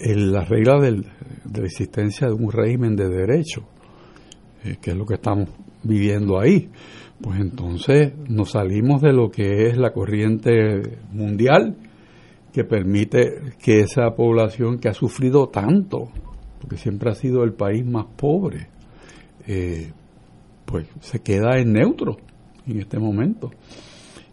la, 0.00 0.44
regla 0.44 0.80
de 0.80 1.02
la 1.60 1.64
existencia 1.66 2.26
de 2.26 2.32
un 2.32 2.50
régimen 2.50 2.96
de 2.96 3.08
derecho, 3.08 3.68
eh, 4.64 4.76
que 4.80 4.92
es 4.92 4.96
lo 4.96 5.04
que 5.04 5.14
estamos 5.14 5.50
viviendo 5.82 6.40
ahí, 6.40 6.70
pues 7.20 7.38
entonces 7.38 8.14
nos 8.28 8.52
salimos 8.52 9.02
de 9.02 9.12
lo 9.12 9.30
que 9.30 9.66
es 9.68 9.76
la 9.76 9.92
corriente 9.92 10.98
mundial 11.12 11.76
que 12.52 12.64
permite 12.64 13.52
que 13.62 13.80
esa 13.80 14.14
población 14.14 14.78
que 14.78 14.88
ha 14.88 14.94
sufrido 14.94 15.48
tanto, 15.48 16.08
porque 16.60 16.78
siempre 16.78 17.10
ha 17.10 17.14
sido 17.14 17.44
el 17.44 17.52
país 17.52 17.84
más 17.84 18.06
pobre, 18.16 18.68
eh, 19.46 19.92
pues 20.64 20.88
se 21.00 21.20
queda 21.20 21.58
en 21.58 21.74
neutro 21.74 22.16
en 22.66 22.80
este 22.80 22.98
momento. 22.98 23.50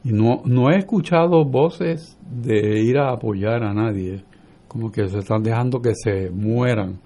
Y 0.04 0.12
no, 0.12 0.42
no 0.46 0.70
he 0.70 0.78
escuchado 0.78 1.46
voces 1.46 2.18
de 2.30 2.82
ir 2.82 2.98
a 2.98 3.14
apoyar 3.14 3.64
a 3.64 3.74
nadie, 3.74 4.24
como 4.68 4.92
que 4.92 5.08
se 5.08 5.20
están 5.20 5.44
dejando 5.44 5.82
que 5.82 5.94
se 5.96 6.30
mueran, 6.30 7.00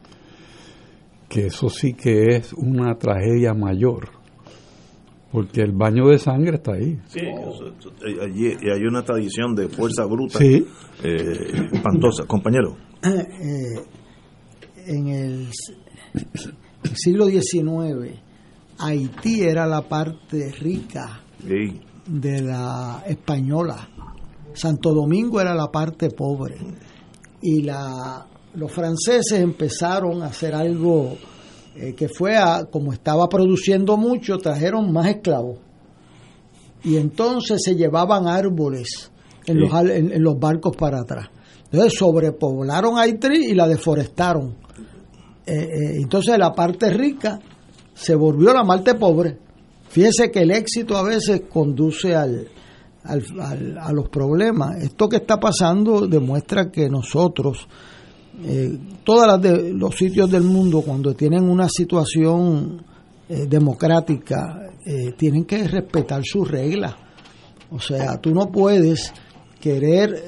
que 1.30 1.48
eso 1.48 1.70
sí 1.70 1.93
que 1.93 2.36
es 2.36 2.54
una 2.54 2.95
tragedia 2.95 3.54
mayor, 3.54 4.10
porque 5.32 5.62
el 5.62 5.74
baño 5.74 6.08
de 6.08 6.18
sangre 6.18 6.56
está 6.56 6.74
ahí. 6.74 7.00
Sí, 7.08 7.20
allí 8.22 8.48
hay 8.48 8.84
una 8.88 9.04
tradición 9.04 9.54
de 9.54 9.70
fuerza 9.70 10.06
bruta, 10.06 10.39
sí. 10.39 10.66
eh, 11.04 11.68
espantosa. 11.74 12.26
Compañero. 12.26 12.78
Eh, 13.04 13.76
en 14.88 15.08
el 15.10 15.48
siglo 16.95 17.28
XIX, 17.28 18.20
Haití 18.80 19.41
era 19.41 19.68
la 19.68 19.82
parte 19.82 20.52
rica 20.60 21.22
sí 21.45 21.82
de 22.08 22.41
la 22.41 23.03
española. 23.05 23.88
Santo 24.53 24.93
Domingo 24.93 25.39
era 25.39 25.53
la 25.53 25.68
parte 25.68 26.10
pobre. 26.10 26.58
Y 27.41 27.62
la, 27.62 28.26
los 28.55 28.72
franceses 28.72 29.39
empezaron 29.39 30.24
a 30.24 30.28
hacer 30.28 30.55
algo 30.55 31.16
eh, 31.76 31.93
que 31.93 32.10
fue 32.10 32.36
a, 32.36 32.66
como 32.66 32.91
estaba 32.91 33.30
produciendo 33.30 33.97
mucho, 33.97 34.38
trajeron 34.38 34.91
más 34.91 35.08
esclavos. 35.08 35.60
Y 36.84 36.97
entonces 36.97 37.62
se 37.64 37.76
llevaban 37.76 38.28
árboles 38.28 39.12
en, 39.45 39.60
los, 39.60 39.72
en, 39.74 40.24
los 40.24 40.39
barcos 40.39 40.76
para 40.76 41.01
atrás. 41.01 41.28
Entonces 41.66 41.99
sobrepoblaron 41.99 42.97
Haití 42.97 43.51
y 43.51 43.53
la 43.53 43.68
deforestaron. 43.68 44.55
Eh, 45.45 45.53
eh, 45.53 45.97
entonces 46.01 46.38
la 46.38 46.53
parte 46.53 46.89
rica 46.89 47.39
se 47.93 48.16
volvió 48.16 48.53
la 48.53 48.64
parte 48.64 48.95
pobre. 48.95 49.38
Fíjese 49.90 50.32
que 50.32 50.40
el 50.40 50.52
éxito 50.52 50.98
a 50.98 51.04
veces 51.04 51.44
conduce 51.50 52.16
al, 52.16 52.50
a 53.08 53.92
los 53.94 54.10
problemas. 54.10 54.84
Esto 54.84 55.08
que 55.08 55.18
está 55.18 55.40
pasando 55.40 56.08
demuestra 56.08 56.70
que 56.70 56.90
nosotros, 56.90 57.68
eh, 58.44 58.78
todos 59.04 59.42
los 59.74 59.96
sitios 59.96 60.30
del 60.30 60.44
mundo, 60.44 60.82
cuando 60.82 61.14
tienen 61.14 61.50
una 61.50 61.68
situación 61.70 62.84
eh, 63.30 63.46
democrática, 63.48 64.72
eh, 64.86 65.14
tienen 65.18 65.46
que 65.46 65.68
respetar 65.68 66.22
sus 66.24 66.50
reglas. 66.50 66.96
O 67.72 67.80
sea, 67.80 68.18
tú 68.18 68.34
no 68.34 68.50
puedes 68.50 69.14
querer, 69.60 70.24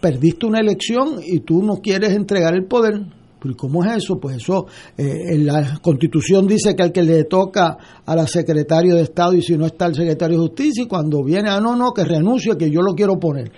perdiste 0.00 0.44
una 0.44 0.60
elección 0.60 1.20
y 1.24 1.40
tú 1.40 1.62
no 1.62 1.76
quieres 1.76 2.12
entregar 2.12 2.54
el 2.54 2.66
poder 2.66 3.06
¿Y 3.50 3.54
cómo 3.54 3.84
es 3.84 4.04
eso? 4.04 4.18
Pues 4.18 4.36
eso, 4.36 4.66
eh, 4.96 5.34
en 5.34 5.46
la 5.46 5.78
Constitución 5.80 6.46
dice 6.46 6.74
que 6.74 6.82
al 6.82 6.92
que 6.92 7.02
le 7.02 7.24
toca 7.24 7.76
a 8.04 8.16
la 8.16 8.26
secretario 8.26 8.94
de 8.94 9.02
Estado 9.02 9.34
y 9.34 9.42
si 9.42 9.56
no 9.56 9.66
está 9.66 9.86
el 9.86 9.94
secretario 9.94 10.38
de 10.38 10.46
Justicia 10.48 10.84
y 10.84 10.86
cuando 10.86 11.22
viene, 11.22 11.50
ah, 11.50 11.60
no, 11.60 11.76
no, 11.76 11.92
que 11.92 12.04
renuncie, 12.04 12.56
que 12.56 12.70
yo 12.70 12.80
lo 12.82 12.94
quiero 12.94 13.18
poner. 13.18 13.50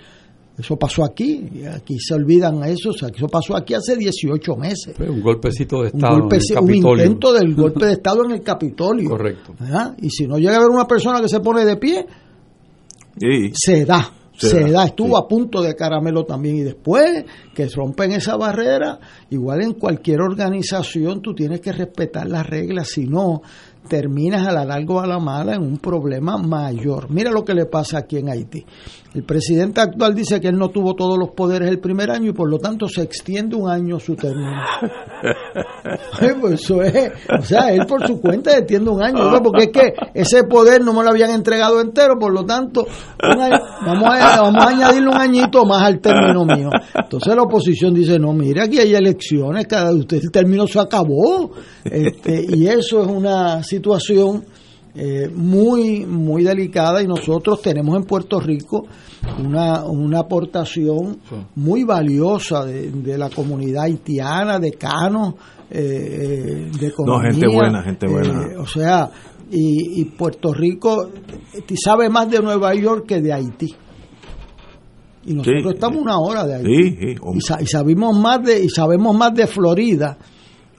Eso 0.57 0.75
pasó 0.75 1.03
aquí, 1.03 1.47
y 1.53 1.65
aquí 1.65 1.99
se 1.99 2.15
olvidan 2.15 2.63
eso, 2.63 2.89
o 2.89 2.93
sea, 2.93 3.09
eso 3.15 3.27
pasó 3.27 3.55
aquí 3.55 3.75
hace 3.75 3.95
18 3.95 4.55
meses. 4.55 4.95
un 4.99 5.21
golpecito 5.21 5.83
de 5.83 5.89
Estado. 5.89 6.15
Un, 6.15 6.23
un 6.23 6.75
intento 6.75 7.31
del 7.31 7.53
golpe 7.55 7.85
de 7.85 7.91
Estado 7.93 8.25
en 8.25 8.31
el 8.31 8.41
Capitolio. 8.41 9.09
Correcto. 9.11 9.53
Y 10.01 10.09
si 10.09 10.25
no 10.25 10.39
llega 10.39 10.53
a 10.53 10.57
haber 10.57 10.71
una 10.71 10.87
persona 10.87 11.21
que 11.21 11.29
se 11.29 11.41
pone 11.41 11.63
de 11.63 11.77
pie, 11.77 12.07
se 13.53 13.85
da 13.85 14.11
se, 14.37 14.71
da, 14.71 14.85
estuvo 14.85 15.17
a 15.17 15.27
punto 15.27 15.61
de 15.61 15.75
caramelo 15.75 16.23
también 16.23 16.57
y 16.57 16.61
después 16.61 17.25
que 17.53 17.67
rompen 17.67 18.11
esa 18.11 18.37
barrera, 18.37 18.99
igual 19.31 19.63
en 19.63 19.73
cualquier 19.73 20.21
organización 20.21 21.21
tú 21.21 21.33
tienes 21.33 21.59
que 21.59 21.71
respetar 21.71 22.27
las 22.27 22.45
reglas, 22.45 22.89
si 22.89 23.05
no 23.05 23.41
terminas 23.87 24.45
a 24.45 24.51
la 24.51 24.65
larga 24.65 24.93
o 24.93 24.99
a 24.99 25.07
la 25.07 25.19
mala 25.19 25.55
en 25.55 25.61
un 25.61 25.77
problema 25.77 26.37
mayor. 26.37 27.09
Mira 27.09 27.31
lo 27.31 27.43
que 27.43 27.53
le 27.53 27.65
pasa 27.65 27.99
aquí 27.99 28.17
en 28.17 28.29
Haití. 28.29 28.65
El 29.17 29.23
presidente 29.23 29.81
actual 29.81 30.13
dice 30.13 30.39
que 30.39 30.47
él 30.47 30.59
no 30.59 30.69
tuvo 30.69 30.93
todos 30.93 31.17
los 31.17 31.31
poderes 31.31 31.71
el 31.71 31.79
primer 31.79 32.11
año 32.11 32.29
y 32.29 32.33
por 32.33 32.47
lo 32.47 32.59
tanto 32.59 32.87
se 32.87 33.01
extiende 33.01 33.55
un 33.55 33.67
año 33.67 33.99
su 33.99 34.15
término. 34.15 34.61
pues 36.39 36.61
eso 36.61 36.83
es, 36.83 37.13
o 37.27 37.41
sea, 37.41 37.73
él 37.73 37.87
por 37.87 38.05
su 38.05 38.21
cuenta 38.21 38.55
extiende 38.55 38.91
un 38.91 39.01
año, 39.01 39.41
porque 39.41 39.63
es 39.63 39.69
que 39.69 39.93
ese 40.13 40.43
poder 40.43 40.83
no 40.83 40.93
me 40.93 41.03
lo 41.03 41.09
habían 41.09 41.31
entregado 41.31 41.81
entero, 41.81 42.13
por 42.19 42.31
lo 42.31 42.45
tanto, 42.45 42.85
vamos, 43.19 44.07
a, 44.07 44.39
vamos 44.39 44.63
a 44.63 44.69
añadirle 44.69 45.09
un 45.09 45.17
añito 45.17 45.65
más 45.65 45.81
al 45.81 45.99
término 45.99 46.45
mío. 46.45 46.69
Entonces 46.93 47.35
la 47.35 47.41
oposición 47.41 47.95
dice, 47.95 48.19
no, 48.19 48.33
mira, 48.33 48.65
aquí 48.65 48.77
hay 48.77 48.93
elecciones, 48.93 49.65
cada 49.65 49.93
usted 49.93 50.19
el 50.21 50.31
término 50.31 50.67
se 50.67 50.79
acabó, 50.79 51.53
este, 51.83 52.45
y 52.49 52.67
eso 52.67 53.01
es 53.01 53.07
una 53.07 53.63
situación 53.63 54.45
eh, 54.99 55.29
muy, 55.29 56.07
muy 56.07 56.43
delicada 56.43 57.03
y 57.03 57.07
nosotros 57.07 57.61
tenemos 57.61 57.95
en 57.95 58.03
Puerto 58.05 58.39
Rico 58.39 58.87
una, 59.37 59.83
una 59.83 60.21
aportación 60.21 61.19
muy 61.53 61.83
valiosa 61.83 62.65
de, 62.65 63.15
la 63.15 63.29
comunidad 63.29 63.83
haitiana, 63.83 64.57
de 64.57 64.71
Cano, 64.71 65.35
eh, 65.69 65.79
eh, 65.79 66.71
de 66.79 66.87
economía. 66.87 67.29
No, 67.29 67.31
gente 67.31 67.47
buena, 67.47 67.83
gente 67.83 68.07
buena. 68.07 68.59
o 68.59 68.65
sea, 68.65 69.11
y, 69.51 70.03
Puerto 70.17 70.51
Rico 70.51 71.11
sabe 71.75 72.09
más 72.09 72.31
de 72.31 72.39
Nueva 72.39 72.73
York 72.73 73.05
que 73.07 73.21
de 73.21 73.31
Haití. 73.31 73.75
Y 75.27 75.33
nosotros 75.35 75.75
estamos 75.75 76.01
una 76.01 76.17
hora 76.17 76.43
de 76.43 76.55
Haití. 76.55 77.17
y, 77.35 77.65
sabemos 77.67 78.17
más 78.17 78.43
de, 78.43 78.63
y 78.63 78.69
sabemos 78.69 79.15
más 79.15 79.31
de 79.35 79.45
Florida 79.45 80.17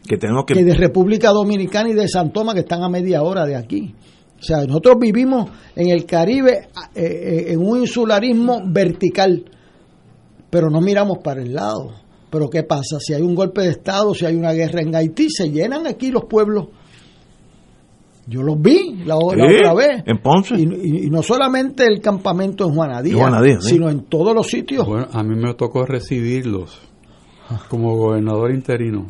que, 0.09 0.17
tenemos 0.17 0.45
que... 0.47 0.55
que 0.55 0.65
de 0.65 0.75
República 0.75 1.31
Dominicana 1.31 1.91
y 1.91 1.95
de 1.95 2.09
San 2.09 2.33
Tomás, 2.33 2.55
que 2.55 2.61
están 2.61 2.83
a 2.83 2.89
media 2.89 3.23
hora 3.23 3.47
de 3.47 3.57
aquí. 3.57 3.95
O 4.39 4.43
sea, 4.43 4.65
nosotros 4.65 4.97
vivimos 5.01 5.51
en 5.75 5.89
el 5.91 6.05
Caribe 6.07 6.69
eh, 6.95 7.03
eh, 7.03 7.45
en 7.49 7.61
un 7.61 7.81
insularismo 7.81 8.63
vertical, 8.65 9.45
pero 10.49 10.71
no 10.71 10.81
miramos 10.81 11.19
para 11.19 11.43
el 11.43 11.55
lado. 11.55 11.93
Pero 12.31 12.49
¿qué 12.49 12.63
pasa? 12.63 12.99
Si 13.01 13.15
hay 13.15 13.23
un 13.23 13.35
golpe 13.35 13.63
de 13.63 13.71
Estado, 13.71 14.15
si 14.15 14.27
hay 14.27 14.37
una 14.37 14.53
guerra 14.53 14.81
en 14.81 14.95
Haití, 14.95 15.29
se 15.31 15.51
llenan 15.51 15.87
aquí 15.87 16.11
los 16.11 16.25
pueblos. 16.25 16.69
Yo 18.27 18.43
los 18.43 18.61
vi 18.61 19.03
la, 19.07 19.17
otra 19.17 19.73
vez. 19.75 20.03
En 20.05 20.19
Ponce. 20.19 20.55
Y, 20.55 21.09
no 21.09 21.23
solamente 21.23 21.85
el 21.87 22.01
campamento 22.01 22.69
en 22.69 22.75
Juanadía, 22.75 23.59
sino 23.61 23.89
en 23.89 24.03
todos 24.03 24.35
los 24.35 24.47
sitios. 24.47 24.87
Bueno, 24.87 25.07
a 25.11 25.23
mí 25.23 25.35
me 25.35 25.55
tocó 25.55 25.87
recibirlos 25.87 26.79
como 27.71 27.97
gobernador 27.97 28.53
interino. 28.53 29.07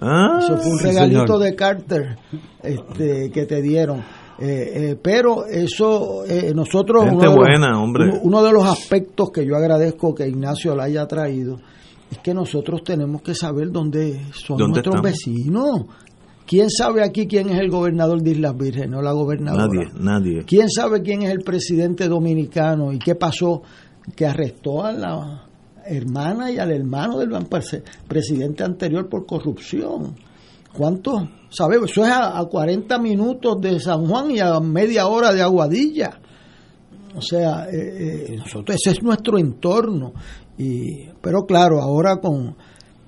Ah, 0.00 0.38
Eso 0.40 0.56
fue 0.58 0.72
un 0.72 0.78
regalito 0.78 1.38
de 1.38 1.54
Carter 1.54 2.16
este, 2.62 3.30
que 3.30 3.46
te 3.46 3.60
dieron. 3.60 3.98
Eh, 4.40 4.90
eh, 4.90 4.98
pero 5.02 5.46
eso, 5.46 6.24
eh, 6.24 6.52
nosotros, 6.54 7.04
uno 7.10 7.20
de, 7.20 7.28
buena, 7.28 7.80
hombre. 7.82 8.20
Uno, 8.22 8.42
de 8.42 8.52
los 8.52 8.64
aspectos 8.64 9.30
que 9.32 9.44
yo 9.44 9.56
agradezco 9.56 10.14
que 10.14 10.28
Ignacio 10.28 10.76
la 10.76 10.84
haya 10.84 11.06
traído 11.06 11.58
es 12.08 12.18
que 12.18 12.32
nosotros 12.32 12.82
tenemos 12.84 13.20
que 13.22 13.34
saber 13.34 13.72
dónde 13.72 14.20
son 14.32 14.58
nuestros 14.58 15.02
vecinos. 15.02 15.86
¿Quién 16.46 16.70
sabe 16.70 17.02
aquí 17.02 17.26
quién 17.26 17.50
es 17.50 17.58
el 17.58 17.68
gobernador 17.68 18.22
de 18.22 18.30
Islas 18.30 18.56
Vírgenes, 18.56 18.90
no 18.90 19.02
la 19.02 19.12
gobernadora? 19.12 19.66
Nadie, 19.66 19.90
nadie. 20.00 20.44
¿Quién 20.46 20.70
sabe 20.70 21.02
quién 21.02 21.22
es 21.22 21.30
el 21.30 21.40
presidente 21.40 22.08
dominicano 22.08 22.92
y 22.92 22.98
qué 22.98 23.16
pasó 23.16 23.62
que 24.16 24.24
arrestó 24.24 24.84
a 24.84 24.92
la 24.92 25.47
hermana 25.88 26.50
y 26.50 26.58
al 26.58 26.70
hermano 26.70 27.18
del 27.18 27.30
presidente 28.06 28.64
anterior 28.64 29.08
por 29.08 29.26
corrupción? 29.26 30.14
¿Cuánto? 30.72 31.28
¿Sabes? 31.50 31.80
Eso 31.90 32.04
es 32.04 32.12
a, 32.12 32.44
40 32.44 32.98
minutos 32.98 33.60
de 33.60 33.80
San 33.80 34.06
Juan 34.06 34.30
y 34.30 34.40
a 34.40 34.60
media 34.60 35.06
hora 35.06 35.32
de 35.32 35.42
Aguadilla. 35.42 36.20
O 37.16 37.22
sea, 37.22 37.68
eh, 37.70 38.26
eh, 38.32 38.36
nosotros, 38.36 38.76
ese 38.76 38.96
es 38.96 39.02
nuestro 39.02 39.38
entorno. 39.38 40.12
Y, 40.56 41.08
pero 41.20 41.44
claro, 41.46 41.80
ahora 41.80 42.16
con, 42.16 42.54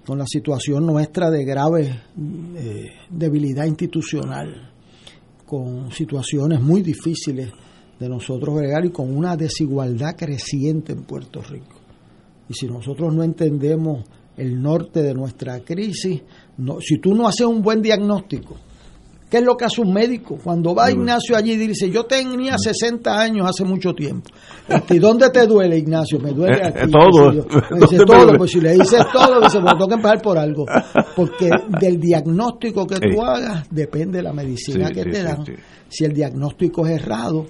la 0.09 0.27
situación 0.27 0.85
nuestra 0.87 1.31
de 1.31 1.45
grave 1.45 2.01
eh, 2.57 2.87
debilidad 3.09 3.67
institucional, 3.67 4.73
con 5.47 5.93
situaciones 5.93 6.61
muy 6.61 6.83
difíciles 6.83 7.53
de 8.01 8.09
nosotros 8.09 8.57
bregar 8.57 8.85
y 8.85 8.91
con 8.91 9.15
una 9.17 9.37
desigualdad 9.37 10.17
creciente 10.17 10.93
en 10.93 11.05
Puerto 11.05 11.43
Rico. 11.43 11.80
Y 12.51 12.55
si 12.55 12.67
nosotros 12.67 13.15
no 13.15 13.23
entendemos 13.23 14.05
el 14.37 14.61
norte 14.61 15.03
de 15.03 15.15
nuestra 15.15 15.61
crisis, 15.61 16.21
no, 16.59 16.81
si 16.81 16.99
tú 16.99 17.15
no 17.15 17.29
haces 17.29 17.47
un 17.47 17.63
buen 17.63 17.81
diagnóstico, 17.81 18.57
¿qué 19.31 19.37
es 19.37 19.45
lo 19.45 19.57
que 19.57 19.67
hace 19.67 19.81
un 19.81 19.93
médico? 19.93 20.37
Cuando 20.43 20.75
va 20.75 20.91
Ignacio 20.91 21.37
allí 21.37 21.53
y 21.53 21.69
dice, 21.69 21.89
yo 21.91 22.07
tenía 22.07 22.59
60 22.59 23.09
años 23.17 23.49
hace 23.49 23.63
mucho 23.63 23.95
tiempo. 23.95 24.31
Este, 24.67 24.97
¿Y 24.97 24.99
dónde 24.99 25.31
te 25.31 25.47
duele, 25.47 25.79
Ignacio? 25.79 26.19
Me 26.19 26.33
duele 26.33 26.57
eh, 26.57 26.67
aquí. 26.67 26.79
Eh, 26.87 26.91
todo. 26.91 27.31
Me 27.71 27.81
dice 27.83 28.05
todo, 28.05 28.37
pues 28.37 28.51
si 28.51 28.61
le 28.61 28.73
dices 28.73 29.05
todo, 29.13 29.41
dice, 29.43 29.61
pues 29.61 29.73
tengo 29.75 29.87
que 29.87 29.95
empezar 29.95 30.21
por 30.21 30.37
algo. 30.37 30.67
Porque 31.15 31.51
del 31.81 32.01
diagnóstico 32.01 32.85
que 32.85 32.97
tú 32.97 33.23
hagas 33.23 33.69
depende 33.71 34.19
de 34.19 34.25
la 34.25 34.33
medicina 34.33 34.91
que 34.91 35.05
te 35.05 35.23
dan. 35.23 35.45
Si 35.89 36.05
el 36.05 36.13
diagnóstico 36.13 36.85
es 36.85 37.01
errado, 37.01 37.47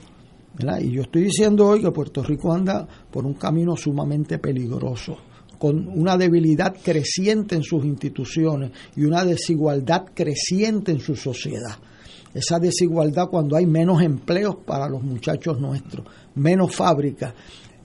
y 0.81 0.93
yo 0.93 1.03
estoy 1.03 1.25
diciendo 1.25 1.67
hoy 1.67 1.81
que 1.81 1.91
Puerto 1.91 2.23
Rico 2.23 2.53
anda 2.53 2.87
por 3.11 3.25
un 3.25 3.35
camino 3.35 3.77
sumamente 3.77 4.39
peligroso 4.39 5.17
con 5.59 5.89
una 5.89 6.17
debilidad 6.17 6.75
creciente 6.83 7.55
en 7.55 7.63
sus 7.63 7.85
instituciones 7.85 8.71
y 8.97 9.05
una 9.05 9.27
desigualdad 9.27 10.07
creciente 10.15 10.91
en 10.91 11.01
su 11.01 11.15
sociedad. 11.15 11.77
Esa 12.33 12.59
desigualdad 12.59 13.29
cuando 13.29 13.57
hay 13.57 13.67
menos 13.67 14.01
empleos 14.01 14.57
para 14.65 14.89
los 14.89 15.03
muchachos 15.03 15.61
nuestros, 15.61 16.07
menos 16.35 16.75
fábricas, 16.75 17.35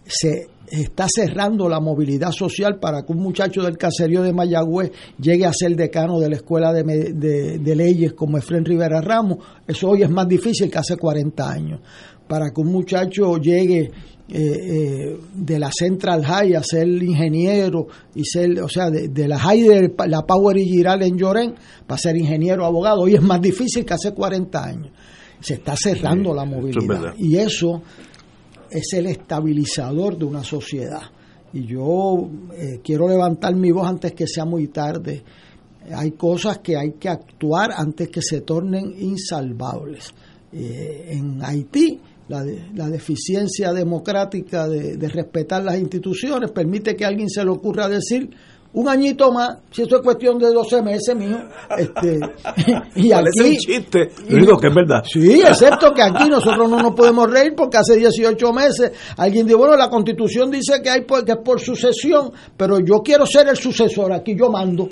se 0.05 0.47
está 0.67 1.07
cerrando 1.13 1.67
la 1.67 1.79
movilidad 1.79 2.31
social 2.31 2.79
para 2.79 3.03
que 3.03 3.11
un 3.11 3.19
muchacho 3.19 3.61
del 3.63 3.77
caserío 3.77 4.23
de 4.23 4.33
Mayagüez 4.33 4.91
llegue 5.19 5.45
a 5.45 5.53
ser 5.53 5.75
decano 5.75 6.19
de 6.19 6.29
la 6.29 6.35
escuela 6.35 6.73
de, 6.73 7.75
leyes 7.75 8.13
como 8.13 8.37
Efren 8.37 8.65
Rivera 8.65 9.01
Ramos. 9.01 9.39
Eso 9.67 9.89
hoy 9.89 10.03
es 10.03 10.09
más 10.09 10.27
difícil 10.27 10.69
que 10.71 10.77
hace 10.77 10.97
40 10.97 11.49
años. 11.49 11.81
Para 12.27 12.51
que 12.51 12.61
un 12.61 12.71
muchacho 12.71 13.37
llegue 13.37 13.91
eh, 14.27 14.39
eh, 14.39 15.19
de 15.35 15.59
la 15.59 15.69
Central 15.71 16.25
High 16.25 16.55
a 16.55 16.63
ser 16.63 16.87
ingeniero 16.87 17.85
y 18.15 18.23
ser, 18.25 18.59
o 18.59 18.67
sea, 18.67 18.89
de, 18.89 19.27
la 19.27 19.37
High 19.37 19.61
de 19.61 19.93
la 20.07 20.23
Power 20.23 20.57
y 20.57 20.65
Giral 20.65 21.03
en 21.03 21.15
Llorén 21.15 21.53
para 21.85 21.99
ser 21.99 22.17
ingeniero 22.17 22.65
abogado. 22.65 23.01
Hoy 23.01 23.13
es 23.13 23.21
más 23.21 23.39
difícil 23.39 23.85
que 23.85 23.93
hace 23.93 24.13
40 24.13 24.63
años. 24.63 24.91
Se 25.39 25.53
está 25.53 25.75
cerrando 25.75 26.33
la 26.33 26.43
movilidad 26.43 27.13
y 27.19 27.37
eso 27.37 27.83
es 28.71 28.93
el 28.93 29.05
estabilizador 29.05 30.17
de 30.17 30.25
una 30.25 30.43
sociedad. 30.43 31.03
Y 31.53 31.67
yo 31.67 32.27
eh, 32.57 32.79
quiero 32.83 33.07
levantar 33.07 33.55
mi 33.55 33.69
voz 33.69 33.85
antes 33.87 34.13
que 34.13 34.25
sea 34.25 34.45
muy 34.45 34.69
tarde. 34.69 35.21
Hay 35.93 36.13
cosas 36.13 36.57
que 36.63 36.75
hay 36.75 36.93
que 36.93 37.09
actuar 37.09 37.73
antes 37.77 38.09
que 38.09 38.23
se 38.23 38.41
tornen 38.41 38.91
insalvables. 38.97 40.15
en 40.51 41.43
Haití 41.43 41.99
la, 42.27 42.43
la 42.73 42.89
deficiencia 42.89 43.71
democrática 43.71 44.67
de, 44.67 45.07
respetar 45.07 45.63
las 45.63 45.77
instituciones 45.77 46.51
permite 46.51 46.95
que 46.95 47.05
a 47.05 47.09
alguien 47.09 47.29
se 47.29 47.43
le 47.43 47.51
ocurra 47.51 47.87
decir 47.87 48.29
un 48.73 48.89
añito 48.89 49.31
más, 49.31 49.59
si 49.71 49.83
eso 49.83 49.95
es 49.95 50.01
cuestión 50.01 50.37
de 50.37 50.51
12 50.51 50.81
meses, 50.81 51.15
mío. 51.15 51.37
Este, 51.77 52.19
y 52.95 53.11
aquí, 53.13 53.41
un 53.41 53.55
chiste, 53.55 54.09
digo 54.27 54.57
que 54.57 54.67
es 54.67 54.75
verdad. 54.75 55.01
Sí, 55.05 55.41
excepto 55.41 55.93
que 55.93 56.01
aquí 56.01 56.27
nosotros 56.29 56.69
no 56.69 56.77
nos 56.81 56.93
podemos 56.93 57.31
reír 57.31 57.53
porque 57.55 57.77
hace 57.77 57.95
18 57.95 58.51
meses 58.51 58.91
alguien 59.15 59.47
dijo, 59.47 59.59
bueno, 59.59 59.77
la 59.77 59.89
constitución 59.89 60.51
dice 60.51 60.81
que, 60.81 60.89
hay 60.89 61.05
que 61.05 61.31
es 61.31 61.37
por 61.37 61.61
sucesión, 61.61 62.33
pero 62.57 62.79
yo 62.79 63.01
quiero 63.01 63.25
ser 63.25 63.47
el 63.47 63.55
sucesor, 63.55 64.11
aquí 64.11 64.35
yo 64.37 64.49
mando. 64.49 64.89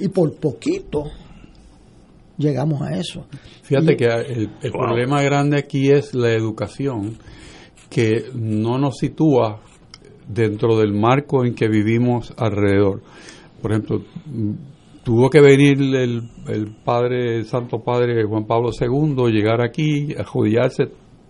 Y 0.00 0.08
por 0.08 0.34
poquito 0.34 1.04
llegamos 2.36 2.82
a 2.82 2.96
eso. 2.96 3.26
Fíjate 3.62 3.96
que 3.96 4.06
el, 4.06 4.72
problema 4.72 5.22
grande 5.22 5.58
aquí 5.58 5.90
es 5.90 6.14
la 6.14 6.32
educación, 6.32 7.16
que 7.90 8.24
no 8.34 8.78
nos 8.78 8.98
sitúa 8.98 9.60
dentro 10.28 10.78
del 10.78 10.92
marco 10.92 11.44
en 11.44 11.54
que 11.54 11.68
vivimos 11.68 12.32
alrededor. 12.36 13.02
Por 13.60 13.72
ejemplo, 13.72 14.02
tuvo 15.02 15.30
que 15.30 15.40
venir 15.40 15.80
el, 15.80 16.22
el 16.48 16.76
padre, 16.84 17.36
el 17.36 17.44
santo 17.46 17.78
padre 17.78 18.24
Juan 18.24 18.46
Pablo 18.46 18.70
II, 18.78 19.30
llegar 19.30 19.62
aquí, 19.62 20.14
arrodillarse, 20.16 20.84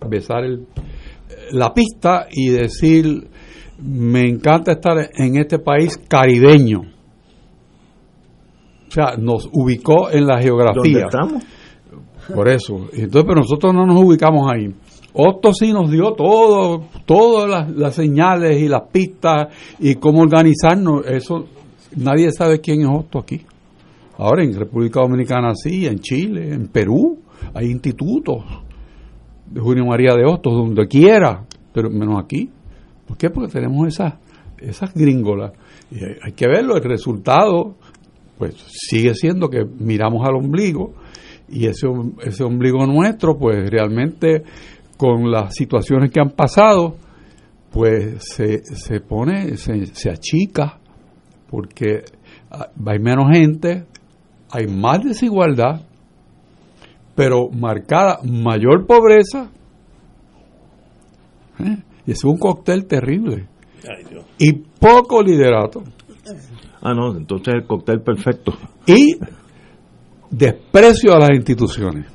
besar 0.09 0.43
el, 0.43 0.65
la 1.51 1.73
pista 1.73 2.27
y 2.31 2.49
decir, 2.49 3.27
me 3.81 4.27
encanta 4.27 4.73
estar 4.73 5.09
en 5.17 5.37
este 5.37 5.59
país 5.59 5.97
caribeño 6.07 6.94
sea, 8.95 9.17
nos 9.17 9.49
ubicó 9.51 10.09
en 10.09 10.25
la 10.25 10.41
geografía. 10.41 10.75
¿Dónde 10.75 11.01
estamos? 11.01 11.43
Por 12.33 12.47
eso. 12.47 12.87
Entonces, 12.93 13.23
pero 13.27 13.41
nosotros 13.41 13.73
no 13.73 13.85
nos 13.85 14.01
ubicamos 14.01 14.51
ahí. 14.51 14.73
Otto 15.17 15.53
sí 15.53 15.71
nos 15.71 15.89
dio 15.89 16.11
todo, 16.11 16.87
todas 17.05 17.71
las, 17.71 17.95
señales 17.95 18.61
y 18.61 18.67
las 18.67 18.83
pistas 18.91 19.47
y 19.79 19.95
cómo 19.95 20.21
organizarnos. 20.21 21.05
Eso, 21.07 21.45
nadie 21.95 22.31
sabe 22.31 22.59
quién 22.59 22.81
es 22.81 22.87
Otto 22.87 23.19
aquí. 23.19 23.41
Ahora 24.17 24.43
en 24.43 24.53
República 24.53 25.01
Dominicana 25.01 25.53
sí, 25.55 25.85
en 25.87 25.99
Chile, 25.99 26.53
en 26.53 26.67
Perú. 26.67 27.19
hay 27.53 27.67
institutos 27.67 28.43
de 29.45 29.61
Julio 29.61 29.85
María 29.85 30.15
de 30.15 30.25
Hostos, 30.25 30.53
donde 30.53 30.87
quiera, 30.87 31.45
pero 31.73 31.89
menos 31.89 32.21
aquí. 32.21 32.49
¿Por 33.07 33.17
qué? 33.17 33.29
Porque 33.29 33.51
tenemos 33.51 33.87
esas, 33.87 34.15
esas 34.57 34.93
gringolas. 34.93 35.53
Y 35.91 36.03
hay, 36.03 36.15
hay 36.23 36.31
que 36.33 36.47
verlo, 36.47 36.75
el 36.75 36.83
resultado, 36.83 37.75
pues 38.37 38.55
sigue 38.67 39.13
siendo 39.13 39.49
que 39.49 39.63
miramos 39.65 40.27
al 40.27 40.35
ombligo 40.35 40.93
y 41.47 41.67
ese, 41.67 41.87
ese 42.23 42.43
ombligo 42.43 42.85
nuestro, 42.85 43.37
pues 43.37 43.69
realmente 43.69 44.43
con 44.97 45.29
las 45.31 45.53
situaciones 45.55 46.11
que 46.11 46.19
han 46.19 46.31
pasado, 46.31 46.95
pues 47.71 48.23
se, 48.23 48.63
se 48.63 48.99
pone, 49.01 49.57
se, 49.57 49.85
se 49.87 50.09
achica, 50.09 50.79
porque 51.49 52.03
hay 52.85 52.99
menos 52.99 53.25
gente, 53.31 53.85
hay 54.49 54.67
más 54.67 55.03
desigualdad, 55.03 55.81
pero 57.15 57.49
marcada 57.49 58.19
mayor 58.23 58.85
pobreza. 58.85 59.49
¿eh? 61.59 61.77
Y 62.05 62.11
es 62.11 62.23
un 62.23 62.37
cóctel 62.37 62.85
terrible. 62.85 63.47
Y 64.37 64.53
poco 64.53 65.21
liderato. 65.21 65.83
Ah, 66.87 66.93
no, 66.93 67.17
entonces 67.17 67.55
el 67.55 67.65
cóctel 67.65 68.01
perfecto. 68.01 68.53
Y 68.85 69.17
desprecio 70.29 71.15
a 71.15 71.19
las 71.19 71.31
instituciones. 71.31 72.05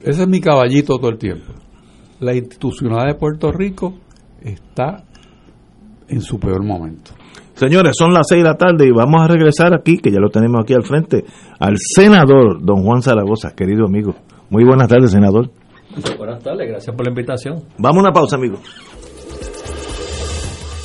Ese 0.00 0.22
es 0.22 0.26
mi 0.28 0.40
caballito 0.40 0.96
todo 0.96 1.10
el 1.10 1.18
tiempo. 1.18 1.52
La 2.20 2.34
institucionalidad 2.34 3.12
de 3.12 3.18
Puerto 3.18 3.52
Rico 3.52 3.92
está 4.40 5.04
en 6.08 6.22
su 6.22 6.40
peor 6.40 6.64
momento. 6.64 7.10
Señores, 7.52 7.92
son 7.98 8.14
las 8.14 8.26
seis 8.26 8.42
de 8.42 8.48
la 8.48 8.56
tarde 8.56 8.86
y 8.86 8.90
vamos 8.90 9.20
a 9.20 9.28
regresar 9.28 9.74
aquí, 9.74 9.98
que 9.98 10.10
ya 10.10 10.18
lo 10.18 10.30
tenemos 10.30 10.62
aquí 10.62 10.72
al 10.72 10.84
frente, 10.84 11.22
al 11.60 11.74
senador 11.76 12.64
don 12.64 12.84
Juan 12.84 13.02
Zaragoza, 13.02 13.54
querido 13.54 13.84
amigo. 13.84 14.14
Muy 14.48 14.64
buenas 14.64 14.88
tardes, 14.88 15.10
senador. 15.10 15.50
Buenas 16.16 16.42
tardes, 16.42 16.68
gracias 16.68 16.96
por 16.96 17.04
la 17.04 17.10
invitación. 17.10 17.64
Vamos 17.76 17.98
a 17.98 18.00
una 18.00 18.12
pausa, 18.12 18.36
amigo. 18.36 18.56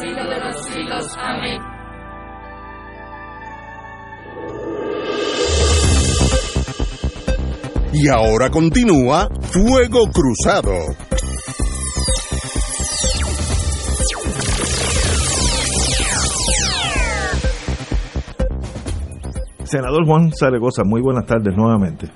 de 0.00 0.40
los 0.40 0.64
siglos. 0.64 1.16
Amén. 1.18 1.60
Y 7.92 8.08
ahora 8.08 8.50
continúa 8.50 9.28
Fuego 9.40 10.06
Cruzado. 10.12 10.72
Senador 19.64 20.06
Juan 20.06 20.30
Zaragoza, 20.38 20.84
muy 20.84 21.00
buenas 21.00 21.26
tardes 21.26 21.56
nuevamente. 21.56 22.08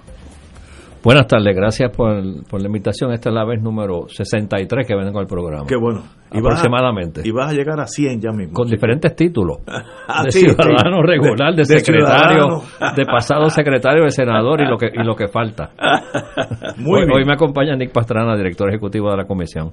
Buenas 1.02 1.26
tardes, 1.28 1.56
gracias 1.56 1.90
por, 1.96 2.12
por, 2.48 2.60
la 2.60 2.66
invitación. 2.66 3.10
Esta 3.12 3.30
es 3.30 3.34
la 3.34 3.46
vez 3.46 3.62
número 3.62 4.06
63 4.08 4.86
que 4.86 4.94
vengo 4.94 5.18
al 5.18 5.26
programa. 5.26 5.64
Qué 5.66 5.76
bueno. 5.76 6.02
Y 6.30 6.38
aproximadamente. 6.38 7.20
Vas 7.20 7.24
a, 7.24 7.28
y 7.28 7.32
vas 7.32 7.50
a 7.50 7.54
llegar 7.54 7.80
a 7.80 7.86
100 7.86 8.20
ya 8.20 8.30
mismo. 8.32 8.52
Con 8.52 8.68
diferentes 8.68 9.14
títulos. 9.16 9.58
Ah, 10.12 10.24
de 10.24 10.32
sí, 10.32 10.40
ciudadano 10.40 11.02
sí. 11.02 11.06
regular, 11.06 11.54
de, 11.54 11.64
secretario, 11.64 12.58
ciudadano. 12.58 12.94
de 12.96 13.04
pasado 13.06 13.44
secretario, 13.50 14.02
de 14.02 14.10
senador 14.10 14.60
y 14.60 14.66
lo 14.68 14.76
que, 14.76 14.90
y 14.92 15.04
lo 15.04 15.14
que 15.14 15.28
falta. 15.28 15.70
Muy 16.78 17.02
hoy, 17.02 17.06
bien. 17.06 17.16
hoy 17.16 17.24
me 17.24 17.34
acompaña 17.34 17.76
Nick 17.76 17.92
Pastrana, 17.92 18.36
director 18.36 18.68
ejecutivo 18.68 19.08
de 19.10 19.16
la 19.18 19.24
comisión. 19.24 19.70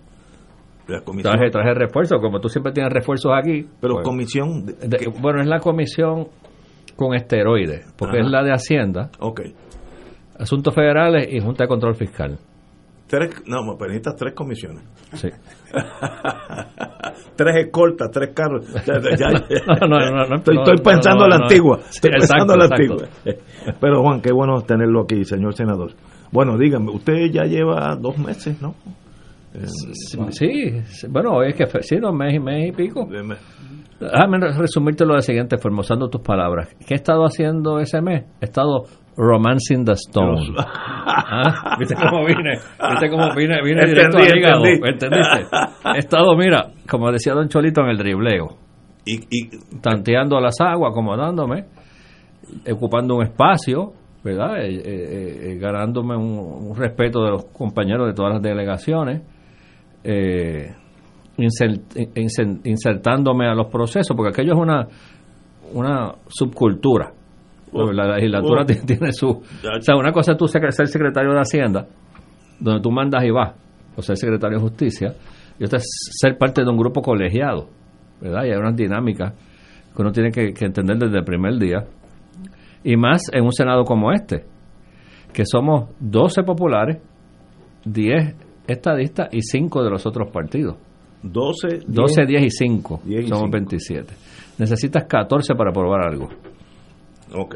La 0.87 1.01
comisión. 1.01 1.33
Traje, 1.33 1.49
traje 1.49 1.73
refuerzo, 1.73 2.19
como 2.19 2.39
tú 2.39 2.49
siempre 2.49 2.71
tienes 2.71 2.93
refuerzos 2.93 3.31
aquí. 3.35 3.65
Pero 3.81 3.95
pues, 3.95 4.05
comisión. 4.05 4.63
de- 4.65 5.11
bueno, 5.19 5.41
es 5.41 5.47
la 5.47 5.59
comisión 5.59 6.27
con 6.95 7.15
esteroides, 7.15 7.91
porque 7.97 8.17
Ajá. 8.17 8.25
es 8.27 8.31
la 8.31 8.43
de 8.43 8.51
Hacienda, 8.51 9.09
Ok. 9.19 9.41
Asuntos 10.39 10.73
Federales 10.73 11.27
y 11.31 11.39
Junta 11.39 11.63
de 11.63 11.67
Control 11.67 11.95
Fiscal. 11.95 12.37
Tres, 13.07 13.43
no, 13.47 13.59
pero 13.77 13.87
necesitas 13.89 14.15
tres 14.17 14.33
comisiones. 14.33 14.83
Sí. 15.13 15.29
tres 17.37 17.55
escoltas, 17.65 18.11
tres 18.11 18.31
carros. 18.33 18.65
No, 19.79 19.87
no, 19.87 19.97
no, 19.97 20.25
no, 20.25 20.35
estoy, 20.35 20.77
pensando 20.83 21.23
a 21.23 21.29
la 21.29 21.37
antigua. 21.37 21.79
Estoy 21.89 22.11
pensando 22.11 22.57
la 22.57 22.65
antigua. 22.65 23.07
Pero 23.79 24.01
Juan, 24.01 24.21
qué 24.21 24.33
bueno 24.33 24.61
tenerlo 24.61 25.03
aquí, 25.03 25.23
señor 25.23 25.53
senador. 25.53 25.91
Bueno, 26.31 26.57
dígame, 26.57 26.91
usted 26.91 27.31
ya 27.31 27.43
lleva 27.43 27.95
dos 27.95 28.17
meses, 28.17 28.61
¿no? 28.61 28.75
Eh, 29.53 29.67
Sí, 30.31 31.07
bueno, 31.09 31.31
hoy 31.31 31.49
es 31.49 31.55
que 31.55 31.65
sí, 31.81 31.97
dos 31.97 32.13
meses 32.13 32.35
y 32.35 32.39
mes 32.39 32.69
y 32.69 32.71
pico. 32.73 33.07
Déjame 33.99 34.37
resumírtelo 34.57 35.11
de 35.11 35.17
la 35.17 35.21
siguiente 35.21 35.57
forma, 35.57 35.79
usando 35.79 36.09
tus 36.09 36.21
palabras. 36.21 36.75
¿Qué 36.85 36.93
he 36.93 36.97
estado 36.97 37.23
haciendo 37.23 37.79
ese 37.79 38.01
mes? 38.01 38.25
He 38.41 38.45
estado 38.45 38.83
romancing 39.17 39.83
the 39.85 39.93
stone. 39.95 40.53
Ah, 40.57 41.75
¿Viste 41.79 41.95
cómo 41.95 42.25
vine? 42.25 42.59
¿Viste 42.91 43.09
cómo 43.09 43.33
vine? 43.35 43.61
Vine 43.63 43.85
directo 43.87 44.19
Entendí, 44.19 44.31
al 44.31 44.37
hígado. 44.37 44.63
¿Entendiste? 44.65 45.45
He 45.95 45.99
estado, 45.99 46.35
mira, 46.37 46.67
como 46.89 47.11
decía 47.11 47.33
Don 47.33 47.49
Cholito, 47.49 47.81
en 47.81 47.87
el 47.89 47.97
dribleo. 47.97 48.57
Y, 49.05 49.15
y 49.29 49.49
tanteando 49.81 50.39
las 50.39 50.59
aguas, 50.61 50.91
acomodándome, 50.91 51.65
ocupando 52.71 53.15
un 53.15 53.23
espacio, 53.23 53.93
¿verdad? 54.23 54.57
Eh, 54.61 54.75
eh, 54.75 55.51
eh, 55.53 55.57
ganándome 55.57 56.15
un, 56.15 56.67
un 56.69 56.75
respeto 56.75 57.23
de 57.23 57.31
los 57.31 57.45
compañeros 57.45 58.07
de 58.07 58.13
todas 58.13 58.33
las 58.33 58.41
delegaciones, 58.41 59.21
insert- 61.37 61.95
insert- 62.15 62.61
insertándome 62.65 63.47
a 63.47 63.53
los 63.55 63.67
procesos, 63.67 64.15
porque 64.15 64.29
aquello 64.31 64.53
es 64.53 64.59
una, 64.59 64.87
una 65.73 66.11
subcultura. 66.27 67.11
Oh, 67.71 67.91
la 67.91 68.15
legislatura 68.15 68.61
oh. 68.61 68.65
tiene, 68.85 69.11
su... 69.11 69.27
O 69.29 69.81
sea, 69.81 69.95
una 69.95 70.11
cosa 70.11 70.33
es 70.33 70.37
tú 70.37 70.47
ser 70.47 70.71
secretario 70.87 71.31
de 71.31 71.39
Hacienda, 71.39 71.87
donde 72.59 72.81
tú 72.81 72.91
mandas 72.91 73.23
y 73.23 73.31
vas, 73.31 73.53
o 73.95 74.01
ser 74.01 74.17
secretario 74.17 74.57
de 74.57 74.63
Justicia, 74.63 75.13
y 75.59 75.65
otra 75.65 75.79
es 75.79 75.85
ser 76.11 76.37
parte 76.37 76.63
de 76.63 76.69
un 76.69 76.77
grupo 76.77 77.01
colegiado, 77.01 77.69
¿verdad? 78.21 78.45
Y 78.45 78.51
hay 78.51 78.57
unas 78.57 78.75
dinámicas 78.75 79.33
que 79.95 80.01
uno 80.01 80.11
tiene 80.11 80.31
que, 80.31 80.53
que 80.53 80.65
entender 80.65 80.97
desde 80.97 81.17
el 81.17 81.25
primer 81.25 81.57
día, 81.57 81.85
y 82.83 82.95
más 82.95 83.23
en 83.33 83.43
un 83.43 83.51
Senado 83.51 83.83
como 83.83 84.11
este, 84.11 84.45
que 85.33 85.45
somos 85.45 85.89
12 85.99 86.43
populares, 86.43 86.97
10 87.85 88.35
estadistas 88.67 89.29
y 89.31 89.41
5 89.41 89.83
de 89.83 89.89
los 89.89 90.05
otros 90.05 90.29
partidos. 90.31 90.77
12, 91.23 91.81
12, 91.87 92.25
10 92.25 92.43
y 92.43 92.49
5, 92.49 93.01
10 93.03 93.25
y 93.25 93.27
somos 93.27 93.45
5. 93.45 93.51
27. 93.51 94.13
Necesitas 94.59 95.05
14 95.05 95.55
para 95.55 95.71
aprobar 95.71 96.07
algo. 96.07 96.29
Ok. 97.35 97.55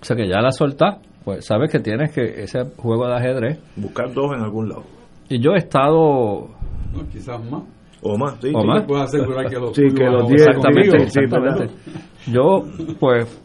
O 0.00 0.04
sea 0.04 0.16
que 0.16 0.28
ya 0.28 0.40
la 0.40 0.50
soltás, 0.52 0.98
pues 1.24 1.46
sabes 1.46 1.70
que 1.70 1.80
tienes 1.80 2.12
que 2.12 2.42
ese 2.42 2.64
juego 2.76 3.06
de 3.06 3.14
ajedrez. 3.14 3.58
Buscar 3.76 4.12
dos 4.12 4.32
en 4.34 4.42
algún 4.42 4.68
lado. 4.68 4.82
Y 5.28 5.40
yo 5.40 5.52
he 5.54 5.58
estado. 5.58 6.48
No, 6.92 7.08
quizás 7.10 7.42
más. 7.50 7.62
O 8.02 8.18
más, 8.18 8.34
sí. 8.40 8.52
O 8.54 8.60
sí. 8.60 8.66
más. 8.66 8.84
Puedo 8.84 9.02
asegurar 9.02 9.48
que 9.48 9.56
los 9.56 9.70
Sí, 9.74 9.82
tuyos 9.82 9.94
que 9.94 10.04
van 10.04 10.14
a 10.14 10.18
los 10.18 10.22
votar 10.24 10.36
10, 10.36 10.46
Exactamente, 10.48 10.90
conmigo. 10.90 11.10
sí, 11.10 11.20
exactamente. 11.20 11.74
Yo, 12.30 12.96
pues, 13.00 13.42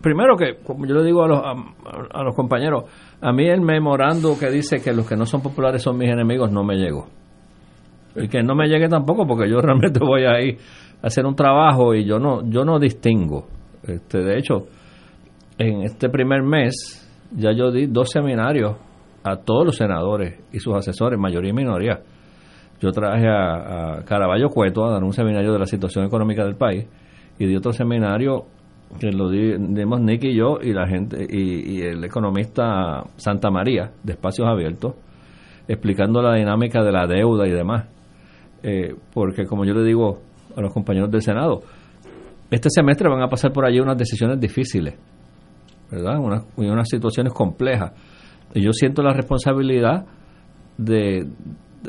primero 0.00 0.36
que, 0.36 0.56
como 0.64 0.86
yo 0.86 0.94
le 0.96 1.04
digo 1.04 1.22
a 1.22 1.28
los, 1.28 1.38
a, 1.38 2.18
a 2.18 2.22
los 2.24 2.34
compañeros, 2.34 2.84
a 3.20 3.32
mí 3.32 3.46
el 3.46 3.60
memorando 3.60 4.36
que 4.38 4.50
dice 4.50 4.80
que 4.82 4.92
los 4.92 5.06
que 5.08 5.16
no 5.16 5.24
son 5.26 5.40
populares 5.42 5.82
son 5.82 5.96
mis 5.98 6.10
enemigos 6.10 6.50
no 6.50 6.64
me 6.64 6.74
llegó. 6.76 7.06
Y 8.16 8.26
que 8.26 8.42
no 8.42 8.56
me 8.56 8.66
llegue 8.66 8.88
tampoco 8.88 9.24
porque 9.26 9.48
yo 9.48 9.58
realmente 9.62 10.00
voy 10.00 10.24
ahí 10.24 10.56
a 11.02 11.06
hacer 11.06 11.24
un 11.24 11.36
trabajo 11.36 11.94
y 11.94 12.04
yo 12.04 12.18
no, 12.18 12.42
yo 12.50 12.64
no 12.64 12.80
distingo. 12.80 13.46
Este, 13.90 14.18
de 14.18 14.38
hecho, 14.38 14.66
en 15.58 15.82
este 15.82 16.08
primer 16.08 16.42
mes 16.42 16.74
ya 17.36 17.52
yo 17.52 17.70
di 17.70 17.86
dos 17.86 18.10
seminarios 18.10 18.76
a 19.22 19.36
todos 19.36 19.66
los 19.66 19.76
senadores 19.76 20.40
y 20.52 20.58
sus 20.58 20.74
asesores, 20.74 21.18
mayoría 21.18 21.50
y 21.50 21.54
minoría. 21.54 22.00
Yo 22.80 22.90
traje 22.92 23.28
a, 23.28 24.02
Caraballo 24.06 24.48
Cueto 24.48 24.84
a 24.86 24.92
dar 24.92 25.04
un 25.04 25.12
seminario 25.12 25.52
de 25.52 25.58
la 25.58 25.66
situación 25.66 26.06
económica 26.06 26.44
del 26.44 26.56
país 26.56 26.86
y 27.38 27.46
di 27.46 27.54
otro 27.56 27.72
seminario 27.72 28.46
que 28.98 29.12
lo 29.12 29.28
di- 29.28 29.54
dimos 29.74 30.00
Nick 30.00 30.24
y 30.24 30.34
yo 30.36 30.58
y 30.62 30.72
la 30.72 30.88
gente 30.88 31.26
y, 31.28 31.76
y 31.78 31.82
el 31.82 32.02
economista 32.04 33.04
Santa 33.16 33.50
María 33.50 33.92
de 34.02 34.12
Espacios 34.14 34.48
Abiertos 34.48 34.94
explicando 35.68 36.22
la 36.22 36.34
dinámica 36.34 36.82
de 36.82 36.90
la 36.90 37.06
deuda 37.06 37.46
y 37.46 37.50
demás. 37.50 37.86
Eh, 38.62 38.94
porque 39.14 39.44
como 39.46 39.64
yo 39.64 39.74
le 39.74 39.84
digo 39.84 40.18
a 40.56 40.60
los 40.60 40.72
compañeros 40.72 41.10
del 41.10 41.22
Senado, 41.22 41.60
este 42.50 42.68
semestre 42.70 43.08
van 43.08 43.22
a 43.22 43.28
pasar 43.28 43.52
por 43.52 43.64
allí 43.64 43.80
unas 43.80 43.96
decisiones 43.96 44.40
difíciles, 44.40 44.94
¿verdad? 45.90 46.18
Unas, 46.18 46.44
unas 46.56 46.88
situaciones 46.88 47.32
complejas. 47.32 47.92
Y 48.54 48.62
yo 48.62 48.72
siento 48.72 49.02
la 49.02 49.12
responsabilidad 49.12 50.06
de, 50.76 51.28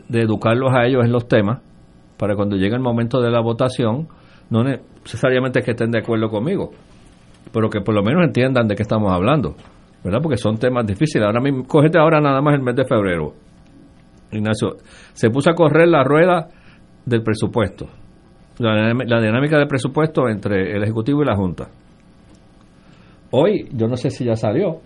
de 0.07 0.21
educarlos 0.21 0.71
a 0.73 0.85
ellos 0.85 1.03
en 1.03 1.11
los 1.11 1.27
temas 1.27 1.61
para 2.17 2.35
cuando 2.35 2.55
llegue 2.55 2.75
el 2.75 2.81
momento 2.81 3.19
de 3.19 3.31
la 3.31 3.41
votación, 3.41 4.07
no 4.51 4.63
necesariamente 4.63 5.59
es 5.59 5.65
que 5.65 5.71
estén 5.71 5.89
de 5.89 5.99
acuerdo 5.99 6.29
conmigo, 6.29 6.69
pero 7.51 7.67
que 7.67 7.81
por 7.81 7.95
lo 7.95 8.03
menos 8.03 8.23
entiendan 8.23 8.67
de 8.67 8.75
qué 8.75 8.83
estamos 8.83 9.11
hablando, 9.11 9.55
¿verdad? 10.03 10.19
Porque 10.21 10.37
son 10.37 10.57
temas 10.57 10.85
difíciles. 10.85 11.25
Ahora 11.25 11.41
mismo, 11.41 11.63
cógete 11.65 11.97
ahora 11.97 12.21
nada 12.21 12.39
más 12.41 12.53
el 12.53 12.61
mes 12.61 12.75
de 12.75 12.85
febrero. 12.85 13.33
Ignacio, 14.31 14.77
se 15.13 15.31
puso 15.31 15.49
a 15.49 15.55
correr 15.55 15.87
la 15.87 16.03
rueda 16.03 16.47
del 17.05 17.23
presupuesto, 17.23 17.87
la, 18.61 19.21
dinámica 19.21 19.57
del 19.57 19.67
presupuesto 19.67 20.27
entre 20.29 20.75
el 20.75 20.83
Ejecutivo 20.83 21.21
y 21.23 21.25
la 21.25 21.35
Junta. 21.35 21.69
Hoy, 23.31 23.69
yo 23.73 23.87
no 23.87 23.95
sé 23.95 24.09
si 24.09 24.25
ya 24.25 24.35
salió, 24.35 24.79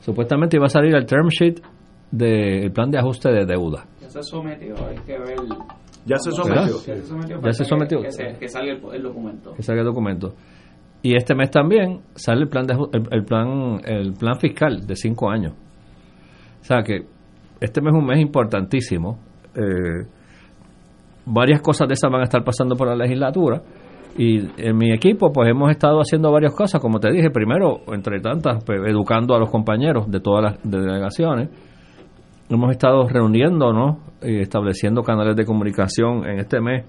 supuestamente 0.00 0.56
iba 0.56 0.66
a 0.66 0.68
salir 0.70 0.94
el 0.94 1.04
term 1.06 1.28
sheet 1.28 1.60
del 2.10 2.70
plan 2.72 2.90
de 2.90 2.98
ajuste 2.98 3.30
de 3.32 3.44
deuda. 3.44 3.84
Ya 4.00 4.08
se 4.08 4.22
sometió, 4.22 4.74
hay 4.86 4.96
que 5.04 5.18
ver. 5.18 5.36
Ya 6.06 6.16
se 6.18 6.30
sometió. 6.30 6.76
Ya 6.86 6.94
se 6.94 7.02
sometió. 7.04 7.40
Ya 7.42 7.52
se 7.52 7.64
falta 7.64 7.64
sometió. 7.64 7.98
Que, 7.98 8.04
que 8.04 8.10
se- 8.12 8.38
que 8.38 8.48
salga 8.48 8.72
el, 8.72 8.80
el 8.94 9.02
documento. 9.02 9.52
que 9.54 9.62
salga 9.62 9.80
el 9.80 9.86
documento. 9.86 10.34
Y 11.02 11.16
este 11.16 11.34
mes 11.34 11.50
también 11.50 12.00
sale 12.14 12.42
el 12.42 12.48
plan 12.48 12.66
de, 12.66 12.74
el, 12.74 13.02
el 13.10 13.24
plan 13.24 13.80
el 13.84 14.12
plan 14.14 14.38
fiscal 14.38 14.86
de 14.86 14.94
cinco 14.96 15.28
años. 15.30 15.52
O 16.60 16.64
sea 16.64 16.82
que 16.82 17.06
este 17.60 17.80
mes 17.80 17.92
es 17.94 17.98
un 18.00 18.06
mes 18.06 18.20
importantísimo. 18.20 19.18
Eh, 19.54 20.06
varias 21.26 21.60
cosas 21.60 21.88
de 21.88 21.94
esas 21.94 22.10
van 22.10 22.20
a 22.20 22.24
estar 22.24 22.44
pasando 22.44 22.76
por 22.76 22.88
la 22.88 22.96
legislatura. 22.96 23.62
Y 24.16 24.48
en 24.56 24.76
mi 24.76 24.92
equipo, 24.92 25.32
pues 25.32 25.50
hemos 25.50 25.70
estado 25.70 25.98
haciendo 25.98 26.30
varias 26.30 26.54
cosas, 26.54 26.80
como 26.80 27.00
te 27.00 27.10
dije, 27.10 27.30
primero, 27.30 27.80
entre 27.88 28.20
tantas, 28.20 28.62
pues, 28.64 28.80
educando 28.86 29.34
a 29.34 29.38
los 29.38 29.50
compañeros 29.50 30.08
de 30.08 30.20
todas 30.20 30.42
las 30.42 30.62
delegaciones. 30.62 31.48
Hemos 32.48 32.70
estado 32.70 33.08
reuniéndonos 33.08 33.96
y 34.22 34.40
estableciendo 34.40 35.02
canales 35.02 35.34
de 35.34 35.44
comunicación 35.44 36.28
en 36.28 36.38
este 36.38 36.60
mes 36.60 36.84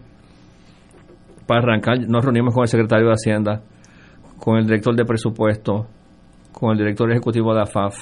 para 1.48 1.62
arrancar, 1.62 2.00
nos 2.08 2.24
reunimos 2.24 2.54
con 2.54 2.64
el 2.64 2.68
secretario 2.68 3.08
de 3.08 3.14
Hacienda, 3.14 3.62
con 4.40 4.58
el 4.58 4.66
director 4.66 4.96
de 4.96 5.06
presupuesto, 5.06 5.88
con 6.52 6.72
el 6.72 6.78
director 6.78 7.12
ejecutivo 7.12 7.54
de 7.54 7.62
AFAF, 7.62 7.96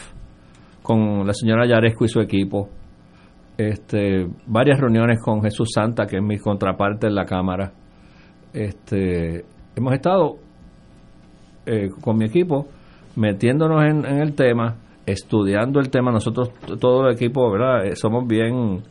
con 0.82 1.26
la 1.26 1.34
señora 1.34 1.68
Yaresco 1.68 2.06
y 2.06 2.08
su 2.08 2.20
equipo, 2.22 2.70
este, 3.58 4.28
varias 4.48 4.80
reuniones 4.80 5.20
con 5.22 5.42
Jesús 5.42 5.70
Santa, 5.74 6.06
que 6.06 6.18
es 6.18 6.24
mi 6.24 6.38
contraparte 6.38 7.08
en 7.08 7.16
la 7.16 7.26
Cámara. 7.26 7.72
Este, 8.54 9.46
hemos 9.76 9.94
estado 9.94 10.36
eh, 11.66 11.90
con 12.02 12.18
mi 12.18 12.26
equipo 12.26 12.68
metiéndonos 13.16 13.84
en, 13.84 14.06
en 14.06 14.20
el 14.22 14.34
tema, 14.36 14.76
estudiando 15.06 15.80
el 15.80 15.90
tema. 15.90 16.12
Nosotros, 16.12 16.52
todo 16.80 17.08
el 17.08 17.16
equipo, 17.16 17.52
¿verdad? 17.52 17.86
Eh, 17.86 17.96
somos 17.96 18.28
bien 18.28 18.82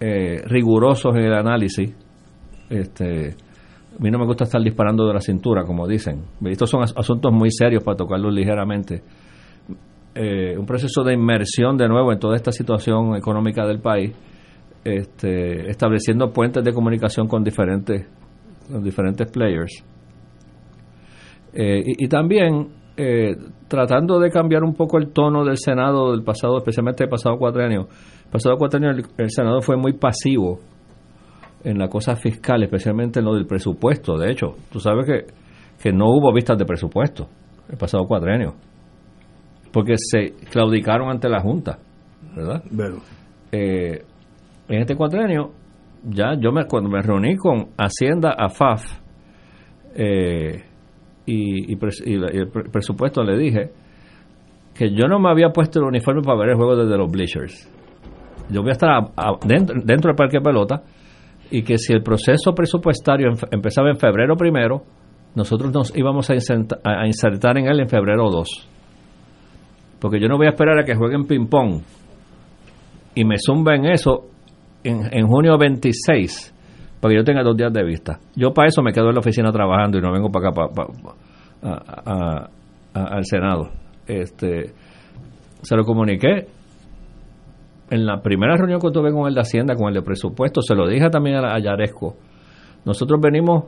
eh, 0.00 0.42
rigurosos 0.46 1.14
en 1.16 1.22
el 1.24 1.34
análisis. 1.34 1.94
Este, 2.68 3.28
a 3.30 4.02
mí 4.02 4.10
no 4.10 4.18
me 4.18 4.26
gusta 4.26 4.44
estar 4.44 4.60
disparando 4.62 5.06
de 5.06 5.14
la 5.14 5.20
cintura, 5.20 5.64
como 5.64 5.86
dicen. 5.86 6.22
Estos 6.44 6.70
son 6.70 6.82
as- 6.82 6.94
asuntos 6.96 7.32
muy 7.32 7.50
serios 7.50 7.82
para 7.84 7.96
tocarlos 7.96 8.32
ligeramente. 8.34 9.02
Eh, 10.14 10.58
un 10.58 10.66
proceso 10.66 11.02
de 11.02 11.14
inmersión 11.14 11.78
de 11.78 11.88
nuevo 11.88 12.12
en 12.12 12.18
toda 12.18 12.36
esta 12.36 12.52
situación 12.52 13.16
económica 13.16 13.66
del 13.66 13.80
país, 13.80 14.12
este, 14.84 15.70
estableciendo 15.70 16.30
puentes 16.32 16.62
de 16.62 16.72
comunicación 16.72 17.26
con 17.26 17.42
diferentes, 17.42 18.06
con 18.70 18.82
diferentes 18.82 19.30
players. 19.30 19.84
Eh, 21.54 21.82
y, 21.84 22.08
también 22.08 22.68
eh, 22.96 23.36
tratando 23.68 24.18
de 24.18 24.30
cambiar 24.30 24.64
un 24.64 24.74
poco 24.74 24.98
el 24.98 25.12
tono 25.12 25.44
del 25.44 25.56
Senado 25.56 26.12
del 26.12 26.22
pasado, 26.22 26.58
especialmente 26.58 27.04
el 27.04 27.10
pasado. 27.10 27.34
El 27.34 27.86
pasado 28.30 28.56
cuatrenio 28.58 28.90
el, 28.90 29.04
el 29.16 29.30
Senado 29.30 29.62
fue 29.62 29.76
muy 29.76 29.94
pasivo 29.94 30.60
en 31.64 31.78
la 31.78 31.88
cosa 31.88 32.16
fiscal, 32.16 32.62
especialmente 32.62 33.20
en 33.20 33.24
lo 33.24 33.34
del 33.34 33.46
presupuesto. 33.46 34.18
De 34.18 34.30
hecho, 34.30 34.56
tú 34.70 34.78
sabes 34.78 35.06
que, 35.06 35.32
que 35.82 35.92
no 35.92 36.06
hubo 36.06 36.32
vistas 36.34 36.58
de 36.58 36.66
presupuesto 36.66 37.28
el 37.70 37.78
pasado 37.78 38.04
cuatrenio, 38.06 38.54
porque 39.72 39.94
se 39.96 40.32
claudicaron 40.50 41.08
ante 41.10 41.28
la 41.28 41.40
Junta, 41.40 41.78
¿verdad? 42.36 42.62
Eh, 43.50 44.02
en 44.68 44.80
este 44.80 44.94
cuatrenio, 44.96 45.50
ya 46.04 46.34
yo 46.38 46.52
me, 46.52 46.64
cuando 46.66 46.88
me 46.90 47.00
reuní 47.02 47.36
con 47.36 47.68
Hacienda, 47.78 48.34
AFAF, 48.38 48.82
eh, 49.94 50.62
y, 51.26 51.72
y, 51.72 51.76
pres- 51.76 52.02
y 52.04 52.16
la- 52.16 52.32
y 52.32 52.38
el 52.38 52.48
pre- 52.48 52.64
presupuesto 52.70 53.22
le 53.22 53.36
dije 53.38 53.70
que 54.74 54.90
yo 54.90 55.06
no 55.06 55.18
me 55.20 55.30
había 55.30 55.50
puesto 55.50 55.78
el 55.80 55.84
uniforme 55.86 56.22
para 56.22 56.38
ver 56.38 56.48
el 56.50 56.56
juego 56.56 56.76
desde 56.76 56.96
los 56.96 57.10
bleachers. 57.10 57.70
Yo 58.50 58.62
voy 58.62 58.70
a 58.70 58.72
estar 58.72 58.90
a- 58.90 59.12
a- 59.16 59.38
dentro, 59.46 59.76
dentro 59.84 60.08
del 60.08 60.16
parque 60.16 60.38
de 60.38 60.42
pelota 60.42 60.82
y 61.50 61.62
que 61.62 61.76
si 61.78 61.92
el 61.92 62.02
proceso 62.02 62.54
presupuestario 62.54 63.28
empezaba 63.50 63.90
en 63.90 63.96
febrero 63.96 64.34
primero, 64.36 64.82
nosotros 65.34 65.72
nos 65.72 65.96
íbamos 65.96 66.28
a 66.30 66.34
inserta- 66.34 66.78
a 66.84 67.06
insertar 67.06 67.58
en 67.58 67.66
él 67.66 67.80
en 67.80 67.88
febrero 67.88 68.30
2. 68.30 68.68
Porque 70.02 70.20
yo 70.20 70.26
no 70.28 70.36
voy 70.36 70.46
a 70.46 70.50
esperar 70.50 70.78
a 70.78 70.84
que 70.84 70.94
jueguen 70.96 71.24
ping-pong 71.26 71.80
y 73.14 73.24
me 73.24 73.36
zumben 73.38 73.86
eso 73.86 74.24
en, 74.82 75.02
en 75.16 75.26
junio 75.28 75.56
26 75.56 76.52
para 77.00 77.12
que 77.12 77.18
yo 77.18 77.24
tenga 77.24 77.42
dos 77.44 77.56
días 77.56 77.72
de 77.72 77.84
vista. 77.84 78.18
Yo 78.34 78.52
para 78.52 78.68
eso 78.68 78.82
me 78.82 78.92
quedo 78.92 79.08
en 79.08 79.14
la 79.14 79.20
oficina 79.20 79.52
trabajando 79.52 79.98
y 79.98 80.00
no 80.02 80.12
vengo 80.12 80.28
para 80.30 80.48
acá 80.48 80.54
pa- 80.54 80.68
pa- 80.74 80.88
a- 81.64 82.48
al 82.94 83.24
Senado. 83.24 83.70
Este, 84.06 84.72
se 85.62 85.76
lo 85.76 85.84
comuniqué 85.84 86.46
en 87.90 88.04
la 88.06 88.20
primera 88.22 88.56
reunión 88.56 88.80
que 88.80 88.90
tuve 88.90 89.12
con 89.12 89.28
el 89.28 89.34
de 89.34 89.40
Hacienda, 89.40 89.74
con 89.76 89.88
el 89.88 89.94
de 89.94 90.02
presupuesto, 90.02 90.60
se 90.62 90.74
lo 90.74 90.88
dije 90.88 91.08
también 91.10 91.36
a, 91.36 91.58
Yaresco. 91.60 92.16
Nosotros 92.84 93.20
venimos 93.22 93.64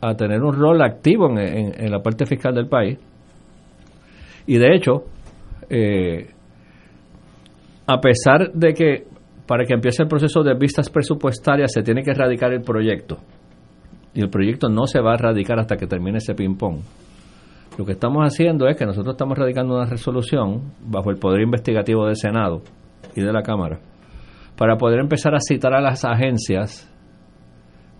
a 0.00 0.14
tener 0.14 0.40
un 0.42 0.54
rol 0.54 0.80
activo 0.82 1.28
en, 1.30 1.38
en- 1.38 1.84
en 1.84 1.90
la 1.90 2.00
parte 2.00 2.24
fiscal 2.24 2.54
del 2.54 2.68
país. 2.68 2.98
Y 4.46 4.56
de 4.58 4.74
hecho, 4.74 5.04
eh, 5.72 6.28
a 7.86 8.00
pesar 8.00 8.52
de 8.52 8.74
que 8.74 9.06
para 9.46 9.64
que 9.64 9.74
empiece 9.74 10.02
el 10.02 10.08
proceso 10.08 10.42
de 10.42 10.54
vistas 10.54 10.90
presupuestarias 10.90 11.72
se 11.72 11.82
tiene 11.82 12.02
que 12.02 12.10
erradicar 12.10 12.52
el 12.52 12.60
proyecto, 12.60 13.18
y 14.14 14.20
el 14.20 14.28
proyecto 14.28 14.68
no 14.68 14.86
se 14.86 15.00
va 15.00 15.12
a 15.12 15.14
erradicar 15.14 15.58
hasta 15.58 15.76
que 15.76 15.86
termine 15.86 16.18
ese 16.18 16.34
ping-pong. 16.34 16.80
Lo 17.78 17.86
que 17.86 17.92
estamos 17.92 18.22
haciendo 18.22 18.68
es 18.68 18.76
que 18.76 18.84
nosotros 18.84 19.14
estamos 19.14 19.38
radicando 19.38 19.74
una 19.74 19.86
resolución 19.86 20.74
bajo 20.84 21.10
el 21.10 21.16
poder 21.16 21.40
investigativo 21.40 22.04
del 22.04 22.16
Senado 22.16 22.60
y 23.16 23.22
de 23.22 23.32
la 23.32 23.42
Cámara 23.42 23.80
para 24.58 24.76
poder 24.76 25.00
empezar 25.00 25.34
a 25.34 25.40
citar 25.40 25.72
a 25.72 25.80
las 25.80 26.04
agencias, 26.04 26.86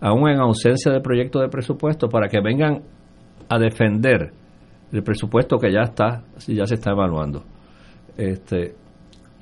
aún 0.01 0.29
en 0.29 0.39
ausencia 0.41 0.93
de 0.93 1.01
proyecto 1.01 1.41
de 1.41 1.49
presupuesto, 1.49 2.09
para 2.09 2.29
que 2.29 2.41
vengan 2.43 2.83
a 3.49 3.59
defender 3.59 4.33
el 4.93 5.03
presupuesto 5.03 5.57
que 5.57 5.73
ya 5.73 5.81
está, 5.85 6.23
ya 6.47 6.67
se 6.67 6.75
está 6.75 6.91
evaluando. 6.91 7.45
Este, 8.17 8.75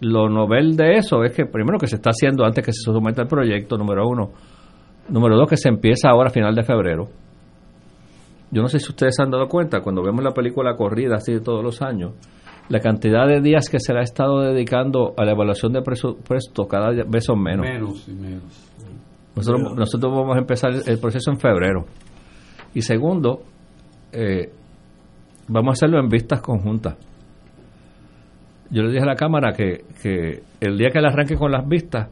lo 0.01 0.29
novel 0.29 0.77
de 0.77 0.97
eso 0.97 1.25
es 1.25 1.33
que 1.33 1.45
primero 1.47 1.79
que 1.79 1.87
se 1.87 1.97
está 1.97 2.11
haciendo 2.11 2.45
antes 2.45 2.65
que 2.65 2.73
se 2.73 2.83
someta 2.83 3.23
el 3.23 3.29
proyecto, 3.29 3.77
número 3.77 4.09
uno. 4.09 4.31
Número 5.09 5.37
dos, 5.37 5.49
que 5.49 5.57
se 5.57 5.69
empieza 5.69 6.09
ahora 6.09 6.29
a 6.29 6.33
final 6.33 6.55
de 6.55 6.63
febrero. 6.63 7.09
Yo 8.51 8.63
no 8.63 8.69
sé 8.69 8.79
si 8.79 8.89
ustedes 8.89 9.15
se 9.17 9.23
han 9.23 9.31
dado 9.31 9.47
cuenta, 9.49 9.81
cuando 9.81 10.03
vemos 10.03 10.25
la 10.25 10.33
película 10.33 10.75
corrida 10.77 11.17
así 11.17 11.33
de 11.33 11.41
todos 11.41 11.63
los 11.63 11.83
años, 11.83 12.13
la 12.69 12.81
cantidad 12.81 13.27
de 13.27 13.41
días 13.41 13.69
que 13.69 13.79
se 13.79 13.93
le 13.93 14.01
ha 14.01 14.03
estado 14.03 14.41
dedicando 14.41 15.15
a 15.17 15.25
la 15.25 15.33
evaluación 15.33 15.73
de 15.73 15.83
presupuesto 15.83 16.67
cada 16.67 16.91
vez 16.91 17.25
son 17.25 17.43
menos. 17.43 17.67
Menos 17.67 18.09
y 18.09 18.13
menos. 18.13 18.71
Nosotros, 19.37 19.77
nosotros 19.77 20.13
vamos 20.13 20.37
a 20.37 20.41
empezar 20.41 20.71
el 20.87 20.99
proceso 20.99 21.31
en 21.31 21.39
febrero. 21.39 21.85
Y 22.75 22.83
segundo, 22.83 23.43
eh, 24.13 24.51
vamos 25.49 25.71
a 25.71 25.73
hacerlo 25.73 26.01
en 26.01 26.09
vistas 26.09 26.41
conjuntas. 26.41 26.97
Yo 28.71 28.83
le 28.83 28.91
dije 28.91 29.03
a 29.03 29.07
la 29.07 29.17
Cámara 29.17 29.53
que, 29.53 29.85
que 30.03 30.43
el 30.61 30.79
día 30.79 30.91
que 30.91 31.01
le 31.01 31.09
arranque 31.09 31.37
con 31.37 31.51
las 31.51 31.67
vistas, 31.69 32.09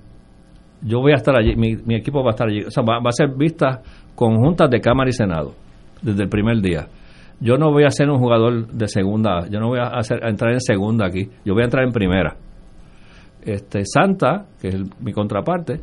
yo 0.82 1.01
voy 1.01 1.12
a 1.12 1.16
estar 1.16 1.36
allí, 1.36 1.55
mi, 1.56 1.94
equipo 1.94 2.22
va 2.22 2.30
a 2.30 2.35
estar 2.35 2.48
allí. 2.48 2.64
O 2.64 2.70
sea, 2.70 2.82
va, 2.82 2.98
va 2.98 3.10
a 3.10 3.12
ser 3.12 3.28
vistas 3.36 3.80
conjuntas 4.14 4.70
de 4.70 4.80
Cámara 4.80 5.09
y 5.10 5.12
Senado, 5.12 5.55
desde 6.02 6.24
el 6.24 6.28
primer 6.28 6.60
día. 6.60 6.86
Yo 7.40 7.56
no 7.56 7.70
voy 7.70 7.85
a 7.85 7.90
ser 7.90 8.10
un 8.10 8.18
jugador 8.18 8.66
de 8.66 8.89
segunda, 8.89 9.47
yo 9.48 9.60
no 9.60 9.68
voy 9.68 9.78
a, 9.78 9.98
hacer, 9.98 10.24
entrar 10.24 10.52
en 10.52 10.60
segunda 10.60 11.06
aquí, 11.06 11.28
yo 11.44 11.55
voy 11.55 11.62
a 11.62 11.66
entrar 11.66 11.85
en 11.85 11.93
primera. 11.93 12.36
Este 13.43 13.85
Santa, 13.85 14.47
que 14.60 14.68
es 14.68 14.76
mi 15.01 15.12
contraparte, 15.12 15.80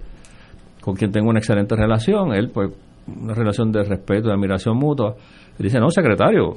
con 0.81 0.95
quien 0.95 1.11
tengo 1.11 1.29
una 1.29 1.39
excelente 1.39 1.75
relación, 1.75 2.33
él 2.33 2.51
pues 2.53 2.71
una 3.07 3.33
relación 3.33 3.71
de 3.71 3.83
respeto 3.83 4.27
y 4.27 4.31
admiración 4.31 4.77
mutua, 4.77 5.15
dice, 5.57 5.79
no, 5.79 5.89
secretario, 5.89 6.55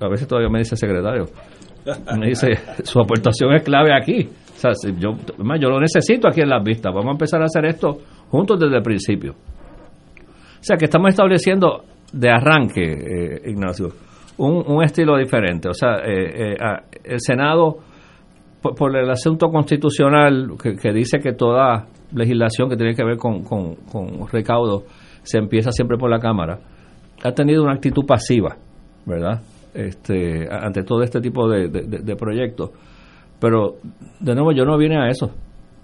a 0.00 0.08
veces 0.08 0.26
todavía 0.26 0.48
me 0.48 0.60
dice 0.60 0.76
secretario, 0.76 1.26
me 2.18 2.28
dice, 2.28 2.48
su 2.84 3.00
aportación 3.00 3.54
es 3.54 3.62
clave 3.62 3.90
aquí, 3.94 4.28
o 4.28 4.58
sea, 4.58 4.74
si 4.74 4.92
yo, 4.98 5.16
yo 5.58 5.68
lo 5.68 5.80
necesito 5.80 6.28
aquí 6.28 6.40
en 6.40 6.48
las 6.48 6.62
vistas, 6.62 6.92
vamos 6.94 7.08
a 7.08 7.12
empezar 7.12 7.42
a 7.42 7.46
hacer 7.46 7.64
esto 7.66 7.98
juntos 8.28 8.58
desde 8.60 8.76
el 8.76 8.82
principio. 8.82 9.32
O 9.32 10.64
sea, 10.64 10.76
que 10.76 10.84
estamos 10.84 11.08
estableciendo 11.10 11.82
de 12.12 12.30
arranque, 12.30 12.84
eh, 12.84 13.50
Ignacio, 13.50 13.88
un, 14.38 14.62
un 14.66 14.84
estilo 14.84 15.16
diferente. 15.16 15.68
O 15.68 15.74
sea, 15.74 15.96
eh, 16.04 16.52
eh, 16.52 16.56
el 17.04 17.20
Senado, 17.20 17.78
por, 18.60 18.74
por 18.74 18.96
el 18.96 19.10
asunto 19.10 19.48
constitucional 19.48 20.52
que, 20.62 20.76
que 20.76 20.92
dice 20.92 21.18
que 21.18 21.32
toda 21.32 21.86
legislación 22.14 22.68
que 22.68 22.76
tiene 22.76 22.94
que 22.94 23.04
ver 23.04 23.16
con, 23.16 23.42
con, 23.42 23.74
con 23.90 24.28
recaudo 24.28 24.84
se 25.22 25.38
empieza 25.38 25.72
siempre 25.72 25.96
por 25.96 26.10
la 26.10 26.18
Cámara, 26.18 26.58
ha 27.24 27.32
tenido 27.32 27.62
una 27.62 27.72
actitud 27.72 28.04
pasiva, 28.06 28.56
¿verdad? 29.06 29.40
Este, 29.74 30.48
ante 30.50 30.82
todo 30.82 31.02
este 31.02 31.20
tipo 31.20 31.48
de, 31.48 31.68
de- 31.68 32.16
proyectos. 32.16 32.70
Pero, 33.40 33.76
de 34.20 34.34
nuevo, 34.34 34.52
yo 34.52 34.64
no 34.64 34.76
vine 34.76 34.98
a 34.98 35.08
eso. 35.08 35.30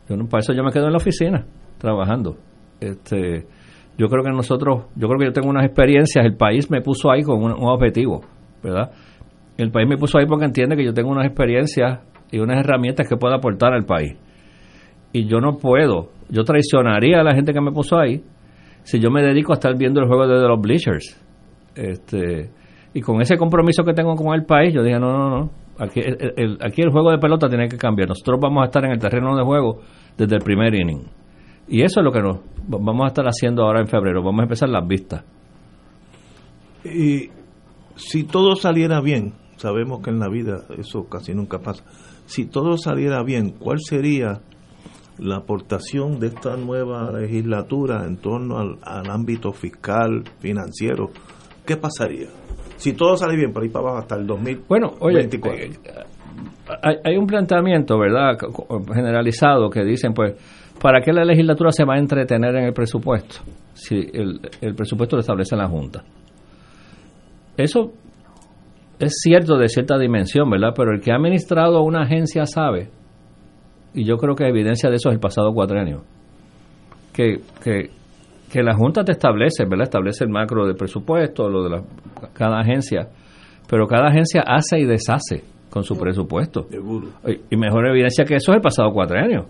Yo 0.09 0.17
no- 0.17 0.27
para 0.29 0.41
eso 0.41 0.53
yo 0.53 0.63
me 0.63 0.71
quedo 0.73 0.87
en 0.87 0.93
la 0.93 0.99
oficina, 0.99 1.45
trabajando. 1.79 2.37
Este, 2.81 3.47
yo 3.97 4.09
creo 4.09 4.23
que 4.23 4.31
nosotros, 4.31 4.85
yo 4.95 5.09
creo 5.09 5.19
que 5.19 5.25
yo 5.27 5.33
tengo 5.33 5.49
unas 5.49 5.65
experiencias, 5.65 6.25
el 6.25 6.37
país 6.37 6.71
me 6.71 6.81
puso 6.83 7.11
ahí 7.11 7.23
con 7.23 7.43
un, 7.43 7.53
un 7.53 7.69
objetivo, 7.69 8.21
¿verdad? 8.63 8.91
El 9.57 9.71
país 9.73 9.89
me 9.89 9.97
puso 9.97 10.19
ahí 10.19 10.27
porque 10.27 10.45
entiende 10.45 10.77
que 10.77 10.85
yo 10.85 10.93
tengo 10.93 11.11
unas 11.11 11.27
experiencias 11.27 12.01
y 12.31 12.39
unas 12.39 12.59
herramientas 12.61 13.09
que 13.09 13.17
puedo 13.17 13.35
aportar 13.35 13.73
al 13.73 13.85
país. 13.85 14.17
Y 15.13 15.27
yo 15.27 15.41
no 15.41 15.57
puedo, 15.57 16.11
yo 16.29 16.45
traicionaría 16.45 17.21
a 17.21 17.25
la 17.25 17.35
gente 17.35 17.53
que 17.53 17.61
me 17.61 17.73
puso 17.73 17.99
ahí 17.99 18.23
si 18.85 19.01
yo 19.01 19.11
me 19.11 19.23
dedico 19.23 19.53
a 19.53 19.57
estar 19.57 19.77
viendo 19.77 20.01
el 20.01 20.07
juego 20.07 20.27
desde 20.29 20.47
los 20.47 20.61
bleachers. 20.61 21.21
Este, 21.75 22.51
y 22.95 23.01
con 23.01 23.21
ese 23.21 23.37
compromiso 23.37 23.85
que 23.85 23.93
tengo 23.93 24.15
con 24.15 24.35
el 24.35 24.45
país, 24.45 24.73
yo 24.75 24.83
dije, 24.83 24.99
no, 24.99 25.13
no, 25.13 25.31
no, 25.31 25.51
aquí 25.79 26.01
el, 26.01 26.59
aquí 26.63 26.83
el 26.83 26.91
juego 26.91 27.11
de 27.11 27.19
pelota 27.19 27.49
tiene 27.49 27.69
que 27.69 27.77
cambiar. 27.77 28.09
Nosotros 28.09 28.39
vamos 28.41 28.63
a 28.63 28.67
estar 28.67 28.85
en 28.85 28.93
el 28.93 28.99
terreno 28.99 29.37
de 29.37 29.45
juego 29.45 29.81
desde 30.17 30.37
el 30.37 30.43
primer 30.43 30.75
inning. 30.75 31.05
Y 31.69 31.83
eso 31.83 32.01
es 32.01 32.05
lo 32.05 32.13
que 32.13 32.23
nos 32.23 32.41
vamos 32.67 33.05
a 33.05 33.09
estar 33.09 33.27
haciendo 33.27 33.63
ahora 33.65 33.81
en 33.81 33.89
febrero. 33.89 34.23
Vamos 34.23 34.41
a 34.41 34.43
empezar 34.45 34.69
las 34.71 34.87
vistas. 34.87 35.23
Y 36.85 37.29
si 37.97 38.25
todo 38.25 38.57
saliera 38.57 39.01
bien, 39.01 39.35
sabemos 39.57 40.01
que 40.03 40.11
en 40.11 40.19
la 40.19 40.29
vida 40.29 40.65
eso 40.79 41.05
casi 41.09 41.35
nunca 41.35 41.59
pasa, 41.59 41.85
si 42.27 42.47
todo 42.47 42.77
saliera 42.79 43.23
bien, 43.23 43.51
¿cuál 43.59 43.79
sería 43.81 44.41
la 45.19 45.37
aportación 45.37 46.21
de 46.21 46.29
esta 46.29 46.57
nueva 46.57 47.11
legislatura 47.11 48.07
en 48.07 48.17
torno 48.19 48.59
al, 48.59 48.79
al 48.83 49.11
ámbito 49.11 49.53
fiscal, 49.53 50.25
financiero? 50.39 51.11
¿Qué 51.67 51.77
pasaría? 51.77 52.29
Si 52.79 52.93
todo 52.95 53.17
sale 53.17 53.37
bien, 53.37 53.53
por 53.53 53.63
ahí 53.63 53.69
para 53.69 53.87
abajo 53.87 53.99
hasta 53.99 54.15
el 54.17 54.27
2024. 54.27 54.67
Bueno, 54.69 54.95
oye, 55.01 55.29
eh, 55.29 55.71
hay, 56.83 56.97
hay 57.05 57.17
un 57.17 57.27
planteamiento, 57.27 57.99
¿verdad?, 57.99 58.39
generalizado 58.95 59.69
que 59.69 59.85
dicen, 59.85 60.15
pues, 60.15 60.35
¿para 60.81 61.01
qué 61.01 61.13
la 61.13 61.25
legislatura 61.25 61.73
se 61.73 61.85
va 61.85 61.95
a 61.95 61.99
entretener 61.99 62.55
en 62.55 62.65
el 62.65 62.73
presupuesto 62.73 63.41
si 63.75 63.97
el, 63.97 64.41
el 64.61 64.75
presupuesto 64.75 65.17
lo 65.17 65.21
establece 65.21 65.57
la 65.57 65.67
Junta? 65.67 66.05
Eso 67.57 67.93
es 69.01 69.13
cierto 69.21 69.57
de 69.57 69.69
cierta 69.69 69.99
dimensión, 69.99 70.49
¿verdad? 70.49 70.73
Pero 70.77 70.93
el 70.93 71.01
que 71.01 71.11
ha 71.11 71.17
administrado 71.17 71.83
una 71.83 72.03
agencia 72.03 72.47
sabe, 72.47 72.91
y 73.95 74.05
yo 74.05 74.17
creo 74.17 74.35
que 74.35 74.47
evidencia 74.47 74.89
de 74.89 74.97
eso 74.97 75.09
es 75.09 75.15
el 75.15 75.21
pasado 75.21 75.53
cuatrenio, 75.53 76.05
que, 77.13 77.41
que, 77.63 77.91
que 78.51 78.63
la 78.63 78.75
Junta 78.75 79.05
te 79.05 79.13
establece, 79.13 79.65
¿verdad? 79.65 79.85
Establece 79.85 80.25
el 80.25 80.31
macro 80.31 80.67
de 80.67 80.75
presupuesto, 80.75 81.49
lo 81.49 81.65
de 81.65 81.71
la, 81.71 81.83
cada 82.33 82.61
agencia, 82.61 83.09
pero 83.69 83.87
cada 83.87 84.09
agencia 84.09 84.43
hace 84.47 84.79
y 84.79 84.85
deshace 84.85 85.45
con 85.71 85.85
su 85.85 85.97
presupuesto. 85.97 86.67
Seguro. 86.71 87.09
Y- 87.51 87.57
mejor 87.57 87.87
evidencia 87.87 88.25
que 88.25 88.37
eso 88.37 88.53
es 88.53 88.57
el 88.57 88.63
pasado 88.63 88.91
cuatrenio. 88.93 89.47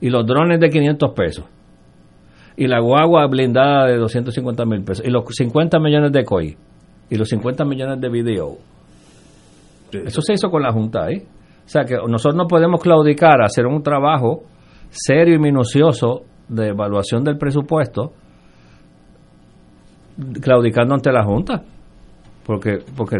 Y 0.00 0.10
los 0.10 0.26
drones 0.26 0.60
de 0.60 0.68
500 0.68 1.12
pesos. 1.12 1.44
Y 2.56 2.66
la 2.66 2.80
guagua 2.80 3.26
blindada 3.26 3.86
de 3.86 3.96
250 3.96 4.64
mil 4.66 4.82
pesos. 4.84 5.06
Y 5.06 5.10
los 5.10 5.24
50 5.26 5.78
millones 5.80 6.12
de 6.12 6.24
COI. 6.24 6.56
Y 7.10 7.16
los 7.16 7.28
50 7.28 7.64
millones 7.64 8.00
de 8.00 8.08
video. 8.08 8.56
Eso 9.92 10.20
se 10.20 10.34
hizo 10.34 10.50
con 10.50 10.62
la 10.62 10.72
Junta 10.72 11.06
ahí. 11.06 11.16
O 11.64 11.68
sea 11.68 11.84
que 11.84 11.96
nosotros 11.96 12.34
no 12.36 12.46
podemos 12.46 12.80
claudicar 12.80 13.40
a 13.40 13.46
hacer 13.46 13.66
un 13.66 13.82
trabajo 13.82 14.42
serio 14.90 15.34
y 15.34 15.38
minucioso 15.38 16.22
de 16.48 16.68
evaluación 16.68 17.24
del 17.24 17.36
presupuesto 17.36 18.12
claudicando 20.40 20.94
ante 20.94 21.12
la 21.12 21.24
Junta. 21.24 21.62
Porque, 22.44 22.78
porque 22.96 23.18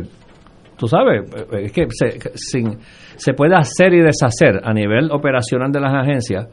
tú 0.77 0.89
sabes, 0.89 1.31
eh, 1.53 1.65
es 1.65 1.73
que 1.73 1.87
se, 1.91 2.19
sin, 2.35 2.79
se 3.17 3.35
puede 3.35 3.55
hacer 3.55 3.93
y 3.95 4.01
deshacer 4.01 4.61
a 4.65 4.73
nivel 4.73 5.11
operacional 5.13 5.71
de 5.71 5.81
las 5.81 5.95
agencias 5.95 6.49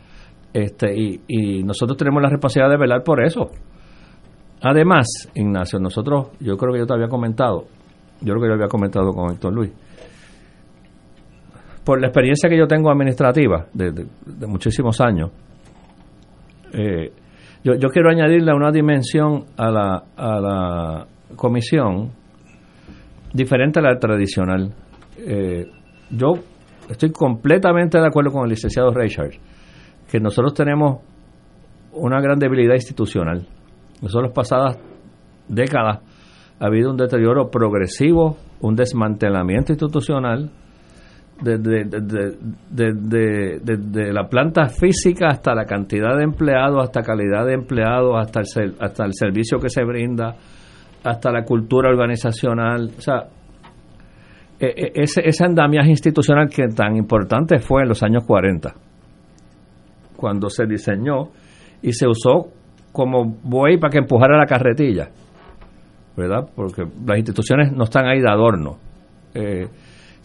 este, 0.53 0.93
y, 1.27 1.63
nosotros 1.63 1.97
tenemos 1.97 2.21
la 2.21 2.29
responsabilidad 2.29 2.71
de 2.71 2.77
velar 2.77 3.03
por 3.03 3.23
eso. 3.25 3.49
Además, 4.61 5.05
Ignacio, 5.35 5.79
nosotros, 5.79 6.29
yo 6.39 6.55
creo 6.55 6.73
que 6.73 6.79
yo 6.79 6.85
te 6.85 6.93
había 6.93 7.07
comentado, 7.07 7.65
yo 8.21 8.33
creo 8.33 8.41
que 8.41 8.47
yo 8.47 8.53
había 8.53 8.67
comentado 8.67 9.11
con 9.11 9.33
Héctor 9.33 9.53
Luis, 9.53 9.71
por 11.83 11.99
la 11.99 12.07
experiencia 12.07 12.49
que 12.49 12.57
yo 12.57 12.67
tengo 12.67 12.89
administrativa 12.89 13.67
de 13.73 14.07
muchísimos 14.47 15.01
años, 15.01 15.31
eh, 16.73 17.11
yo, 17.63 17.73
yo 17.75 17.89
quiero 17.89 18.09
añadirle 18.09 18.53
una 18.53 18.71
dimensión 18.71 19.45
a 19.57 19.71
la, 19.71 20.03
a 20.15 20.39
la 20.39 21.07
comisión 21.35 22.11
diferente 23.33 23.79
a 23.79 23.83
la 23.83 23.97
tradicional. 23.97 24.73
Eh, 25.17 25.65
yo 26.11 26.33
estoy 26.89 27.11
completamente 27.11 27.99
de 27.99 28.07
acuerdo 28.07 28.31
con 28.31 28.43
el 28.43 28.49
licenciado 28.49 28.91
Richard, 28.91 29.31
que 30.09 30.19
nosotros 30.19 30.53
tenemos 30.53 31.01
una 31.91 32.21
gran 32.21 32.37
debilidad 32.37 32.75
institucional. 32.75 33.47
Nosotros 34.01 34.31
pasadas 34.33 34.77
décadas 35.47 35.99
ha 36.59 36.65
habido 36.65 36.91
un 36.91 36.97
deterioro 36.97 37.49
progresivo, 37.49 38.37
un 38.61 38.75
desmantelamiento 38.75 39.73
institucional 39.73 40.51
desde 41.41 41.83
de, 41.83 41.99
de- 42.01 42.37
de- 42.69 42.93
de- 42.93 43.59
de- 43.61 43.77
de 44.05 44.13
la 44.13 44.27
planta 44.27 44.67
física 44.69 45.27
hasta 45.27 45.53
la 45.53 45.65
cantidad 45.65 46.15
de 46.17 46.23
empleados, 46.23 46.81
hasta 46.83 47.01
calidad 47.01 47.45
de 47.45 47.53
empleados, 47.55 48.15
hasta 48.17 48.41
el, 48.61 48.75
hasta 48.79 49.05
el 49.05 49.13
servicio 49.13 49.59
que 49.59 49.69
se 49.69 49.83
brinda, 49.83 50.35
hasta 51.03 51.31
la 51.31 51.43
cultura 51.43 51.89
organizacional. 51.89 52.89
O 52.97 53.01
sea, 53.01 53.23
e- 54.59 54.65
e- 54.65 54.91
ese, 54.95 55.21
ese 55.27 55.43
andamiaje 55.45 55.89
institucional 55.89 56.47
que 56.49 56.67
tan 56.69 56.95
importante 56.95 57.59
fue 57.59 57.81
en 57.83 57.89
los 57.89 58.01
años 58.01 58.23
40, 58.25 58.73
cuando 60.15 60.49
se 60.49 60.65
diseñó 60.65 61.29
y 61.81 61.91
se 61.91 62.07
usó 62.07 62.47
como 62.93 63.25
buey 63.43 63.77
para 63.77 63.91
que 63.91 63.97
empujara 63.99 64.37
la 64.37 64.45
carretilla, 64.45 65.09
¿verdad? 66.15 66.47
Porque 66.55 66.83
las 67.05 67.17
instituciones 67.17 67.73
no 67.73 67.83
están 67.83 68.05
ahí 68.07 68.21
de 68.21 68.29
adorno. 68.29 68.77
Eh, 69.33 69.67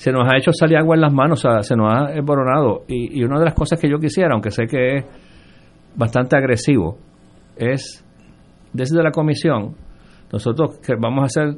se 0.01 0.13
nos 0.13 0.27
ha 0.27 0.39
hecho 0.39 0.51
salir 0.51 0.79
agua 0.79 0.95
en 0.95 1.03
las 1.03 1.13
manos, 1.13 1.45
o 1.45 1.51
sea, 1.51 1.63
se 1.63 1.77
nos 1.77 1.93
ha 1.93 2.15
emboronado. 2.15 2.85
Y, 2.89 3.21
y 3.21 3.23
una 3.23 3.39
de 3.39 3.45
las 3.45 3.53
cosas 3.53 3.79
que 3.79 3.87
yo 3.87 3.99
quisiera, 3.99 4.33
aunque 4.33 4.51
sé 4.51 4.65
que 4.65 4.97
es 4.97 5.05
bastante 5.95 6.39
agresivo, 6.39 6.97
es 7.55 8.03
desde 8.73 9.03
la 9.03 9.11
comisión, 9.11 9.75
nosotros 10.33 10.79
que 10.79 10.95
vamos 10.99 11.25
a 11.25 11.27
hacer, 11.27 11.55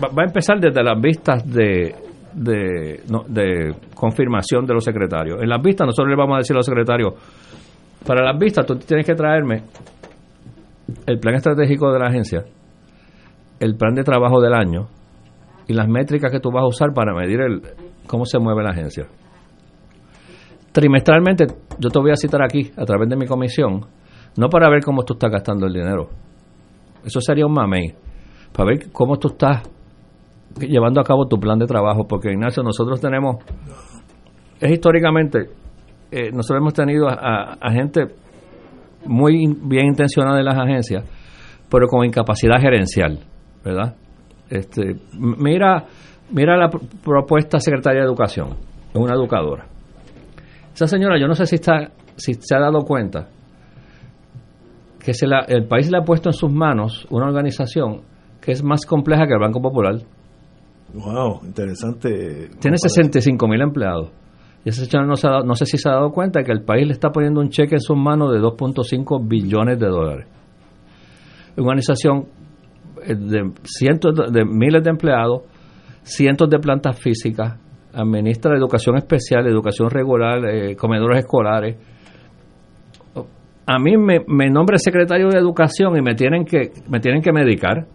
va, 0.00 0.08
va 0.16 0.22
a 0.22 0.26
empezar 0.26 0.60
desde 0.60 0.80
las 0.84 1.00
vistas 1.00 1.44
de, 1.52 1.96
de, 2.34 3.00
no, 3.10 3.24
de 3.26 3.74
confirmación 3.96 4.64
de 4.64 4.74
los 4.74 4.84
secretarios. 4.84 5.42
En 5.42 5.48
las 5.48 5.60
vistas 5.60 5.88
nosotros 5.88 6.10
le 6.10 6.16
vamos 6.16 6.36
a 6.36 6.38
decir 6.38 6.54
a 6.54 6.58
los 6.58 6.66
secretarios, 6.66 7.14
para 8.06 8.24
las 8.24 8.38
vistas 8.38 8.64
tú 8.64 8.76
tienes 8.76 9.04
que 9.04 9.16
traerme 9.16 9.64
el 11.04 11.18
plan 11.18 11.34
estratégico 11.34 11.92
de 11.92 11.98
la 11.98 12.06
agencia, 12.06 12.44
el 13.58 13.74
plan 13.74 13.96
de 13.96 14.04
trabajo 14.04 14.40
del 14.40 14.54
año 14.54 14.86
y 15.66 15.72
las 15.74 15.88
métricas 15.88 16.30
que 16.30 16.40
tú 16.40 16.50
vas 16.50 16.62
a 16.62 16.66
usar 16.66 16.92
para 16.94 17.14
medir 17.14 17.40
el 17.40 17.62
cómo 18.06 18.24
se 18.26 18.38
mueve 18.38 18.62
la 18.62 18.70
agencia. 18.70 19.06
Trimestralmente, 20.72 21.46
yo 21.78 21.88
te 21.90 21.98
voy 22.00 22.10
a 22.10 22.16
citar 22.16 22.42
aquí, 22.42 22.70
a 22.76 22.84
través 22.84 23.08
de 23.08 23.16
mi 23.16 23.26
comisión, 23.26 23.80
no 24.36 24.48
para 24.48 24.68
ver 24.68 24.82
cómo 24.84 25.04
tú 25.04 25.14
estás 25.14 25.30
gastando 25.30 25.66
el 25.66 25.72
dinero. 25.72 26.08
Eso 27.04 27.20
sería 27.20 27.46
un 27.46 27.52
mamey. 27.52 27.94
Para 28.52 28.70
ver 28.70 28.90
cómo 28.92 29.16
tú 29.18 29.28
estás 29.28 29.62
llevando 30.58 31.00
a 31.00 31.04
cabo 31.04 31.26
tu 31.28 31.38
plan 31.38 31.58
de 31.58 31.66
trabajo. 31.66 32.06
Porque, 32.08 32.30
Ignacio, 32.32 32.62
nosotros 32.62 33.00
tenemos, 33.00 33.36
es 34.60 34.70
históricamente, 34.72 35.50
eh, 36.10 36.30
nosotros 36.32 36.60
hemos 36.60 36.74
tenido 36.74 37.08
a, 37.08 37.56
a- 37.60 37.72
gente 37.72 38.06
muy 39.06 39.46
bien 39.62 39.86
intencionada 39.86 40.38
en 40.40 40.44
las 40.46 40.58
agencias, 40.58 41.04
pero 41.70 41.86
con 41.86 42.04
incapacidad 42.04 42.56
gerencial, 42.60 43.20
¿verdad? 43.64 43.94
Este, 44.50 44.96
mira, 45.18 45.84
mira 46.30 46.56
la 46.56 46.70
pr- 46.70 46.80
propuesta 47.02 47.58
secretaria 47.58 48.00
de 48.00 48.06
Educación, 48.06 48.48
es 48.92 49.00
una 49.00 49.14
educadora. 49.14 49.66
Esa 50.74 50.86
señora, 50.86 51.18
yo 51.18 51.26
no 51.26 51.34
sé 51.34 51.46
si 51.46 51.56
está, 51.56 51.90
si 52.16 52.34
se 52.34 52.54
ha 52.54 52.60
dado 52.60 52.80
cuenta 52.82 53.28
que 55.04 55.12
se 55.14 55.26
la- 55.26 55.44
el 55.48 55.66
país 55.66 55.90
le 55.90 55.98
ha 55.98 56.02
puesto 56.02 56.28
en 56.30 56.32
sus 56.32 56.50
manos 56.52 57.06
una 57.10 57.26
organización 57.26 58.02
que 58.40 58.52
es 58.52 58.62
más 58.62 58.84
compleja 58.86 59.26
que 59.26 59.34
el 59.34 59.40
Banco 59.40 59.60
Popular. 59.60 59.96
Wow, 60.94 61.40
interesante. 61.44 62.50
Tiene 62.60 62.76
65 62.78 63.48
mil 63.48 63.60
empleados. 63.60 64.10
Y 64.64 64.68
esa 64.70 64.84
señora 64.84 65.06
no, 65.06 65.16
se 65.16 65.26
ha 65.26 65.30
dado- 65.30 65.44
no 65.44 65.54
sé 65.54 65.66
si 65.66 65.76
se 65.76 65.88
ha 65.88 65.92
dado 65.92 66.10
cuenta 66.10 66.42
que 66.42 66.52
el 66.52 66.62
país 66.62 66.86
le 66.86 66.92
está 66.92 67.10
poniendo 67.10 67.40
un 67.40 67.48
cheque 67.50 67.74
en 67.74 67.80
sus 67.80 67.96
manos 67.96 68.32
de 68.32 68.38
2.5 68.40 69.20
billones 69.26 69.78
de 69.78 69.86
dólares. 69.88 70.26
Una 71.56 71.66
organización 71.66 72.26
de 73.06 73.50
cientos 73.64 74.14
de, 74.14 74.40
de 74.40 74.44
miles 74.44 74.82
de 74.82 74.90
empleados, 74.90 75.42
cientos 76.02 76.48
de 76.50 76.58
plantas 76.58 76.98
físicas, 77.00 77.58
administra 77.92 78.56
educación 78.56 78.96
especial, 78.96 79.46
educación 79.46 79.90
regular, 79.90 80.44
eh, 80.46 80.76
comedores 80.76 81.18
escolares. 81.24 81.76
A 83.66 83.78
mí 83.78 83.96
me, 83.96 84.20
me 84.26 84.50
nombra 84.50 84.76
secretario 84.78 85.28
de 85.28 85.38
educación 85.38 85.96
y 85.96 86.02
me 86.02 86.14
tienen 86.14 86.44
que 86.44 86.70
me 86.88 87.00
tienen 87.00 87.22
que 87.22 87.32
medicar 87.32 87.86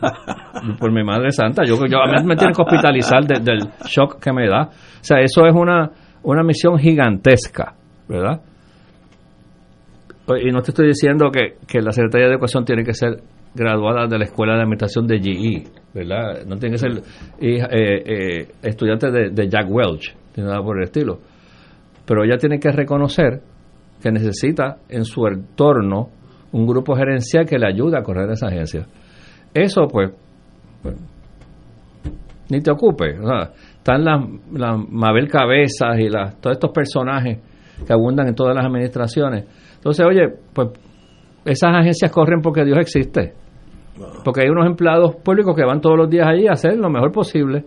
por 0.78 0.90
mi 0.92 1.04
madre 1.04 1.30
santa. 1.30 1.62
Yo, 1.64 1.76
yo 1.86 1.98
a 2.00 2.06
mí 2.06 2.26
me 2.26 2.36
tienen 2.36 2.54
que 2.54 2.62
hospitalizar 2.62 3.24
de- 3.26 3.40
del 3.40 3.58
shock 3.86 4.18
que 4.18 4.32
me 4.32 4.48
da. 4.48 4.62
O 4.70 4.70
sea, 5.04 5.20
eso 5.20 5.44
es 5.46 5.54
una, 5.54 5.90
una 6.22 6.42
misión 6.42 6.78
gigantesca, 6.78 7.74
¿verdad? 8.08 8.40
Y 10.42 10.50
no 10.50 10.62
te 10.62 10.70
estoy 10.70 10.86
diciendo 10.86 11.30
que, 11.30 11.56
que 11.66 11.82
la 11.82 11.90
Secretaría 11.92 12.28
de 12.28 12.32
Educación 12.34 12.64
tiene 12.64 12.84
que 12.84 12.94
ser 12.94 13.16
graduada 13.54 14.06
de 14.06 14.18
la 14.18 14.24
Escuela 14.24 14.54
de 14.54 14.62
Administración 14.62 15.06
de 15.06 15.18
GE, 15.18 15.64
¿verdad? 15.94 16.44
No 16.46 16.56
tiene 16.56 16.74
que 16.74 16.78
ser 16.78 16.90
eh, 17.40 17.62
eh, 17.70 18.48
estudiante 18.62 19.10
de, 19.10 19.48
Jack 19.48 19.66
Welch, 19.68 20.14
ni 20.36 20.42
nada 20.42 20.62
por 20.62 20.78
el 20.78 20.84
estilo. 20.84 21.18
Pero 22.06 22.24
ella 22.24 22.36
tiene 22.38 22.58
que 22.58 22.70
reconocer 22.70 23.42
que 24.02 24.10
necesita 24.10 24.78
en 24.88 25.04
su 25.04 25.26
entorno 25.26 26.08
un 26.52 26.66
grupo 26.66 26.94
gerencial 26.96 27.46
que 27.46 27.58
le 27.58 27.66
ayude 27.66 27.98
a 27.98 28.02
correr 28.02 28.30
esa 28.30 28.48
agencia. 28.48 28.86
Eso, 29.54 29.86
pues, 29.86 30.10
pues, 30.82 30.96
ni 32.50 32.60
te 32.60 32.70
ocupes. 32.70 33.16
están 33.76 34.04
las, 34.04 34.20
las 34.52 34.76
Mabel 34.88 35.28
Cabezas 35.28 35.98
y 35.98 36.08
las, 36.08 36.40
todos 36.40 36.56
estos 36.56 36.70
personajes 36.72 37.38
que 37.86 37.92
abundan 37.92 38.28
en 38.28 38.34
todas 38.34 38.54
las 38.54 38.64
administraciones. 38.64 39.44
Entonces, 39.76 40.04
oye, 40.06 40.28
pues 40.52 40.68
esas 41.44 41.74
agencias 41.74 42.10
corren 42.10 42.40
porque 42.40 42.64
Dios 42.64 42.78
existe. 42.78 43.41
Porque 44.24 44.42
hay 44.42 44.48
unos 44.48 44.66
empleados 44.66 45.16
públicos 45.16 45.54
que 45.54 45.64
van 45.64 45.80
todos 45.80 45.96
los 45.98 46.08
días 46.08 46.26
allí 46.26 46.46
a 46.48 46.52
hacer 46.52 46.76
lo 46.78 46.88
mejor 46.90 47.12
posible. 47.12 47.64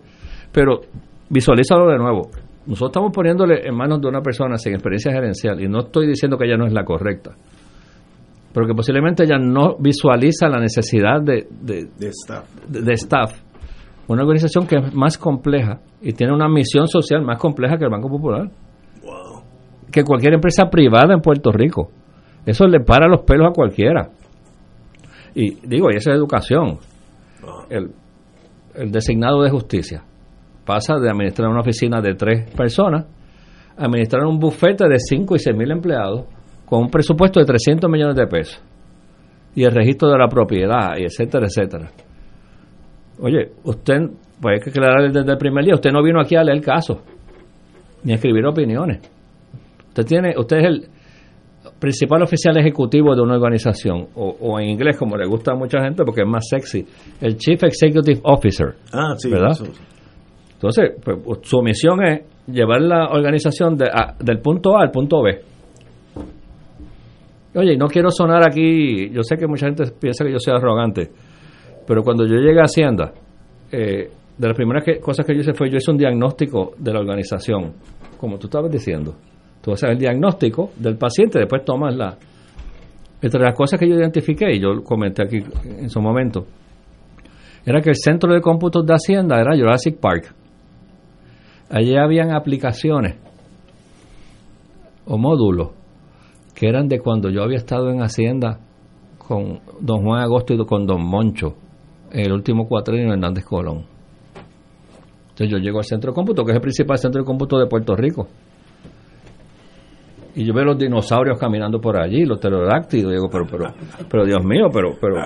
Pero 0.52 0.80
visualízalo 1.30 1.86
de 1.90 1.98
nuevo. 1.98 2.28
Nosotros 2.66 2.90
estamos 2.90 3.12
poniéndole 3.12 3.66
en 3.66 3.76
manos 3.76 4.00
de 4.00 4.08
una 4.08 4.20
persona 4.20 4.56
sin 4.56 4.72
experiencia 4.74 5.12
gerencial 5.12 5.60
y 5.62 5.68
no 5.68 5.80
estoy 5.80 6.06
diciendo 6.08 6.36
que 6.36 6.46
ella 6.46 6.56
no 6.56 6.66
es 6.66 6.72
la 6.72 6.84
correcta. 6.84 7.32
Pero 8.52 8.66
que 8.66 8.74
posiblemente 8.74 9.22
ella 9.24 9.38
no 9.38 9.76
visualiza 9.78 10.48
la 10.48 10.58
necesidad 10.58 11.20
de, 11.22 11.46
de, 11.50 11.88
De 11.96 12.08
staff. 12.08 12.44
de- 12.68 12.82
de 12.82 12.92
staff. 12.94 13.40
Una 14.08 14.22
organización 14.22 14.66
que 14.66 14.76
es 14.76 14.94
más 14.94 15.18
compleja 15.18 15.80
y 16.00 16.12
tiene 16.12 16.32
una 16.32 16.48
misión 16.48 16.86
social 16.88 17.22
más 17.22 17.38
compleja 17.38 17.76
que 17.76 17.84
el 17.84 17.90
Banco 17.90 18.08
Popular. 18.08 18.48
Que 19.92 20.02
cualquier 20.04 20.34
empresa 20.34 20.64
privada 20.70 21.14
en 21.14 21.20
Puerto 21.20 21.52
Rico. 21.52 21.90
Eso 22.44 22.66
le 22.66 22.80
para 22.80 23.08
los 23.08 23.22
pelos 23.22 23.48
a 23.48 23.52
cualquiera. 23.52 24.08
Y 25.38 25.50
digo, 25.66 25.88
y 25.92 25.96
esa 25.98 26.12
es 26.12 26.16
educación. 26.16 26.78
El, 27.68 27.90
el 28.74 28.90
designado 28.90 29.42
de 29.42 29.50
justicia 29.50 30.02
pasa 30.64 30.94
de 30.98 31.10
administrar 31.10 31.50
una 31.50 31.60
oficina 31.60 32.00
de 32.00 32.14
tres 32.14 32.50
personas 32.56 33.04
a 33.76 33.84
administrar 33.84 34.24
un 34.24 34.38
bufete 34.38 34.88
de 34.88 34.98
5 34.98 35.36
y 35.36 35.38
6 35.38 35.54
mil 35.54 35.70
empleados 35.70 36.24
con 36.64 36.84
un 36.84 36.90
presupuesto 36.90 37.38
de 37.38 37.44
300 37.44 37.90
millones 37.90 38.16
de 38.16 38.26
pesos 38.26 38.62
y 39.54 39.64
el 39.64 39.72
registro 39.72 40.08
de 40.08 40.16
la 40.16 40.26
propiedad 40.26 40.96
y 40.96 41.04
etcétera, 41.04 41.46
etcétera. 41.46 41.90
Oye, 43.20 43.52
usted, 43.64 44.08
pues 44.40 44.54
hay 44.54 44.60
que 44.60 44.70
aclarar 44.70 45.12
desde 45.12 45.30
el 45.30 45.38
primer 45.38 45.66
día, 45.66 45.74
usted 45.74 45.90
no 45.92 46.02
vino 46.02 46.18
aquí 46.18 46.34
a 46.34 46.42
leer 46.42 46.62
casos 46.62 46.98
ni 48.04 48.12
a 48.12 48.14
escribir 48.16 48.46
opiniones. 48.46 49.00
Usted 49.88 50.04
tiene, 50.04 50.34
usted 50.38 50.56
es 50.56 50.64
el 50.64 50.88
principal 51.78 52.22
oficial 52.22 52.56
ejecutivo 52.58 53.14
de 53.14 53.22
una 53.22 53.34
organización, 53.36 54.06
o, 54.14 54.36
o 54.40 54.58
en 54.60 54.70
inglés, 54.70 54.96
como 54.98 55.16
le 55.16 55.26
gusta 55.26 55.52
a 55.52 55.54
mucha 55.54 55.80
gente, 55.82 56.04
porque 56.04 56.22
es 56.22 56.28
más 56.28 56.46
sexy, 56.48 56.84
el 57.20 57.36
Chief 57.36 57.62
Executive 57.64 58.20
Officer. 58.24 58.74
Ah, 58.92 59.14
sí, 59.18 59.30
¿verdad? 59.30 59.50
eso. 59.52 59.64
Entonces, 60.54 60.92
pues, 61.04 61.18
su 61.42 61.60
misión 61.60 62.02
es 62.04 62.22
llevar 62.46 62.80
la 62.80 63.08
organización 63.10 63.76
de, 63.76 63.86
a- 63.92 64.14
del 64.18 64.38
punto 64.40 64.76
A 64.76 64.82
al 64.82 64.90
punto 64.90 65.22
B. 65.22 65.38
Oye, 67.54 67.76
no 67.76 67.86
quiero 67.88 68.10
sonar 68.10 68.42
aquí, 68.46 69.08
yo 69.10 69.22
sé 69.22 69.36
que 69.36 69.46
mucha 69.46 69.66
gente 69.66 69.84
piensa 69.98 70.24
que 70.24 70.32
yo 70.32 70.38
soy 70.38 70.54
arrogante, 70.54 71.10
pero 71.86 72.02
cuando 72.02 72.26
yo 72.26 72.34
llegué 72.36 72.60
a 72.60 72.64
Hacienda, 72.64 73.12
eh, 73.72 74.10
de 74.36 74.46
las 74.48 74.56
primeras 74.56 74.84
que- 74.84 74.98
cosas 75.00 75.24
que 75.24 75.34
yo 75.34 75.40
hice 75.40 75.54
fue, 75.54 75.70
yo 75.70 75.78
hice 75.78 75.90
un 75.90 75.96
diagnóstico 75.96 76.72
de 76.78 76.92
la 76.92 77.00
organización, 77.00 77.72
como 78.18 78.38
tú 78.38 78.46
estabas 78.48 78.70
diciendo. 78.70 79.14
Tú 79.66 79.72
haces 79.72 79.90
el 79.90 79.98
diagnóstico 79.98 80.70
del 80.76 80.96
paciente, 80.96 81.40
después 81.40 81.64
tomas 81.64 81.96
la... 81.96 82.16
Entre 83.20 83.40
las 83.40 83.52
cosas 83.52 83.80
que 83.80 83.88
yo 83.88 83.96
identifiqué, 83.96 84.54
y 84.54 84.60
yo 84.60 84.80
comenté 84.84 85.24
aquí 85.24 85.38
en 85.64 85.90
su 85.90 86.00
momento, 86.00 86.46
era 87.64 87.80
que 87.80 87.90
el 87.90 87.96
centro 87.96 88.32
de 88.32 88.40
cómputos 88.40 88.86
de 88.86 88.94
Hacienda 88.94 89.40
era 89.40 89.56
Jurassic 89.56 89.98
Park. 89.98 90.32
Allí 91.68 91.96
habían 91.96 92.30
aplicaciones 92.30 93.16
o 95.04 95.18
módulos 95.18 95.70
que 96.54 96.68
eran 96.68 96.86
de 96.86 97.00
cuando 97.00 97.28
yo 97.28 97.42
había 97.42 97.56
estado 97.56 97.90
en 97.90 98.02
Hacienda 98.02 98.60
con 99.18 99.58
don 99.80 100.04
Juan 100.04 100.22
Agosto 100.22 100.54
y 100.54 100.64
con 100.64 100.86
don 100.86 101.04
Moncho 101.04 101.56
en 102.12 102.26
el 102.26 102.32
último 102.32 102.68
cuatrienio 102.68 103.12
Hernández 103.12 103.44
Colón. 103.44 103.84
Entonces 105.30 105.48
yo 105.50 105.58
llego 105.58 105.78
al 105.78 105.84
centro 105.84 106.12
de 106.12 106.14
cómputo, 106.14 106.44
que 106.44 106.52
es 106.52 106.56
el 106.56 106.62
principal 106.62 106.98
centro 106.98 107.20
de 107.20 107.26
cómputo 107.26 107.58
de 107.58 107.66
Puerto 107.66 107.96
Rico. 107.96 108.28
Y 110.38 110.44
yo 110.44 110.52
veo 110.52 110.66
los 110.66 110.78
dinosaurios 110.78 111.38
caminando 111.38 111.80
por 111.80 111.98
allí, 111.98 112.26
los 112.26 112.38
pterodáctilos, 112.38 113.10
digo, 113.10 113.26
pero, 113.32 113.46
pero, 113.50 113.74
pero 114.06 114.26
Dios 114.26 114.44
mío, 114.44 114.66
pero, 114.70 114.90
pero, 115.00 115.16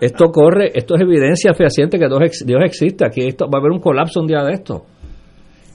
esto 0.00 0.24
corre, 0.32 0.72
esto 0.74 0.96
es 0.96 1.02
evidencia 1.02 1.54
fehaciente 1.54 2.00
que 2.00 2.08
Dios, 2.08 2.42
Dios 2.44 2.60
existe, 2.64 3.06
aquí 3.06 3.28
esto, 3.28 3.44
va 3.44 3.58
a 3.58 3.60
haber 3.60 3.70
un 3.70 3.78
colapso 3.78 4.20
un 4.20 4.26
día 4.26 4.42
de 4.42 4.54
esto. 4.54 4.86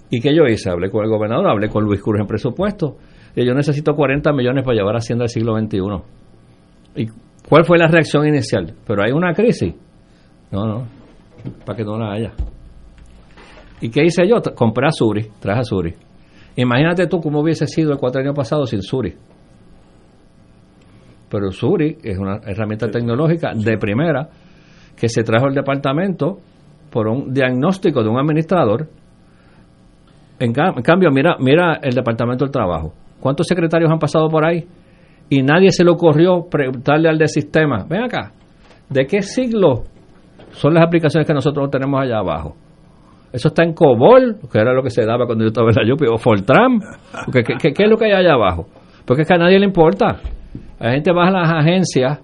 ¿Y 0.09 0.19
qué 0.19 0.35
yo 0.35 0.43
hice? 0.43 0.69
Hablé 0.69 0.89
con 0.89 1.05
el 1.05 1.09
gobernador, 1.09 1.47
hablé 1.47 1.69
con 1.69 1.85
Luis 1.85 2.01
Cruz 2.01 2.19
en 2.19 2.27
presupuesto, 2.27 2.97
y 3.33 3.45
yo 3.45 3.53
necesito 3.53 3.93
40 3.93 4.33
millones 4.33 4.65
para 4.65 4.75
llevar 4.75 4.95
a 4.95 4.97
Hacienda 4.97 5.23
al 5.23 5.29
siglo 5.29 5.57
XXI. 5.57 5.79
¿Y 6.97 7.07
cuál 7.47 7.63
fue 7.63 7.77
la 7.77 7.87
reacción 7.87 8.27
inicial? 8.27 8.73
¿Pero 8.85 9.03
hay 9.03 9.13
una 9.13 9.33
crisis? 9.33 9.73
No, 10.51 10.65
no, 10.67 10.87
para 11.65 11.77
que 11.77 11.85
no 11.85 11.97
la 11.97 12.11
haya. 12.11 12.33
¿Y 13.79 13.89
qué 13.89 14.03
hice 14.03 14.27
yo? 14.27 14.41
Compré 14.53 14.87
a 14.87 14.91
Suri, 14.91 15.27
traje 15.39 15.61
a 15.61 15.63
Suri. 15.63 15.93
Imagínate 16.57 17.05
tú 17.05 17.19
cómo 17.19 17.41
hubiese 17.41 17.67
sido 17.67 17.91
el 17.91 17.99
cuatro 17.99 18.19
años 18.19 18.35
pasado 18.35 18.65
sin 18.65 18.81
Suri. 18.81 19.13
Pero 21.29 21.51
Suri 21.51 21.97
es 22.03 22.17
una 22.17 22.39
herramienta 22.45 22.89
tecnológica 22.89 23.51
de 23.53 23.77
primera 23.77 24.27
que 24.95 25.07
se 25.07 25.23
trajo 25.23 25.45
al 25.45 25.53
departamento 25.53 26.39
por 26.91 27.07
un 27.07 27.31
diagnóstico 27.31 28.01
de 28.01 28.09
un 28.09 28.17
administrador. 28.17 28.87
En, 30.39 30.51
cambio, 30.51 31.11
mira, 31.11 31.35
mira 31.39 31.79
el 31.81 31.93
departamento 31.93 32.45
del 32.45 32.51
trabajo. 32.51 32.93
¿Cuántos 33.19 33.45
secretarios 33.45 33.91
han 33.91 33.99
pasado 33.99 34.27
por 34.27 34.43
ahí? 34.43 34.65
Y 35.29 35.43
nadie 35.43 35.71
se 35.71 35.83
le 35.83 35.91
ocurrió 35.91 36.47
preguntarle 36.49 37.09
al 37.09 37.17
de 37.19 37.27
sistema, 37.27 37.85
ven 37.87 38.03
acá, 38.03 38.31
¿de 38.89 39.05
qué 39.05 39.21
siglo 39.21 39.83
son 40.51 40.73
las 40.73 40.83
aplicaciones 40.83 41.27
que 41.27 41.33
nosotros 41.33 41.69
tenemos 41.69 42.01
allá 42.01 42.17
abajo? 42.19 42.55
Eso 43.31 43.49
está 43.49 43.63
en 43.63 43.73
COBOL, 43.73 44.37
que 44.51 44.59
era 44.59 44.73
lo 44.73 44.81
que 44.81 44.89
se 44.89 45.05
daba 45.05 45.25
cuando 45.25 45.43
yo 45.43 45.49
estaba 45.49 45.69
en 45.69 45.75
la 45.75 45.87
Yupi, 45.87 46.05
o 46.05 46.17
Fortran. 46.17 46.79
¿Qué, 47.31 47.43
qué, 47.43 47.83
es 47.83 47.89
lo 47.89 47.97
que 47.97 48.05
hay 48.05 48.13
allá 48.13 48.33
abajo? 48.33 48.67
Porque 49.05 49.23
es 49.23 49.27
que 49.27 49.33
a 49.33 49.37
nadie 49.37 49.59
le 49.59 49.65
importa. 49.65 50.19
La 50.79 50.91
gente 50.91 51.11
va 51.11 51.27
a 51.27 51.31
las 51.31 51.49
agencias 51.51 52.19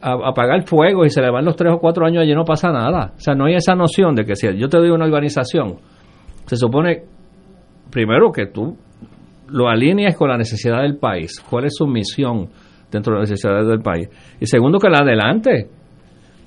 a, 0.00 0.12
a, 0.12 0.32
pagar 0.32 0.62
fuego 0.62 1.04
y 1.04 1.10
se 1.10 1.20
le 1.20 1.30
van 1.30 1.44
los 1.44 1.54
tres 1.54 1.72
o 1.72 1.78
cuatro 1.78 2.06
años 2.06 2.22
allí 2.22 2.34
no 2.34 2.44
pasa 2.44 2.72
nada. 2.72 3.12
O 3.16 3.20
sea, 3.20 3.34
no 3.34 3.44
hay 3.44 3.54
esa 3.54 3.74
noción 3.74 4.14
de 4.14 4.24
que 4.24 4.34
si 4.34 4.48
yo 4.56 4.68
te 4.68 4.78
doy 4.78 4.90
una 4.90 5.04
organización, 5.04 5.76
se 6.46 6.56
supone 6.56 7.02
primero 7.90 8.32
que 8.32 8.46
tú 8.46 8.76
lo 9.48 9.68
alineas 9.68 10.16
con 10.16 10.28
la 10.30 10.36
necesidad 10.36 10.82
del 10.82 10.96
país. 10.96 11.40
¿Cuál 11.48 11.66
es 11.66 11.74
su 11.76 11.86
misión 11.86 12.48
dentro 12.90 13.14
de 13.14 13.20
las 13.20 13.30
necesidades 13.30 13.68
del 13.68 13.80
país? 13.80 14.08
Y 14.40 14.46
segundo, 14.46 14.78
que 14.78 14.88
la 14.88 15.00
adelante 15.00 15.68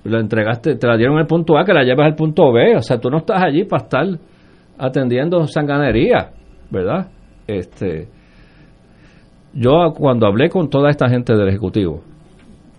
la 0.06 0.20
entregaste, 0.20 0.76
te 0.76 0.88
la 0.88 0.98
dieron 0.98 1.18
al 1.18 1.28
punto 1.28 1.58
A, 1.58 1.66
que 1.66 1.74
la 1.74 1.84
llevas 1.84 2.08
al 2.08 2.16
punto 2.16 2.52
B. 2.52 2.76
O 2.78 2.82
sea, 2.82 3.00
tú 3.00 3.10
no 3.10 3.18
estás 3.18 3.44
allí 3.44 3.66
para 3.66 3.84
estar 3.84 4.06
atendiendo 4.78 5.46
sanganería, 5.48 6.32
¿verdad? 6.70 7.08
Este, 7.48 8.08
yo 9.54 9.94
cuando 9.96 10.28
hablé 10.28 10.50
con 10.50 10.70
toda 10.70 10.90
esta 10.90 11.10
gente 11.10 11.34
del 11.36 11.50
Ejecutivo, 11.50 12.04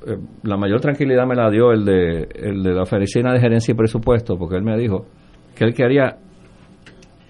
eh, 0.06 0.16
la 0.44 0.56
mayor 0.56 0.80
tranquilidad 0.80 1.26
me 1.26 1.34
la 1.34 1.50
dio 1.50 1.72
el 1.72 1.84
de, 1.84 2.28
el 2.34 2.62
de 2.62 2.72
la 2.72 2.82
oficina 2.82 3.32
de 3.32 3.40
gerencia 3.40 3.72
y 3.72 3.76
presupuesto, 3.76 4.36
porque 4.38 4.56
él 4.56 4.62
me 4.62 4.76
dijo 4.76 5.06
que 5.56 5.64
él 5.64 5.74
quería 5.74 6.16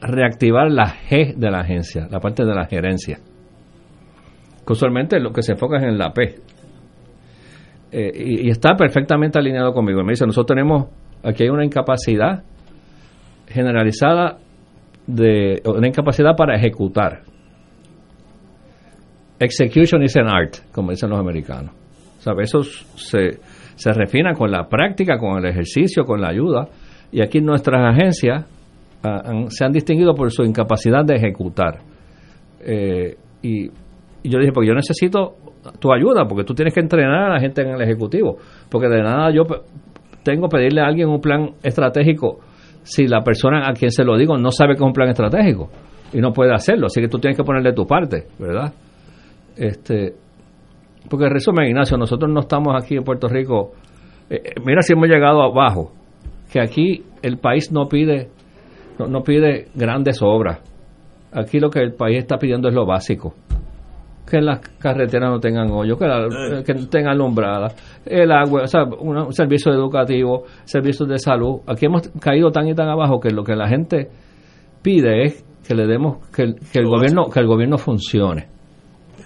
reactivar 0.01 0.71
la 0.71 0.93
G 1.09 1.35
de 1.37 1.51
la 1.51 1.61
agencia, 1.61 2.07
la 2.11 2.21
parte 2.21 2.45
de 2.45 2.55
la 2.55 2.67
gerencia. 2.67 3.19
Que 4.67 4.73
usualmente 4.73 5.21
lo 5.21 5.33
que 5.33 5.43
se 5.43 5.53
enfoca 5.53 5.79
es 5.79 5.85
en 5.85 5.97
la 5.97 6.13
P, 6.13 6.35
eh, 7.93 8.13
y, 8.15 8.51
está 8.51 8.75
perfectamente 8.77 9.39
alineado 9.39 9.73
conmigo. 9.73 10.03
Me 10.03 10.13
dice, 10.13 10.27
nosotros 10.27 10.57
tenemos, 10.57 10.89
aquí 11.23 11.45
hay 11.45 11.49
una 11.49 11.65
incapacidad 11.65 12.43
generalizada 13.47 14.39
de, 15.07 15.63
una 15.65 15.87
incapacidad 15.87 16.37
para 16.37 16.57
ejecutar. 16.57 17.23
Execution 19.39 20.03
is 20.03 20.17
an 20.17 20.29
art, 20.29 20.57
como 20.73 20.91
dicen 20.91 21.11
los 21.11 21.19
americanos. 21.19 21.73
¿Sabe? 22.19 22.45
Eso 22.45 22.63
se, 22.63 23.39
se 23.77 23.93
refina 23.93 24.33
con 24.33 24.51
la 24.51 24.67
práctica, 24.69 25.19
con 25.19 25.39
el 25.39 25.51
ejercicio, 25.51 26.05
con 26.05 26.21
la 26.21 26.29
ayuda. 26.29 26.69
Y 27.13 27.23
aquí 27.23 27.41
nuestras 27.41 27.95
agencias 27.95 28.47
ah, 29.05 29.45
se 29.49 29.65
han 29.65 29.73
distinguido 29.73 30.15
por 30.15 30.33
su 30.33 30.43
incapacidad 30.43 31.05
de 31.05 31.15
ejecutar. 31.15 31.79
Eh, 32.61 33.17
y, 33.43 33.71
y 34.27 34.29
yo 34.29 34.41
dije, 34.41 34.51
porque 34.53 34.67
yo 34.67 34.75
necesito 34.75 35.37
tu 35.79 35.93
ayuda, 35.93 36.27
porque 36.27 36.43
tú 36.43 36.53
tienes 36.53 36.75
que 36.75 36.81
entrenar 36.81 37.31
a 37.31 37.35
la 37.35 37.41
gente 37.41 37.63
en 37.63 37.69
el 37.69 37.81
Ejecutivo, 37.81 38.37
porque 38.69 38.89
de 38.89 39.01
nada 39.01 39.31
yo 39.31 39.45
tengo 40.25 40.49
que 40.49 40.57
pedirle 40.57 40.81
a 40.81 40.87
alguien 40.87 41.09
un 41.09 41.21
plan 41.21 41.51
estratégico 41.63 42.41
si 42.83 43.07
la 43.07 43.23
persona 43.23 43.69
a 43.69 43.73
quien 43.73 43.93
se 43.93 44.05
lo 44.05 44.17
digo 44.17 44.37
no 44.37 44.51
sabe 44.51 44.75
que 44.75 44.83
es 44.83 44.87
un 44.87 44.93
plan 44.93 45.09
estratégico 45.09 45.69
y 46.13 46.19
no 46.19 46.33
puede 46.33 46.53
hacerlo, 46.53 46.87
así 46.87 47.01
que 47.01 47.07
tú 47.07 47.19
tienes 47.19 47.37
que 47.37 47.45
ponerle 47.45 47.73
tu 47.73 47.87
parte, 47.87 48.25
¿verdad? 48.39 48.73
Este, 49.57 50.15
porque 51.09 51.27
en 51.27 51.33
resumen, 51.33 51.69
Ignacio, 51.69 51.97
nosotros 51.97 52.29
no 52.29 52.41
estamos 52.41 52.75
aquí 52.77 52.97
en 52.97 53.05
Puerto 53.05 53.29
Rico, 53.29 53.75
eh, 54.29 54.41
eh, 54.45 54.53
mira 54.65 54.83
si 54.83 54.93
hemos 54.93 55.09
llegado 55.09 55.41
abajo, 55.41 55.93
que 56.53 56.61
aquí 56.61 57.05
el 57.23 57.39
país 57.39 57.71
no 57.71 57.87
pide, 57.87 58.29
no 58.99 59.23
pide 59.23 59.67
grandes 59.77 60.21
obras, 60.21 60.61
aquí 61.33 61.61
lo 61.61 61.71
que 61.71 61.79
el 61.79 61.95
país 61.95 62.19
está 62.19 62.39
pidiendo 62.39 62.69
es 62.69 62.75
lo 62.75 62.87
básico 62.87 63.35
que 64.29 64.41
las 64.41 64.59
carreteras 64.79 65.31
no 65.31 65.39
tengan 65.39 65.71
hoyo, 65.71 65.97
que, 65.97 66.05
eh. 66.05 66.63
que 66.65 66.75
tengan 66.87 67.13
alumbradas, 67.13 67.75
el 68.05 68.33
agua, 68.33 68.63
o 68.65 68.67
sea, 68.67 68.83
un 68.85 69.33
servicio 69.33 69.73
educativo, 69.73 70.45
servicios 70.65 71.09
de 71.09 71.19
salud. 71.19 71.61
Aquí 71.67 71.87
hemos 71.87 72.09
caído 72.21 72.51
tan 72.51 72.67
y 72.69 72.75
tan 72.75 72.89
abajo 72.89 73.21
que 73.21 73.31
lo 73.31 73.45
que 73.45 73.55
la 73.55 73.69
gente 73.69 74.09
pide 74.83 75.25
es 75.25 75.45
que 75.67 75.75
le 75.75 75.87
demos 75.87 76.19
que, 76.35 76.43
el 76.43 76.87
gobierno 76.87 77.25
que 77.33 77.41
el 77.41 77.47
gobierno 77.47 77.79
funcione. 77.79 78.49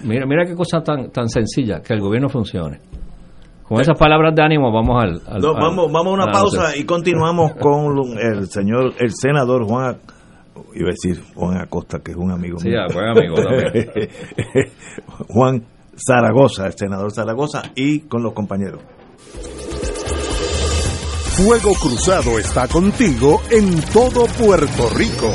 Mira, 0.04 0.26
mira 0.26 0.44
qué 0.44 0.54
cosa 0.54 0.82
tan 0.82 1.10
tan 1.10 1.28
sencilla, 1.28 1.80
que 1.80 1.94
el 1.94 2.00
gobierno 2.00 2.28
funcione. 2.28 2.78
Con 3.66 3.80
esas 3.80 3.96
palabras 3.98 4.34
de 4.34 4.42
ánimo 4.42 4.72
vamos 4.72 5.02
al, 5.02 5.20
vamos 5.40 5.92
vamos 5.92 6.06
a 6.06 6.10
una 6.10 6.26
pausa 6.26 6.76
y 6.76 6.84
continuamos 6.84 7.52
con 7.52 8.18
el 8.18 8.46
señor 8.48 8.94
el 8.98 9.10
senador 9.12 9.64
Juan 9.64 9.96
iba 10.74 10.88
a 10.88 10.92
decir 10.92 11.22
Juan 11.34 11.58
Acosta, 11.58 12.00
que 12.00 12.12
es 12.12 12.16
un 12.16 12.30
amigo 12.30 12.58
mío. 12.60 12.86
Sí, 12.88 12.94
buen 12.94 13.08
amigo 13.08 13.34
también. 13.36 13.90
Juan 15.28 15.64
Zaragoza, 15.96 16.66
el 16.66 16.74
senador 16.74 17.12
Zaragoza, 17.12 17.62
y 17.74 18.00
con 18.00 18.22
los 18.22 18.32
compañeros. 18.32 18.80
Fuego 21.36 21.72
Cruzado 21.74 22.38
está 22.38 22.68
contigo 22.68 23.40
en 23.50 23.80
todo 23.92 24.26
Puerto 24.26 24.90
Rico. 24.90 25.32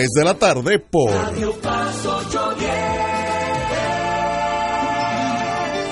de 0.13 0.23
la 0.23 0.33
tarde 0.33 0.79
por 0.79 1.11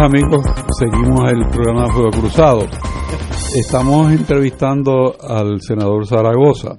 Amigas, 0.00 0.24
amigos, 0.24 0.46
seguimos 0.78 1.30
el 1.30 1.46
programa 1.48 1.84
de 1.84 1.92
Fuego 1.92 2.10
Cruzado. 2.10 2.66
Estamos 3.54 4.10
entrevistando 4.10 5.14
al 5.20 5.60
senador 5.60 6.06
Zaragoza. 6.06 6.78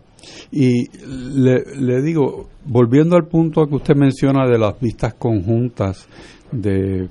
Y 0.52 0.88
le, 1.07 1.64
le 1.77 2.02
digo, 2.02 2.49
volviendo 2.65 3.15
al 3.15 3.27
punto 3.27 3.68
que 3.68 3.76
usted 3.76 3.95
menciona 3.95 4.48
de 4.48 4.57
las 4.57 4.80
vistas 4.80 5.14
conjuntas 5.14 6.07
de 6.52 7.10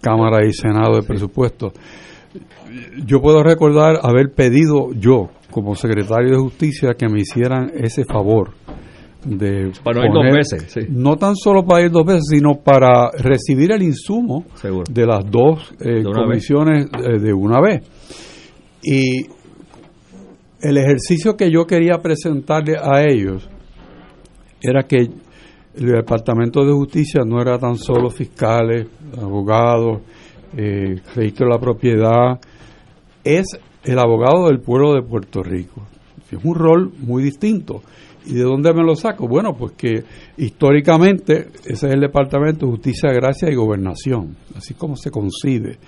Cámara 0.00 0.44
y 0.44 0.52
Senado 0.52 0.96
de 0.96 1.06
presupuesto, 1.06 1.72
yo 3.06 3.20
puedo 3.20 3.44
recordar 3.44 4.00
haber 4.02 4.32
pedido 4.32 4.92
yo, 4.92 5.30
como 5.52 5.76
secretario 5.76 6.30
de 6.30 6.38
Justicia, 6.38 6.94
que 6.94 7.08
me 7.08 7.20
hicieran 7.20 7.70
ese 7.74 8.04
favor 8.04 8.50
de 9.24 9.72
para 9.84 10.04
ir 10.04 10.12
dos 10.12 10.34
veces, 10.34 10.72
sí. 10.72 10.80
no 10.88 11.16
tan 11.16 11.36
solo 11.36 11.64
para 11.64 11.84
ir 11.84 11.90
dos 11.90 12.04
veces, 12.04 12.24
sino 12.30 12.54
para 12.54 13.10
recibir 13.10 13.72
el 13.72 13.82
insumo 13.82 14.44
Seguro. 14.54 14.84
de 14.90 15.06
las 15.06 15.30
dos 15.30 15.72
eh, 15.80 16.02
De 16.02 16.04
comisiones 16.04 16.86
eh, 16.86 17.18
de 17.18 17.32
una 17.32 17.60
vez. 17.60 17.82
Y 18.82 19.26
el 20.60 20.76
ejercicio 20.76 21.36
que 21.36 21.50
yo 21.50 21.66
quería 21.66 21.98
presentarle 21.98 22.76
a 22.76 23.02
ellos 23.02 23.48
era 24.60 24.82
que 24.84 24.96
el 25.74 25.86
Departamento 25.86 26.64
de 26.64 26.72
Justicia 26.72 27.22
no 27.26 27.40
era 27.40 27.58
tan 27.58 27.76
solo 27.76 28.10
fiscales, 28.10 28.86
abogados, 29.16 30.02
eh, 30.56 31.00
registro 31.16 31.46
de 31.46 31.52
la 31.52 31.58
propiedad, 31.58 32.40
es 33.24 33.46
el 33.84 33.98
abogado 33.98 34.48
del 34.48 34.60
pueblo 34.60 34.94
de 34.94 35.02
Puerto 35.02 35.42
Rico. 35.42 35.82
Es 36.30 36.44
un 36.44 36.54
rol 36.54 36.92
muy 36.98 37.22
distinto. 37.22 37.82
¿Y 38.26 38.34
de 38.34 38.42
dónde 38.42 38.72
me 38.72 38.84
lo 38.84 38.94
saco? 38.94 39.26
Bueno, 39.26 39.54
pues 39.54 39.72
que 39.72 40.04
históricamente 40.36 41.48
ese 41.64 41.86
es 41.88 41.94
el 41.94 42.00
Departamento 42.00 42.66
de 42.66 42.72
Justicia, 42.72 43.10
Gracia 43.12 43.50
y 43.50 43.54
Gobernación, 43.54 44.36
así 44.56 44.74
como 44.74 44.96
se 44.96 45.10
concibe. 45.10 45.78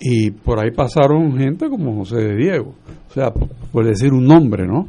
Y 0.00 0.30
por 0.30 0.60
ahí 0.60 0.70
pasaron 0.70 1.36
gente 1.38 1.68
como 1.68 1.96
José 1.98 2.16
de 2.16 2.36
Diego, 2.36 2.74
o 3.08 3.12
sea, 3.12 3.32
por 3.32 3.86
decir 3.86 4.12
un 4.12 4.24
nombre, 4.24 4.66
¿no? 4.66 4.88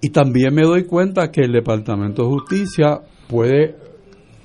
Y 0.00 0.10
también 0.10 0.54
me 0.54 0.62
doy 0.62 0.84
cuenta 0.84 1.30
que 1.30 1.40
el 1.42 1.52
Departamento 1.52 2.24
de 2.24 2.28
Justicia 2.28 3.00
puede 3.26 3.74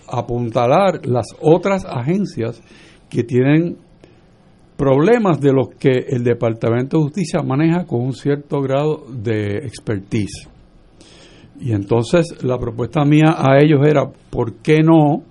apuntalar 0.08 1.06
las 1.06 1.26
otras 1.42 1.86
agencias 1.86 2.62
que 3.10 3.24
tienen 3.24 3.78
problemas 4.80 5.42
de 5.42 5.52
los 5.52 5.72
que 5.78 6.06
el 6.08 6.24
Departamento 6.24 6.96
de 6.96 7.04
Justicia 7.04 7.42
maneja 7.44 7.86
con 7.86 8.00
un 8.00 8.14
cierto 8.14 8.62
grado 8.62 9.04
de 9.10 9.58
expertise. 9.58 10.48
Y 11.60 11.74
entonces 11.74 12.42
la 12.44 12.58
propuesta 12.58 13.04
mía 13.04 13.36
a 13.38 13.62
ellos 13.62 13.82
era, 13.86 14.10
¿por 14.30 14.54
qué 14.62 14.82
no 14.82 15.24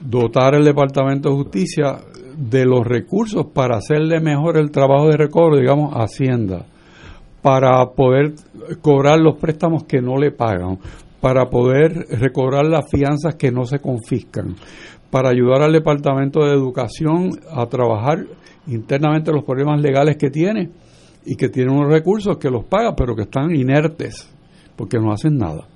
dotar 0.00 0.54
el 0.54 0.64
Departamento 0.64 1.28
de 1.28 1.36
Justicia 1.36 1.98
de 2.34 2.64
los 2.64 2.86
recursos 2.86 3.48
para 3.52 3.76
hacerle 3.76 4.20
mejor 4.20 4.56
el 4.56 4.70
trabajo 4.70 5.08
de 5.08 5.18
recobro, 5.18 5.58
digamos, 5.58 5.94
a 5.94 6.04
Hacienda, 6.04 6.64
para 7.42 7.84
poder 7.90 8.32
cobrar 8.80 9.18
los 9.20 9.36
préstamos 9.36 9.84
que 9.84 10.00
no 10.00 10.16
le 10.16 10.30
pagan, 10.30 10.78
para 11.20 11.50
poder 11.50 12.06
recobrar 12.18 12.64
las 12.64 12.88
fianzas 12.90 13.34
que 13.34 13.50
no 13.50 13.64
se 13.64 13.80
confiscan, 13.80 14.54
para 15.10 15.30
ayudar 15.30 15.62
al 15.62 15.72
Departamento 15.72 16.44
de 16.44 16.52
Educación 16.52 17.30
a 17.50 17.66
trabajar 17.66 18.26
internamente 18.66 19.32
los 19.32 19.44
problemas 19.44 19.80
legales 19.80 20.16
que 20.16 20.30
tiene 20.30 20.70
y 21.24 21.36
que 21.36 21.48
tiene 21.48 21.72
unos 21.72 21.90
recursos 21.90 22.38
que 22.38 22.50
los 22.50 22.64
paga, 22.64 22.94
pero 22.94 23.14
que 23.14 23.22
están 23.22 23.54
inertes, 23.54 24.28
porque 24.76 24.98
no 24.98 25.12
hacen 25.12 25.36
nada. 25.36 25.66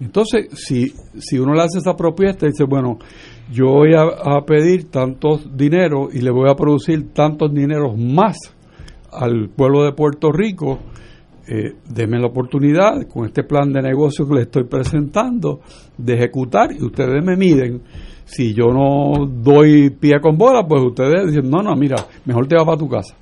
Entonces, 0.00 0.48
si, 0.54 0.92
si 1.18 1.38
uno 1.38 1.54
le 1.54 1.62
hace 1.62 1.78
esa 1.78 1.94
propuesta 1.94 2.46
y 2.46 2.50
dice, 2.50 2.64
bueno, 2.64 2.98
yo 3.52 3.66
voy 3.66 3.94
a, 3.94 4.40
pedir 4.44 4.90
tantos 4.90 5.56
dinero 5.56 6.08
y 6.12 6.20
le 6.20 6.30
voy 6.30 6.50
a 6.50 6.54
producir 6.54 7.12
tantos 7.12 7.52
dineros 7.52 7.96
más 7.96 8.36
al 9.12 9.50
pueblo 9.50 9.84
de 9.84 9.92
Puerto 9.92 10.32
Rico, 10.32 10.80
eh, 11.46 11.74
deme 11.88 12.18
la 12.18 12.26
oportunidad 12.26 13.06
con 13.06 13.26
este 13.26 13.44
plan 13.44 13.72
de 13.72 13.82
negocio 13.82 14.26
que 14.26 14.34
le 14.34 14.42
estoy 14.42 14.64
presentando 14.64 15.60
de 15.96 16.14
ejecutar 16.14 16.72
y 16.72 16.82
ustedes 16.82 17.24
me 17.24 17.36
miden. 17.36 17.82
Si 18.24 18.54
yo 18.54 18.72
no 18.72 19.26
doy 19.26 19.90
pie 19.90 20.20
con 20.20 20.36
bola, 20.36 20.66
pues 20.66 20.82
ustedes 20.82 21.26
dicen, 21.26 21.50
no, 21.50 21.62
no, 21.62 21.74
mira, 21.76 21.96
mejor 22.24 22.46
te 22.46 22.56
vas 22.56 22.64
para 22.64 22.78
tu 22.78 22.88
casa. 22.88 23.14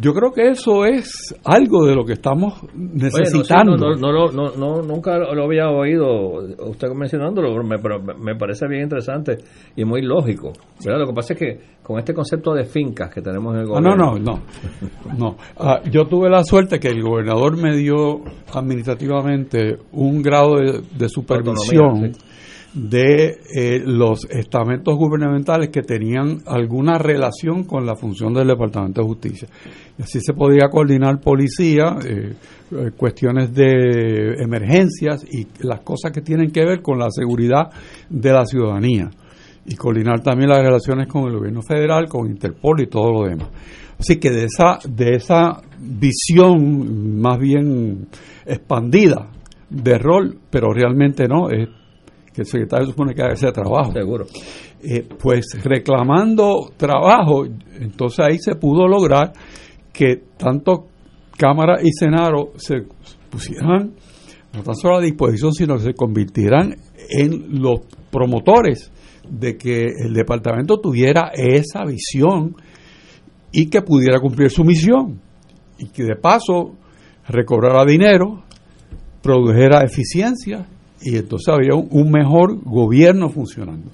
Yo 0.00 0.14
creo 0.14 0.32
que 0.32 0.48
eso 0.48 0.86
es 0.86 1.34
algo 1.44 1.84
de 1.84 1.94
lo 1.94 2.06
que 2.06 2.14
estamos 2.14 2.54
necesitando. 2.74 3.74
Oye, 3.74 4.00
no, 4.00 4.12
no, 4.12 4.28
no, 4.30 4.56
no, 4.56 4.82
nunca 4.82 5.18
lo 5.18 5.44
había 5.44 5.68
oído 5.68 6.38
usted 6.66 6.88
mencionándolo, 6.94 7.54
pero 7.82 8.00
me 8.00 8.34
parece 8.34 8.66
bien 8.66 8.84
interesante 8.84 9.36
y 9.76 9.84
muy 9.84 10.00
lógico. 10.00 10.52
¿verdad? 10.82 11.00
Lo 11.00 11.06
que 11.08 11.12
pasa 11.12 11.34
es 11.34 11.38
que 11.38 11.60
con 11.82 11.98
este 11.98 12.14
concepto 12.14 12.54
de 12.54 12.64
fincas 12.64 13.12
que 13.12 13.20
tenemos 13.20 13.54
en 13.54 13.60
el 13.60 13.66
gobierno. 13.66 13.94
no, 13.94 14.18
no, 14.18 14.18
no. 14.18 15.18
no. 15.18 15.36
Ah, 15.58 15.80
yo 15.90 16.06
tuve 16.06 16.30
la 16.30 16.44
suerte 16.44 16.78
que 16.78 16.88
el 16.88 17.02
gobernador 17.02 17.58
me 17.58 17.76
dio 17.76 18.22
administrativamente 18.54 19.76
un 19.92 20.22
grado 20.22 20.56
de, 20.56 21.08
supervisión 21.10 22.12
de 22.72 23.40
eh, 23.54 23.82
los 23.84 24.24
estamentos 24.30 24.96
gubernamentales 24.96 25.70
que 25.70 25.82
tenían 25.82 26.38
alguna 26.46 26.98
relación 26.98 27.64
con 27.64 27.84
la 27.84 27.96
función 27.96 28.32
del 28.32 28.48
Departamento 28.48 29.02
de 29.02 29.08
Justicia. 29.08 29.48
Y 29.98 30.02
así 30.02 30.20
se 30.20 30.34
podía 30.34 30.68
coordinar 30.70 31.20
policía, 31.20 31.96
eh, 32.04 32.34
eh, 32.70 32.90
cuestiones 32.96 33.52
de 33.52 34.34
emergencias 34.42 35.24
y 35.24 35.46
las 35.60 35.80
cosas 35.80 36.12
que 36.12 36.20
tienen 36.20 36.50
que 36.50 36.64
ver 36.64 36.80
con 36.80 36.98
la 36.98 37.10
seguridad 37.10 37.70
de 38.08 38.32
la 38.32 38.46
ciudadanía. 38.46 39.10
Y 39.66 39.74
coordinar 39.74 40.20
también 40.20 40.50
las 40.50 40.62
relaciones 40.62 41.06
con 41.08 41.24
el 41.24 41.36
gobierno 41.36 41.62
federal, 41.62 42.08
con 42.08 42.26
Interpol 42.26 42.80
y 42.80 42.86
todo 42.86 43.12
lo 43.12 43.28
demás. 43.28 43.48
Así 43.98 44.18
que 44.18 44.30
de 44.30 44.44
esa, 44.44 44.78
de 44.88 45.16
esa 45.16 45.60
visión 45.78 47.20
más 47.20 47.38
bien 47.38 48.08
expandida 48.46 49.28
de 49.68 49.98
rol, 49.98 50.38
pero 50.50 50.72
realmente 50.72 51.28
no, 51.28 51.50
es 51.50 51.68
que 52.32 52.42
el 52.42 52.46
secretario 52.46 52.86
supone 52.86 53.14
que 53.14 53.22
haga 53.22 53.34
ese 53.34 53.50
trabajo. 53.52 53.92
Seguro. 53.92 54.26
Eh, 54.82 55.06
pues 55.18 55.46
reclamando 55.62 56.70
trabajo, 56.76 57.44
entonces 57.78 58.20
ahí 58.20 58.38
se 58.38 58.54
pudo 58.54 58.88
lograr 58.88 59.32
que 59.92 60.22
tanto 60.36 60.86
Cámara 61.36 61.80
y 61.82 61.90
Senado 61.92 62.52
se 62.56 62.82
pusieran 63.30 63.94
no 64.52 64.62
tan 64.62 64.74
solo 64.74 64.96
a 64.96 65.00
disposición, 65.00 65.52
sino 65.52 65.76
que 65.76 65.82
se 65.82 65.94
convirtieran 65.94 66.74
en 67.08 67.60
los 67.62 67.80
promotores 68.10 68.90
de 69.28 69.56
que 69.56 69.86
el 70.04 70.12
departamento 70.12 70.80
tuviera 70.80 71.30
esa 71.34 71.84
visión 71.84 72.56
y 73.52 73.68
que 73.68 73.82
pudiera 73.82 74.18
cumplir 74.18 74.50
su 74.50 74.64
misión 74.64 75.20
y 75.78 75.88
que 75.88 76.02
de 76.02 76.16
paso 76.16 76.74
recobrara 77.28 77.84
dinero, 77.84 78.42
produjera 79.22 79.82
eficiencia 79.82 80.66
y 81.02 81.16
entonces 81.16 81.48
había 81.48 81.74
un, 81.74 82.10
mejor 82.10 82.60
gobierno 82.62 83.28
funcionando. 83.28 83.90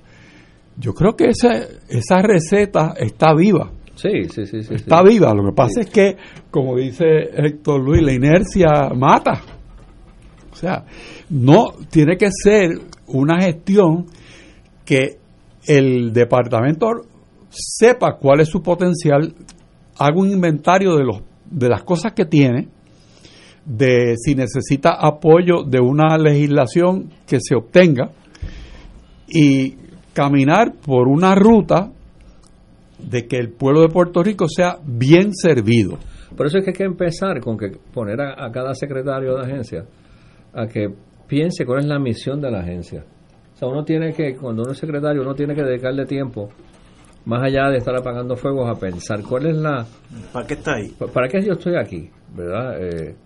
Yo 0.79 0.93
creo 0.93 1.17
que 1.17 1.29
esa, 1.29 1.53
esa 1.89 2.19
receta 2.23 2.95
está 2.97 3.35
viva. 3.35 3.71
Sí, 3.95 4.25
sí, 4.31 4.45
sí. 4.45 4.63
sí 4.63 4.75
está 4.75 5.03
viva. 5.03 5.33
Lo 5.33 5.45
que 5.45 5.55
pasa 5.55 5.81
es 5.81 5.91
que, 5.91 6.17
como 6.51 6.77
dice 6.77 7.05
Héctor 7.35 7.83
Luis, 7.83 8.03
la 8.03 8.13
inercia 8.13 8.91
mata. 8.95 9.41
O 10.53 10.57
sea, 10.57 10.85
no 11.31 11.69
tiene 11.91 12.17
que 12.17 12.29
ser 12.31 12.79
una 13.07 13.41
gestión 13.41 14.07
que 14.85 15.19
el 15.67 16.13
departamento 16.13 16.87
sepa 17.51 18.17
cuál 18.19 18.41
es 18.41 18.49
su 18.49 18.63
potencial, 18.63 19.35
haga 19.99 20.17
un 20.17 20.31
inventario 20.31 20.97
de, 20.97 21.05
los, 21.05 21.23
de 21.51 21.69
las 21.69 21.83
cosas 21.83 22.13
que 22.13 22.25
tiene 22.25 22.69
de 23.67 24.15
si 24.17 24.35
necesita 24.35 24.93
apoyo 24.93 25.65
de 25.65 25.81
una 25.81 26.17
legislación 26.17 27.11
que 27.27 27.39
se 27.41 27.57
obtenga 27.57 28.11
y 29.29 29.75
caminar 30.15 30.73
por 30.73 31.09
una 31.09 31.35
ruta 31.35 31.91
de 32.99 33.27
que 33.27 33.37
el 33.37 33.51
pueblo 33.51 33.83
de 33.83 33.89
Puerto 33.89 34.23
Rico 34.23 34.47
sea 34.49 34.79
bien 34.85 35.35
servido. 35.35 35.99
Por 36.37 36.47
eso 36.47 36.59
es 36.59 36.65
que 36.65 36.71
hay 36.71 36.77
que 36.77 36.85
empezar 36.85 37.41
con 37.41 37.59
que 37.59 37.73
poner 37.93 38.21
a, 38.21 38.51
cada 38.53 38.75
secretario 38.75 39.35
de 39.37 39.43
agencia 39.43 39.85
a 40.55 40.67
que 40.67 40.89
piense 41.27 41.67
cuál 41.67 41.81
es 41.81 41.87
la 41.87 41.99
misión 41.99 42.41
de 42.41 42.51
la 42.51 42.61
agencia. 42.61 43.05
O 43.55 43.59
sea, 43.59 43.69
uno 43.69 43.85
tiene 43.85 44.13
que, 44.13 44.37
cuando 44.37 44.63
uno 44.63 44.73
es 44.73 44.79
secretario, 44.79 45.23
uno 45.23 45.35
tiene 45.35 45.55
que 45.55 45.63
dedicarle 45.63 46.07
tiempo, 46.07 46.51
más 47.25 47.43
allá 47.43 47.69
de 47.71 47.79
estar 47.79 47.97
apagando 47.97 48.37
fuegos, 48.37 48.69
a 48.69 48.79
pensar 48.79 49.23
cuál 49.23 49.47
es 49.47 49.57
la... 49.57 49.85
¿Para 50.33 50.47
qué 50.47 50.55
está 50.55 50.75
ahí? 50.75 50.95
¿Para 51.13 51.29
qué 51.29 51.43
yo 51.43 51.53
estoy 51.55 51.77
aquí? 51.77 52.11
¿Verdad? 52.35 52.77
Eh, 52.81 53.17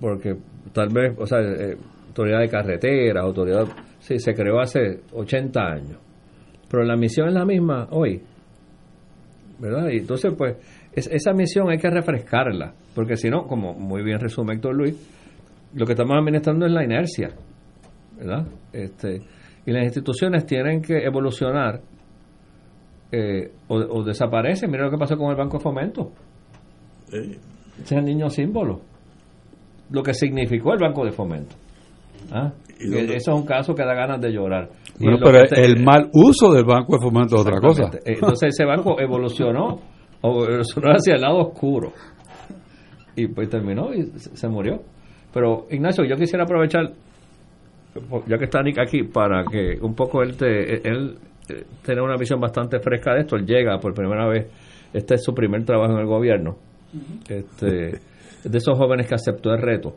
porque 0.00 0.36
tal 0.72 0.88
vez, 0.88 1.14
o 1.18 1.26
sea, 1.26 1.40
eh, 1.40 1.76
autoridad 2.08 2.40
de 2.40 2.48
carreteras, 2.48 3.22
autoridad, 3.22 3.66
sí, 3.98 4.18
se 4.18 4.34
creó 4.34 4.60
hace 4.60 5.00
80 5.12 5.60
años, 5.60 5.98
pero 6.68 6.84
la 6.84 6.96
misión 6.96 7.28
es 7.28 7.34
la 7.34 7.44
misma 7.44 7.88
hoy, 7.90 8.22
¿verdad? 9.58 9.88
Y 9.90 9.98
entonces, 9.98 10.32
pues, 10.36 10.56
esa 10.92 11.32
misión 11.32 11.70
hay 11.70 11.78
que 11.78 11.90
refrescarla, 11.90 12.72
porque 12.94 13.16
si 13.16 13.28
no, 13.28 13.46
como 13.46 13.74
muy 13.74 14.02
bien 14.02 14.18
resume 14.18 14.54
Héctor 14.54 14.74
Luis, 14.74 14.94
lo 15.74 15.86
que 15.86 15.92
estamos 15.92 16.16
administrando 16.16 16.66
es 16.66 16.72
la 16.72 16.82
inercia, 16.82 17.30
¿verdad? 18.18 18.46
Este, 18.72 19.20
y 19.66 19.72
las 19.72 19.84
instituciones 19.84 20.46
tienen 20.46 20.80
que 20.80 21.04
evolucionar 21.04 21.80
eh, 23.12 23.52
o, 23.68 24.02
desaparecen. 24.02 24.70
Mira 24.70 24.84
lo 24.84 24.90
que 24.90 24.96
pasó 24.96 25.16
con 25.16 25.30
el 25.30 25.36
Banco 25.36 25.58
de 25.58 25.62
Fomento. 25.62 26.12
Ese 27.08 27.38
es 27.82 27.92
el 27.92 28.04
niño 28.04 28.30
símbolo 28.30 28.89
lo 29.90 30.02
que 30.02 30.14
significó 30.14 30.72
el 30.72 30.78
Banco 30.78 31.04
de 31.04 31.12
Fomento. 31.12 31.56
¿Ah? 32.32 32.52
Eso 32.78 33.12
es 33.12 33.28
un 33.28 33.44
caso 33.44 33.74
que 33.74 33.84
da 33.84 33.94
ganas 33.94 34.20
de 34.20 34.30
llorar. 34.32 34.68
Bueno, 34.98 35.18
pero 35.22 35.42
el 35.56 35.82
mal 35.82 36.10
uso 36.12 36.52
del 36.52 36.64
Banco 36.64 36.94
de 36.94 36.98
Fomento 37.02 37.36
es 37.36 37.40
otra 37.42 37.60
cosa. 37.60 37.90
Entonces 38.04 38.54
ese 38.54 38.64
banco 38.64 39.00
evolucionó, 39.00 39.80
evolucionó 40.22 40.92
hacia 40.92 41.14
el 41.14 41.20
lado 41.20 41.38
oscuro. 41.38 41.92
Y 43.16 43.26
pues 43.28 43.48
terminó 43.48 43.92
y 43.92 44.06
se 44.16 44.48
murió. 44.48 44.80
Pero 45.32 45.66
Ignacio, 45.70 46.04
yo 46.04 46.16
quisiera 46.16 46.44
aprovechar, 46.44 46.92
ya 48.26 48.38
que 48.38 48.44
está 48.44 48.62
Nick 48.62 48.78
aquí, 48.78 49.02
para 49.02 49.44
que 49.44 49.78
un 49.80 49.94
poco 49.94 50.22
él, 50.22 50.36
te, 50.36 50.88
él 50.88 51.16
eh, 51.48 51.64
tiene 51.84 52.00
una 52.00 52.16
visión 52.16 52.40
bastante 52.40 52.78
fresca 52.80 53.14
de 53.14 53.20
esto. 53.20 53.36
Él 53.36 53.46
llega 53.46 53.78
por 53.78 53.94
primera 53.94 54.26
vez, 54.26 54.46
este 54.92 55.14
es 55.14 55.24
su 55.24 55.34
primer 55.34 55.64
trabajo 55.64 55.92
en 55.92 56.00
el 56.00 56.06
gobierno. 56.06 56.56
Este 57.28 58.00
de 58.44 58.58
esos 58.58 58.76
jóvenes 58.76 59.06
que 59.06 59.14
aceptó 59.14 59.52
el 59.52 59.60
reto 59.60 59.94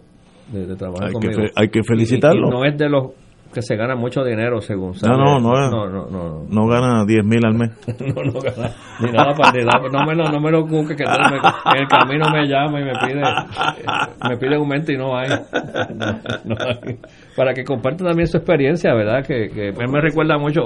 de, 0.52 0.76
trabajar 0.76 1.08
hay 1.08 1.14
conmigo. 1.14 1.42
Que 1.42 1.52
hay 1.56 1.70
que 1.70 1.84
felicitarlo. 1.84 2.50
no 2.50 2.66
es 2.66 2.78
de 2.78 2.90
los 2.90 3.12
que 3.54 3.62
se 3.62 3.76
ganan 3.76 4.00
mucho 4.00 4.24
dinero 4.24 4.60
según 4.62 4.94
No, 5.04 5.16
no, 5.16 5.40
no, 5.40 5.70
no, 5.70 5.88
no, 5.88 6.10
no, 6.10 6.44
no 6.50 6.68
gana 6.68 7.06
10 7.06 7.24
mil 7.24 7.46
al 7.46 7.54
mes. 7.54 7.70
no, 8.00 8.24
no 8.24 8.40
gana 8.42 8.72
ni 9.00 9.12
nada 9.12 9.34
para 9.36 9.52
no 9.92 10.06
me 10.06 10.16
lo, 10.16 10.24
no 10.26 10.40
me 10.42 10.52
lo 10.52 10.66
cuque 10.66 10.96
que 10.96 11.04
en 11.04 11.82
el 11.82 11.88
camino 11.88 12.26
me 12.32 12.48
llama 12.48 12.82
y 12.82 12.84
me 12.84 12.94
pide 12.94 13.22
me 14.28 14.38
pide 14.38 14.56
aumento 14.56 14.92
y 14.92 14.98
no 14.98 15.16
hay. 15.16 15.30
Para 17.36 17.54
que 17.54 17.64
comparta 17.64 18.06
también 18.06 18.28
su 18.28 18.38
experiencia, 18.38 18.94
¿verdad? 18.94 19.26
Que, 19.26 19.50
que 19.50 19.70
él 19.70 19.90
me 19.90 20.02
recuerda 20.02 20.38
mucho 20.38 20.64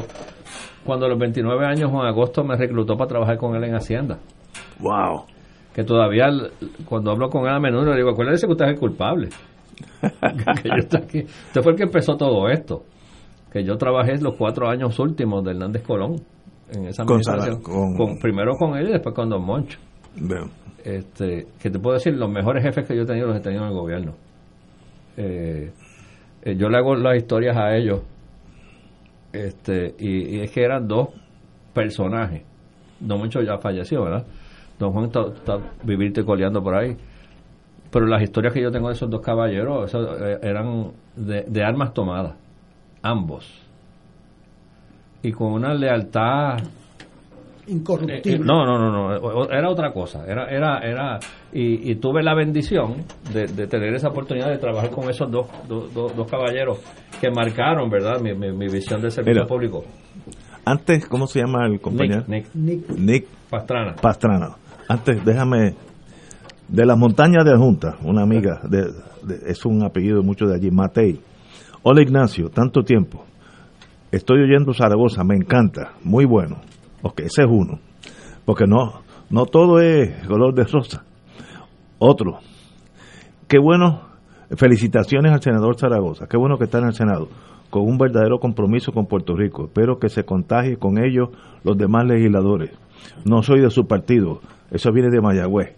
cuando 0.86 1.06
a 1.06 1.10
los 1.10 1.20
29 1.20 1.66
años 1.66 1.92
Juan 1.92 2.08
Agosto 2.08 2.44
me 2.44 2.56
reclutó 2.56 2.96
para 2.96 3.10
trabajar 3.10 3.38
con 3.38 3.56
él 3.56 3.64
en 3.66 3.76
Hacienda. 3.76 4.18
Wow 4.80 5.37
que 5.78 5.84
todavía 5.84 6.26
cuando 6.86 7.12
hablo 7.12 7.30
con 7.30 7.44
él 7.44 7.54
a 7.54 7.60
menudo 7.60 7.92
le 7.92 7.98
digo, 7.98 8.10
acuérdese 8.10 8.48
que 8.48 8.54
usted 8.54 8.66
es 8.66 8.72
el 8.72 8.80
culpable. 8.80 9.30
que 10.64 10.70
yo 10.70 10.98
aquí. 10.98 11.20
Usted 11.20 11.62
fue 11.62 11.74
el 11.74 11.78
que 11.78 11.84
empezó 11.84 12.18
todo 12.18 12.50
esto. 12.50 12.84
Que 13.54 13.64
yo 13.64 13.78
trabajé 13.78 14.18
los 14.20 14.34
cuatro 14.34 14.68
años 14.70 14.98
últimos 14.98 15.44
de 15.44 15.52
Hernández 15.52 15.84
Colón 15.84 16.16
en 16.74 16.88
esa 16.88 17.04
administración. 17.04 17.62
Con, 17.62 18.18
primero 18.18 18.56
con 18.56 18.76
él 18.76 18.90
y 18.90 18.94
después 18.94 19.14
con 19.14 19.30
Don 19.30 19.46
Moncho. 19.46 19.78
Este, 20.84 21.46
que 21.62 21.70
te 21.70 21.78
puedo 21.78 21.94
decir, 21.94 22.16
los 22.16 22.32
mejores 22.32 22.64
jefes 22.64 22.88
que 22.88 22.96
yo 22.96 23.04
he 23.04 23.06
tenido 23.06 23.28
los 23.28 23.38
he 23.38 23.42
tenido 23.42 23.62
en 23.62 23.68
el 23.68 23.76
gobierno. 23.76 24.16
Eh, 25.16 25.72
eh, 26.42 26.56
yo 26.56 26.70
le 26.70 26.78
hago 26.78 26.96
las 26.96 27.18
historias 27.18 27.56
a 27.56 27.76
ellos. 27.76 28.02
Este, 29.32 29.94
y, 30.00 30.38
y 30.38 30.42
es 30.42 30.50
que 30.50 30.64
eran 30.64 30.88
dos 30.88 31.10
personajes. 31.72 32.42
Don 33.00 33.20
Moncho 33.20 33.44
ya 33.44 33.60
falleció, 33.60 34.06
¿verdad? 34.06 34.26
Don 34.80 34.92
Juan 34.92 35.06
está, 35.06 35.58
vivirte 35.84 36.24
coleando 36.24 36.62
por 36.62 36.76
ahí. 36.76 36.96
Pero 37.92 38.06
las 38.06 38.22
historias 38.22 38.54
que 38.54 38.62
yo 38.62 38.72
tengo 38.72 38.90
de 38.90 38.94
esos 38.94 39.10
dos 39.10 39.22
caballeros 39.22 39.94
eh, 39.94 40.38
eran 40.42 40.92
de, 41.16 41.64
armas 41.64 41.94
tomadas, 41.94 42.36
ambos. 43.02 43.50
Y 45.24 45.32
con 45.32 45.54
una 45.54 45.74
lealtad 45.74 46.58
incorruptible. 47.68 48.36
Eh, 48.36 48.40
no, 48.40 48.66
no, 48.66 48.78
no, 48.78 48.92
no, 48.92 49.50
era 49.50 49.70
otra 49.70 49.92
cosa. 49.92 50.26
Era, 50.28 50.46
era, 50.46 50.80
era, 50.80 51.20
y, 51.52 51.92
y 51.92 51.96
tuve 51.96 52.22
la 52.24 52.36
bendición 52.36 53.04
de, 53.34 53.48
de, 53.48 53.68
tener 53.68 53.94
esa 53.96 54.10
oportunidad 54.10 54.50
de 54.50 54.58
trabajar 54.58 54.90
con 54.92 55.10
esos 55.10 55.32
dos, 55.32 55.48
dos, 55.68 55.94
dos, 55.94 56.30
caballeros 56.30 56.80
que 57.20 57.32
marcaron, 57.32 57.90
¿verdad?, 57.90 58.20
mi, 58.22 58.34
mi, 58.34 58.52
mi 58.52 58.68
visión 58.68 59.02
de 59.02 59.10
servicio 59.10 59.42
Mira, 59.42 59.48
público. 59.48 59.84
Antes, 60.66 61.08
¿cómo 61.08 61.28
se 61.28 61.40
llama 61.40 61.66
el 61.66 61.80
compañero? 61.80 62.24
Nick, 62.28 62.54
Nick. 62.54 62.90
Nick 62.90 63.28
Pastrana. 63.50 63.96
Pastrana. 63.96 64.56
Antes, 64.88 65.24
déjame. 65.26 65.76
De 66.68 66.86
las 66.86 66.98
montañas 66.98 67.46
de 67.46 67.56
Junta, 67.56 67.98
una 68.04 68.24
amiga, 68.24 68.60
de, 68.70 68.92
es 69.46 69.66
un 69.66 69.84
apellido 69.84 70.22
mucho 70.22 70.46
de 70.46 70.56
allí, 70.56 70.70
Matei. 70.70 71.20
Hola 71.82 72.02
Ignacio, 72.02 72.50
tanto 72.50 72.84
tiempo. 72.84 73.24
Estoy 74.12 74.42
oyendo 74.42 74.74
Zaragoza, 74.74 75.24
me 75.24 75.36
encanta, 75.36 75.94
muy 76.04 76.26
bueno. 76.26 76.58
Ok, 77.04 77.22
ese 77.22 77.44
es 77.44 77.48
uno. 77.50 77.80
Porque 78.44 78.66
no, 78.68 79.02
no 79.30 79.46
todo 79.46 79.80
es 79.80 80.28
color 80.28 80.54
de 80.54 80.66
rosa. 80.66 81.06
Otro. 82.00 82.40
Qué 83.48 83.60
bueno, 83.60 84.02
felicitaciones 84.58 85.32
al 85.32 85.42
senador 85.42 85.78
Zaragoza. 85.78 86.28
Qué 86.28 86.36
bueno 86.36 86.58
que 86.58 86.66
está 86.66 86.80
en 86.80 86.88
el 86.88 86.94
Senado, 86.94 87.30
con 87.70 87.84
un 87.84 87.98
verdadero 87.98 88.40
compromiso 88.40 88.92
con 88.92 89.06
Puerto 89.06 89.36
Rico. 89.36 89.66
Espero 89.68 90.00
que 90.00 90.10
se 90.10 90.26
contagie 90.26 90.76
con 90.76 90.98
ellos 90.98 91.30
los 91.64 91.78
demás 91.78 92.06
legisladores. 92.06 92.72
No 93.26 93.42
soy 93.44 93.62
de 93.62 93.70
su 93.70 93.88
partido, 93.88 94.42
eso 94.72 94.92
viene 94.92 95.10
de 95.10 95.22
Mayagüez. 95.22 95.76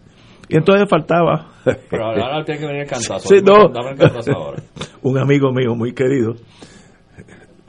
Y 0.50 0.58
entonces 0.58 0.90
faltaba 0.90 1.50
Pero 1.90 2.06
ahora 2.06 2.44
tiene 2.44 2.60
que 2.60 2.66
venir 2.66 2.82
el 2.82 2.88
cantazo. 2.88 3.28
Sí, 3.28 3.36
no. 3.44 3.70
Dame 3.70 3.92
el 3.92 3.98
cantazo 3.98 4.32
ahora. 4.36 4.64
un 5.04 5.18
amigo 5.18 5.52
mío 5.52 5.76
muy 5.76 5.94
querido. 5.94 6.34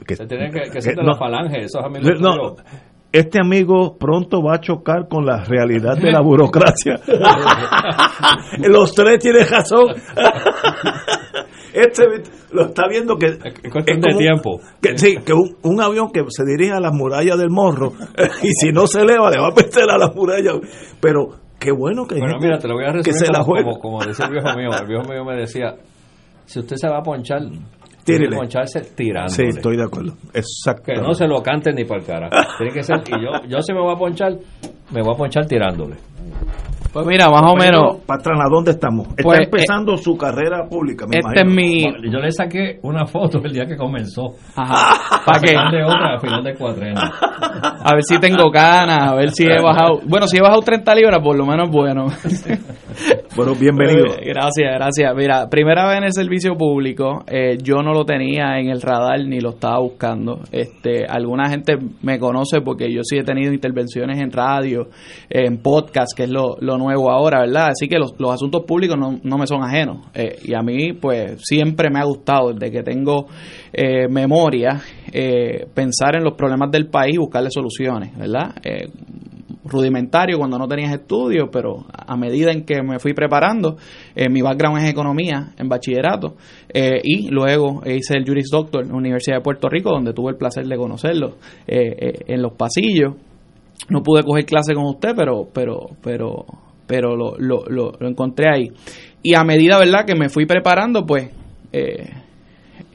Que, 0.05 0.15
Se 0.15 0.25
tiene 0.25 0.49
que, 0.51 0.61
que 0.61 0.71
que 0.71 0.81
ser 0.81 0.95
de 0.95 1.03
no, 1.03 1.11
la 1.11 1.17
falange, 1.17 1.63
esos 1.63 1.83
amigos 1.83 2.19
no, 2.19 2.55
este 3.11 3.39
amigo 3.39 3.97
pronto 3.97 4.41
va 4.41 4.55
a 4.55 4.59
chocar 4.61 5.07
con 5.09 5.25
la 5.25 5.43
realidad 5.43 5.97
de 5.97 6.11
la 6.11 6.21
burocracia. 6.21 6.99
Los 8.57 8.93
tres 8.93 9.19
tienen 9.19 9.47
razón. 9.49 9.87
Este 11.73 12.03
lo 12.51 12.65
está 12.67 12.83
viendo 12.89 13.17
que 13.17 13.27
Es 13.27 13.71
cuestión 13.71 14.01
de 14.01 14.13
tiempo. 14.17 14.59
que, 14.81 14.97
sí, 14.97 15.17
que 15.25 15.33
un, 15.33 15.55
un 15.63 15.81
avión 15.81 16.11
que 16.11 16.21
se 16.29 16.43
dirige 16.45 16.73
a 16.73 16.79
las 16.79 16.93
murallas 16.93 17.37
del 17.37 17.49
morro 17.49 17.93
y 18.43 18.49
si 18.53 18.71
no 18.71 18.87
se 18.87 19.01
eleva 19.01 19.29
le 19.31 19.39
va 19.39 19.47
a 19.47 19.55
meter 19.55 19.89
a 19.89 19.97
las 19.97 20.13
murallas. 20.15 20.55
Pero 20.99 21.27
qué 21.59 21.71
bueno 21.71 22.05
que, 22.05 22.15
Bueno, 22.19 22.37
mira, 22.41 22.57
te 22.57 22.67
lo 22.67 22.73
voy 22.75 22.83
a 22.85 22.91
que 22.91 23.11
resumir 23.11 23.31
como, 23.45 23.55
como, 23.63 23.79
como 23.79 24.03
decía 24.05 24.25
el 24.25 24.31
viejo 24.31 24.57
mío. 24.57 24.69
El 24.81 24.87
viejo 24.87 25.03
mío 25.09 25.23
me 25.25 25.35
decía, 25.35 25.75
si 26.45 26.59
usted 26.59 26.75
se 26.75 26.89
va 26.89 26.97
a 26.99 27.03
ponchar, 27.03 27.39
tiene 27.41 27.61
Tírele. 28.03 28.29
que 28.31 28.35
poncharse 28.37 28.81
tirando. 28.95 29.29
Sí, 29.29 29.43
estoy 29.47 29.77
de 29.77 29.83
acuerdo. 29.83 30.13
Que 30.33 30.39
Exacto. 30.39 30.91
no 31.01 31.13
se 31.13 31.27
lo 31.27 31.41
canten 31.43 31.75
ni 31.75 31.85
para 31.85 32.01
el 32.01 32.05
cara. 32.07 32.29
Tiene 32.57 32.73
que 32.73 32.81
ser, 32.83 32.97
y 33.07 33.11
yo, 33.11 33.47
yo 33.47 33.61
si 33.61 33.73
me 33.73 33.79
voy 33.79 33.93
a 33.93 33.97
ponchar, 33.97 34.31
me 34.91 35.01
voy 35.03 35.13
a 35.13 35.17
ponchar 35.17 35.45
tirándole. 35.45 35.95
Pues 36.93 37.05
mira, 37.05 37.29
más 37.29 37.43
o 37.49 37.55
menos, 37.55 37.99
Patrana, 38.05 38.45
¿dónde 38.51 38.71
estamos? 38.71 39.07
Está 39.09 39.23
Pues, 39.23 39.39
empezando 39.45 39.95
su 39.95 40.17
carrera 40.17 40.67
pública, 40.67 41.05
me 41.07 41.19
este 41.19 41.41
es 41.41 41.47
mi... 41.47 41.83
Yo 42.11 42.19
le 42.19 42.31
saqué 42.31 42.79
una 42.81 43.05
foto 43.05 43.39
el 43.43 43.53
día 43.53 43.65
que 43.65 43.77
comenzó. 43.77 44.33
Ajá. 44.55 45.21
¿Para 45.25 45.39
qué? 45.39 45.51
Al 45.55 45.69
final 45.69 45.71
de 45.71 45.83
otra, 45.85 46.13
al 46.15 46.19
final 46.19 46.43
de 46.43 46.53
cuatreno. 46.55 46.99
A 47.83 47.93
ver 47.93 48.03
si 48.03 48.19
tengo 48.19 48.49
ganas, 48.51 49.11
a 49.11 49.15
ver 49.15 49.31
si 49.31 49.43
he 49.45 49.61
bajado. 49.61 50.01
Bueno, 50.05 50.27
si 50.27 50.37
he 50.37 50.41
bajado 50.41 50.61
30 50.61 50.93
libras, 50.95 51.19
por 51.23 51.35
lo 51.35 51.45
menos 51.45 51.69
bueno. 51.69 52.07
Bueno, 53.35 53.53
bienvenido. 53.55 54.07
Eh, 54.19 54.25
Gracias, 54.25 54.67
gracias. 54.75 55.15
Mira, 55.15 55.47
primera 55.49 55.87
vez 55.87 55.97
en 55.99 56.03
el 56.03 56.11
servicio 56.11 56.55
público, 56.57 57.23
eh, 57.25 57.57
yo 57.63 57.77
no 57.81 57.93
lo 57.93 58.03
tenía 58.03 58.59
en 58.59 58.69
el 58.69 58.81
radar 58.81 59.21
ni 59.25 59.39
lo 59.39 59.51
estaba 59.51 59.79
buscando. 59.79 60.41
Este, 60.51 61.05
alguna 61.07 61.49
gente 61.49 61.77
me 62.01 62.19
conoce 62.19 62.59
porque 62.61 62.91
yo 62.93 62.99
sí 63.03 63.17
he 63.17 63.23
tenido 63.23 63.53
intervenciones 63.53 64.19
en 64.19 64.31
radio, 64.31 64.89
en 65.29 65.59
podcast, 65.59 66.11
que 66.15 66.23
es 66.23 66.29
lo, 66.29 66.57
lo 66.59 66.77
nuevo 66.81 67.11
ahora, 67.11 67.41
¿verdad? 67.41 67.69
Así 67.69 67.87
que 67.87 67.97
los, 67.97 68.13
los 68.19 68.31
asuntos 68.31 68.63
públicos 68.65 68.97
no, 68.97 69.19
no 69.23 69.37
me 69.37 69.47
son 69.47 69.63
ajenos. 69.63 70.07
Eh, 70.13 70.39
y 70.43 70.53
a 70.53 70.61
mí, 70.61 70.93
pues, 70.93 71.41
siempre 71.43 71.89
me 71.89 71.99
ha 71.99 72.05
gustado, 72.05 72.53
desde 72.53 72.71
que 72.71 72.83
tengo 72.83 73.27
eh, 73.71 74.07
memoria, 74.09 74.81
eh, 75.11 75.67
pensar 75.73 76.15
en 76.15 76.23
los 76.23 76.33
problemas 76.33 76.71
del 76.71 76.87
país 76.87 77.15
y 77.15 77.17
buscarle 77.17 77.49
soluciones, 77.51 78.17
¿verdad? 78.17 78.55
Rudimentario 79.63 80.37
cuando 80.37 80.57
no 80.57 80.67
tenías 80.67 80.91
estudios, 80.91 81.49
pero 81.51 81.85
a 81.93 82.17
medida 82.17 82.51
en 82.51 82.65
que 82.65 82.81
me 82.81 82.99
fui 82.99 83.13
preparando, 83.13 83.77
mi 84.29 84.41
background 84.41 84.79
es 84.79 84.89
economía 84.89 85.53
en 85.57 85.69
bachillerato 85.69 86.35
y 86.73 87.29
luego 87.29 87.81
hice 87.85 88.17
el 88.17 88.25
Juris 88.25 88.49
Doctor 88.51 88.83
en 88.83 88.89
la 88.89 88.97
Universidad 88.97 89.37
de 89.37 89.43
Puerto 89.43 89.69
Rico, 89.69 89.91
donde 89.91 90.13
tuve 90.13 90.31
el 90.31 90.37
placer 90.37 90.65
de 90.65 90.75
conocerlo 90.75 91.35
eh, 91.67 92.23
en 92.27 92.41
los 92.41 92.53
pasillos. 92.53 93.13
No 93.89 94.01
pude 94.03 94.23
coger 94.23 94.45
clase 94.45 94.73
con 94.73 94.85
usted, 94.85 95.13
pero 95.15 95.47
pero 95.51 95.89
pero 96.01 96.45
pero 96.91 97.15
lo, 97.15 97.37
lo, 97.37 97.63
lo, 97.69 97.93
lo 97.97 98.07
encontré 98.09 98.49
ahí. 98.53 98.67
Y 99.23 99.33
a 99.35 99.45
medida, 99.45 99.79
¿verdad?, 99.79 100.03
que 100.05 100.13
me 100.13 100.27
fui 100.27 100.45
preparando, 100.45 101.05
pues 101.05 101.29
eh, 101.71 102.09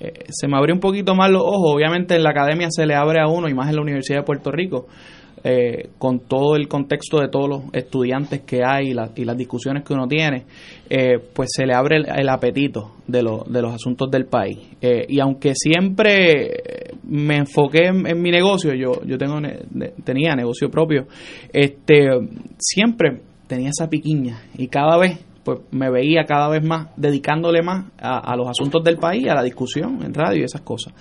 eh, 0.00 0.12
se 0.28 0.46
me 0.48 0.58
abrió 0.58 0.74
un 0.74 0.80
poquito 0.80 1.14
más 1.14 1.30
los 1.30 1.40
ojos. 1.40 1.72
Obviamente 1.76 2.14
en 2.14 2.22
la 2.22 2.30
academia 2.30 2.66
se 2.70 2.84
le 2.84 2.94
abre 2.94 3.20
a 3.22 3.26
uno, 3.26 3.48
y 3.48 3.54
más 3.54 3.70
en 3.70 3.76
la 3.76 3.80
Universidad 3.80 4.18
de 4.18 4.24
Puerto 4.24 4.50
Rico, 4.50 4.86
eh, 5.44 5.88
con 5.98 6.20
todo 6.20 6.56
el 6.56 6.66
contexto 6.68 7.20
de 7.20 7.28
todos 7.28 7.48
los 7.48 7.60
estudiantes 7.72 8.40
que 8.42 8.60
hay 8.64 8.88
y, 8.88 8.92
la- 8.94 9.10
y 9.16 9.24
las 9.24 9.36
discusiones 9.36 9.82
que 9.84 9.94
uno 9.94 10.06
tiene, 10.06 10.44
eh, 10.90 11.18
pues 11.32 11.48
se 11.56 11.64
le 11.64 11.72
abre 11.72 11.96
el, 12.04 12.28
apetito 12.28 12.96
de, 13.06 13.22
lo- 13.22 13.44
de 13.48 13.62
los 13.62 13.72
asuntos 13.72 14.10
del 14.10 14.26
país. 14.26 14.58
Y 15.08 15.20
aunque 15.20 15.52
siempre 15.54 16.50
me 17.08 17.36
enfoqué 17.36 17.86
en, 17.86 18.06
en 18.06 18.20
mi 18.20 18.30
negocio, 18.30 18.74
yo, 18.74 19.02
yo 19.06 19.16
tengo 19.16 19.40
ne- 19.40 19.60
tenía 20.04 20.34
negocio 20.34 20.68
propio, 20.68 21.06
este 21.52 22.08
siempre 22.58 23.20
tenía 23.46 23.70
esa 23.70 23.88
piquiña 23.88 24.40
y 24.56 24.68
cada 24.68 24.96
vez 24.98 25.18
pues 25.44 25.60
me 25.70 25.90
veía 25.90 26.24
cada 26.24 26.48
vez 26.48 26.64
más 26.64 26.88
dedicándole 26.96 27.62
más 27.62 27.86
a, 27.98 28.34
los 28.36 28.48
asuntos 28.48 28.82
del 28.82 28.96
país, 28.96 29.28
a 29.28 29.34
la 29.34 29.44
discusión 29.44 30.02
en 30.04 30.12
radio 30.12 30.40
y 30.40 30.44
esas 30.44 30.62
cosas. 30.62 30.92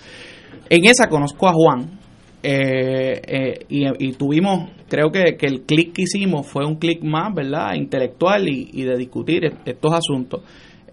En 0.70 0.86
esa 0.86 1.10
conozco 1.10 1.48
a 1.48 1.54
Juan, 1.54 2.00
eh, 2.44 3.22
eh, 3.28 3.66
y, 3.98 4.12
tuvimos, 4.12 4.70
creo 4.88 5.12
que, 5.12 5.36
que 5.36 5.48
el 5.48 5.62
clic 5.64 5.94
que 5.94 6.04
hicimos 6.04 6.46
fue 6.46 6.64
un 6.64 6.76
clic 6.76 7.04
más, 7.04 7.34
¿verdad? 7.34 7.74
Intelectual 7.74 8.48
y, 8.48 8.84
de 8.84 8.96
discutir 8.96 9.46
est- 9.46 9.68
estos 9.68 9.94
asuntos. 9.94 10.42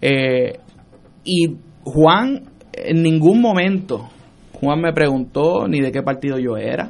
Eh, 0.01 0.57
y 1.23 1.55
Juan, 1.83 2.45
en 2.73 3.03
ningún 3.03 3.39
momento, 3.39 4.09
Juan 4.53 4.81
me 4.81 4.93
preguntó 4.93 5.67
ni 5.67 5.79
de 5.79 5.91
qué 5.91 6.01
partido 6.01 6.39
yo 6.39 6.57
era, 6.57 6.89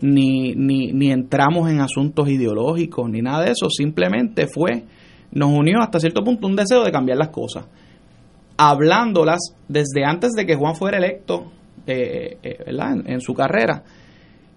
ni, 0.00 0.54
ni, 0.54 0.92
ni 0.92 1.10
entramos 1.10 1.70
en 1.70 1.80
asuntos 1.80 2.28
ideológicos, 2.28 3.08
ni 3.10 3.20
nada 3.20 3.44
de 3.44 3.52
eso, 3.52 3.68
simplemente 3.70 4.46
fue, 4.46 4.84
nos 5.32 5.50
unió 5.50 5.80
hasta 5.80 6.00
cierto 6.00 6.22
punto 6.22 6.46
un 6.46 6.56
deseo 6.56 6.84
de 6.84 6.92
cambiar 6.92 7.18
las 7.18 7.28
cosas, 7.28 7.66
hablándolas 8.56 9.40
desde 9.68 10.04
antes 10.04 10.32
de 10.32 10.46
que 10.46 10.56
Juan 10.56 10.76
fuera 10.76 10.98
electo 10.98 11.52
eh, 11.86 12.38
eh, 12.42 12.58
¿verdad? 12.66 12.92
En, 12.92 13.12
en 13.14 13.20
su 13.20 13.34
carrera. 13.34 13.82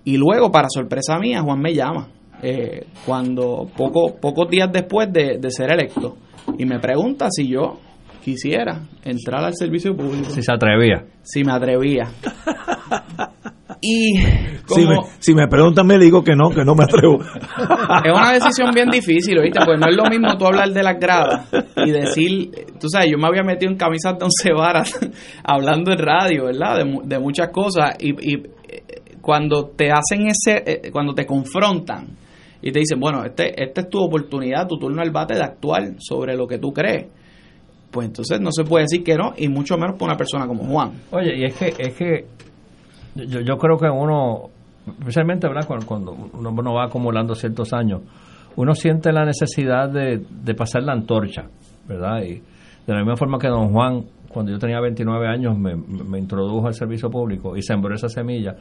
Y 0.06 0.18
luego, 0.18 0.50
para 0.52 0.70
sorpresa 0.70 1.20
mía, 1.20 1.42
Juan 1.42 1.60
me 1.60 1.74
llama 1.74 2.08
eh, 2.42 2.86
cuando 3.06 3.68
poco, 3.76 4.16
pocos 4.16 4.50
días 4.50 4.70
después 4.72 5.12
de, 5.12 5.38
de 5.38 5.52
ser 5.52 5.72
electo 5.72 6.18
y 6.58 6.66
me 6.66 6.80
pregunta 6.80 7.28
si 7.30 7.50
yo 7.50 7.80
quisiera 8.24 8.82
entrar 9.04 9.44
al 9.44 9.56
servicio 9.56 9.96
público. 9.96 10.30
Si 10.30 10.42
se 10.42 10.52
atrevía. 10.52 11.06
Si 11.24 11.44
me 11.44 11.52
atrevía. 11.52 12.08
Y 13.82 14.18
Si 14.68 14.86
me, 14.86 14.98
si 15.20 15.34
me 15.34 15.48
preguntan, 15.48 15.86
me 15.88 15.98
digo 15.98 16.24
que 16.24 16.36
no, 16.36 16.50
que 16.50 16.66
no 16.66 16.76
me 16.76 16.84
atrevo. 16.84 17.20
es 17.22 18.12
una 18.12 18.34
decisión 18.34 18.72
bien 18.74 18.90
difícil, 18.90 19.40
¿viste? 19.42 19.60
Pues 19.64 19.80
no 19.80 19.88
es 19.88 19.96
lo 19.96 20.06
mismo 20.06 20.38
tú 20.38 20.46
hablar 20.46 20.70
de 20.70 20.84
las 20.84 21.00
gradas 21.00 21.48
y 21.86 21.92
decir, 21.92 22.52
tú 22.80 22.88
sabes, 22.90 23.10
yo 23.12 23.18
me 23.18 23.28
había 23.28 23.44
metido 23.44 23.72
en 23.72 23.78
camisas 23.78 24.18
de 24.18 24.26
once 24.26 24.54
varas 24.54 25.00
hablando 25.44 25.92
en 25.92 26.00
radio, 26.00 26.46
¿verdad? 26.46 26.78
De, 26.78 27.00
de 27.04 27.20
muchas 27.20 27.50
cosas 27.50 27.96
y, 28.00 28.10
y, 28.10 28.36
eh, 28.68 28.84
cuando 29.22 29.68
te 29.76 29.92
hacen 29.92 30.28
ese, 30.28 30.64
eh, 30.66 30.92
cuando 30.92 31.14
te 31.14 31.26
confrontan 31.26 32.08
y 32.62 32.72
te 32.72 32.80
dicen, 32.80 33.00
bueno, 33.00 33.24
este, 33.24 33.62
esta 33.62 33.82
es 33.82 33.90
tu 33.90 34.00
oportunidad, 34.00 34.68
tu 34.68 34.78
turno 34.78 35.02
al 35.02 35.12
bate 35.12 35.36
de 35.36 35.44
actuar 35.44 35.96
sobre 36.00 36.36
lo 36.36 36.48
que 36.48 36.58
tú 36.58 36.72
crees, 36.72 37.08
pues 37.92 38.08
entonces 38.08 38.40
no 38.40 38.52
se 38.52 38.64
puede 38.64 38.84
decir 38.84 39.04
que 39.04 39.16
no 39.16 39.34
y 39.38 39.48
mucho 39.48 39.78
menos 39.78 39.98
por 39.98 40.08
una 40.08 40.18
persona 40.18 40.48
como 40.48 40.64
Juan. 40.66 40.92
Oye, 41.12 41.38
y 41.38 41.46
es 41.46 41.56
que, 41.56 41.74
es 41.78 41.94
que 41.96 42.26
yo, 43.26 43.42
yo 43.42 43.58
creo 43.58 43.78
que 43.78 43.90
uno, 43.90 44.50
especialmente 45.00 45.48
¿verdad? 45.48 45.66
Cuando, 45.68 45.86
cuando 45.86 46.12
uno, 46.14 46.74
va 46.74 46.86
acumulando 46.86 47.36
ciertos 47.36 47.74
años, 47.74 48.02
uno 48.56 48.74
siente 48.74 49.12
la 49.12 49.26
necesidad 49.26 49.90
de, 49.90 50.26
de 50.30 50.54
pasar 50.54 50.84
la 50.84 50.94
antorcha, 50.94 51.46
¿verdad? 51.88 52.22
Y 52.24 52.42
de 52.88 52.94
la 52.94 53.00
misma 53.00 53.16
forma 53.16 53.38
que 53.38 53.48
don 53.48 53.72
Juan, 53.72 54.06
cuando 54.30 54.52
yo 54.52 54.60
tenía 54.60 54.80
29 54.80 55.28
años, 55.28 55.58
me, 55.58 55.76
me 55.76 56.20
introdujo 56.20 56.68
al 56.68 56.74
servicio 56.74 57.10
público 57.10 57.56
y 57.56 57.62
sembró 57.62 57.94
esa 57.94 58.08
semilla. 58.08 58.56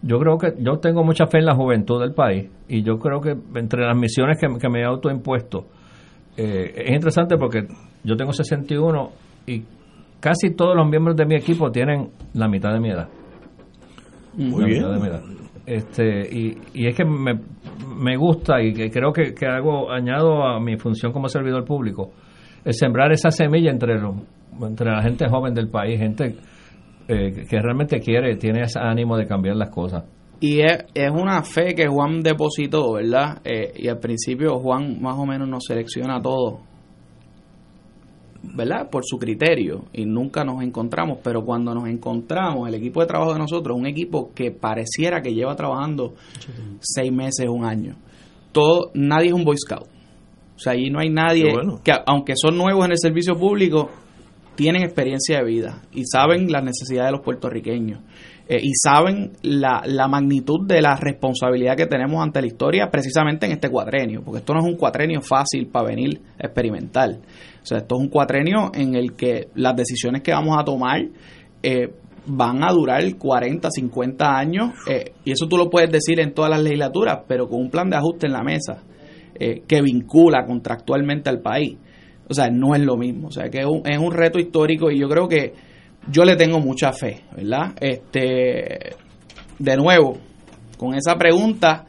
Yo 0.00 0.18
creo 0.18 0.38
que 0.38 0.54
yo 0.60 0.78
tengo 0.78 1.02
mucha 1.02 1.26
fe 1.26 1.38
en 1.38 1.46
la 1.46 1.54
juventud 1.54 2.00
del 2.00 2.12
país 2.12 2.48
y 2.68 2.82
yo 2.82 2.98
creo 2.98 3.20
que 3.20 3.36
entre 3.56 3.84
las 3.84 3.96
misiones 3.96 4.38
que, 4.40 4.46
que 4.58 4.68
me 4.68 4.80
he 4.80 4.84
autoimpuesto, 4.84 5.66
eh, 6.36 6.84
es 6.86 6.94
interesante 6.94 7.36
porque 7.36 7.66
yo 8.04 8.16
tengo 8.16 8.32
61 8.32 9.10
y 9.46 9.64
casi 10.20 10.54
todos 10.54 10.76
los 10.76 10.88
miembros 10.88 11.16
de 11.16 11.26
mi 11.26 11.34
equipo 11.34 11.70
tienen 11.72 12.10
la 12.34 12.48
mitad 12.48 12.72
de 12.72 12.80
mi 12.80 12.90
edad. 12.90 13.08
Muy 14.38 14.64
bien. 14.64 14.84
Este, 15.66 16.34
y, 16.34 16.56
y 16.72 16.86
es 16.86 16.96
que 16.96 17.04
me, 17.04 17.38
me 17.98 18.16
gusta 18.16 18.62
y 18.62 18.72
que 18.72 18.90
creo 18.90 19.12
que, 19.12 19.34
que 19.34 19.46
hago, 19.46 19.90
añado 19.90 20.42
a 20.44 20.58
mi 20.60 20.78
función 20.78 21.12
como 21.12 21.28
servidor 21.28 21.64
público, 21.64 22.12
el 22.64 22.72
sembrar 22.72 23.12
esa 23.12 23.30
semilla 23.30 23.70
entre, 23.70 23.98
los, 24.00 24.16
entre 24.62 24.90
la 24.90 25.02
gente 25.02 25.28
joven 25.28 25.52
del 25.52 25.68
país, 25.68 25.98
gente 25.98 26.36
eh, 27.06 27.44
que 27.48 27.58
realmente 27.58 28.00
quiere, 28.00 28.36
tiene 28.36 28.62
ese 28.62 28.78
ánimo 28.80 29.16
de 29.18 29.26
cambiar 29.26 29.56
las 29.56 29.68
cosas. 29.68 30.04
Y 30.40 30.60
es, 30.60 30.84
es 30.94 31.10
una 31.10 31.42
fe 31.42 31.74
que 31.74 31.86
Juan 31.88 32.22
depositó, 32.22 32.92
¿verdad? 32.94 33.42
Eh, 33.44 33.72
y 33.76 33.88
al 33.88 33.98
principio 33.98 34.58
Juan 34.60 35.02
más 35.02 35.18
o 35.18 35.26
menos 35.26 35.48
nos 35.48 35.64
selecciona 35.64 36.16
a 36.16 36.22
todos, 36.22 36.60
¿verdad? 38.42 38.88
Por 38.90 39.04
su 39.04 39.18
criterio 39.18 39.84
y 39.92 40.04
nunca 40.04 40.44
nos 40.44 40.62
encontramos, 40.62 41.18
pero 41.22 41.44
cuando 41.44 41.74
nos 41.74 41.88
encontramos, 41.88 42.68
el 42.68 42.74
equipo 42.74 43.00
de 43.00 43.06
trabajo 43.06 43.32
de 43.32 43.38
nosotros 43.38 43.76
un 43.76 43.86
equipo 43.86 44.30
que 44.34 44.50
pareciera 44.50 45.20
que 45.20 45.34
lleva 45.34 45.56
trabajando 45.56 46.14
seis 46.80 47.12
meses, 47.12 47.48
un 47.48 47.64
año. 47.64 47.96
Todo, 48.52 48.90
nadie 48.94 49.28
es 49.28 49.34
un 49.34 49.44
Boy 49.44 49.56
Scout. 49.58 49.86
O 50.56 50.58
sea, 50.58 50.72
allí 50.72 50.90
no 50.90 50.98
hay 50.98 51.10
nadie 51.10 51.52
bueno. 51.52 51.80
que, 51.84 51.92
aunque 52.06 52.32
son 52.36 52.56
nuevos 52.56 52.84
en 52.84 52.92
el 52.92 52.98
servicio 52.98 53.34
público, 53.36 53.90
tienen 54.56 54.82
experiencia 54.82 55.38
de 55.38 55.44
vida 55.44 55.82
y 55.92 56.04
saben 56.04 56.50
las 56.50 56.64
necesidades 56.64 57.08
de 57.08 57.12
los 57.12 57.24
puertorriqueños 57.24 58.00
eh, 58.48 58.58
y 58.60 58.72
saben 58.74 59.32
la, 59.42 59.82
la 59.84 60.08
magnitud 60.08 60.66
de 60.66 60.80
la 60.80 60.96
responsabilidad 60.96 61.76
que 61.76 61.86
tenemos 61.86 62.20
ante 62.20 62.40
la 62.40 62.48
historia 62.48 62.90
precisamente 62.90 63.46
en 63.46 63.52
este 63.52 63.68
cuatrenio, 63.68 64.22
porque 64.24 64.38
esto 64.38 64.54
no 64.54 64.60
es 64.60 64.66
un 64.66 64.76
cuatrenio 64.76 65.20
fácil 65.20 65.68
para 65.68 65.88
venir 65.88 66.20
a 66.42 66.46
experimentar. 66.46 67.18
O 67.68 67.74
sea, 67.76 67.78
esto 67.78 67.96
es 67.96 68.00
un 68.00 68.08
cuatrenio 68.08 68.70
en 68.72 68.94
el 68.94 69.12
que 69.12 69.48
las 69.54 69.76
decisiones 69.76 70.22
que 70.22 70.32
vamos 70.32 70.56
a 70.58 70.64
tomar 70.64 71.02
eh, 71.62 71.92
van 72.24 72.64
a 72.64 72.72
durar 72.72 73.02
40, 73.14 73.68
50 73.70 74.38
años, 74.38 74.70
eh, 74.88 75.12
y 75.22 75.32
eso 75.32 75.46
tú 75.46 75.58
lo 75.58 75.68
puedes 75.68 75.90
decir 75.90 76.18
en 76.18 76.32
todas 76.32 76.50
las 76.50 76.62
legislaturas, 76.62 77.20
pero 77.28 77.46
con 77.46 77.60
un 77.60 77.68
plan 77.68 77.90
de 77.90 77.96
ajuste 77.96 78.26
en 78.26 78.32
la 78.32 78.42
mesa 78.42 78.82
eh, 79.38 79.64
que 79.68 79.82
vincula 79.82 80.46
contractualmente 80.46 81.28
al 81.28 81.40
país. 81.42 81.76
O 82.26 82.32
sea, 82.32 82.48
no 82.48 82.74
es 82.74 82.80
lo 82.80 82.96
mismo. 82.96 83.28
O 83.28 83.30
sea, 83.30 83.50
que 83.50 83.58
es 83.58 83.66
un, 83.66 83.82
es 83.84 83.98
un 83.98 84.12
reto 84.12 84.38
histórico 84.38 84.90
y 84.90 84.98
yo 84.98 85.06
creo 85.10 85.28
que 85.28 85.52
yo 86.10 86.24
le 86.24 86.36
tengo 86.36 86.60
mucha 86.60 86.92
fe, 86.92 87.24
¿verdad? 87.36 87.74
Este, 87.80 88.96
de 89.58 89.76
nuevo, 89.76 90.16
con 90.78 90.94
esa 90.94 91.16
pregunta, 91.16 91.84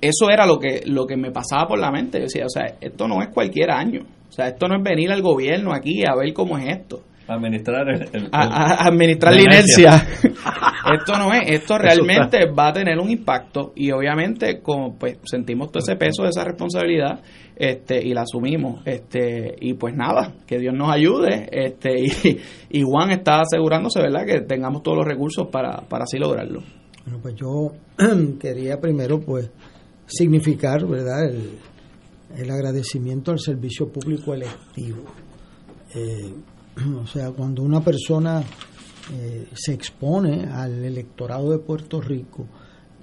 eso 0.00 0.30
era 0.30 0.46
lo 0.46 0.60
que, 0.60 0.82
lo 0.86 1.04
que 1.04 1.16
me 1.16 1.32
pasaba 1.32 1.66
por 1.66 1.80
la 1.80 1.90
mente. 1.90 2.18
Yo 2.18 2.24
decía, 2.24 2.46
o 2.46 2.48
sea, 2.48 2.76
esto 2.80 3.08
no 3.08 3.20
es 3.22 3.28
cualquier 3.28 3.72
año. 3.72 4.17
O 4.38 4.40
sea, 4.40 4.48
esto 4.50 4.68
no 4.68 4.76
es 4.76 4.82
venir 4.84 5.10
al 5.10 5.20
gobierno 5.20 5.72
aquí 5.74 6.04
a 6.06 6.14
ver 6.14 6.32
cómo 6.32 6.56
es 6.58 6.68
esto. 6.68 7.02
Administrar 7.26 7.88
el, 7.88 8.02
el- 8.12 8.28
A, 8.30 8.44
el- 8.44 8.52
a- 8.52 8.74
a 8.84 8.86
administrar 8.86 9.34
la 9.34 9.42
inercia. 9.42 9.90
esto 10.22 11.18
no 11.18 11.32
es, 11.34 11.42
esto 11.50 11.76
realmente 11.76 12.46
va 12.56 12.68
a 12.68 12.72
tener 12.72 12.98
un 13.00 13.10
impacto 13.10 13.72
y 13.74 13.90
obviamente 13.90 14.60
como 14.62 14.96
pues 14.96 15.18
sentimos 15.24 15.70
todo 15.72 15.80
ese 15.82 15.96
peso 15.96 16.22
de 16.22 16.28
esa 16.30 16.44
responsabilidad 16.44 17.20
este 17.56 18.00
y 18.06 18.14
la 18.14 18.22
asumimos 18.22 18.80
este 18.86 19.56
y 19.60 19.74
pues 19.74 19.94
nada 19.96 20.34
que 20.46 20.58
Dios 20.58 20.72
nos 20.74 20.90
ayude 20.90 21.48
este 21.50 21.90
y, 22.00 22.38
y 22.70 22.82
Juan 22.82 23.10
está 23.10 23.40
asegurándose 23.40 24.00
verdad 24.00 24.24
que 24.24 24.40
tengamos 24.42 24.82
todos 24.84 24.98
los 24.98 25.06
recursos 25.06 25.48
para, 25.48 25.80
para 25.88 26.04
así 26.04 26.16
lograrlo 26.18 26.62
Bueno, 27.04 27.18
pues 27.20 27.34
yo 27.34 27.72
quería 28.40 28.78
primero 28.80 29.18
pues 29.20 29.50
significar, 30.06 30.86
¿verdad?, 30.86 31.24
el, 31.28 31.58
el 32.36 32.50
agradecimiento 32.50 33.30
al 33.30 33.40
servicio 33.40 33.88
público 33.88 34.34
electivo. 34.34 35.04
Eh, 35.94 36.32
o 37.02 37.06
sea, 37.06 37.30
cuando 37.32 37.62
una 37.62 37.82
persona 37.82 38.42
eh, 39.12 39.48
se 39.54 39.72
expone 39.72 40.44
al 40.44 40.84
electorado 40.84 41.50
de 41.50 41.58
Puerto 41.58 42.00
Rico, 42.00 42.46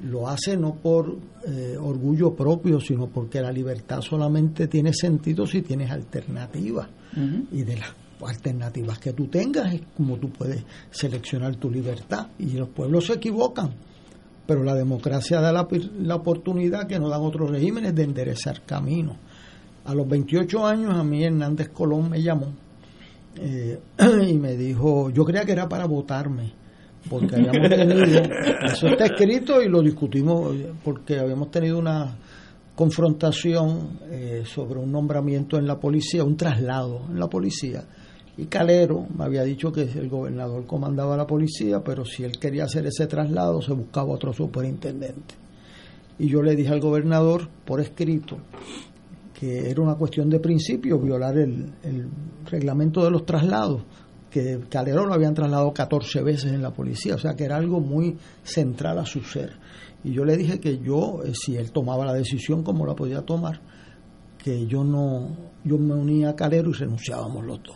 lo 0.03 0.27
hace 0.27 0.57
no 0.57 0.75
por 0.75 1.17
eh, 1.47 1.77
orgullo 1.79 2.35
propio, 2.35 2.79
sino 2.79 3.07
porque 3.07 3.41
la 3.41 3.51
libertad 3.51 4.01
solamente 4.01 4.67
tiene 4.67 4.93
sentido 4.93 5.47
si 5.47 5.61
tienes 5.61 5.89
alternativas. 5.89 6.89
Y 7.53 7.63
de 7.63 7.77
las 7.77 7.93
alternativas 8.21 8.99
que 8.99 9.13
tú 9.13 9.27
tengas 9.27 9.73
es 9.73 9.81
como 9.95 10.17
tú 10.17 10.29
puedes 10.31 10.65
seleccionar 10.91 11.55
tu 11.55 11.71
libertad. 11.71 12.27
Y 12.37 12.57
los 12.57 12.67
pueblos 12.67 13.05
se 13.05 13.13
equivocan 13.13 13.73
pero 14.45 14.63
la 14.63 14.75
democracia 14.75 15.41
da 15.41 15.51
la, 15.51 15.67
la 15.99 16.15
oportunidad 16.15 16.87
que 16.87 16.99
no 16.99 17.09
dan 17.09 17.21
otros 17.21 17.49
regímenes 17.49 17.95
de 17.95 18.03
enderezar 18.03 18.61
caminos. 18.65 19.17
A 19.85 19.93
los 19.93 20.07
28 20.07 20.65
años 20.65 20.95
a 20.95 21.03
mí 21.03 21.23
Hernández 21.23 21.69
Colón 21.69 22.09
me 22.09 22.21
llamó 22.21 22.53
eh, 23.39 23.79
y 24.27 24.33
me 24.37 24.55
dijo, 24.55 25.09
yo 25.09 25.25
creía 25.25 25.45
que 25.45 25.51
era 25.51 25.67
para 25.67 25.85
votarme, 25.85 26.53
porque 27.09 27.35
habíamos 27.35 27.69
tenido, 27.69 28.21
eso 28.63 28.87
está 28.87 29.05
escrito 29.05 29.61
y 29.61 29.69
lo 29.69 29.81
discutimos, 29.81 30.55
porque 30.83 31.19
habíamos 31.19 31.51
tenido 31.51 31.77
una 31.77 32.15
confrontación 32.75 33.99
eh, 34.09 34.43
sobre 34.45 34.79
un 34.79 34.91
nombramiento 34.91 35.57
en 35.57 35.67
la 35.67 35.79
policía, 35.79 36.23
un 36.23 36.35
traslado 36.35 37.01
en 37.09 37.19
la 37.19 37.27
policía. 37.27 37.83
Y 38.37 38.45
Calero 38.45 39.07
me 39.17 39.23
había 39.23 39.43
dicho 39.43 39.71
que 39.71 39.83
el 39.83 40.09
gobernador 40.09 40.65
comandaba 40.65 41.15
la 41.15 41.25
policía, 41.25 41.83
pero 41.83 42.03
si 42.03 42.23
él 42.23 42.37
quería 42.37 42.65
hacer 42.65 42.85
ese 42.85 43.07
traslado 43.07 43.61
se 43.61 43.71
buscaba 43.71 44.11
otro 44.11 44.33
superintendente. 44.33 45.35
Y 46.19 46.27
yo 46.27 46.41
le 46.41 46.55
dije 46.55 46.71
al 46.71 46.81
gobernador 46.81 47.47
por 47.65 47.79
escrito 47.79 48.37
que 49.33 49.69
era 49.69 49.81
una 49.81 49.95
cuestión 49.95 50.29
de 50.29 50.39
principio 50.39 50.97
violar 50.97 51.37
el, 51.37 51.73
el 51.83 52.07
reglamento 52.49 53.03
de 53.03 53.11
los 53.11 53.25
traslados, 53.25 53.83
que 54.29 54.61
Calero 54.69 55.05
lo 55.05 55.13
habían 55.13 55.33
trasladado 55.33 55.73
14 55.73 56.21
veces 56.21 56.53
en 56.53 56.61
la 56.61 56.71
policía, 56.71 57.15
o 57.15 57.17
sea 57.17 57.35
que 57.35 57.43
era 57.43 57.57
algo 57.57 57.79
muy 57.79 58.17
central 58.43 58.97
a 58.99 59.05
su 59.05 59.21
ser. 59.21 59.53
Y 60.03 60.13
yo 60.13 60.23
le 60.23 60.37
dije 60.37 60.59
que 60.59 60.77
yo, 60.77 61.21
eh, 61.23 61.33
si 61.33 61.57
él 61.57 61.71
tomaba 61.71 62.05
la 62.05 62.13
decisión 62.13 62.63
como 62.63 62.85
la 62.85 62.95
podía 62.95 63.21
tomar, 63.23 63.59
que 64.37 64.67
yo 64.67 64.83
no, 64.83 65.35
yo 65.63 65.77
me 65.77 65.95
unía 65.95 66.29
a 66.29 66.35
Calero 66.35 66.69
y 66.69 66.73
renunciábamos 66.73 67.43
los 67.43 67.63
dos. 67.63 67.75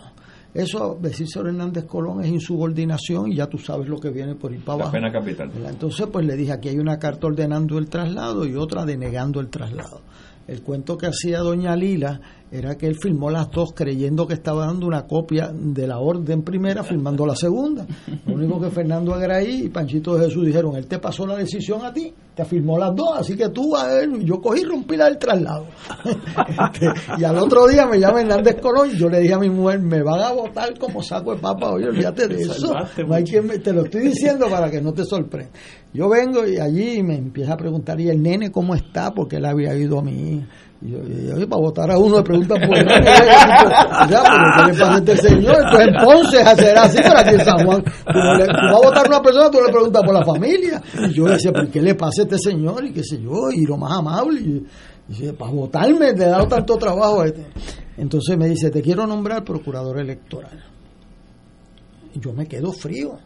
Eso, 0.54 0.98
decir 1.00 1.28
sobre 1.28 1.50
Hernández 1.50 1.86
Colón 1.86 2.24
es 2.24 2.30
insubordinación 2.30 3.32
y 3.32 3.36
ya 3.36 3.48
tú 3.48 3.58
sabes 3.60 3.88
lo 3.88 3.98
que 4.00 4.10
viene 4.10 4.36
por 4.36 4.52
ir 4.52 4.62
para 4.62 4.78
la 4.80 4.84
abajo. 4.86 4.92
pena 4.98 5.12
capital. 5.12 5.52
Entonces, 5.68 6.08
pues 6.12 6.26
le 6.26 6.36
dije, 6.36 6.52
aquí 6.54 6.70
hay 6.70 6.80
una 6.80 6.98
carta 6.98 7.28
ordenando 7.28 7.78
el 7.78 7.88
traslado 7.88 8.46
y 8.46 8.56
otra 8.56 8.86
denegando 8.86 9.40
el 9.40 9.50
traslado. 9.50 10.02
El 10.48 10.64
cuento 10.64 10.98
que 10.98 11.06
hacía 11.06 11.40
doña 11.40 11.76
Lila 11.76 12.20
era 12.52 12.76
que 12.76 12.88
él 12.88 12.96
firmó 13.00 13.30
las 13.30 13.50
dos 13.52 13.74
creyendo 13.76 14.26
que 14.26 14.34
estaba 14.34 14.66
dando 14.66 14.88
una 14.88 15.06
copia 15.06 15.52
de 15.54 15.86
la 15.86 16.00
orden 16.00 16.42
primera, 16.42 16.84
firmando 16.84 17.26
la 17.26 17.36
segunda. 17.36 17.86
Lo 18.26 18.34
único 18.34 18.60
que 18.60 18.70
Fernando 18.72 19.14
Agraí 19.14 19.66
y 19.66 19.70
Panchito 19.70 20.16
de 20.16 20.26
Jesús 20.26 20.46
dijeron, 20.48 20.76
él 20.76 20.88
te 20.88 20.98
pasó 20.98 21.28
la 21.28 21.36
decisión 21.36 21.86
a 21.86 21.94
ti, 21.94 22.12
te 22.36 22.44
firmó 22.46 22.78
las 22.80 22.96
dos, 22.96 23.10
así 23.18 23.36
que 23.36 23.50
tú 23.50 23.76
a 23.76 24.02
él, 24.02 24.26
yo 24.26 24.42
cogí 24.42 24.62
y 24.62 24.66
rompí 24.66 24.98
la 24.98 25.06
del 25.06 25.18
traslado. 25.20 25.66
Este, 26.50 26.88
y 27.18 27.24
al 27.24 27.38
otro 27.38 27.68
día 27.68 27.86
me 27.86 28.00
llama 28.00 28.22
Hernández 28.22 28.60
Colón 28.62 28.90
y 28.94 28.98
yo 28.98 29.10
le 29.10 29.20
dije 29.20 29.34
a 29.34 29.40
mi 29.40 29.50
mujer, 29.50 29.80
me 29.80 30.02
van 30.02 30.22
a 30.22 30.32
votar 30.32 30.78
como 30.78 31.02
saco 31.02 31.36
de 31.36 31.42
papa, 31.42 31.72
oye, 31.72 31.88
olvídate 31.88 32.28
de 32.28 32.42
eso. 32.42 32.74
No 33.08 33.14
hay 33.16 33.24
quien 33.24 33.46
me- 33.48 33.60
te 33.60 33.72
lo 33.74 33.84
estoy 33.84 34.02
diciendo 34.02 34.48
para 34.50 34.70
que 34.72 34.82
no 34.82 34.94
te 34.94 35.04
sorprenda. 35.06 35.52
Yo 35.94 36.10
vengo 36.10 36.46
y 36.48 36.58
allí 36.58 37.02
me 37.04 37.16
empieza 37.16 37.54
a 37.54 37.58
preguntar, 37.58 38.00
¿y 38.00 38.10
el 38.10 38.22
nene 38.22 38.52
cómo 38.52 38.76
está? 38.76 39.12
Porque 39.14 39.38
él 39.38 39.46
había 39.46 39.76
ido 39.76 40.00
a 40.00 40.04
mí. 40.04 40.46
Y 40.82 40.92
yo, 40.92 40.98
y 41.00 41.28
yo, 41.28 41.36
"Oye, 41.36 41.46
para 41.46 41.62
votar 41.62 41.92
a 41.92 41.98
uno 41.98 42.18
le 42.18 42.24
preguntan 42.24 42.58
por 42.68 42.78
el 42.78 42.86
nene. 42.88 43.06
Ya, 43.06 44.24
pero 44.24 44.44
¿qué 44.56 44.72
le 44.72 44.80
pasa 44.80 44.94
a 44.94 44.98
este 44.98 45.18
señor? 45.18 45.58
Pues 45.72 45.88
en 45.88 45.94
Ponce 46.06 46.56
será 46.56 46.84
así, 46.84 46.98
pero 47.04 47.18
aquí 47.18 47.36
en 47.36 47.46
San 47.46 47.66
Juan. 47.66 47.84
Tú, 47.84 48.20
le- 48.38 48.46
tú 48.46 48.54
vas 48.54 48.74
a 48.74 48.88
votar 48.88 49.06
a 49.06 49.10
una 49.10 49.22
persona, 49.22 49.52
tú 49.52 49.58
le 49.66 49.72
preguntas 49.74 50.02
por 50.04 50.14
la 50.14 50.24
familia. 50.26 50.82
Y 51.10 51.14
yo 51.14 51.26
decía, 51.26 51.52
¿por 51.52 51.68
qué 51.68 51.82
le 51.82 51.96
pasa 51.96 52.22
a 52.22 52.24
este 52.26 52.38
señor? 52.40 52.86
Y 52.86 52.94
qué 52.94 53.04
sé 53.04 53.22
yo, 53.22 53.52
y 53.54 53.66
lo 53.66 53.76
más 53.78 53.98
amable. 54.00 54.40
Y, 54.40 54.66
y 55.10 55.32
para 55.34 55.52
votarme, 55.52 56.14
le 56.14 56.24
he 56.26 56.30
dado 56.30 56.48
tanto 56.48 56.78
trabajo 56.78 57.22
a 57.22 57.26
este. 57.28 57.46
Entonces 57.98 58.38
me 58.38 58.48
dice, 58.48 58.70
te 58.70 58.82
quiero 58.82 59.06
nombrar 59.06 59.44
procurador 59.44 60.00
electoral. 60.00 60.64
Y 62.16 62.20
yo 62.22 62.32
me 62.32 62.46
quedo 62.48 62.72
frío, 62.72 63.18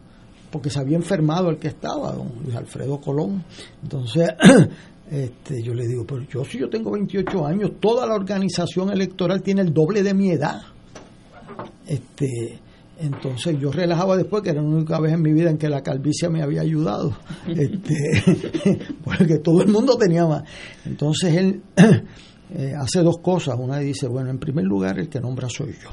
porque 0.50 0.70
se 0.70 0.80
había 0.80 0.96
enfermado 0.96 1.50
el 1.50 1.58
que 1.58 1.68
estaba, 1.68 2.10
don 2.12 2.32
Luis 2.44 2.56
Alfredo 2.56 3.00
Colón. 3.00 3.44
Entonces, 3.82 4.28
este, 5.10 5.62
yo 5.62 5.74
le 5.74 5.86
digo, 5.86 6.04
pero 6.06 6.22
yo 6.22 6.44
si 6.44 6.58
yo 6.58 6.68
tengo 6.68 6.92
28 6.92 7.46
años, 7.46 7.72
toda 7.80 8.06
la 8.06 8.14
organización 8.14 8.90
electoral 8.90 9.42
tiene 9.42 9.62
el 9.62 9.72
doble 9.72 10.02
de 10.02 10.14
mi 10.14 10.30
edad. 10.30 10.62
Este, 11.86 12.58
entonces 12.98 13.58
yo 13.60 13.70
relajaba 13.70 14.16
después, 14.16 14.42
que 14.42 14.50
era 14.50 14.62
la 14.62 14.68
única 14.68 14.98
vez 15.00 15.12
en 15.12 15.22
mi 15.22 15.32
vida 15.32 15.50
en 15.50 15.58
que 15.58 15.68
la 15.68 15.82
calvicie 15.82 16.28
me 16.28 16.42
había 16.42 16.62
ayudado, 16.62 17.16
este, 17.48 18.78
porque 19.04 19.38
todo 19.38 19.62
el 19.62 19.68
mundo 19.68 19.96
tenía 19.96 20.26
más. 20.26 20.44
Entonces 20.84 21.34
él 21.34 21.62
eh, 22.50 22.72
hace 22.78 23.02
dos 23.02 23.18
cosas. 23.18 23.56
Una 23.58 23.78
dice, 23.78 24.06
bueno, 24.06 24.30
en 24.30 24.38
primer 24.38 24.64
lugar, 24.64 24.98
el 24.98 25.08
que 25.08 25.20
nombra 25.20 25.48
soy 25.48 25.72
yo. 25.72 25.90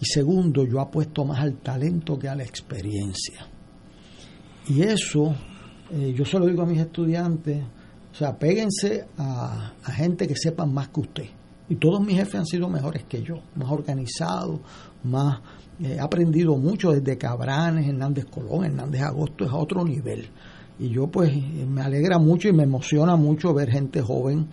Y 0.00 0.04
segundo, 0.06 0.66
yo 0.66 0.80
apuesto 0.80 1.24
más 1.24 1.40
al 1.40 1.56
talento 1.58 2.18
que 2.18 2.28
a 2.28 2.34
la 2.34 2.42
experiencia. 2.42 3.46
Y 4.68 4.82
eso, 4.82 5.34
eh, 5.92 6.14
yo 6.16 6.24
se 6.24 6.38
lo 6.38 6.46
digo 6.46 6.62
a 6.62 6.66
mis 6.66 6.80
estudiantes, 6.80 7.62
o 8.12 8.14
sea, 8.14 8.36
péguense 8.38 9.06
a, 9.18 9.72
a 9.82 9.92
gente 9.92 10.26
que 10.26 10.36
sepan 10.36 10.72
más 10.72 10.88
que 10.88 11.00
usted. 11.00 11.26
Y 11.68 11.76
todos 11.76 12.00
mis 12.04 12.16
jefes 12.16 12.34
han 12.36 12.46
sido 12.46 12.68
mejores 12.68 13.04
que 13.04 13.22
yo, 13.22 13.36
más 13.56 13.70
organizados, 13.70 14.60
más... 15.04 15.40
eh, 15.80 15.94
he 15.96 16.00
aprendido 16.00 16.56
mucho 16.56 16.92
desde 16.92 17.16
Cabranes, 17.18 17.88
Hernández 17.88 18.26
Colón, 18.26 18.66
Hernández 18.66 19.02
Agosto, 19.02 19.44
es 19.44 19.50
a 19.50 19.56
otro 19.56 19.84
nivel. 19.84 20.26
Y 20.78 20.88
yo 20.90 21.06
pues 21.06 21.32
me 21.68 21.80
alegra 21.82 22.18
mucho 22.18 22.48
y 22.48 22.52
me 22.52 22.64
emociona 22.64 23.16
mucho 23.16 23.54
ver 23.54 23.70
gente 23.70 24.00
joven 24.02 24.48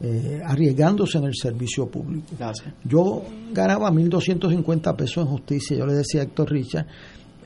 eh, 0.00 0.40
arriesgándose 0.44 1.18
en 1.18 1.24
el 1.24 1.34
servicio 1.34 1.86
público. 1.88 2.26
Gracias. 2.38 2.74
Yo 2.84 3.22
ganaba 3.52 3.90
1.250 3.90 4.96
pesos 4.96 5.24
en 5.24 5.30
justicia. 5.30 5.76
Yo 5.76 5.86
le 5.86 5.94
decía 5.94 6.20
a 6.20 6.24
Héctor 6.24 6.50
Richard, 6.50 6.86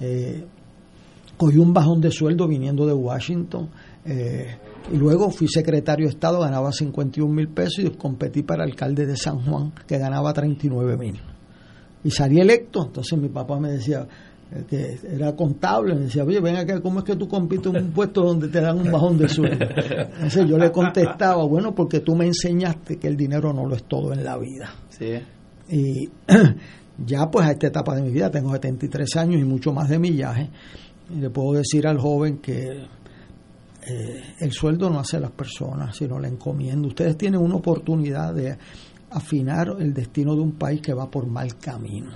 eh, 0.00 0.44
cogí 1.36 1.58
un 1.58 1.72
bajón 1.72 2.00
de 2.00 2.10
sueldo 2.10 2.46
viniendo 2.48 2.86
de 2.86 2.92
Washington. 2.92 3.68
eh, 4.04 4.56
y 4.92 4.96
luego 4.96 5.30
fui 5.30 5.48
secretario 5.48 6.06
de 6.06 6.12
Estado, 6.12 6.40
ganaba 6.40 6.70
51 6.70 7.32
mil 7.32 7.48
pesos 7.48 7.84
y 7.84 7.90
competí 7.90 8.42
para 8.42 8.62
alcalde 8.62 9.04
de 9.04 9.16
San 9.16 9.40
Juan, 9.40 9.72
que 9.86 9.98
ganaba 9.98 10.32
39 10.32 10.96
mil. 10.96 11.20
Y 12.04 12.10
salí 12.10 12.40
electo. 12.40 12.84
Entonces 12.86 13.18
mi 13.18 13.28
papá 13.28 13.58
me 13.58 13.72
decía, 13.72 14.06
eh, 14.52 14.64
que 14.68 14.98
era 15.12 15.34
contable, 15.34 15.94
me 15.96 16.02
decía, 16.02 16.22
oye, 16.22 16.40
ven 16.40 16.56
acá, 16.56 16.80
¿cómo 16.80 17.00
es 17.00 17.04
que 17.04 17.16
tú 17.16 17.26
compites 17.26 17.74
en 17.74 17.84
un 17.86 17.90
puesto 17.90 18.22
donde 18.22 18.46
te 18.46 18.60
dan 18.60 18.78
un 18.78 18.92
bajón 18.92 19.18
de 19.18 19.28
sueldo? 19.28 19.66
Entonces 20.14 20.46
yo 20.46 20.56
le 20.56 20.70
contestaba, 20.70 21.44
bueno, 21.44 21.74
porque 21.74 21.98
tú 22.00 22.14
me 22.14 22.26
enseñaste 22.26 22.96
que 22.96 23.08
el 23.08 23.16
dinero 23.16 23.52
no 23.52 23.66
lo 23.66 23.74
es 23.74 23.84
todo 23.84 24.12
en 24.12 24.22
la 24.22 24.38
vida. 24.38 24.70
Sí. 24.90 25.14
Y 25.68 26.08
ya 27.04 27.28
pues 27.28 27.44
a 27.44 27.50
esta 27.50 27.66
etapa 27.66 27.96
de 27.96 28.02
mi 28.02 28.12
vida, 28.12 28.30
tengo 28.30 28.52
73 28.52 29.16
años 29.16 29.40
y 29.40 29.44
mucho 29.44 29.72
más 29.72 29.88
de 29.88 29.98
millaje, 29.98 30.48
y 31.10 31.20
le 31.20 31.30
puedo 31.30 31.52
decir 31.58 31.86
al 31.86 31.98
joven 31.98 32.38
que 32.38 32.86
eh, 33.88 34.22
el 34.40 34.52
sueldo 34.52 34.90
no 34.90 34.98
hace 35.00 35.16
a 35.16 35.20
las 35.20 35.30
personas, 35.30 35.96
sino 35.96 36.18
la 36.18 36.28
encomienda. 36.28 36.88
Ustedes 36.88 37.16
tienen 37.16 37.40
una 37.40 37.56
oportunidad 37.56 38.34
de 38.34 38.56
afinar 39.10 39.76
el 39.78 39.94
destino 39.94 40.34
de 40.34 40.40
un 40.42 40.52
país 40.52 40.80
que 40.80 40.92
va 40.92 41.08
por 41.10 41.26
mal 41.26 41.56
camino. 41.58 42.10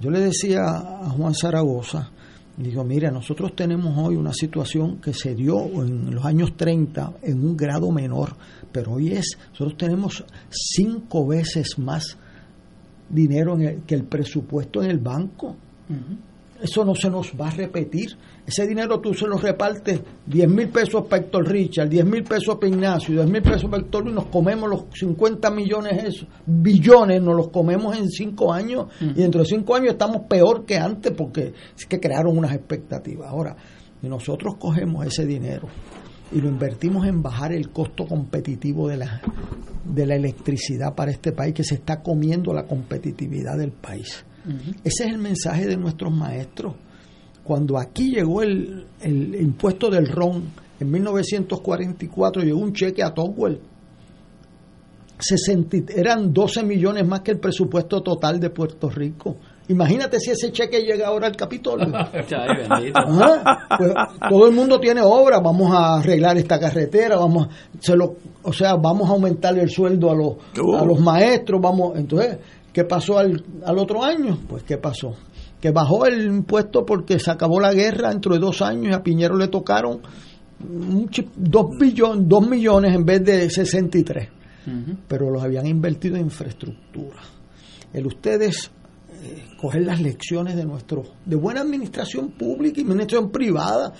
Yo 0.00 0.10
le 0.10 0.20
decía 0.20 0.62
a 0.68 1.10
Juan 1.10 1.34
Zaragoza, 1.34 2.10
digo, 2.56 2.84
mira, 2.84 3.10
nosotros 3.10 3.54
tenemos 3.56 3.96
hoy 3.98 4.14
una 4.16 4.32
situación 4.32 4.98
que 5.00 5.12
se 5.12 5.34
dio 5.34 5.64
en 5.82 6.14
los 6.14 6.24
años 6.24 6.56
30 6.56 7.14
en 7.22 7.44
un 7.44 7.56
grado 7.56 7.90
menor, 7.90 8.36
pero 8.70 8.92
hoy 8.92 9.12
es, 9.12 9.36
nosotros 9.50 9.76
tenemos 9.76 10.24
cinco 10.48 11.26
veces 11.26 11.78
más 11.78 12.16
dinero 13.08 13.54
en 13.56 13.62
el- 13.62 13.82
que 13.82 13.94
el 13.96 14.04
presupuesto 14.04 14.82
en 14.82 14.90
el 14.90 14.98
banco. 14.98 15.56
Eso 16.62 16.84
no 16.84 16.94
se 16.94 17.08
nos 17.08 17.32
va 17.40 17.48
a 17.48 17.50
repetir. 17.50 18.16
Ese 18.46 18.66
dinero 18.66 19.00
tú 19.00 19.14
se 19.14 19.26
lo 19.26 19.38
repartes 19.38 20.00
10 20.26 20.48
mil 20.48 20.68
pesos 20.68 21.06
para 21.06 21.22
Héctor 21.22 21.48
Richard, 21.48 21.88
10 21.88 22.04
mil 22.04 22.22
pesos 22.22 22.56
para 22.56 22.68
Ignacio, 22.68 23.14
10 23.14 23.30
mil 23.30 23.42
pesos 23.42 23.70
para 23.70 23.82
Héctor 23.82 24.04
Luis, 24.04 24.14
nos 24.14 24.26
comemos 24.26 24.68
los 24.68 24.84
50 24.92 25.50
millones 25.50 26.04
esos, 26.04 26.28
billones, 26.44 27.22
nos 27.22 27.36
los 27.36 27.48
comemos 27.48 27.96
en 27.96 28.08
5 28.08 28.52
años 28.52 28.86
y 29.00 29.14
dentro 29.14 29.40
de 29.40 29.46
5 29.46 29.74
años 29.74 29.92
estamos 29.92 30.22
peor 30.28 30.64
que 30.64 30.76
antes 30.76 31.12
porque 31.12 31.54
es 31.76 31.86
que 31.86 31.98
crearon 31.98 32.36
unas 32.36 32.52
expectativas. 32.52 33.28
Ahora, 33.30 33.56
nosotros 34.02 34.56
cogemos 34.58 35.06
ese 35.06 35.26
dinero 35.26 35.68
y 36.32 36.40
lo 36.40 36.48
invertimos 36.48 37.06
en 37.06 37.22
bajar 37.22 37.52
el 37.52 37.70
costo 37.70 38.06
competitivo 38.06 38.88
de 38.88 38.98
la, 38.98 39.20
de 39.84 40.06
la 40.06 40.14
electricidad 40.14 40.94
para 40.94 41.10
este 41.10 41.32
país 41.32 41.54
que 41.54 41.64
se 41.64 41.76
está 41.76 42.02
comiendo 42.02 42.52
la 42.52 42.64
competitividad 42.64 43.56
del 43.58 43.72
país. 43.72 44.24
Ese 44.84 45.04
es 45.04 45.10
el 45.12 45.18
mensaje 45.18 45.66
de 45.66 45.76
nuestros 45.76 46.12
maestros. 46.12 46.74
Cuando 47.44 47.78
aquí 47.78 48.10
llegó 48.14 48.42
el, 48.42 48.86
el 49.00 49.34
impuesto 49.40 49.90
del 49.90 50.06
ron, 50.06 50.44
en 50.78 50.90
1944 50.90 52.42
llegó 52.42 52.60
un 52.60 52.72
cheque 52.72 53.02
a 53.02 53.10
Tocqueville. 53.12 53.60
60 55.18 55.76
y- 55.76 55.84
eran 55.96 56.32
12 56.32 56.62
millones 56.62 57.06
más 57.06 57.20
que 57.20 57.32
el 57.32 57.38
presupuesto 57.38 58.00
total 58.02 58.40
de 58.40 58.48
Puerto 58.50 58.88
Rico. 58.88 59.36
Imagínate 59.68 60.18
si 60.18 60.30
ese 60.30 60.50
cheque 60.50 60.80
llega 60.82 61.08
ahora 61.08 61.26
al 61.28 61.36
Capitolio. 61.36 61.86
Ajá, 62.94 63.66
pues, 63.78 63.92
todo 64.30 64.48
el 64.48 64.54
mundo 64.54 64.80
tiene 64.80 65.00
obra, 65.02 65.38
vamos 65.40 65.70
a 65.74 65.98
arreglar 65.98 66.38
esta 66.38 66.58
carretera, 66.58 67.16
vamos, 67.16 67.46
a- 67.48 67.50
se 67.80 67.94
lo, 67.96 68.16
o 68.42 68.52
sea, 68.52 68.76
vamos 68.76 69.08
a 69.10 69.12
aumentar 69.12 69.56
el 69.58 69.68
sueldo 69.68 70.10
a 70.10 70.14
los, 70.14 70.36
a 70.80 70.84
los 70.86 70.98
maestros, 71.00 71.60
vamos, 71.60 71.92
entonces, 71.98 72.38
¿qué 72.72 72.84
pasó 72.84 73.18
al, 73.18 73.42
al 73.64 73.78
otro 73.78 74.02
año? 74.02 74.38
Pues, 74.48 74.62
¿qué 74.62 74.78
pasó? 74.78 75.14
Que 75.60 75.70
bajó 75.70 76.06
el 76.06 76.24
impuesto 76.24 76.84
porque 76.86 77.18
se 77.18 77.30
acabó 77.30 77.60
la 77.60 77.72
guerra 77.72 78.10
dentro 78.10 78.34
de 78.34 78.40
dos 78.40 78.62
años 78.62 78.86
y 78.90 78.94
a 78.94 79.02
Piñero 79.02 79.36
le 79.36 79.48
tocaron 79.48 80.00
un 80.62 81.08
chi- 81.08 81.28
dos, 81.36 81.66
billones, 81.78 82.28
dos 82.28 82.46
millones 82.48 82.94
en 82.94 83.04
vez 83.04 83.24
de 83.24 83.48
63, 83.50 84.28
pero 85.08 85.30
los 85.30 85.42
habían 85.42 85.66
invertido 85.66 86.16
en 86.16 86.22
infraestructura. 86.24 87.20
El 87.92 88.06
ustedes 88.06 88.70
eh, 89.22 89.44
coger 89.60 89.82
las 89.84 90.00
lecciones 90.00 90.56
de 90.56 90.64
nuestro 90.64 91.02
de 91.24 91.36
buena 91.36 91.60
administración 91.62 92.30
pública 92.30 92.80
y 92.80 92.84
administración 92.84 93.30
privada 93.30 93.92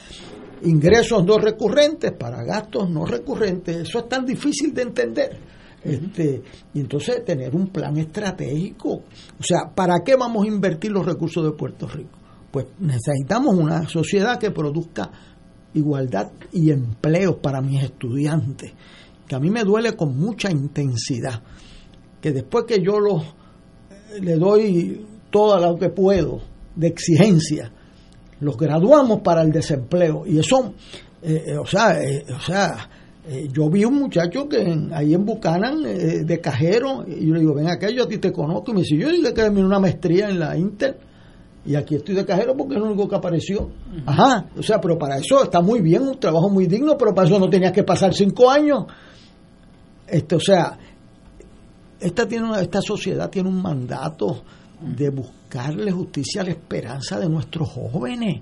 ingresos 0.62 1.24
no 1.24 1.38
recurrentes 1.38 2.12
para 2.12 2.42
gastos 2.44 2.88
no 2.90 3.04
recurrentes 3.06 3.76
eso 3.88 3.98
es 4.00 4.08
tan 4.08 4.24
difícil 4.26 4.72
de 4.74 4.82
entender 4.82 5.38
este 5.82 6.42
y 6.74 6.80
entonces 6.80 7.24
tener 7.24 7.54
un 7.54 7.68
plan 7.68 7.96
estratégico 7.96 8.90
o 8.90 9.42
sea 9.42 9.70
para 9.74 10.00
qué 10.04 10.16
vamos 10.16 10.44
a 10.44 10.48
invertir 10.48 10.90
los 10.92 11.06
recursos 11.06 11.44
de 11.44 11.52
Puerto 11.52 11.88
Rico 11.88 12.18
pues 12.50 12.66
necesitamos 12.78 13.54
una 13.56 13.88
sociedad 13.88 14.38
que 14.38 14.50
produzca 14.50 15.10
igualdad 15.74 16.32
y 16.52 16.70
empleos 16.70 17.36
para 17.36 17.60
mis 17.60 17.82
estudiantes 17.82 18.72
que 19.26 19.34
a 19.34 19.38
mí 19.38 19.50
me 19.50 19.64
duele 19.64 19.94
con 19.94 20.18
mucha 20.18 20.50
intensidad 20.50 21.42
que 22.20 22.32
después 22.32 22.64
que 22.66 22.82
yo 22.82 23.00
los 23.00 23.22
le 24.20 24.36
doy 24.36 25.06
todo 25.30 25.58
lo 25.58 25.78
que 25.78 25.90
puedo 25.90 26.40
de 26.74 26.88
exigencia. 26.88 27.72
Los 28.40 28.56
graduamos 28.56 29.20
para 29.20 29.42
el 29.42 29.52
desempleo 29.52 30.24
y 30.26 30.38
eso, 30.38 30.74
eh, 31.22 31.44
eh, 31.48 31.58
o 31.58 31.66
sea, 31.66 32.02
eh, 32.02 32.24
o 32.34 32.40
sea 32.40 32.88
eh, 33.26 33.48
yo 33.52 33.68
vi 33.68 33.84
un 33.84 33.94
muchacho 33.94 34.48
que 34.48 34.60
en- 34.62 34.92
ahí 34.94 35.12
en 35.14 35.24
Buchanan 35.24 35.84
eh, 35.86 36.24
de 36.24 36.40
cajero 36.40 37.04
y 37.06 37.26
yo 37.26 37.34
le 37.34 37.40
digo, 37.40 37.54
ven 37.54 37.68
acá, 37.68 37.88
yo 37.90 38.04
a 38.04 38.08
ti 38.08 38.18
te 38.18 38.32
conozco 38.32 38.70
y 38.70 38.74
me 38.74 38.80
dice, 38.80 38.96
yo 38.96 39.10
dije 39.10 39.32
que 39.34 39.42
una 39.48 39.78
maestría 39.78 40.28
en 40.30 40.38
la 40.40 40.56
Inter 40.56 40.98
y 41.66 41.74
aquí 41.74 41.96
estoy 41.96 42.14
de 42.14 42.24
cajero 42.24 42.56
porque 42.56 42.74
es 42.74 42.80
lo 42.80 42.86
único 42.86 43.06
que 43.08 43.16
apareció. 43.16 43.70
Ajá, 44.06 44.46
o 44.56 44.62
sea, 44.62 44.80
pero 44.80 44.98
para 44.98 45.18
eso 45.18 45.42
está 45.44 45.60
muy 45.60 45.80
bien, 45.82 46.02
un 46.02 46.18
trabajo 46.18 46.48
muy 46.48 46.66
digno, 46.66 46.96
pero 46.96 47.14
para 47.14 47.28
eso 47.28 47.38
no 47.38 47.50
tenías 47.50 47.72
que 47.72 47.82
pasar 47.84 48.14
cinco 48.14 48.50
años. 48.50 48.84
Este, 50.08 50.34
o 50.36 50.40
sea, 50.40 50.78
esta, 52.00 52.26
tiene 52.26 52.46
una- 52.46 52.60
esta 52.62 52.80
sociedad 52.80 53.28
tiene 53.28 53.48
un 53.50 53.60
mandato 53.60 54.42
de 54.80 55.10
buscarle 55.10 55.92
justicia 55.92 56.40
a 56.40 56.44
la 56.44 56.50
esperanza 56.52 57.20
de 57.20 57.28
nuestros 57.28 57.68
jóvenes. 57.68 58.40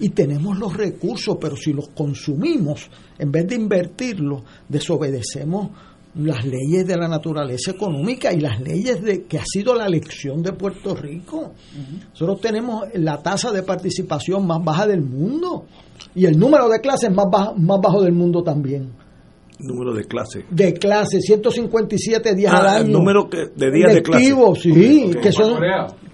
Y 0.00 0.08
tenemos 0.10 0.58
los 0.58 0.76
recursos, 0.76 1.36
pero 1.40 1.56
si 1.56 1.72
los 1.72 1.88
consumimos, 1.88 2.88
en 3.18 3.30
vez 3.30 3.46
de 3.46 3.54
invertirlos, 3.54 4.42
desobedecemos 4.68 5.70
las 6.16 6.44
leyes 6.44 6.86
de 6.86 6.96
la 6.96 7.08
naturaleza 7.08 7.72
económica 7.72 8.32
y 8.32 8.38
las 8.40 8.60
leyes 8.60 9.02
de 9.02 9.24
que 9.24 9.38
ha 9.38 9.44
sido 9.44 9.74
la 9.74 9.86
elección 9.86 10.42
de 10.42 10.52
Puerto 10.52 10.94
Rico. 10.94 11.52
Nosotros 12.10 12.40
tenemos 12.40 12.84
la 12.94 13.20
tasa 13.20 13.50
de 13.50 13.62
participación 13.64 14.46
más 14.46 14.62
baja 14.62 14.86
del 14.86 15.02
mundo 15.02 15.66
y 16.14 16.26
el 16.26 16.38
número 16.38 16.68
de 16.68 16.80
clases 16.80 17.10
más, 17.12 17.26
baja- 17.30 17.52
más 17.56 17.80
bajo 17.80 18.00
del 18.02 18.12
mundo 18.12 18.42
también 18.44 18.92
Número 19.58 19.92
de 19.92 20.04
clase. 20.04 20.44
de 20.50 20.74
clase, 20.74 21.20
157 21.20 22.34
días 22.34 22.52
Ah, 22.54 22.58
al 22.60 22.66
año. 22.68 22.86
el 22.86 22.92
número 22.92 23.28
que- 23.28 23.46
de 23.54 23.70
días 23.72 23.94
de 23.94 24.02
clase. 24.02 24.20
Lectivos, 24.22 24.60
sí, 24.62 25.10
que 25.20 25.32
son 25.32 25.56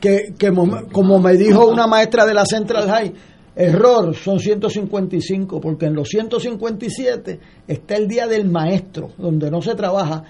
que, 0.01 0.35
que 0.39 0.51
mo- 0.51 0.87
como 0.93 1.19
me 1.19 1.37
dijo 1.37 1.67
una 1.67 1.87
maestra 1.87 2.25
de 2.25 2.33
la 2.33 2.47
Central 2.47 2.89
High, 2.89 3.13
error, 3.55 4.15
son 4.15 4.39
155, 4.39 5.61
porque 5.61 5.87
en 5.87 5.95
los 5.95 6.09
157 6.09 7.41
está 7.67 7.97
el 7.97 8.09
día 8.09 8.27
del 8.27 8.49
maestro, 8.49 9.11
donde 9.19 9.51
no 9.51 9.61
se 9.61 9.75
trabaja, 9.75 10.25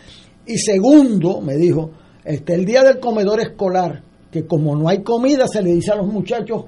y 0.47 0.59
segundo, 0.59 1.41
me 1.41 1.57
dijo, 1.57 1.91
está 2.25 2.55
el 2.55 2.65
día 2.65 2.83
del 2.83 2.99
comedor 2.99 3.41
escolar, 3.41 4.03
que 4.31 4.47
como 4.47 4.77
no 4.77 4.89
hay 4.89 5.03
comida, 5.03 5.47
se 5.47 5.63
le 5.63 5.73
dice 5.73 5.93
a 5.93 5.97
los 5.97 6.07
muchachos 6.07 6.65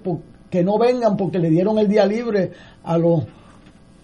que 0.51 0.63
no 0.63 0.79
vengan 0.79 1.17
porque 1.17 1.39
le 1.39 1.49
dieron 1.49 1.79
el 1.79 1.89
día 1.89 2.05
libre 2.05 2.51
a 2.83 2.99
los 2.99 3.25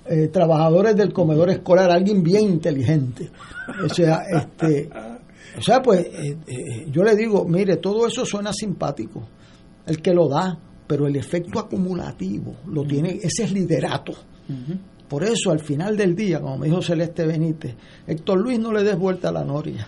eh, 0.07 0.29
trabajadores 0.29 0.97
del 0.97 1.13
comedor 1.13 1.51
escolar, 1.51 1.91
alguien 1.91 2.23
bien 2.23 2.45
inteligente. 2.45 3.31
O 3.85 3.89
sea, 3.93 4.23
este, 4.35 4.89
o 5.59 5.61
sea, 5.61 5.83
pues 5.83 6.07
eh, 6.07 6.37
eh, 6.47 6.87
yo 6.91 7.03
le 7.03 7.15
digo, 7.15 7.45
mire, 7.45 7.77
todo 7.77 8.07
eso 8.07 8.25
suena 8.25 8.53
simpático, 8.53 9.29
el 9.87 10.01
que 10.01 10.15
lo 10.15 10.29
da, 10.29 10.59
pero 10.89 11.07
el 11.07 11.15
efecto 11.15 11.61
acumulativo 11.61 12.57
lo 12.67 12.83
tiene, 12.85 13.21
ese 13.23 13.45
es 13.45 13.53
liderato. 13.53 14.15
Por 15.07 15.23
eso, 15.23 15.51
al 15.53 15.61
final 15.61 15.97
del 15.97 16.17
día, 16.17 16.41
como 16.41 16.59
me 16.59 16.67
dijo 16.67 16.83
Celeste 16.83 17.27
Benítez, 17.27 17.75
Héctor 18.07 18.41
Luis 18.41 18.59
no 18.59 18.73
le 18.73 18.83
des 18.83 18.99
vuelta 18.99 19.29
a 19.29 19.33
la 19.33 19.45
noria. 19.45 19.87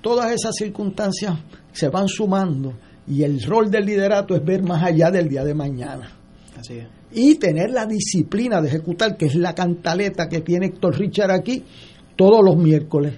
Todas 0.00 0.32
esas 0.32 0.54
circunstancias 0.56 1.38
se 1.72 1.88
van 1.88 2.08
sumando 2.08 2.74
y 3.06 3.22
el 3.22 3.40
rol 3.42 3.70
del 3.70 3.86
liderato 3.86 4.34
es 4.34 4.44
ver 4.44 4.62
más 4.62 4.82
allá 4.82 5.10
del 5.10 5.28
día 5.28 5.44
de 5.44 5.54
mañana 5.54 6.12
Así 6.58 6.74
es. 6.74 6.86
y 7.12 7.36
tener 7.36 7.70
la 7.70 7.86
disciplina 7.86 8.60
de 8.60 8.68
ejecutar, 8.68 9.16
que 9.16 9.26
es 9.26 9.34
la 9.36 9.54
cantaleta 9.54 10.28
que 10.28 10.40
tiene 10.40 10.66
Héctor 10.66 10.98
Richard 10.98 11.30
aquí 11.30 11.62
todos 12.16 12.44
los 12.44 12.56
miércoles. 12.56 13.14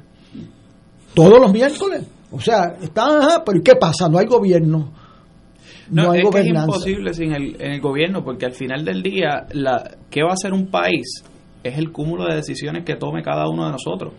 Todos 1.15 1.41
los 1.41 1.53
miércoles. 1.53 2.03
O 2.31 2.41
sea, 2.41 2.77
está, 2.83 3.07
ajá, 3.19 3.45
pero 3.45 3.59
¿y 3.59 3.63
qué 3.63 3.77
pasa? 3.77 4.09
No 4.09 4.19
hay 4.19 4.27
gobierno. 4.27 4.93
No, 5.91 6.05
No, 6.05 6.11
hay 6.13 6.21
es 6.21 6.31
que 6.31 6.41
es 6.41 6.47
imposible 6.47 7.15
sin 7.15 7.33
el, 7.33 7.57
en 7.61 7.73
el 7.73 7.81
gobierno, 7.81 8.25
porque 8.25 8.47
al 8.47 8.53
final 8.53 8.85
del 8.85 9.03
día, 9.03 9.47
la, 9.53 9.97
¿qué 10.11 10.23
va 10.23 10.31
a 10.31 10.35
hacer 10.35 10.53
un 10.53 10.67
país? 10.67 11.25
Es 11.63 11.79
el 11.79 11.93
cúmulo 11.93 12.27
de 12.27 12.37
decisiones 12.37 12.85
que 12.85 12.97
tome 12.97 13.23
cada 13.23 13.49
uno 13.49 13.67
de 13.67 13.73
nosotros. 13.73 14.13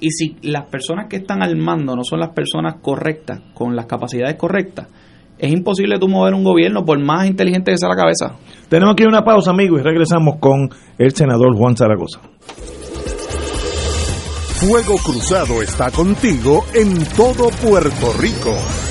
Y 0.00 0.10
si 0.10 0.36
las 0.42 0.66
personas 0.66 1.06
que 1.08 1.16
están 1.16 1.42
al 1.42 1.56
mando 1.56 1.96
no 1.96 2.04
son 2.04 2.20
las 2.20 2.30
personas 2.30 2.76
correctas, 2.80 3.40
con 3.54 3.74
las 3.74 3.86
capacidades 3.86 4.36
correctas, 4.36 4.86
es 5.38 5.52
imposible 5.52 5.98
tú 5.98 6.08
mover 6.08 6.34
un 6.34 6.44
gobierno 6.44 6.84
por 6.84 6.98
más 6.98 7.26
inteligente 7.26 7.70
que 7.70 7.78
sea 7.78 7.88
la 7.88 7.96
cabeza. 7.96 8.36
Tenemos 8.68 8.94
aquí 8.94 9.04
una 9.04 9.24
pausa, 9.24 9.50
amigos, 9.50 9.80
y 9.80 9.82
regresamos 9.82 10.36
con 10.40 10.70
el 10.98 11.14
senador 11.14 11.56
Juan 11.56 11.76
Zaragoza. 11.76 12.20
Fuego 14.60 14.96
Cruzado 15.04 15.62
está 15.62 15.90
contigo 15.92 16.64
en 16.74 17.04
todo 17.16 17.48
Puerto 17.62 18.12
Rico. 18.18 18.87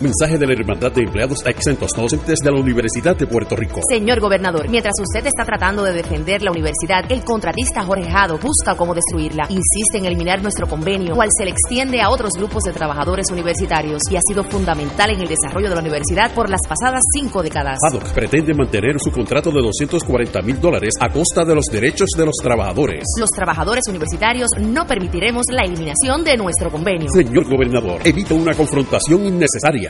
Mensaje 0.00 0.38
de 0.38 0.46
la 0.46 0.54
Hermandad 0.54 0.92
de 0.92 1.02
Empleados 1.02 1.44
Exentos 1.44 1.90
Docentes 1.94 2.38
de 2.38 2.50
la 2.50 2.58
Universidad 2.58 3.14
de 3.14 3.26
Puerto 3.26 3.54
Rico. 3.54 3.82
Señor 3.86 4.18
gobernador, 4.18 4.66
mientras 4.70 4.94
usted 4.98 5.26
está 5.26 5.44
tratando 5.44 5.84
de 5.84 5.92
defender 5.92 6.40
la 6.40 6.52
universidad, 6.52 7.04
el 7.12 7.22
contratista 7.22 7.82
Jorge 7.82 8.10
Jado 8.10 8.38
busca 8.38 8.74
cómo 8.76 8.94
destruirla. 8.94 9.44
Insiste 9.50 9.98
en 9.98 10.06
eliminar 10.06 10.40
nuestro 10.40 10.66
convenio, 10.66 11.14
cual 11.14 11.28
se 11.36 11.44
le 11.44 11.50
extiende 11.50 12.00
a 12.00 12.08
otros 12.08 12.32
grupos 12.34 12.62
de 12.62 12.72
trabajadores 12.72 13.26
universitarios 13.30 14.00
y 14.10 14.16
ha 14.16 14.20
sido 14.26 14.42
fundamental 14.42 15.10
en 15.10 15.20
el 15.20 15.28
desarrollo 15.28 15.68
de 15.68 15.74
la 15.74 15.82
universidad 15.82 16.32
por 16.32 16.48
las 16.48 16.62
pasadas 16.66 17.02
cinco 17.12 17.42
décadas. 17.42 17.78
Haddock 17.86 18.08
pretende 18.14 18.54
mantener 18.54 18.98
su 18.98 19.10
contrato 19.10 19.50
de 19.50 19.60
240 19.60 20.40
mil 20.40 20.58
dólares 20.58 20.94
a 20.98 21.10
costa 21.10 21.44
de 21.44 21.54
los 21.54 21.66
derechos 21.66 22.08
de 22.16 22.24
los 22.24 22.36
trabajadores. 22.42 23.04
Los 23.18 23.28
trabajadores 23.28 23.84
universitarios 23.86 24.48
no 24.58 24.86
permitiremos 24.86 25.44
la 25.52 25.64
eliminación 25.64 26.24
de 26.24 26.38
nuestro 26.38 26.70
convenio. 26.70 27.10
Señor 27.12 27.44
gobernador, 27.44 28.00
evita 28.02 28.32
una 28.32 28.54
confrontación 28.54 29.26
innecesaria. 29.26 29.89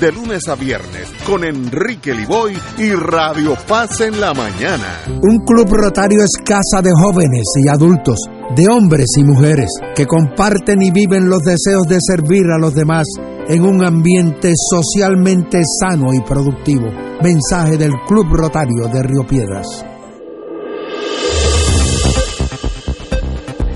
de 0.00 0.12
lunes 0.12 0.48
a 0.48 0.54
viernes 0.54 1.12
con 1.26 1.44
Enrique 1.44 2.14
Liboy 2.14 2.56
y 2.78 2.90
Radio 2.92 3.54
Paz 3.68 4.00
en 4.00 4.18
la 4.18 4.32
mañana. 4.32 5.02
Un 5.06 5.44
club 5.44 5.68
rotario 5.70 6.24
es 6.24 6.38
casa 6.42 6.80
de 6.82 6.90
jóvenes 6.90 7.44
y 7.62 7.68
adultos, 7.68 8.18
de 8.56 8.66
hombres 8.68 9.06
y 9.18 9.24
mujeres, 9.24 9.68
que 9.94 10.06
comparten 10.06 10.80
y 10.80 10.90
viven 10.90 11.28
los 11.28 11.40
deseos 11.40 11.86
de 11.86 11.98
servir 12.00 12.46
a 12.46 12.58
los 12.58 12.74
demás 12.74 13.06
en 13.48 13.62
un 13.62 13.84
ambiente 13.84 14.54
socialmente 14.70 15.60
sano 15.80 16.14
y 16.14 16.20
productivo. 16.22 16.86
Mensaje 17.22 17.76
del 17.76 17.92
Club 18.08 18.26
Rotario 18.32 18.88
de 18.90 19.02
Río 19.02 19.26
Piedras. 19.26 19.84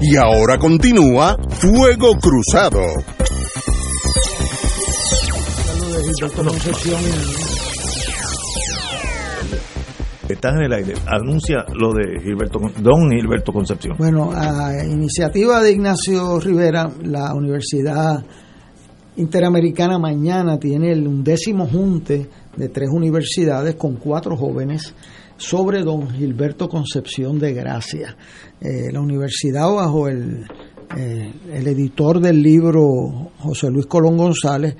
Y 0.01 0.17
ahora 0.17 0.59
continúa 0.59 1.37
Fuego 1.51 2.17
Cruzado. 2.19 3.14
Estás 10.29 10.55
en 10.55 10.63
el 10.63 10.73
aire. 10.73 10.95
Anuncia 11.07 11.65
lo 11.75 11.93
de 11.93 12.21
Gilberto, 12.23 12.59
don 12.81 13.11
Gilberto 13.11 13.53
Concepción. 13.53 13.97
Bueno, 13.99 14.31
a 14.33 14.85
iniciativa 14.85 15.63
de 15.63 15.73
Ignacio 15.73 16.41
Rivera, 16.41 16.91
la 17.03 17.35
Universidad 17.35 18.25
Interamericana 19.17 19.99
mañana 19.99 20.59
tiene 20.59 20.91
el 20.93 21.07
undécimo 21.07 21.69
junte 21.69 22.29
de 22.57 22.69
tres 22.69 22.89
universidades 22.91 23.77
con 23.77 23.97
cuatro 23.97 24.37
jóvenes 24.37 24.95
sobre 25.37 25.83
don 25.83 26.11
Gilberto 26.11 26.69
Concepción 26.69 27.39
de 27.39 27.53
Gracia. 27.53 28.17
Eh, 28.61 28.91
la 28.91 29.01
universidad 29.01 29.71
bajo 29.73 30.09
el, 30.09 30.45
eh, 30.97 31.33
el 31.53 31.67
editor 31.69 32.19
del 32.19 32.43
libro, 32.43 33.31
José 33.39 33.71
Luis 33.71 33.87
Colón 33.87 34.17
González, 34.17 34.77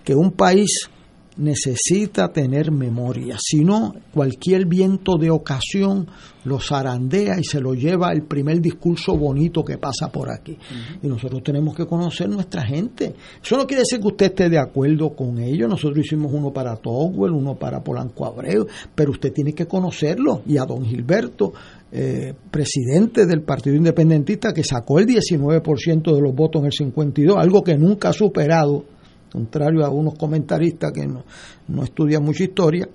que 0.05 0.15
un 0.15 0.31
país 0.33 0.89
necesita 1.37 2.33
tener 2.33 2.71
memoria, 2.71 3.37
si 3.41 3.65
no, 3.65 3.95
cualquier 4.13 4.67
viento 4.67 5.17
de 5.17 5.31
ocasión 5.31 6.07
lo 6.45 6.59
zarandea 6.59 7.39
y 7.39 7.45
se 7.45 7.61
lo 7.61 7.75
lleva 7.75 8.13
el 8.13 8.23
primer 8.23 8.61
discurso 8.61 9.17
bonito 9.17 9.65
que 9.65 9.79
pasa 9.79 10.11
por 10.11 10.31
aquí. 10.31 10.59
Y 11.03 11.07
nosotros 11.07 11.43
tenemos 11.43 11.75
que 11.75 11.87
conocer 11.87 12.29
nuestra 12.29 12.63
gente. 12.63 13.15
Eso 13.43 13.57
no 13.57 13.67
quiere 13.67 13.83
decir 13.83 14.01
que 14.01 14.09
usted 14.09 14.27
esté 14.27 14.49
de 14.49 14.59
acuerdo 14.59 15.11
con 15.15 15.39
ellos. 15.39 15.69
Nosotros 15.69 16.05
hicimos 16.05 16.33
uno 16.33 16.53
para 16.53 16.77
Togwell, 16.77 17.33
uno 17.33 17.55
para 17.55 17.83
Polanco 17.83 18.27
Abreu, 18.27 18.67
pero 18.95 19.13
usted 19.13 19.33
tiene 19.33 19.53
que 19.53 19.67
conocerlo. 19.67 20.43
Y 20.47 20.59
a 20.59 20.65
don 20.65 20.85
Gilberto, 20.85 21.53
eh, 21.93 22.35
presidente 22.51 23.25
del 23.25 23.43
Partido 23.43 23.77
Independentista, 23.77 24.53
que 24.53 24.65
sacó 24.65 24.99
el 24.99 25.07
19% 25.07 26.15
de 26.15 26.21
los 26.21 26.35
votos 26.35 26.61
en 26.61 26.67
el 26.67 26.73
52, 26.73 27.37
algo 27.39 27.63
que 27.63 27.77
nunca 27.77 28.09
ha 28.09 28.13
superado 28.13 28.85
contrario 29.33 29.85
a 29.85 29.91
unos 29.91 30.15
comentaristas 30.15 30.93
que 30.93 31.07
no, 31.07 31.25
no 31.69 31.83
estudian 31.85 32.23
mucha 32.23 32.45
historia, 32.45 32.87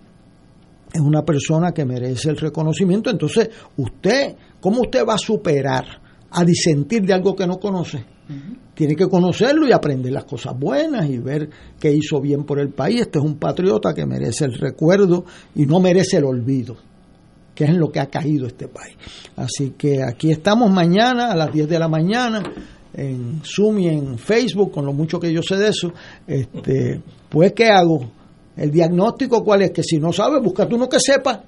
es 0.93 1.01
una 1.01 1.23
persona 1.23 1.72
que 1.72 1.85
merece 1.85 2.30
el 2.30 2.38
reconocimiento. 2.38 3.09
Entonces, 3.09 3.49
usted, 3.77 4.35
¿cómo 4.61 4.81
usted 4.81 5.05
va 5.05 5.15
a 5.15 5.18
superar, 5.18 5.85
a 6.30 6.45
disentir 6.45 7.03
de 7.05 7.14
algo 7.14 7.35
que 7.35 7.47
no 7.47 7.59
conoce? 7.59 8.05
Tiene 8.73 8.95
que 8.95 9.07
conocerlo 9.07 9.68
y 9.68 9.72
aprender 9.72 10.11
las 10.11 10.26
cosas 10.26 10.57
buenas 10.57 11.09
y 11.09 11.18
ver 11.18 11.49
qué 11.80 11.91
hizo 11.91 12.22
bien 12.22 12.43
por 12.43 12.59
el 12.59 12.69
país. 12.69 13.01
Este 13.01 13.19
es 13.19 13.26
un 13.26 13.38
patriota 13.38 13.93
que 13.93 14.05
merece 14.05 14.45
el 14.45 14.53
recuerdo 14.53 15.26
y 15.55 15.65
no 15.65 15.80
merece 15.80 16.18
el 16.18 16.26
olvido, 16.26 16.76
que 17.55 17.64
es 17.64 17.69
en 17.72 17.80
lo 17.80 17.89
que 17.89 17.99
ha 17.99 18.07
caído 18.07 18.45
este 18.45 18.68
país. 18.68 18.95
Así 19.35 19.72
que 19.77 20.03
aquí 20.03 20.31
estamos 20.31 20.69
mañana 20.72 21.31
a 21.31 21.35
las 21.35 21.51
10 21.51 21.68
de 21.68 21.80
la 21.80 21.88
mañana 21.88 22.43
en 22.98 23.41
Zoom 23.44 23.80
y 23.80 23.88
en 23.90 24.18
Facebook, 24.18 24.72
con 24.72 24.86
lo 24.86 24.91
mucho 24.91 25.19
que 25.19 25.32
yo 25.32 25.41
sé 25.44 25.56
de 25.56 25.69
eso, 25.69 25.94
este, 26.26 26.99
pues 27.30 27.53
¿qué 27.53 27.68
hago? 27.68 28.11
El 28.56 28.72
diagnóstico 28.72 29.44
cuál 29.44 29.61
es, 29.61 29.72
que 29.72 29.84
si 29.84 29.99
no 29.99 30.11
sabe, 30.11 30.41
búscate 30.41 30.74
uno 30.74 30.90
que 30.90 30.99
sepa. 30.99 31.44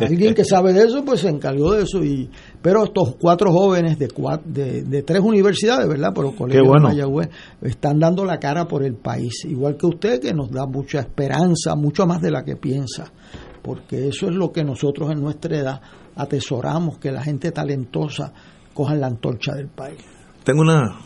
Alguien 0.00 0.32
que 0.32 0.42
sabe 0.42 0.72
de 0.72 0.84
eso, 0.84 1.04
pues 1.04 1.20
se 1.20 1.28
encargó 1.28 1.74
de 1.74 1.82
eso. 1.82 2.02
y 2.02 2.30
Pero 2.62 2.84
estos 2.84 3.16
cuatro 3.20 3.52
jóvenes 3.52 3.98
de, 3.98 4.08
de, 4.46 4.82
de 4.84 5.02
tres 5.02 5.20
universidades, 5.20 5.86
¿verdad? 5.86 6.14
Por 6.14 6.24
el 6.24 6.34
Colegio 6.34 6.72
de 6.72 6.80
Mayagüez, 6.80 7.28
están 7.60 7.98
dando 7.98 8.24
la 8.24 8.38
cara 8.38 8.66
por 8.66 8.82
el 8.82 8.94
país. 8.94 9.44
Igual 9.44 9.76
que 9.76 9.84
usted, 9.84 10.20
que 10.20 10.32
nos 10.32 10.50
da 10.50 10.64
mucha 10.64 11.00
esperanza, 11.00 11.76
mucho 11.76 12.06
más 12.06 12.22
de 12.22 12.30
la 12.30 12.42
que 12.42 12.56
piensa. 12.56 13.12
Porque 13.60 14.08
eso 14.08 14.28
es 14.30 14.34
lo 14.34 14.50
que 14.50 14.64
nosotros 14.64 15.10
en 15.10 15.20
nuestra 15.20 15.58
edad 15.58 15.80
atesoramos, 16.14 16.96
que 16.96 17.12
la 17.12 17.22
gente 17.22 17.52
talentosa 17.52 18.32
coja 18.72 18.94
la 18.94 19.08
antorcha 19.08 19.54
del 19.54 19.68
país. 19.68 20.15
Tengo 20.46 20.62
una, 20.62 21.00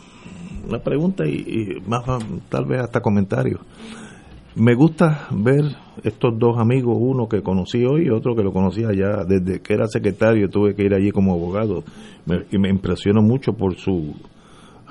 una 0.67 0.77
pregunta 0.83 1.25
y, 1.25 1.81
más 1.87 2.03
tal 2.47 2.65
vez 2.65 2.81
hasta 2.81 3.01
comentario. 3.01 3.61
Me 4.53 4.75
gusta 4.75 5.29
ver 5.31 5.63
estos 6.03 6.37
dos 6.37 6.59
amigos, 6.59 6.95
uno 6.99 7.27
que 7.27 7.41
conocí 7.41 7.83
hoy 7.83 8.05
y 8.05 8.09
otro 8.11 8.35
que 8.35 8.43
lo 8.43 8.53
conocía 8.53 8.89
ya 8.93 9.23
desde 9.23 9.59
que 9.59 9.73
era 9.73 9.87
secretario, 9.87 10.47
tuve 10.47 10.75
que 10.75 10.83
ir 10.83 10.93
allí 10.93 11.09
como 11.09 11.33
abogado, 11.33 11.83
y 12.51 12.59
me 12.59 12.69
impresionó 12.69 13.23
mucho 13.23 13.53
por 13.53 13.77
su 13.77 14.13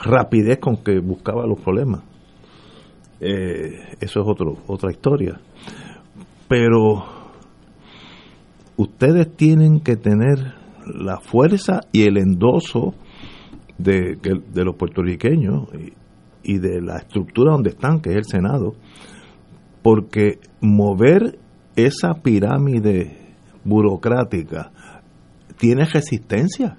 rapidez 0.02 0.58
con 0.58 0.78
que 0.78 0.98
buscaba 0.98 1.46
los 1.46 1.60
problemas. 1.60 2.02
Eh, 3.20 3.98
eso 4.00 4.20
es 4.20 4.26
otro, 4.26 4.56
otra 4.66 4.90
historia. 4.90 5.40
Pero 6.48 7.04
ustedes 8.76 9.32
tienen 9.36 9.78
que 9.78 9.94
tener 9.94 10.54
la 10.92 11.20
fuerza 11.20 11.82
y 11.92 12.02
el 12.02 12.16
endoso 12.16 12.94
de, 13.82 14.16
de 14.16 14.64
los 14.64 14.76
puertorriqueños 14.76 15.68
y, 16.42 16.58
de 16.58 16.80
la 16.80 16.98
estructura 16.98 17.52
donde 17.52 17.70
están, 17.70 18.00
que 18.00 18.10
es 18.10 18.16
el 18.16 18.24
Senado, 18.24 18.74
porque 19.82 20.38
mover 20.60 21.38
esa 21.76 22.14
pirámide 22.14 23.16
burocrática 23.64 24.72
tiene 25.58 25.84
resistencia, 25.84 26.76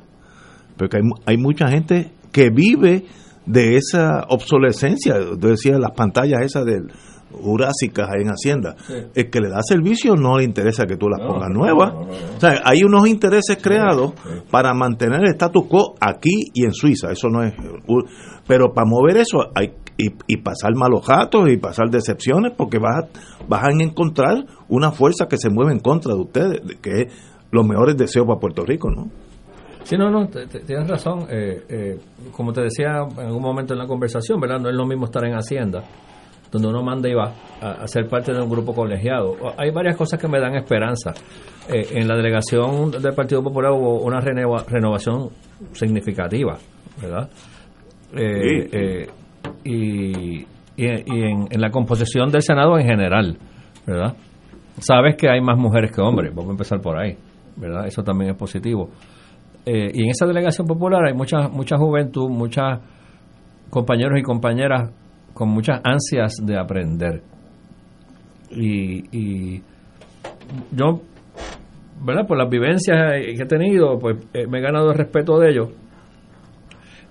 porque 0.77 0.97
hay, 0.97 1.03
hay 1.25 1.37
mucha 1.37 1.67
gente 1.67 2.11
que 2.31 2.49
vive 2.49 3.05
de 3.45 3.75
esa 3.75 4.25
obsolescencia, 4.29 5.15
decía 5.37 5.77
las 5.77 5.91
pantallas 5.91 6.41
esas 6.43 6.65
del 6.65 6.91
urásicas 7.33 8.09
en 8.19 8.29
Hacienda. 8.29 8.75
El 9.13 9.29
que 9.29 9.39
le 9.39 9.49
da 9.49 9.61
servicio 9.61 10.15
no 10.15 10.37
le 10.37 10.43
interesa 10.43 10.85
que 10.85 10.97
tú 10.97 11.07
las 11.09 11.19
pongas 11.25 11.49
nuevas. 11.49 11.93
o 11.93 12.39
sea, 12.39 12.61
hay 12.63 12.83
unos 12.83 13.07
intereses 13.07 13.57
creados 13.61 14.13
para 14.49 14.73
mantener 14.73 15.21
el 15.21 15.31
status 15.31 15.65
quo 15.67 15.95
aquí 15.99 16.51
y 16.53 16.65
en 16.65 16.73
Suiza. 16.73 17.11
Eso 17.11 17.29
no 17.29 17.43
es. 17.43 17.53
Pero 18.47 18.73
para 18.73 18.87
mover 18.87 19.17
eso 19.17 19.39
hay 19.55 19.73
y, 20.27 20.37
pasar 20.37 20.71
malos 20.75 21.05
gatos 21.05 21.49
y 21.49 21.57
pasar 21.57 21.89
decepciones 21.89 22.53
porque 22.57 22.79
vas 22.79 23.05
a, 23.05 23.45
vas 23.47 23.63
a 23.63 23.71
encontrar 23.71 24.45
una 24.67 24.91
fuerza 24.91 25.27
que 25.27 25.37
se 25.37 25.49
mueve 25.49 25.73
en 25.73 25.79
contra 25.79 26.13
de 26.13 26.19
ustedes, 26.19 26.61
que 26.81 27.01
es 27.01 27.13
los 27.51 27.65
mejores 27.67 27.97
deseos 27.97 28.25
para 28.25 28.39
Puerto 28.39 28.63
Rico, 28.65 28.89
¿no? 28.89 29.09
Sí, 29.83 29.97
no, 29.97 30.09
no, 30.09 30.27
tienes 30.27 30.87
razón. 30.87 31.25
Eh, 31.29 31.63
eh, 31.67 31.99
como 32.31 32.53
te 32.53 32.61
decía 32.61 32.99
en 33.17 33.19
algún 33.19 33.41
momento 33.41 33.73
en 33.73 33.79
la 33.79 33.87
conversación, 33.87 34.39
¿verdad? 34.39 34.59
No 34.59 34.69
es 34.69 34.75
lo 34.75 34.85
mismo 34.85 35.05
estar 35.05 35.25
en 35.25 35.33
Hacienda 35.33 35.83
donde 36.51 36.67
uno 36.67 36.83
manda 36.83 37.07
y 37.09 37.13
va 37.13 37.33
a, 37.61 37.87
ser 37.87 38.07
parte 38.07 38.33
de 38.33 38.41
un 38.41 38.49
grupo 38.49 38.73
colegiado. 38.73 39.35
Hay 39.57 39.71
varias 39.71 39.95
cosas 39.95 40.19
que 40.19 40.27
me 40.27 40.39
dan 40.39 40.55
esperanza. 40.55 41.13
Eh, 41.69 41.87
en 41.91 42.07
la 42.07 42.17
delegación 42.17 42.91
del 42.91 43.13
Partido 43.13 43.41
Popular 43.41 43.71
hubo 43.71 44.01
una 44.01 44.19
renovación 44.19 45.29
significativa, 45.71 46.57
¿verdad? 47.01 47.29
Eh, 48.13 48.69
eh, 48.71 49.07
y, 49.63 50.45
en, 50.77 51.61
la 51.61 51.69
composición 51.69 52.29
del 52.29 52.41
Senado 52.41 52.77
en 52.77 52.85
general, 52.85 53.37
¿verdad? 53.85 54.15
Sabes 54.79 55.15
que 55.15 55.29
hay 55.29 55.39
más 55.39 55.57
mujeres 55.57 55.91
que 55.91 56.01
hombres, 56.01 56.33
vamos 56.33 56.49
a 56.49 56.51
empezar 56.53 56.81
por 56.81 56.97
ahí, 56.97 57.15
¿verdad? 57.55 57.85
Eso 57.85 58.03
también 58.03 58.31
es 58.31 58.37
positivo. 58.37 58.89
y 59.65 60.03
en 60.03 60.09
esa 60.09 60.25
delegación 60.25 60.65
popular 60.67 61.05
hay 61.05 61.13
mucha, 61.13 61.47
mucha 61.47 61.77
juventud, 61.77 62.29
muchas 62.29 62.79
compañeros 63.69 64.19
y 64.19 64.23
compañeras 64.23 64.89
con 65.41 65.49
muchas 65.49 65.81
ansias 65.83 66.35
de 66.45 66.55
aprender. 66.55 67.23
Y, 68.51 69.59
yo, 70.71 71.01
¿verdad? 72.05 72.27
Por 72.27 72.37
las 72.37 72.47
vivencias 72.47 72.95
que 73.11 73.41
he 73.41 73.47
tenido, 73.47 73.97
pues 73.97 74.17
eh, 74.35 74.45
me 74.45 74.59
he 74.59 74.61
ganado 74.61 74.91
el 74.91 74.97
respeto 74.99 75.39
de 75.39 75.49
ellos. 75.49 75.69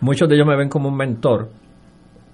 Muchos 0.01 0.29
de 0.29 0.37
ellos 0.37 0.47
me 0.47 0.57
ven 0.57 0.69
como 0.69 0.91
un 0.91 0.97
mentor. 0.97 1.49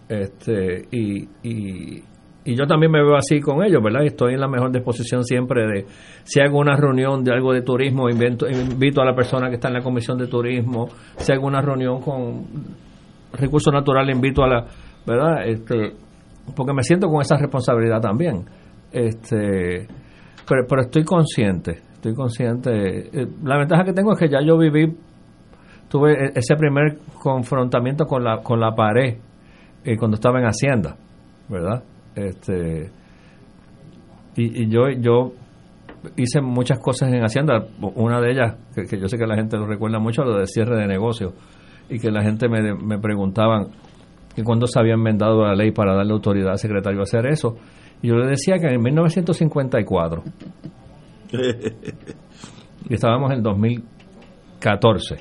Este, 0.06 0.86
y, 0.90 1.26
y, 1.42 2.02
yo 2.44 2.66
también 2.66 2.92
me 2.92 3.02
veo 3.02 3.16
así 3.16 3.40
con 3.40 3.64
ellos, 3.64 3.82
¿verdad? 3.82 4.04
Estoy 4.04 4.34
en 4.34 4.40
la 4.40 4.48
mejor 4.48 4.70
disposición 4.70 5.24
siempre 5.24 5.62
de, 5.66 5.86
si 6.24 6.40
hago 6.40 6.58
una 6.58 6.76
reunión 6.76 7.24
de 7.24 7.32
algo 7.32 7.54
de 7.54 7.62
turismo, 7.62 8.10
invento, 8.10 8.46
invito 8.46 9.00
a 9.00 9.06
la 9.06 9.14
persona 9.14 9.48
que 9.48 9.54
está 9.54 9.68
en 9.68 9.74
la 9.74 9.82
comisión 9.82 10.18
de 10.18 10.26
turismo, 10.26 10.90
si 11.16 11.32
hago 11.32 11.46
una 11.46 11.62
reunión 11.62 12.02
con 12.02 12.44
recursos 13.32 13.72
naturales, 13.72 14.14
invito 14.14 14.44
a 14.44 14.48
la, 14.48 14.66
¿verdad? 15.06 15.46
Este, 15.46 15.94
porque 16.54 16.72
me 16.72 16.82
siento 16.82 17.08
con 17.08 17.20
esa 17.20 17.36
responsabilidad 17.36 18.00
también. 18.00 18.44
Este, 18.92 19.86
pero, 20.48 20.66
pero 20.68 20.82
estoy 20.82 21.04
consciente, 21.04 21.82
estoy 21.94 22.14
consciente. 22.14 23.20
Eh, 23.20 23.26
la 23.44 23.58
ventaja 23.58 23.84
que 23.84 23.92
tengo 23.92 24.12
es 24.12 24.18
que 24.18 24.28
ya 24.28 24.40
yo 24.44 24.58
viví, 24.58 24.94
tuve 25.88 26.12
e, 26.12 26.32
ese 26.34 26.56
primer 26.56 26.98
confrontamiento 27.22 28.04
con 28.06 28.24
la, 28.24 28.42
con 28.42 28.60
la 28.60 28.74
pared 28.74 29.16
eh, 29.84 29.96
cuando 29.96 30.16
estaba 30.16 30.38
en 30.40 30.46
Hacienda, 30.46 30.96
¿verdad? 31.48 31.82
Este, 32.14 32.90
y, 34.36 34.68
yo, 34.68 34.90
yo 34.90 35.32
hice 36.16 36.40
muchas 36.40 36.78
cosas 36.78 37.12
en 37.12 37.22
Hacienda, 37.22 37.66
una 37.94 38.20
de 38.20 38.32
ellas, 38.32 38.56
que, 38.74 38.98
yo 38.98 39.08
sé 39.08 39.16
que 39.16 39.26
la 39.26 39.36
gente 39.36 39.56
lo 39.56 39.66
recuerda 39.66 39.98
mucho, 39.98 40.24
lo 40.24 40.38
de 40.38 40.46
cierre 40.46 40.76
de 40.76 40.86
negocios, 40.86 41.34
y 41.88 41.98
que 41.98 42.10
la 42.10 42.22
gente 42.22 42.48
me, 42.48 42.74
me 42.74 42.98
preguntaban, 42.98 43.68
que 44.36 44.44
cuando 44.44 44.66
se 44.66 44.78
había 44.78 44.92
enmendado 44.94 45.42
la 45.46 45.54
ley 45.54 45.70
para 45.70 45.94
darle 45.94 46.12
autoridad 46.12 46.50
al 46.50 46.58
secretario 46.58 47.00
a 47.00 47.04
hacer 47.04 47.26
eso. 47.26 47.56
Y 48.02 48.08
yo 48.08 48.16
le 48.16 48.28
decía 48.28 48.58
que 48.58 48.66
en 48.66 48.82
1954, 48.82 50.22
y 52.90 52.94
estábamos 52.94 53.32
en 53.32 53.42
2014, 53.42 55.16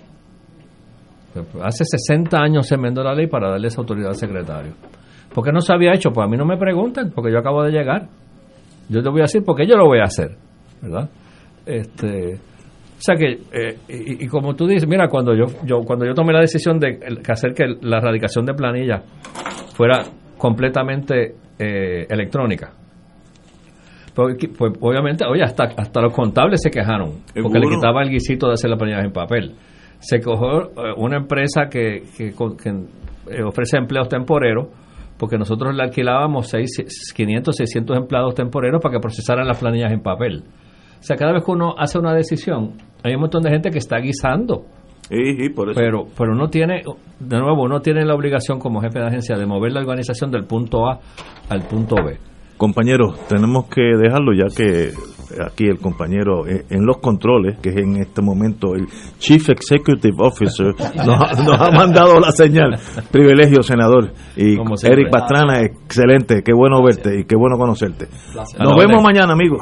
hace 1.64 1.86
60 1.86 2.38
años 2.38 2.68
se 2.68 2.76
enmendó 2.76 3.02
la 3.04 3.16
ley 3.16 3.28
para 3.28 3.50
darle 3.52 3.70
esa 3.70 3.80
autoridad 3.80 4.10
al 4.10 4.16
secretario. 4.16 4.74
¿Por 5.34 5.46
qué 5.46 5.54
no 5.54 5.62
se 5.62 5.74
había 5.74 5.94
hecho? 5.94 6.12
Pues 6.12 6.28
a 6.28 6.30
mí 6.30 6.36
no 6.36 6.46
me 6.46 6.58
preguntan, 6.58 7.12
porque 7.16 7.32
yo 7.32 7.40
acabo 7.40 7.64
de 7.64 7.72
llegar. 7.72 8.10
Yo 8.90 9.02
te 9.02 9.10
voy 9.10 9.22
a 9.22 9.24
decir 9.24 9.44
porque 9.46 9.66
yo 9.66 9.78
lo 9.78 9.86
voy 9.86 10.00
a 10.00 10.04
hacer, 10.04 10.36
¿verdad? 10.82 11.10
Este, 11.66 12.38
o 12.98 13.02
sea 13.02 13.16
que, 13.16 13.40
eh, 13.52 13.78
y, 13.90 14.28
como 14.28 14.56
tú 14.56 14.68
dices, 14.68 14.88
mira, 14.88 15.10
cuando 15.10 15.36
yo, 15.36 15.46
yo, 15.66 15.82
cuando 15.82 16.06
yo 16.06 16.14
tomé 16.14 16.32
la 16.32 16.40
decisión 16.40 16.80
de 16.80 16.98
hacer 17.28 17.54
que 17.54 17.66
la 17.82 17.98
erradicación 17.98 18.46
de 18.46 18.54
planilla 18.54 19.04
fuera 19.76 20.04
completamente 20.38 21.36
eh, 21.60 22.06
electrónica, 22.10 22.72
pues, 24.16 24.38
pues, 24.58 24.74
obviamente, 24.80 25.26
oye, 25.26 25.44
hasta, 25.44 25.66
hasta 25.76 26.02
los 26.02 26.14
contables 26.14 26.62
se 26.64 26.70
quejaron, 26.70 27.24
porque 27.42 27.60
le 27.60 27.68
quitaba 27.68 28.02
el 28.02 28.10
guisito 28.10 28.48
de 28.48 28.54
hacer 28.54 28.70
la 28.70 28.78
planilla 28.78 29.02
en 29.02 29.12
papel. 29.12 29.56
Se 30.00 30.22
cogió 30.22 30.64
eh, 30.64 30.94
una 30.96 31.18
empresa 31.18 31.68
que, 31.70 32.04
que, 32.18 32.34
ofrece 33.44 33.78
empleos 33.78 34.08
temporeros 34.08 34.68
porque 35.18 35.38
nosotros 35.38 35.76
le 35.76 35.84
alquilábamos 35.84 36.48
seis, 36.48 37.12
500, 37.16 37.56
600 37.56 37.98
empleados 37.98 38.36
temporeros 38.36 38.82
para 38.82 38.94
que 38.94 39.00
procesaran 39.00 39.48
las 39.48 39.58
planillas 39.60 39.92
en 39.92 40.02
papel. 40.02 40.44
O 41.00 41.04
sea, 41.04 41.16
cada 41.16 41.34
vez 41.34 41.44
que 41.44 41.52
uno 41.52 41.76
hace 41.78 42.00
una 42.00 42.14
decisión, 42.14 42.74
hay 43.04 43.14
un 43.16 43.22
montón 43.22 43.44
de 43.44 43.52
gente 43.52 43.70
que 43.70 43.78
está 43.78 43.98
guisando. 43.98 44.66
Pero, 45.08 46.08
pero 46.18 46.32
uno 46.34 46.48
tiene, 46.48 46.82
de 47.20 47.38
nuevo, 47.38 47.64
uno 47.64 47.80
tiene 47.80 48.04
la 48.06 48.16
obligación 48.16 48.58
como 48.60 48.82
jefe 48.82 49.00
de 49.00 49.06
agencia 49.06 49.38
de 49.38 49.46
mover 49.46 49.72
la 49.72 49.82
organización 49.82 50.32
del 50.32 50.46
punto 50.46 50.88
A 50.90 51.00
al 51.50 51.62
punto 51.68 51.96
B. 52.04 52.18
Compañeros, 52.58 53.20
tenemos 53.28 53.66
que 53.68 53.82
dejarlo 53.82 54.34
ya 54.34 54.48
que 54.56 54.92
aquí 55.46 55.66
el 55.68 55.78
compañero 55.78 56.48
en 56.48 56.86
los 56.86 56.98
controles, 56.98 57.58
que 57.60 57.70
es 57.70 57.78
en 57.78 57.98
este 57.98 58.22
momento 58.22 58.76
el 58.76 58.88
Chief 59.20 59.50
Executive 59.50 60.16
Officer, 60.20 60.68
nos, 61.06 61.60
ha 61.60 61.72
mandado 61.72 62.20
la 62.20 62.32
señal. 62.32 62.80
Privilegio, 63.12 63.62
senador. 63.62 64.12
Y 64.36 64.56
Eric 64.88 65.12
Pastrana, 65.12 65.62
excelente. 65.62 66.42
Qué 66.44 66.54
bueno 66.54 66.82
verte 66.84 67.20
y 67.20 67.26
qué 67.26 67.36
bueno 67.36 67.58
conocerte. 67.58 68.08
Nos 68.60 68.76
vemos 68.78 69.04
mañana, 69.04 69.34
amigos. 69.34 69.62